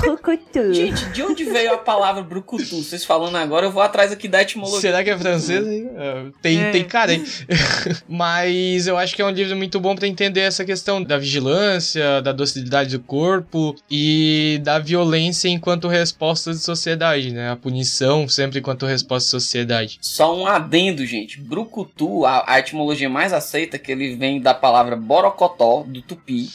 Cucutu. 0.00 0.72
Gente, 0.72 1.04
de 1.06 1.22
onde 1.24 1.44
veio 1.44 1.74
a 1.74 1.78
palavra 1.78 2.22
Brucutu? 2.22 2.82
Vocês 2.82 3.04
falando 3.04 3.36
agora, 3.36 3.66
eu 3.66 3.72
vou 3.72 3.82
atrás 3.82 4.12
aqui 4.12 4.28
da 4.28 4.42
etimologia. 4.42 4.80
Será 4.80 5.02
que 5.02 5.10
é 5.10 5.18
francês? 5.18 5.64
É, 5.66 6.24
Tem, 6.40 6.60
É. 6.62 6.70
tem 6.70 6.84
cara 6.84 7.10
aí. 7.12 7.24
Mas 8.08 8.86
eu 8.86 8.96
acho 8.96 9.14
que 9.16 9.22
é 9.22 9.24
um 9.26 9.30
livro 9.30 9.56
muito 9.56 9.80
bom 9.80 9.94
pra 9.96 10.06
entender 10.06 10.40
essa 10.40 10.64
questão 10.64 10.99
da 11.04 11.18
vigilância, 11.18 12.20
da 12.22 12.32
docilidade 12.32 12.96
do 12.96 13.02
corpo 13.02 13.74
e 13.90 14.60
da 14.62 14.78
violência 14.78 15.48
enquanto 15.48 15.88
resposta 15.88 16.52
de 16.52 16.58
sociedade, 16.58 17.32
né? 17.32 17.50
A 17.50 17.56
punição 17.56 18.28
sempre 18.28 18.60
enquanto 18.60 18.86
resposta 18.86 19.26
de 19.26 19.30
sociedade. 19.30 19.98
Só 20.00 20.36
um 20.36 20.46
adendo, 20.46 21.04
gente. 21.04 21.40
Brucutu, 21.40 22.24
a, 22.24 22.44
a 22.46 22.58
etimologia 22.58 23.08
mais 23.08 23.32
aceita, 23.32 23.78
que 23.78 23.92
ele 23.92 24.16
vem 24.16 24.40
da 24.40 24.54
palavra 24.54 24.96
borocotó, 24.96 25.84
do 25.86 26.02
tupi, 26.02 26.48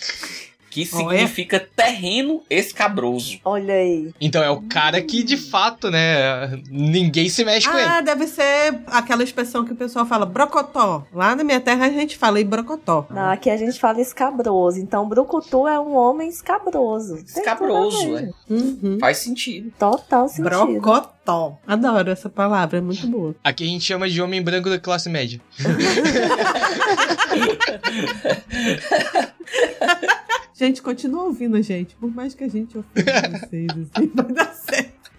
que 0.75 0.89
Olha. 0.93 1.17
significa 1.17 1.65
terreno 1.73 2.43
escabroso. 2.49 3.39
Olha 3.45 3.75
aí. 3.75 4.13
Então 4.19 4.43
é 4.43 4.49
o 4.49 4.61
cara 4.63 5.01
que 5.01 5.23
de 5.23 5.37
fato, 5.37 5.89
né? 5.89 6.61
Ninguém 6.69 7.29
se 7.29 7.45
mexe 7.45 7.69
com 7.69 7.77
ele. 7.77 7.87
Ah, 7.87 8.01
deve 8.01 8.27
ser 8.27 8.81
aquela 8.87 9.23
expressão 9.23 9.63
que 9.63 9.71
o 9.71 9.75
pessoal 9.75 10.05
fala 10.05 10.25
brocotó. 10.25 11.05
Lá 11.13 11.33
na 11.33 11.45
minha 11.45 11.61
terra 11.61 11.85
a 11.85 11.89
gente 11.89 12.17
fala 12.17 12.41
em 12.41 12.45
brocotó. 12.45 13.07
Não, 13.09 13.31
aqui 13.31 13.49
a 13.49 13.55
gente 13.55 13.79
fala 13.79 14.01
escabroso. 14.01 14.77
Então, 14.77 15.07
Brucutu 15.07 15.65
é 15.65 15.79
um 15.79 15.95
homem 15.95 16.27
escabroso. 16.27 17.23
Escabroso, 17.25 18.17
é. 18.17 18.29
Uhum. 18.49 18.97
Faz 18.99 19.19
sentido. 19.19 19.71
Total 19.79 20.27
sentido. 20.27 20.49
Brocotó. 20.49 21.57
Adoro 21.65 22.11
essa 22.11 22.29
palavra, 22.29 22.79
é 22.79 22.81
muito 22.81 23.07
boa. 23.07 23.33
Aqui 23.41 23.63
a 23.63 23.67
gente 23.67 23.85
chama 23.85 24.09
de 24.09 24.21
homem 24.21 24.41
branco 24.41 24.69
da 24.69 24.77
classe 24.77 25.07
média. 25.07 25.39
Gente, 30.57 30.81
continua 30.81 31.23
ouvindo 31.25 31.57
a 31.57 31.61
gente. 31.61 31.95
Por 31.95 32.13
mais 32.13 32.33
que 32.33 32.43
a 32.43 32.47
gente 32.47 32.77
ofenda 32.77 33.39
vocês, 33.45 33.67
assim, 33.71 34.11
vai 34.13 34.25
dar 34.31 34.53
certo. 34.53 35.11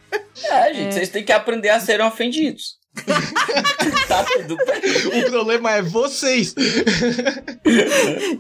É, 0.50 0.74
gente, 0.74 0.94
vocês 0.94 1.08
têm 1.10 1.24
que 1.24 1.32
aprender 1.32 1.68
a 1.68 1.78
serem 1.80 2.06
ofendidos. 2.06 2.76
tá 4.08 4.24
tudo 4.24 4.56
bem. 4.56 5.20
O 5.26 5.30
problema 5.30 5.72
é 5.72 5.82
vocês. 5.82 6.54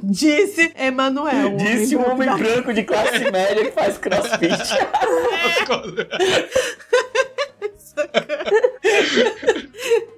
Disse 0.02 0.72
Emanuel. 0.78 1.54
o 1.54 1.56
Disse 1.58 1.94
um 1.94 2.10
homem 2.10 2.26
da- 2.26 2.38
branco 2.38 2.72
de 2.72 2.82
classe 2.84 3.30
média 3.30 3.66
que 3.66 3.72
faz 3.72 3.98
crossfit. 3.98 4.56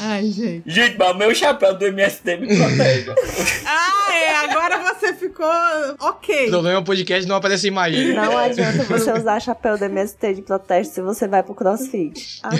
Ai, 0.00 0.26
gente. 0.30 0.62
Gente, 0.66 0.96
mas 0.98 1.10
o 1.10 1.14
meu 1.14 1.34
chapéu 1.34 1.76
do 1.76 1.84
MST 1.86 2.36
me 2.36 2.46
protege. 2.56 3.10
Ah, 3.66 4.14
é. 4.14 4.36
Agora 4.36 4.94
você 4.94 5.12
ficou 5.14 5.46
O 5.46 6.06
ok. 6.08 6.48
problema 6.48 6.76
é 6.76 6.78
o 6.78 6.84
podcast 6.84 7.28
não 7.28 7.36
aparece 7.36 7.66
imagem. 7.68 8.12
Não 8.14 8.36
adianta 8.36 8.84
você 8.84 9.12
usar 9.12 9.40
chapéu 9.40 9.76
do 9.78 9.84
MST 9.84 10.34
de 10.34 10.42
protesto 10.42 10.94
se 10.94 11.00
você 11.02 11.26
vai 11.28 11.42
pro 11.42 11.54
crossfit. 11.54 12.40
Ah, 12.42 12.50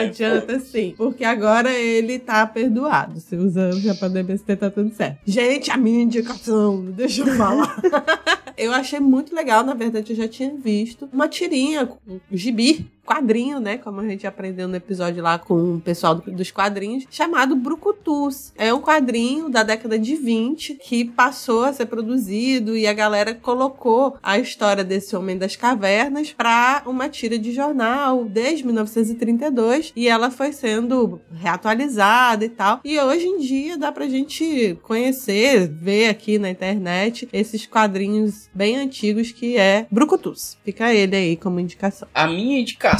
Adianta 0.00 0.58
sim. 0.60 0.94
Porque 0.96 1.24
agora 1.24 1.72
ele 1.72 2.18
tá 2.18 2.46
perdoado. 2.46 3.20
Se 3.20 3.36
usando 3.36 3.74
o 3.74 3.80
chapéu 3.80 4.10
do 4.10 4.18
MST, 4.18 4.56
tá 4.56 4.70
tudo 4.70 4.94
certo. 4.94 5.18
Gente, 5.26 5.70
a 5.70 5.76
minha 5.76 6.02
indicação, 6.02 6.84
deixa 6.86 7.22
eu 7.22 7.34
falar. 7.36 7.76
eu 8.56 8.72
achei 8.72 9.00
muito 9.00 9.34
legal, 9.34 9.64
na 9.64 9.74
verdade, 9.74 10.12
eu 10.12 10.16
já 10.16 10.28
tinha 10.28 10.52
visto 10.54 11.08
uma 11.12 11.28
tirinha, 11.28 11.88
um 12.06 12.18
gibi. 12.32 12.86
Quadrinho, 13.08 13.58
né? 13.58 13.78
Como 13.78 14.00
a 14.00 14.06
gente 14.06 14.26
aprendeu 14.26 14.68
no 14.68 14.76
episódio 14.76 15.22
lá 15.22 15.38
com 15.38 15.76
o 15.76 15.80
pessoal 15.80 16.14
do- 16.16 16.30
dos 16.30 16.50
quadrinhos, 16.50 17.04
chamado 17.10 17.56
Brucutus. 17.56 18.52
É 18.56 18.72
um 18.74 18.80
quadrinho 18.80 19.48
da 19.48 19.62
década 19.62 19.98
de 19.98 20.14
20 20.14 20.74
que 20.74 21.04
passou 21.06 21.64
a 21.64 21.72
ser 21.72 21.86
produzido 21.86 22.76
e 22.76 22.86
a 22.86 22.92
galera 22.92 23.34
colocou 23.34 24.16
a 24.22 24.38
história 24.38 24.84
desse 24.84 25.16
homem 25.16 25.38
das 25.38 25.56
cavernas 25.56 26.32
para 26.32 26.82
uma 26.86 27.08
tira 27.08 27.38
de 27.38 27.52
jornal 27.52 28.24
desde 28.26 28.64
1932 28.66 29.92
e 29.96 30.08
ela 30.08 30.30
foi 30.30 30.52
sendo 30.52 31.20
reatualizada 31.32 32.44
e 32.44 32.48
tal. 32.48 32.80
E 32.84 32.98
hoje 33.00 33.26
em 33.26 33.38
dia 33.38 33.78
dá 33.78 33.90
pra 33.90 34.06
gente 34.06 34.78
conhecer, 34.82 35.66
ver 35.68 36.08
aqui 36.08 36.38
na 36.38 36.50
internet 36.50 37.28
esses 37.32 37.66
quadrinhos 37.66 38.48
bem 38.54 38.76
antigos 38.76 39.32
que 39.32 39.56
é 39.56 39.86
Brucutus. 39.90 40.56
Fica 40.64 40.92
ele 40.92 41.16
aí 41.16 41.36
como 41.36 41.58
indicação. 41.60 42.06
A 42.14 42.26
minha 42.26 42.60
indicação 42.60 42.97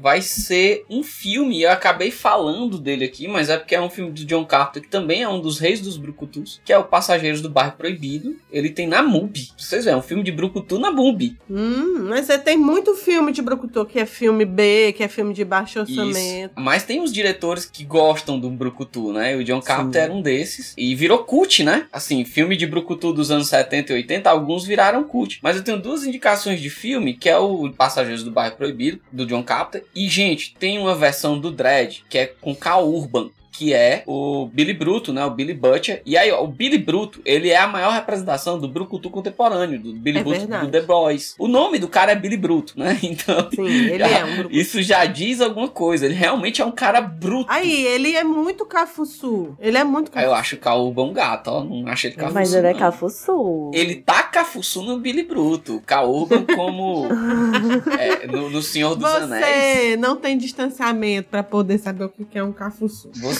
vai 0.00 0.22
ser 0.22 0.84
um 0.88 1.02
filme, 1.02 1.62
eu 1.62 1.70
acabei 1.70 2.10
falando 2.10 2.78
dele 2.78 3.04
aqui, 3.04 3.28
mas 3.28 3.48
é 3.48 3.56
porque 3.56 3.74
é 3.74 3.80
um 3.80 3.90
filme 3.90 4.10
do 4.12 4.24
John 4.24 4.44
Carter, 4.44 4.82
que 4.82 4.88
também 4.88 5.22
é 5.22 5.28
um 5.28 5.40
dos 5.40 5.58
reis 5.58 5.80
dos 5.80 5.96
Brucutus, 5.96 6.60
que 6.64 6.72
é 6.72 6.78
o 6.78 6.84
Passageiros 6.84 7.40
do 7.40 7.48
Bairro 7.48 7.72
Proibido. 7.72 8.36
Ele 8.50 8.70
tem 8.70 8.86
na 8.86 9.02
MUBI. 9.02 9.50
Vocês 9.56 9.84
veem, 9.84 9.94
é 9.94 9.96
um 9.96 10.02
filme 10.02 10.22
de 10.22 10.32
Brucutu 10.32 10.78
na 10.78 10.90
MUBI. 10.90 11.36
Hum, 11.48 12.06
mas 12.08 12.26
você 12.26 12.38
tem 12.38 12.56
muito 12.56 12.94
filme 12.94 13.32
de 13.32 13.42
Brucutu 13.42 13.84
que 13.86 13.98
é 13.98 14.06
filme 14.06 14.44
B, 14.44 14.92
que 14.96 15.02
é 15.02 15.08
filme 15.08 15.34
de 15.34 15.44
baixo 15.44 15.82
Isso. 15.82 16.00
orçamento. 16.00 16.54
Mas 16.56 16.82
tem 16.84 17.00
os 17.00 17.12
diretores 17.12 17.64
que 17.66 17.84
gostam 17.84 18.38
do 18.38 18.50
Brucutu, 18.50 19.12
né? 19.12 19.36
O 19.36 19.44
John 19.44 19.60
Carter 19.60 20.02
era 20.02 20.12
um 20.12 20.22
desses. 20.22 20.74
E 20.76 20.94
virou 20.94 21.18
cult, 21.18 21.62
né? 21.62 21.86
Assim, 21.92 22.24
filme 22.24 22.56
de 22.56 22.66
Brucutu 22.66 23.12
dos 23.12 23.30
anos 23.30 23.48
70 23.48 23.92
e 23.92 23.96
80, 23.96 24.30
alguns 24.30 24.64
viraram 24.64 25.04
cult. 25.04 25.38
Mas 25.42 25.56
eu 25.56 25.64
tenho 25.64 25.80
duas 25.80 26.04
indicações 26.04 26.60
de 26.60 26.70
filme, 26.70 27.14
que 27.14 27.28
é 27.28 27.38
o 27.38 27.70
Passageiros 27.70 28.22
do 28.22 28.30
Bairro 28.30 28.56
Proibido, 28.56 29.00
do 29.20 29.26
John 29.26 29.42
Carter. 29.42 29.84
E, 29.94 30.08
gente, 30.08 30.54
tem 30.58 30.78
uma 30.78 30.94
versão 30.94 31.38
do 31.38 31.50
Dredd, 31.50 32.02
que 32.08 32.18
é 32.18 32.26
com 32.26 32.54
Cal 32.54 32.88
Urban. 32.88 33.30
Que 33.52 33.74
é 33.74 34.02
o 34.06 34.46
Billy 34.52 34.72
Bruto, 34.72 35.12
né? 35.12 35.24
O 35.24 35.30
Billy 35.30 35.52
Butcher. 35.54 36.02
E 36.06 36.16
aí, 36.16 36.30
ó, 36.30 36.42
o 36.44 36.46
Billy 36.46 36.78
Bruto, 36.78 37.20
ele 37.24 37.50
é 37.50 37.56
a 37.56 37.66
maior 37.66 37.92
representação 37.92 38.58
do 38.58 38.68
Brucutu 38.68 39.10
contemporâneo, 39.10 39.78
do 39.80 39.92
Billy 39.92 40.18
É 40.18 40.22
Bruto 40.22 40.38
verdade. 40.38 40.66
do 40.66 40.72
The 40.72 40.80
Boys. 40.82 41.34
O 41.38 41.48
nome 41.48 41.78
do 41.78 41.88
cara 41.88 42.12
é 42.12 42.14
Billy 42.14 42.36
Bruto, 42.36 42.78
né? 42.78 42.98
Então, 43.02 43.48
Sim, 43.54 43.66
ele 43.66 44.02
é 44.02 44.24
um 44.24 44.34
Brucutu. 44.36 44.56
isso 44.56 44.80
já 44.82 45.04
diz 45.04 45.40
alguma 45.40 45.68
coisa. 45.68 46.06
Ele 46.06 46.14
realmente 46.14 46.62
é 46.62 46.64
um 46.64 46.70
cara 46.70 47.00
bruto. 47.00 47.46
Aí, 47.50 47.84
ele 47.86 48.14
é 48.14 48.22
muito 48.24 48.64
cafuçu. 48.64 49.56
Ele 49.60 49.76
é 49.76 49.84
muito 49.84 50.10
Aí 50.14 50.24
eu 50.24 50.30
cafuçu. 50.30 50.40
acho 50.40 50.56
o 50.56 50.58
Caúba 50.58 51.02
um 51.02 51.12
gato, 51.12 51.48
ó. 51.48 51.64
Não 51.64 51.86
acho 51.88 52.06
ele 52.06 52.14
cafuçu. 52.14 52.34
mas 52.34 52.54
ele 52.54 52.66
é 52.68 52.72
não. 52.72 52.78
cafuçu. 52.78 53.70
Ele 53.74 53.96
tá 53.96 54.22
cafuçu 54.22 54.82
no 54.82 54.98
Billy 54.98 55.22
Bruto. 55.24 55.82
Caúba 55.84 56.42
como 56.54 57.06
é, 57.98 58.26
no, 58.26 58.48
no 58.50 58.62
Senhor 58.62 58.94
dos 58.94 59.04
Anéis. 59.10 59.44
Você 59.44 59.96
não 59.96 60.16
tem 60.16 60.36
distanciamento 60.38 61.28
pra 61.30 61.42
poder 61.42 61.78
saber 61.78 62.04
o 62.04 62.08
que 62.08 62.24
que 62.24 62.38
é 62.38 62.44
um 62.44 62.52
cafuçu. 62.52 63.10
Você 63.14 63.39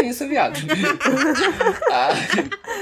referência, 0.00 0.26
viado. 0.26 0.58
ah, 1.90 2.10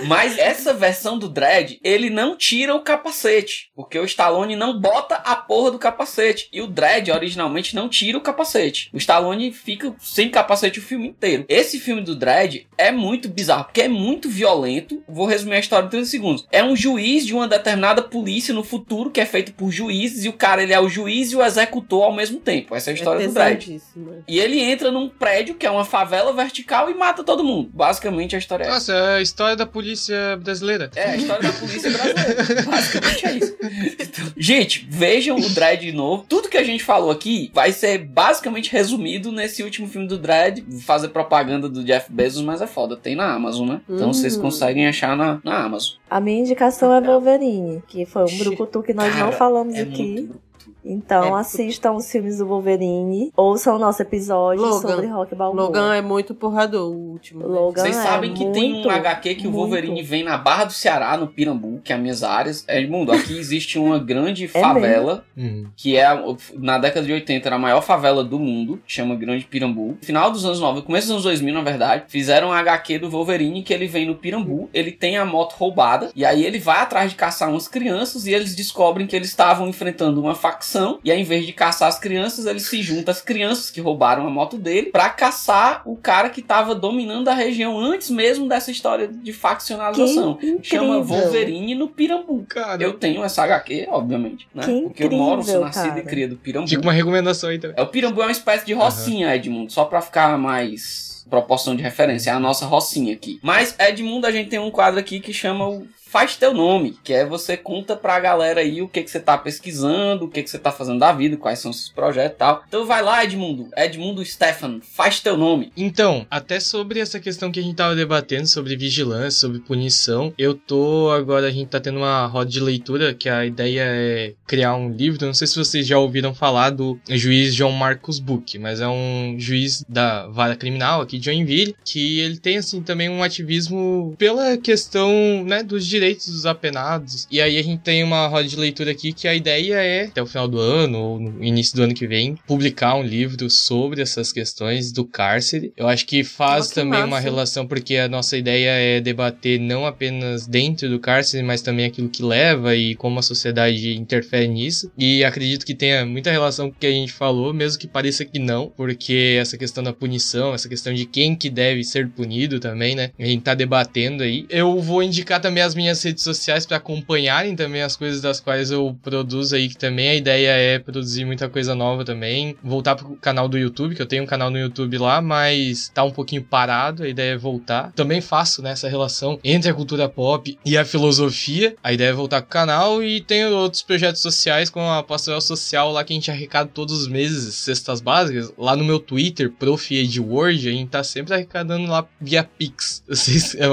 mas 0.06 0.38
essa 0.38 0.72
versão 0.72 1.18
do 1.18 1.28
Dredd, 1.28 1.78
ele 1.82 2.10
não 2.10 2.36
tira 2.36 2.74
o 2.74 2.80
capacete. 2.80 3.70
Porque 3.74 3.98
o 3.98 4.04
Stallone 4.04 4.56
não 4.56 4.78
bota 4.78 5.16
a 5.16 5.36
porra 5.36 5.72
do 5.72 5.78
capacete. 5.78 6.48
E 6.52 6.60
o 6.60 6.66
Dredd, 6.66 7.10
originalmente, 7.10 7.74
não 7.74 7.88
tira 7.88 8.16
o 8.16 8.20
capacete. 8.20 8.90
O 8.92 8.98
Stallone 8.98 9.52
fica 9.52 9.94
sem 9.98 10.30
capacete 10.30 10.78
o 10.78 10.82
filme 10.82 11.08
inteiro. 11.08 11.44
Esse 11.48 11.78
filme 11.78 12.02
do 12.02 12.14
Dredd 12.14 12.66
é 12.76 12.90
muito 12.90 13.28
bizarro, 13.28 13.64
porque 13.64 13.82
é 13.82 13.88
muito 13.88 14.28
violento. 14.28 15.02
Vou 15.08 15.26
resumir 15.26 15.56
a 15.56 15.60
história 15.60 15.86
em 15.86 15.90
30 15.90 16.06
segundos. 16.06 16.46
É 16.50 16.62
um 16.62 16.76
juiz 16.76 17.26
de 17.26 17.34
uma 17.34 17.48
determinada 17.48 18.02
polícia 18.02 18.54
no 18.54 18.62
futuro, 18.62 19.10
que 19.10 19.20
é 19.20 19.26
feito 19.26 19.52
por 19.52 19.70
juízes, 19.70 20.24
e 20.24 20.28
o 20.28 20.32
cara 20.32 20.62
ele 20.62 20.72
é 20.72 20.80
o 20.80 20.88
juiz 20.88 21.32
e 21.32 21.36
o 21.36 21.44
executor 21.44 22.04
ao 22.04 22.12
mesmo 22.12 22.38
tempo. 22.38 22.74
Essa 22.74 22.90
é 22.90 22.92
a 22.92 22.94
história 22.94 23.24
é 23.24 23.26
do 23.26 23.32
Dredd. 23.32 23.80
E 24.26 24.38
ele 24.38 24.60
entra 24.60 24.90
num 24.90 25.08
prédio 25.08 25.54
que 25.54 25.66
é 25.66 25.70
uma 25.70 25.84
favela 25.84 26.32
vertical 26.32 26.90
e 26.90 26.94
mata 27.08 27.24
todo 27.24 27.42
mundo. 27.42 27.70
Basicamente 27.72 28.36
a 28.36 28.38
história 28.38 28.64
é 28.64 28.68
Nossa, 28.68 28.92
é 28.92 29.16
a 29.16 29.22
história 29.22 29.56
da 29.56 29.66
polícia 29.66 30.36
brasileira. 30.36 30.90
É, 30.94 31.10
a 31.10 31.16
história 31.16 31.42
da 31.42 31.58
polícia 31.58 31.90
brasileira. 31.90 32.62
Basicamente 32.64 33.26
é 33.26 33.32
isso. 33.32 33.56
Então, 33.98 34.32
gente, 34.36 34.86
vejam 34.88 35.36
o 35.36 35.48
Dredd 35.50 35.80
de 35.80 35.92
novo. 35.92 36.24
Tudo 36.28 36.48
que 36.48 36.56
a 36.56 36.64
gente 36.64 36.84
falou 36.84 37.10
aqui 37.10 37.50
vai 37.54 37.72
ser 37.72 37.98
basicamente 37.98 38.70
resumido 38.70 39.32
nesse 39.32 39.62
último 39.62 39.88
filme 39.88 40.06
do 40.06 40.18
Dredd. 40.18 40.62
Fazer 40.82 41.08
propaganda 41.08 41.68
do 41.68 41.82
Jeff 41.82 42.12
Bezos, 42.12 42.42
mas 42.42 42.60
é 42.60 42.66
foda. 42.66 42.96
Tem 42.96 43.16
na 43.16 43.32
Amazon, 43.32 43.68
né? 43.68 43.80
Então 43.88 44.08
uhum. 44.08 44.12
vocês 44.12 44.36
conseguem 44.36 44.86
achar 44.86 45.16
na, 45.16 45.40
na 45.42 45.64
Amazon. 45.64 45.96
A 46.10 46.20
minha 46.20 46.40
indicação 46.40 46.92
é 46.92 47.00
Wolverine, 47.00 47.82
que 47.88 48.04
foi 48.04 48.24
um 48.24 48.38
brucutu 48.38 48.82
que 48.82 48.92
nós 48.92 49.12
Cara, 49.12 49.24
não 49.24 49.32
falamos 49.32 49.74
é 49.74 49.80
aqui. 49.80 50.02
Muito... 50.02 50.47
Então 50.84 51.36
é. 51.36 51.40
assistam 51.40 51.92
os 51.92 52.10
filmes 52.10 52.38
do 52.38 52.46
Wolverine, 52.46 53.32
ouçam 53.36 53.76
o 53.76 53.78
nosso 53.78 54.02
episódio 54.02 54.62
Logan. 54.62 54.88
sobre 54.88 55.06
Rock 55.06 55.34
Balboa. 55.34 55.64
Logan 55.64 55.94
é 55.94 56.00
muito 56.00 56.34
porrador, 56.34 56.90
o 56.90 57.12
último. 57.12 57.40
Né? 57.40 57.46
Logan 57.46 57.82
Vocês 57.82 57.96
é 57.96 58.02
sabem 58.02 58.32
que 58.32 58.44
muito, 58.44 58.58
tem 58.58 58.86
um 58.86 58.90
HQ 58.90 59.34
que 59.34 59.46
o 59.46 59.52
Wolverine 59.52 59.94
muito. 59.94 60.08
vem 60.08 60.22
na 60.22 60.38
Barra 60.38 60.64
do 60.64 60.72
Ceará, 60.72 61.16
no 61.16 61.26
Pirambu, 61.26 61.80
que 61.82 61.92
é 61.92 61.96
as 61.96 62.02
minhas 62.02 62.22
áreas. 62.22 62.64
É, 62.66 62.86
mundo, 62.86 63.12
aqui 63.12 63.36
existe 63.38 63.78
uma 63.78 63.98
grande 63.98 64.44
é 64.44 64.48
favela, 64.48 65.24
uhum. 65.36 65.66
que 65.76 65.96
é, 65.96 66.06
na 66.54 66.78
década 66.78 67.04
de 67.04 67.12
80, 67.12 67.48
era 67.48 67.56
a 67.56 67.58
maior 67.58 67.82
favela 67.82 68.24
do 68.24 68.38
mundo, 68.38 68.80
chama 68.86 69.14
Grande 69.14 69.44
Pirambu. 69.44 69.88
No 69.88 70.06
final 70.06 70.30
dos 70.30 70.44
anos 70.44 70.60
90, 70.60 70.86
começo 70.86 71.06
dos 71.08 71.12
anos 71.12 71.24
2000, 71.24 71.54
na 71.54 71.62
verdade, 71.62 72.04
fizeram 72.08 72.48
um 72.48 72.52
HQ 72.52 73.00
do 73.00 73.10
Wolverine 73.10 73.62
que 73.62 73.74
ele 73.74 73.86
vem 73.86 74.06
no 74.06 74.14
Pirambu, 74.14 74.70
ele 74.72 74.92
tem 74.92 75.16
a 75.16 75.24
moto 75.24 75.54
roubada, 75.54 76.10
e 76.14 76.24
aí 76.24 76.44
ele 76.44 76.58
vai 76.58 76.80
atrás 76.80 77.10
de 77.10 77.16
caçar 77.16 77.50
umas 77.50 77.68
crianças 77.68 78.26
e 78.26 78.32
eles 78.32 78.54
descobrem 78.54 79.06
que 79.06 79.14
eles 79.14 79.28
estavam 79.28 79.68
enfrentando 79.68 80.20
uma 80.20 80.34
facção 80.34 80.67
facção, 80.68 80.98
e 81.02 81.10
ao 81.10 81.16
invés 81.16 81.46
de 81.46 81.52
caçar 81.52 81.88
as 81.88 81.98
crianças, 81.98 82.46
ele 82.46 82.60
se 82.60 82.82
junta 82.82 83.10
às 83.10 83.22
crianças 83.22 83.70
que 83.70 83.80
roubaram 83.80 84.26
a 84.26 84.30
moto 84.30 84.58
dele 84.58 84.90
para 84.90 85.08
caçar 85.08 85.82
o 85.86 85.96
cara 85.96 86.28
que 86.28 86.42
tava 86.42 86.74
dominando 86.74 87.28
a 87.28 87.34
região 87.34 87.78
antes 87.78 88.10
mesmo 88.10 88.46
dessa 88.46 88.70
história 88.70 89.08
de 89.08 89.32
faccionalização. 89.32 90.38
Chama 90.62 91.00
Wolverine 91.00 91.74
no 91.74 91.88
Pirambu. 91.88 92.44
Cara, 92.48 92.82
eu 92.82 92.94
tenho 92.94 93.24
essa 93.24 93.42
HQ, 93.42 93.88
obviamente, 93.90 94.46
né? 94.54 94.64
Que 94.64 94.82
Porque 94.82 95.04
eu 95.04 95.10
moro, 95.10 95.42
sou 95.42 95.60
nascido 95.60 95.88
cara. 95.88 96.00
e 96.00 96.04
criado 96.04 96.36
Pirambu. 96.36 96.68
Fica 96.68 96.82
uma 96.82 96.92
recomendação 96.92 97.48
aí 97.50 97.58
também. 97.58 97.76
É, 97.78 97.82
o 97.82 97.86
Pirambu 97.86 98.20
é 98.20 98.26
uma 98.26 98.32
espécie 98.32 98.66
de 98.66 98.74
rocinha, 98.74 99.28
uhum. 99.28 99.34
Edmundo, 99.34 99.72
só 99.72 99.84
pra 99.84 100.00
ficar 100.00 100.36
mais 100.38 101.24
proporção 101.28 101.76
de 101.76 101.82
referência. 101.82 102.30
É 102.30 102.32
a 102.32 102.40
nossa 102.40 102.66
rocinha 102.66 103.14
aqui. 103.14 103.38
Mas, 103.42 103.74
Edmundo, 103.78 104.26
a 104.26 104.32
gente 104.32 104.48
tem 104.48 104.58
um 104.58 104.70
quadro 104.70 104.98
aqui 104.98 105.20
que 105.20 105.32
chama 105.32 105.68
o 105.68 105.86
faz 106.10 106.36
teu 106.36 106.54
nome, 106.54 106.96
que 107.04 107.12
é 107.12 107.24
você 107.24 107.56
conta 107.56 107.94
pra 107.94 108.18
galera 108.18 108.60
aí 108.60 108.80
o 108.80 108.88
que 108.88 109.02
que 109.02 109.10
você 109.10 109.20
tá 109.20 109.36
pesquisando, 109.36 110.24
o 110.24 110.28
que 110.28 110.42
que 110.42 110.48
você 110.48 110.58
tá 110.58 110.72
fazendo 110.72 110.98
da 110.98 111.12
vida, 111.12 111.36
quais 111.36 111.58
são 111.58 111.72
seus 111.72 111.90
projetos 111.90 112.36
e 112.36 112.38
tal. 112.38 112.64
Então 112.66 112.86
vai 112.86 113.02
lá, 113.02 113.22
Edmundo, 113.22 113.68
Edmundo 113.76 114.24
Stefan, 114.24 114.80
faz 114.82 115.20
teu 115.20 115.36
nome. 115.36 115.70
Então, 115.76 116.26
até 116.30 116.58
sobre 116.60 116.98
essa 116.98 117.20
questão 117.20 117.52
que 117.52 117.60
a 117.60 117.62
gente 117.62 117.76
tava 117.76 117.94
debatendo, 117.94 118.46
sobre 118.46 118.74
vigilância, 118.76 119.40
sobre 119.40 119.60
punição, 119.60 120.32
eu 120.38 120.54
tô 120.54 121.10
agora, 121.10 121.46
a 121.46 121.50
gente 121.50 121.68
tá 121.68 121.78
tendo 121.78 121.98
uma 121.98 122.26
roda 122.26 122.50
de 122.50 122.60
leitura, 122.60 123.12
que 123.12 123.28
a 123.28 123.44
ideia 123.44 123.82
é 123.84 124.34
criar 124.46 124.74
um 124.76 124.90
livro, 124.90 125.26
não 125.26 125.34
sei 125.34 125.46
se 125.46 125.56
vocês 125.56 125.86
já 125.86 125.98
ouviram 125.98 126.34
falar 126.34 126.70
do 126.70 126.98
juiz 127.10 127.54
João 127.54 127.72
Marcos 127.72 128.18
Buch, 128.18 128.58
mas 128.58 128.80
é 128.80 128.88
um 128.88 129.36
juiz 129.38 129.84
da 129.86 130.26
vara 130.28 130.56
criminal 130.56 131.02
aqui 131.02 131.18
de 131.18 131.26
Joinville, 131.26 131.76
que 131.84 132.20
ele 132.20 132.38
tem, 132.38 132.56
assim, 132.56 132.82
também 132.82 133.10
um 133.10 133.22
ativismo 133.22 134.14
pela 134.16 134.56
questão, 134.56 135.12
né, 135.44 135.62
dos 135.62 135.86
direitos 135.86 135.97
direitos 135.98 136.28
dos 136.28 136.46
apenados. 136.46 137.26
E 137.30 137.40
aí 137.40 137.58
a 137.58 137.62
gente 137.62 137.82
tem 137.82 138.02
uma 138.04 138.26
roda 138.26 138.46
de 138.46 138.56
leitura 138.56 138.92
aqui 138.92 139.12
que 139.12 139.26
a 139.26 139.34
ideia 139.34 139.74
é, 139.74 140.04
até 140.04 140.22
o 140.22 140.26
final 140.26 140.46
do 140.46 140.58
ano, 140.60 140.98
ou 140.98 141.20
no 141.20 141.44
início 141.44 141.76
do 141.76 141.82
ano 141.82 141.94
que 141.94 142.06
vem, 142.06 142.36
publicar 142.46 142.94
um 142.94 143.02
livro 143.02 143.48
sobre 143.50 144.00
essas 144.00 144.32
questões 144.32 144.92
do 144.92 145.04
cárcere. 145.04 145.72
Eu 145.76 145.88
acho 145.88 146.06
que 146.06 146.22
faz 146.22 146.70
também 146.70 147.00
massa. 147.00 147.06
uma 147.06 147.20
relação, 147.20 147.66
porque 147.66 147.96
a 147.96 148.08
nossa 148.08 148.36
ideia 148.36 148.70
é 148.70 149.00
debater 149.00 149.58
não 149.58 149.86
apenas 149.86 150.46
dentro 150.46 150.88
do 150.88 150.98
cárcere, 150.98 151.42
mas 151.42 151.62
também 151.62 151.86
aquilo 151.86 152.08
que 152.08 152.22
leva 152.22 152.74
e 152.74 152.94
como 152.94 153.18
a 153.18 153.22
sociedade 153.22 153.96
interfere 153.96 154.48
nisso. 154.48 154.90
E 154.96 155.24
acredito 155.24 155.66
que 155.66 155.74
tenha 155.74 156.04
muita 156.06 156.30
relação 156.30 156.70
com 156.70 156.76
o 156.76 156.78
que 156.78 156.86
a 156.86 156.92
gente 156.92 157.12
falou, 157.12 157.52
mesmo 157.52 157.78
que 157.78 157.88
pareça 157.88 158.24
que 158.24 158.38
não, 158.38 158.72
porque 158.76 159.36
essa 159.40 159.56
questão 159.56 159.82
da 159.82 159.92
punição, 159.92 160.54
essa 160.54 160.68
questão 160.68 160.92
de 160.94 161.06
quem 161.06 161.34
que 161.34 161.50
deve 161.50 161.82
ser 161.82 162.08
punido 162.08 162.60
também, 162.60 162.94
né? 162.94 163.10
A 163.18 163.24
gente 163.24 163.42
tá 163.42 163.54
debatendo 163.54 164.22
aí. 164.22 164.46
Eu 164.48 164.80
vou 164.80 165.02
indicar 165.02 165.40
também 165.40 165.62
as 165.62 165.74
minhas 165.74 165.87
minhas 165.88 166.02
redes 166.02 166.22
sociais 166.22 166.66
para 166.66 166.76
acompanharem 166.76 167.56
também 167.56 167.82
as 167.82 167.96
coisas 167.96 168.20
das 168.20 168.40
quais 168.40 168.70
eu 168.70 168.96
produzo 169.02 169.56
aí, 169.56 169.68
que 169.68 169.76
também 169.76 170.10
a 170.10 170.14
ideia 170.14 170.50
é 170.50 170.78
produzir 170.78 171.24
muita 171.24 171.48
coisa 171.48 171.74
nova 171.74 172.04
também. 172.04 172.56
Voltar 172.62 172.94
pro 172.94 173.16
canal 173.16 173.48
do 173.48 173.58
YouTube, 173.58 173.94
que 173.94 174.02
eu 174.02 174.06
tenho 174.06 174.24
um 174.24 174.26
canal 174.26 174.50
no 174.50 174.58
YouTube 174.58 174.98
lá, 174.98 175.22
mas 175.22 175.88
tá 175.88 176.04
um 176.04 176.10
pouquinho 176.10 176.44
parado, 176.44 177.02
a 177.02 177.08
ideia 177.08 177.32
é 177.32 177.36
voltar. 177.36 177.92
Também 177.92 178.20
faço 178.20 178.60
né, 178.60 178.74
relação 178.82 179.38
entre 179.42 179.70
a 179.70 179.74
cultura 179.74 180.08
pop 180.08 180.58
e 180.64 180.76
a 180.76 180.84
filosofia. 180.84 181.74
A 181.82 181.92
ideia 181.92 182.10
é 182.10 182.12
voltar 182.12 182.42
pro 182.42 182.50
canal 182.50 183.02
e 183.02 183.20
tenho 183.20 183.50
outros 183.50 183.82
projetos 183.82 184.20
sociais 184.20 184.68
com 184.68 184.90
a 184.90 185.02
Pastoral 185.02 185.40
Social 185.40 185.90
lá 185.90 186.04
que 186.04 186.12
a 186.12 186.16
gente 186.16 186.30
arrecada 186.30 186.70
todos 186.72 187.00
os 187.00 187.08
meses, 187.08 187.54
cestas 187.54 188.00
básicas. 188.00 188.52
Lá 188.58 188.76
no 188.76 188.84
meu 188.84 188.98
Twitter, 188.98 189.50
Prof. 189.50 189.88
Word, 190.20 190.68
a 190.68 190.72
gente 190.72 190.90
tá 190.90 191.02
sempre 191.02 191.34
arrecadando 191.34 191.88
lá 191.88 192.06
via 192.20 192.44
Pix. 192.44 193.02
Vocês, 193.08 193.54
é, 193.54 193.68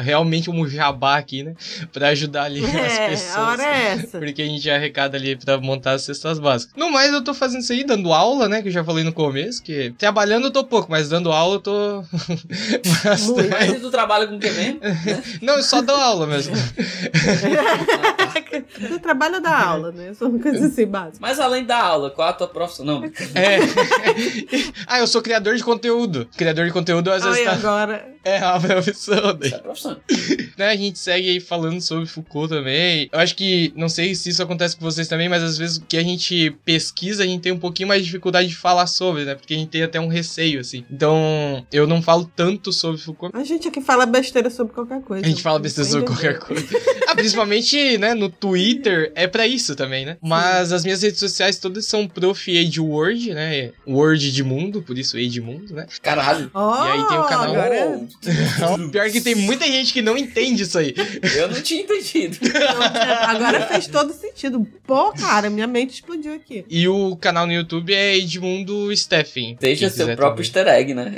realmente 0.00 0.50
um 0.50 0.66
jabá 0.68 1.16
aqui 1.16 1.35
aqui, 1.36 1.42
né? 1.42 1.54
Pra 1.92 2.08
ajudar 2.08 2.44
ali 2.44 2.64
é, 2.64 2.86
as 2.86 2.98
pessoas. 3.10 3.36
A 3.36 3.50
hora 3.50 3.62
é 3.62 3.92
essa. 3.92 4.18
Porque 4.18 4.42
a 4.42 4.46
gente 4.46 4.70
arrecada 4.70 5.16
ali 5.16 5.36
pra 5.36 5.58
montar 5.58 5.92
as 5.92 6.02
cestas 6.02 6.38
básicas. 6.38 6.74
No 6.76 6.90
mais, 6.90 7.12
eu 7.12 7.22
tô 7.22 7.34
fazendo 7.34 7.60
isso 7.60 7.72
aí, 7.72 7.84
dando 7.84 8.12
aula, 8.12 8.48
né? 8.48 8.62
Que 8.62 8.68
eu 8.68 8.72
já 8.72 8.84
falei 8.84 9.04
no 9.04 9.12
começo, 9.12 9.62
que 9.62 9.92
trabalhando 9.98 10.46
eu 10.46 10.50
tô 10.50 10.64
pouco, 10.64 10.90
mas 10.90 11.08
dando 11.08 11.32
aula 11.32 11.56
eu 11.56 11.60
tô. 11.60 12.04
Bastante. 13.04 13.48
Mas 13.48 13.80
tu 13.80 13.90
trabalha 13.90 14.26
com 14.26 14.36
o 14.36 14.38
que 14.38 14.50
mesmo? 14.50 14.80
Não, 15.42 15.54
eu 15.54 15.62
só 15.62 15.82
dou 15.82 15.96
aula 15.96 16.26
mesmo. 16.26 16.54
tu 18.88 18.98
trabalha 19.00 19.40
da 19.40 19.66
aula, 19.66 19.92
né? 19.92 20.14
Só 20.14 20.26
uma 20.26 20.38
coisa 20.38 20.66
assim 20.66 20.86
básica. 20.86 21.18
Mas 21.20 21.40
além 21.40 21.64
da 21.64 21.78
aula, 21.78 22.10
qual 22.10 22.28
a 22.28 22.32
tua 22.32 22.48
profissão? 22.48 22.84
Não. 22.84 23.04
É. 23.04 23.58
ah, 24.86 25.00
eu 25.00 25.06
sou 25.06 25.22
criador 25.22 25.56
de 25.56 25.64
conteúdo. 25.64 26.28
Criador 26.36 26.66
de 26.66 26.72
conteúdo 26.72 27.10
às 27.10 27.24
vezes 27.24 27.38
Ai, 27.38 27.44
tá... 27.44 27.52
agora. 27.52 28.15
É 28.26 28.38
a 28.38 28.58
profissão. 28.58 29.36
Daí. 29.38 29.52
É 29.52 29.54
a 29.54 29.58
profissão. 29.60 29.96
né, 30.58 30.68
a 30.68 30.76
gente 30.76 30.98
segue 30.98 31.30
aí 31.30 31.40
falando 31.40 31.80
sobre 31.80 32.06
Foucault 32.06 32.48
também. 32.52 33.08
Eu 33.12 33.20
acho 33.20 33.36
que, 33.36 33.72
não 33.76 33.88
sei 33.88 34.16
se 34.16 34.30
isso 34.30 34.42
acontece 34.42 34.76
com 34.76 34.84
vocês 34.84 35.06
também, 35.06 35.28
mas 35.28 35.44
às 35.44 35.56
vezes 35.56 35.76
o 35.76 35.82
que 35.82 35.96
a 35.96 36.02
gente 36.02 36.50
pesquisa, 36.64 37.22
a 37.22 37.26
gente 37.26 37.42
tem 37.42 37.52
um 37.52 37.58
pouquinho 37.58 37.88
mais 37.88 38.00
de 38.00 38.06
dificuldade 38.06 38.48
de 38.48 38.56
falar 38.56 38.88
sobre, 38.88 39.24
né? 39.24 39.36
Porque 39.36 39.54
a 39.54 39.56
gente 39.56 39.68
tem 39.68 39.82
até 39.84 40.00
um 40.00 40.08
receio, 40.08 40.58
assim. 40.58 40.84
Então, 40.90 41.64
eu 41.70 41.86
não 41.86 42.02
falo 42.02 42.28
tanto 42.34 42.72
sobre 42.72 43.00
Foucault. 43.00 43.36
A 43.36 43.44
gente 43.44 43.68
aqui 43.68 43.80
fala 43.80 44.04
besteira 44.04 44.50
sobre 44.50 44.72
qualquer 44.72 45.00
coisa. 45.02 45.24
A 45.24 45.28
gente 45.28 45.42
fala 45.42 45.60
besteira 45.60 45.88
sobre 45.88 46.06
qualquer 46.06 46.38
coisa. 46.40 46.66
ah, 47.06 47.14
principalmente, 47.14 47.96
né, 47.98 48.12
no 48.12 48.28
Twitter, 48.28 49.12
é 49.14 49.28
para 49.28 49.46
isso 49.46 49.76
também, 49.76 50.04
né? 50.04 50.16
Mas 50.20 50.72
as 50.72 50.82
minhas 50.82 51.02
redes 51.02 51.20
sociais 51.20 51.58
todas 51.58 51.86
são 51.86 52.08
prof. 52.08 52.46
Word, 52.80 53.34
né? 53.34 53.70
Word 53.86 54.32
de 54.32 54.42
mundo, 54.42 54.82
por 54.82 54.98
isso 54.98 55.16
Edmundo, 55.16 55.74
né? 55.74 55.86
Caralho. 56.02 56.50
Oh, 56.52 56.84
e 56.84 56.90
aí 56.90 57.08
tem 57.08 57.18
o 57.18 57.24
canal. 57.24 57.54
Agora... 57.54 58.00
Pior 58.90 59.10
que 59.10 59.20
tem 59.20 59.34
muita 59.34 59.66
gente 59.66 59.92
que 59.92 60.02
não 60.02 60.16
entende 60.16 60.62
isso 60.62 60.78
aí. 60.78 60.94
Eu 61.36 61.48
não 61.48 61.60
tinha 61.60 61.82
entendido. 61.82 62.38
Agora 63.22 63.66
fez 63.66 63.86
todo 63.86 64.12
sentido. 64.12 64.66
Pô, 64.86 65.12
cara, 65.12 65.50
minha 65.50 65.66
mente 65.66 65.94
explodiu 65.94 66.34
aqui. 66.34 66.64
E 66.68 66.88
o 66.88 67.16
canal 67.16 67.46
no 67.46 67.52
YouTube 67.52 67.92
é 67.94 68.16
Edmundo 68.16 68.94
Steffen. 68.96 69.56
Deixa 69.60 69.90
seu 69.90 70.14
próprio 70.16 70.42
easter 70.42 70.66
egg, 70.68 70.94
né? 70.94 71.14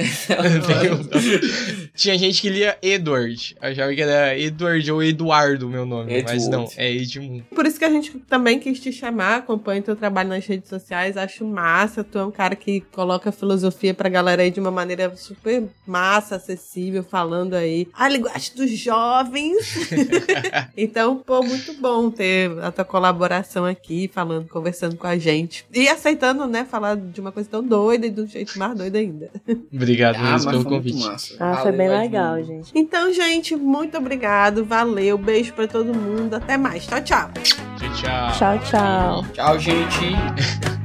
Tinha 1.94 2.16
gente 2.18 2.40
que 2.40 2.48
lia 2.48 2.78
Edward. 2.82 3.56
Achava 3.60 3.94
que 3.94 4.02
era 4.02 4.38
Edward 4.38 4.90
ou 4.90 5.02
Eduardo, 5.02 5.68
meu 5.68 5.84
nome. 5.84 6.12
Edward. 6.12 6.34
Mas 6.34 6.48
não, 6.48 6.68
é 6.76 6.90
Edmundo. 6.90 7.44
Por 7.54 7.66
isso 7.66 7.78
que 7.78 7.84
a 7.84 7.90
gente 7.90 8.12
também 8.28 8.58
quis 8.58 8.80
te 8.80 8.92
chamar, 8.92 9.36
acompanha 9.38 9.82
teu 9.82 9.96
trabalho 9.96 10.28
nas 10.28 10.46
redes 10.46 10.68
sociais. 10.68 11.16
Acho 11.16 11.44
massa. 11.44 12.02
Tu 12.02 12.18
é 12.18 12.24
um 12.24 12.30
cara 12.30 12.56
que 12.56 12.80
coloca 12.92 13.32
filosofia 13.32 13.94
pra 13.94 14.08
galera 14.08 14.42
aí 14.42 14.50
de 14.50 14.60
uma 14.60 14.70
maneira 14.70 15.14
super 15.16 15.64
massa, 15.86 16.36
acessível, 16.36 16.87
falando 17.02 17.54
aí. 17.54 17.88
A 17.92 18.08
linguagem 18.08 18.52
dos 18.54 18.70
jovens 18.70 19.88
então, 20.76 21.16
pô, 21.16 21.42
muito 21.42 21.74
bom 21.74 22.10
ter 22.10 22.50
a 22.62 22.70
tua 22.70 22.84
colaboração 22.84 23.64
aqui, 23.64 24.10
falando, 24.12 24.48
conversando 24.48 24.96
com 24.96 25.06
a 25.06 25.16
gente. 25.18 25.64
E 25.72 25.88
aceitando, 25.88 26.46
né, 26.46 26.64
falar 26.64 26.96
de 26.96 27.20
uma 27.20 27.32
coisa 27.32 27.48
tão 27.48 27.62
doida 27.62 28.06
e 28.06 28.10
de 28.10 28.20
um 28.20 28.26
jeito 28.26 28.58
mais 28.58 28.76
doido 28.76 28.96
ainda. 28.96 29.30
Obrigado 29.72 30.16
ah, 30.16 30.32
mesmo 30.32 30.50
pelo 30.50 30.64
convite. 30.64 31.36
Ah, 31.38 31.58
foi 31.62 31.72
bem 31.72 31.88
legal, 31.88 32.42
gente. 32.42 32.70
Então, 32.74 33.12
gente, 33.12 33.56
muito 33.56 33.96
obrigado. 33.96 34.64
Valeu. 34.64 35.18
Beijo 35.18 35.52
pra 35.52 35.66
todo 35.66 35.94
mundo. 35.94 36.34
Até 36.34 36.56
mais. 36.56 36.86
Tchau, 36.86 37.00
tchau. 37.02 37.30
Tchau, 37.78 37.92
tchau. 37.94 38.32
Tchau, 38.32 38.58
tchau. 38.58 39.26
Tchau, 39.32 39.58
gente. 39.58 40.68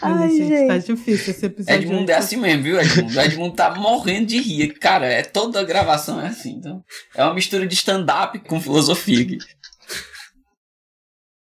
Ai, 0.00 0.30
gente, 0.30 0.48
gente, 0.48 0.68
tá 0.68 0.78
difícil 0.78 1.32
esse 1.32 1.46
episódio. 1.46 1.82
Edmundo 1.82 2.10
é 2.10 2.14
assim 2.14 2.36
mesmo, 2.36 2.62
viu, 2.62 2.80
Edmundo? 2.80 3.20
Edmundo 3.20 3.54
tá 3.54 3.74
morrendo 3.74 4.26
de 4.26 4.40
rir. 4.40 4.78
Cara, 4.78 5.06
é 5.06 5.22
toda 5.22 5.60
a 5.60 5.64
gravação 5.64 6.20
é 6.20 6.28
assim. 6.28 6.56
Então, 6.56 6.82
é 7.14 7.24
uma 7.24 7.34
mistura 7.34 7.66
de 7.66 7.74
stand-up 7.74 8.38
com 8.40 8.60
filosofia 8.60 9.22
aqui. 9.22 9.38